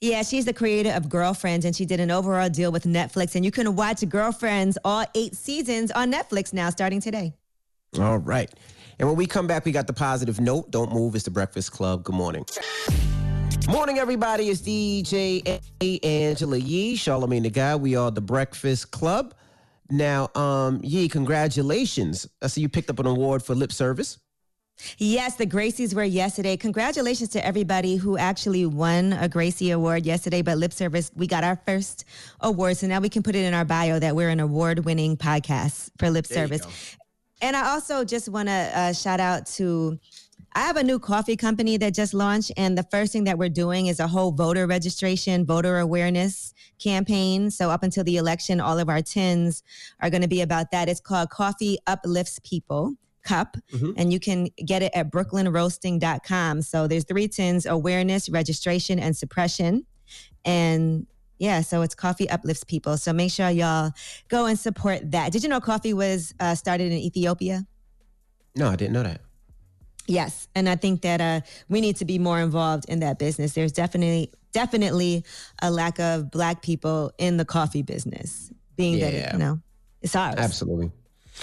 Yeah, 0.00 0.22
she's 0.22 0.44
the 0.44 0.52
creator 0.52 0.92
of 0.92 1.08
Girlfriends, 1.08 1.64
and 1.64 1.74
she 1.74 1.84
did 1.84 1.98
an 1.98 2.12
overall 2.12 2.48
deal 2.48 2.70
with 2.70 2.84
Netflix. 2.84 3.34
And 3.34 3.44
you 3.44 3.50
can 3.50 3.74
watch 3.74 4.08
Girlfriends 4.08 4.78
all 4.84 5.04
eight 5.16 5.34
seasons 5.34 5.90
on 5.90 6.12
Netflix 6.12 6.52
now, 6.52 6.70
starting 6.70 7.00
today. 7.00 7.32
All 7.98 8.18
right. 8.18 8.48
And 9.00 9.08
when 9.08 9.16
we 9.16 9.26
come 9.26 9.48
back, 9.48 9.64
we 9.64 9.72
got 9.72 9.88
the 9.88 9.92
positive 9.92 10.40
note. 10.40 10.70
Don't 10.70 10.92
move. 10.92 11.16
It's 11.16 11.24
the 11.24 11.32
Breakfast 11.32 11.72
Club. 11.72 12.04
Good 12.04 12.14
morning. 12.14 12.44
Morning, 13.68 13.98
everybody. 13.98 14.50
It's 14.50 14.60
DJ. 14.60 15.60
Angela 16.04 16.58
Yee, 16.58 16.94
Charlemagne 16.94 17.42
the 17.42 17.50
Guy. 17.50 17.74
We 17.74 17.96
are 17.96 18.12
the 18.12 18.20
Breakfast 18.20 18.92
Club. 18.92 19.34
Now, 19.90 20.28
um, 20.36 20.80
Yee, 20.84 21.08
congratulations. 21.08 22.28
I 22.40 22.46
see 22.46 22.60
you 22.60 22.68
picked 22.68 22.88
up 22.88 23.00
an 23.00 23.06
award 23.06 23.42
for 23.42 23.56
lip 23.56 23.72
service. 23.72 24.18
Yes, 24.98 25.36
the 25.36 25.46
Gracies 25.46 25.94
were 25.94 26.04
yesterday. 26.04 26.56
Congratulations 26.56 27.30
to 27.30 27.44
everybody 27.44 27.96
who 27.96 28.16
actually 28.16 28.66
won 28.66 29.12
a 29.14 29.28
Gracie 29.28 29.70
Award 29.70 30.06
yesterday. 30.06 30.42
But 30.42 30.58
Lip 30.58 30.72
Service, 30.72 31.10
we 31.16 31.26
got 31.26 31.44
our 31.44 31.56
first 31.66 32.04
award. 32.40 32.76
So 32.76 32.86
now 32.86 33.00
we 33.00 33.08
can 33.08 33.22
put 33.22 33.34
it 33.34 33.44
in 33.44 33.54
our 33.54 33.64
bio 33.64 33.98
that 33.98 34.14
we're 34.14 34.28
an 34.28 34.40
award 34.40 34.84
winning 34.84 35.16
podcast 35.16 35.90
for 35.98 36.10
Lip 36.10 36.26
There 36.26 36.46
Service. 36.46 36.96
And 37.40 37.56
I 37.56 37.68
also 37.70 38.04
just 38.04 38.28
want 38.28 38.48
to 38.48 38.70
uh, 38.74 38.92
shout 38.92 39.20
out 39.20 39.46
to. 39.46 39.98
I 40.54 40.60
have 40.60 40.76
a 40.76 40.82
new 40.82 40.98
coffee 40.98 41.36
company 41.36 41.76
that 41.76 41.94
just 41.94 42.14
launched, 42.14 42.50
and 42.56 42.76
the 42.76 42.82
first 42.84 43.12
thing 43.12 43.24
that 43.24 43.38
we're 43.38 43.50
doing 43.50 43.86
is 43.86 44.00
a 44.00 44.08
whole 44.08 44.32
voter 44.32 44.66
registration, 44.66 45.44
voter 45.44 45.78
awareness 45.78 46.54
campaign. 46.78 47.50
So, 47.50 47.70
up 47.70 47.82
until 47.82 48.02
the 48.02 48.16
election, 48.16 48.58
all 48.58 48.78
of 48.78 48.88
our 48.88 49.02
tins 49.02 49.62
are 50.00 50.10
going 50.10 50.22
to 50.22 50.28
be 50.28 50.40
about 50.40 50.70
that. 50.72 50.88
It's 50.88 51.00
called 51.00 51.30
Coffee 51.30 51.78
Uplifts 51.86 52.40
People 52.42 52.96
Cup, 53.28 53.56
and 53.96 54.12
you 54.12 54.18
can 54.18 54.48
get 54.64 54.82
it 54.82 54.92
at 54.94 55.10
brooklynroasting.com. 55.10 56.62
So, 56.62 56.86
there's 56.86 57.04
three 57.04 57.28
tins 57.28 57.66
awareness, 57.66 58.28
registration, 58.28 58.98
and 58.98 59.16
suppression. 59.16 59.84
And 60.44 61.06
yeah, 61.38 61.60
so 61.60 61.82
it's 61.82 61.94
Coffee 61.94 62.28
Uplifts 62.30 62.64
People. 62.64 62.96
So, 62.96 63.12
make 63.12 63.30
sure 63.30 63.50
y'all 63.50 63.92
go 64.28 64.46
and 64.46 64.58
support 64.58 65.10
that. 65.10 65.32
Did 65.32 65.42
you 65.42 65.48
know 65.48 65.60
coffee 65.60 65.92
was 65.92 66.34
uh, 66.40 66.54
started 66.54 66.90
in 66.92 66.98
Ethiopia? 66.98 67.66
No, 68.56 68.68
I 68.68 68.76
didn't 68.76 68.94
know 68.94 69.02
that. 69.02 69.20
Yes, 70.06 70.48
and 70.54 70.70
I 70.70 70.76
think 70.76 71.02
that 71.02 71.20
uh, 71.20 71.40
we 71.68 71.82
need 71.82 71.96
to 71.96 72.06
be 72.06 72.18
more 72.18 72.40
involved 72.40 72.86
in 72.88 73.00
that 73.00 73.18
business. 73.18 73.52
There's 73.52 73.72
definitely 73.72 74.32
definitely 74.52 75.24
a 75.60 75.70
lack 75.70 76.00
of 76.00 76.30
black 76.30 76.62
people 76.62 77.12
in 77.18 77.36
the 77.36 77.44
coffee 77.44 77.82
business, 77.82 78.50
being 78.76 79.00
that 79.00 79.12
it, 79.12 79.32
you 79.34 79.38
know 79.38 79.60
it's 80.00 80.16
ours. 80.16 80.36
Absolutely. 80.38 80.90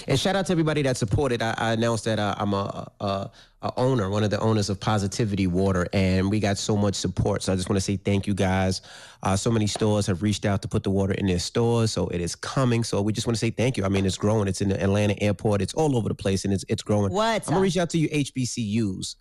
And 0.08 0.20
shout 0.20 0.36
out 0.36 0.46
to 0.48 0.52
everybody 0.52 0.82
that 0.84 0.98
supported. 0.98 1.42
I, 1.42 1.54
I 1.58 1.74
announced 1.74 2.06
that 2.06 2.20
uh, 2.20 2.36
I'm 2.38 2.54
a, 2.54 2.92
a, 3.00 3.32
a 3.62 3.74
owner, 3.78 4.10
one 4.10 4.24
of 4.24 4.30
the 4.30 4.40
owners 4.40 4.70
of 4.70 4.80
Positivity 4.80 5.48
Water, 5.48 5.88
and 5.94 6.30
we 6.30 6.40
got 6.40 6.58
so 6.58 6.76
much 6.76 6.96
support. 6.96 7.44
So 7.44 7.54
I 7.54 7.56
just 7.56 7.70
want 7.70 7.78
to 7.78 7.82
say 7.82 7.98
thank 7.98 8.28
you 8.28 8.34
guys. 8.34 8.82
Uh, 9.24 9.36
so 9.36 9.52
many 9.52 9.68
stores 9.68 10.08
have 10.08 10.22
reached 10.22 10.46
out 10.46 10.62
to 10.62 10.68
put 10.68 10.84
the 10.84 10.90
water 10.90 11.14
in 11.14 11.28
their 11.28 11.40
stores, 11.40 11.92
so 11.92 12.08
it 12.10 12.22
is 12.22 12.36
coming. 12.36 12.84
So 12.84 13.02
we 13.02 13.14
just 13.14 13.28
want 13.28 13.36
to 13.36 13.40
say 13.40 13.50
thank 13.50 13.78
you. 13.78 13.86
I 13.86 13.90
mean, 13.90 14.06
it's 14.06 14.18
growing. 14.18 14.48
It's 14.48 14.62
in 14.62 14.70
the 14.70 14.82
Atlanta 14.82 15.22
airport. 15.22 15.62
It's 15.62 15.74
all 15.74 15.98
over 15.98 16.10
the 16.10 16.16
place, 16.16 16.46
and 16.46 16.54
it's 16.54 16.66
it's 16.70 16.84
growing. 16.84 17.12
What? 17.12 17.48
I'm 17.48 17.54
gonna 17.54 17.62
reach 17.62 17.78
out 17.78 17.90
to 17.92 17.98
you 17.98 18.10
HBCUs 18.10 19.16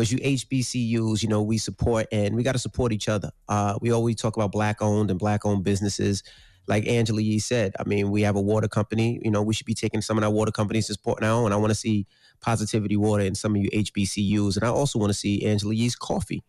because 0.00 0.10
you 0.10 0.18
HBCUs, 0.18 1.22
you 1.22 1.28
know, 1.28 1.42
we 1.42 1.58
support 1.58 2.06
and 2.10 2.34
we 2.34 2.42
got 2.42 2.52
to 2.52 2.58
support 2.58 2.90
each 2.90 3.08
other. 3.08 3.30
Uh, 3.50 3.78
we 3.82 3.90
always 3.90 4.16
talk 4.16 4.34
about 4.34 4.50
black 4.50 4.80
owned 4.80 5.10
and 5.10 5.18
black 5.18 5.44
owned 5.44 5.62
businesses. 5.62 6.22
Like 6.70 6.86
Angela 6.88 7.20
Yee 7.20 7.38
said, 7.40 7.74
I 7.78 7.84
mean, 7.84 8.10
we 8.10 8.22
have 8.22 8.36
a 8.36 8.40
water 8.40 8.68
company. 8.68 9.20
You 9.24 9.30
know, 9.30 9.42
we 9.42 9.52
should 9.52 9.66
be 9.66 9.74
taking 9.74 10.00
some 10.00 10.16
of 10.16 10.24
our 10.24 10.30
water 10.30 10.52
companies 10.52 10.86
to 10.86 10.94
support 10.94 11.20
now. 11.20 11.44
And 11.44 11.52
I 11.52 11.56
want 11.58 11.70
to 11.72 11.74
see 11.74 12.06
Positivity 12.40 12.96
Water 12.96 13.24
in 13.24 13.34
some 13.34 13.54
of 13.56 13.60
you 13.62 13.68
HBCUs. 13.70 14.56
And 14.56 14.64
I 14.64 14.68
also 14.68 14.98
want 14.98 15.10
to 15.10 15.18
see 15.18 15.44
Angela 15.44 15.74
Yee's 15.74 15.96
coffee 15.96 16.42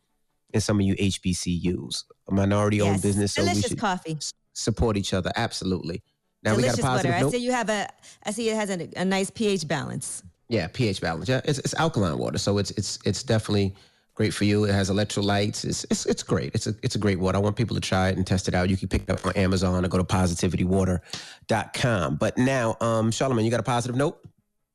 in 0.53 0.61
some 0.61 0.79
of 0.79 0.85
you 0.85 0.95
HBCUs, 0.95 2.03
a 2.29 2.33
minority 2.33 2.81
owned 2.81 2.93
Yes. 2.93 3.01
business. 3.01 3.33
So 3.33 3.41
Delicious 3.43 3.73
coffee. 3.75 4.13
s- 4.13 4.31
support 4.53 4.95
each 4.95 5.13
other. 5.13 5.31
Absolutely. 5.35 6.03
Now 6.43 6.55
Delicious 6.55 6.77
we 6.77 6.81
got 6.83 6.87
a 6.87 6.91
positive 6.91 7.13
water. 7.15 7.27
I 7.27 7.29
see 7.31 7.37
you 7.45 7.51
have 7.51 7.69
a. 7.69 7.87
I 8.23 8.31
see 8.31 8.49
it 8.49 8.55
has 8.55 8.69
a, 8.69 8.89
a 8.97 9.05
nice 9.05 9.29
pH 9.29 9.67
balance. 9.67 10.23
Yeah, 10.49 10.67
pH 10.67 10.99
balance. 11.01 11.29
Yeah, 11.29 11.41
it's, 11.45 11.59
it's 11.59 11.73
alkaline 11.75 12.17
water, 12.17 12.37
so 12.37 12.57
it's 12.57 12.71
it's 12.71 12.99
it's 13.05 13.23
definitely 13.23 13.73
great 14.21 14.33
for 14.35 14.43
you. 14.43 14.65
It 14.65 14.71
has 14.71 14.91
electrolytes. 14.91 15.65
It's 15.65 15.83
it's 15.89 16.05
it's 16.05 16.21
great. 16.21 16.53
It's 16.53 16.67
a 16.67 16.75
it's 16.83 16.93
a 16.93 16.99
great 16.99 17.19
water. 17.19 17.39
I 17.39 17.41
want 17.41 17.55
people 17.55 17.75
to 17.75 17.81
try 17.81 18.09
it 18.09 18.17
and 18.17 18.27
test 18.27 18.47
it 18.47 18.53
out. 18.53 18.69
You 18.69 18.77
can 18.77 18.87
pick 18.87 19.01
it 19.01 19.09
up 19.09 19.25
on 19.25 19.33
Amazon 19.33 19.83
or 19.83 19.87
go 19.87 19.97
to 19.97 20.03
positivitywater.com. 20.03 22.15
But 22.17 22.37
now, 22.37 22.77
um, 22.81 23.09
Charlemagne, 23.09 23.45
you 23.45 23.51
got 23.51 23.61
a 23.61 23.63
positive 23.63 23.95
note? 23.95 24.19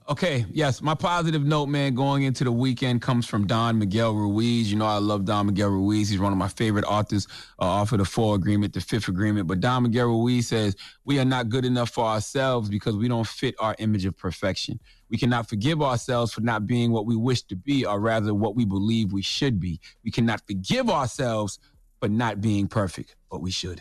Okay, 0.09 0.47
yes, 0.51 0.83
my 0.83 0.95
positive 0.95 1.45
note, 1.45 1.67
man, 1.67 1.95
going 1.95 2.25
into 2.25 2.43
the 2.43 2.51
weekend 2.51 3.03
comes 3.03 3.27
from 3.27 3.47
Don 3.47 3.79
Miguel 3.79 4.15
Ruiz. 4.15 4.71
You 4.71 4.79
know, 4.79 4.87
I 4.87 4.99
love 4.99 5.25
Don 5.25 5.47
Miguel 5.47 5.69
Ruiz. 5.69 6.09
He's 6.09 6.21
one 6.21 6.33
of 6.33 6.39
my 6.39 6.49
favorite 6.49 6.85
authors 6.85 7.29
uh, 7.61 7.65
off 7.65 7.93
of 7.93 7.99
the 7.99 8.05
Four 8.05 8.35
Agreement, 8.35 8.73
the 8.73 8.81
Fifth 8.81 9.07
Agreement. 9.07 9.47
But 9.47 9.61
Don 9.61 9.85
Miguel 9.85 10.07
Ruiz 10.07 10.49
says, 10.49 10.75
We 11.05 11.21
are 11.21 11.25
not 11.25 11.49
good 11.49 11.65
enough 11.65 11.91
for 11.91 12.05
ourselves 12.05 12.69
because 12.69 12.97
we 12.97 13.07
don't 13.07 13.27
fit 13.27 13.55
our 13.61 13.77
image 13.79 14.07
of 14.07 14.17
perfection. 14.17 14.81
We 15.09 15.19
cannot 15.19 15.49
forgive 15.49 15.83
ourselves 15.83 16.33
for 16.33 16.41
not 16.41 16.67
being 16.67 16.91
what 16.91 17.07
we 17.07 17.17
wish 17.17 17.43
to 17.43 17.57
be, 17.57 17.85
or 17.85 18.01
rather, 18.01 18.35
what 18.35 18.57
we 18.57 18.65
believe 18.65 19.13
we 19.13 19.23
should 19.23 19.61
be. 19.61 19.81
We 20.05 20.11
cannot 20.11 20.43
forgive 20.47 20.91
ourselves 20.91 21.59
for 22.01 22.09
not 22.09 22.41
being 22.41 22.69
perfect, 22.69 23.17
but 23.31 23.41
we 23.41 23.51
should. 23.51 23.81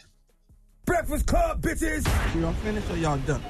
Breakfast 0.85 1.25
Club, 1.25 1.61
bitches. 1.61 2.05
Y'all 2.39 2.53
finished 2.53 2.89
or 2.91 2.97
y'all 2.97 3.17
done? 3.19 3.41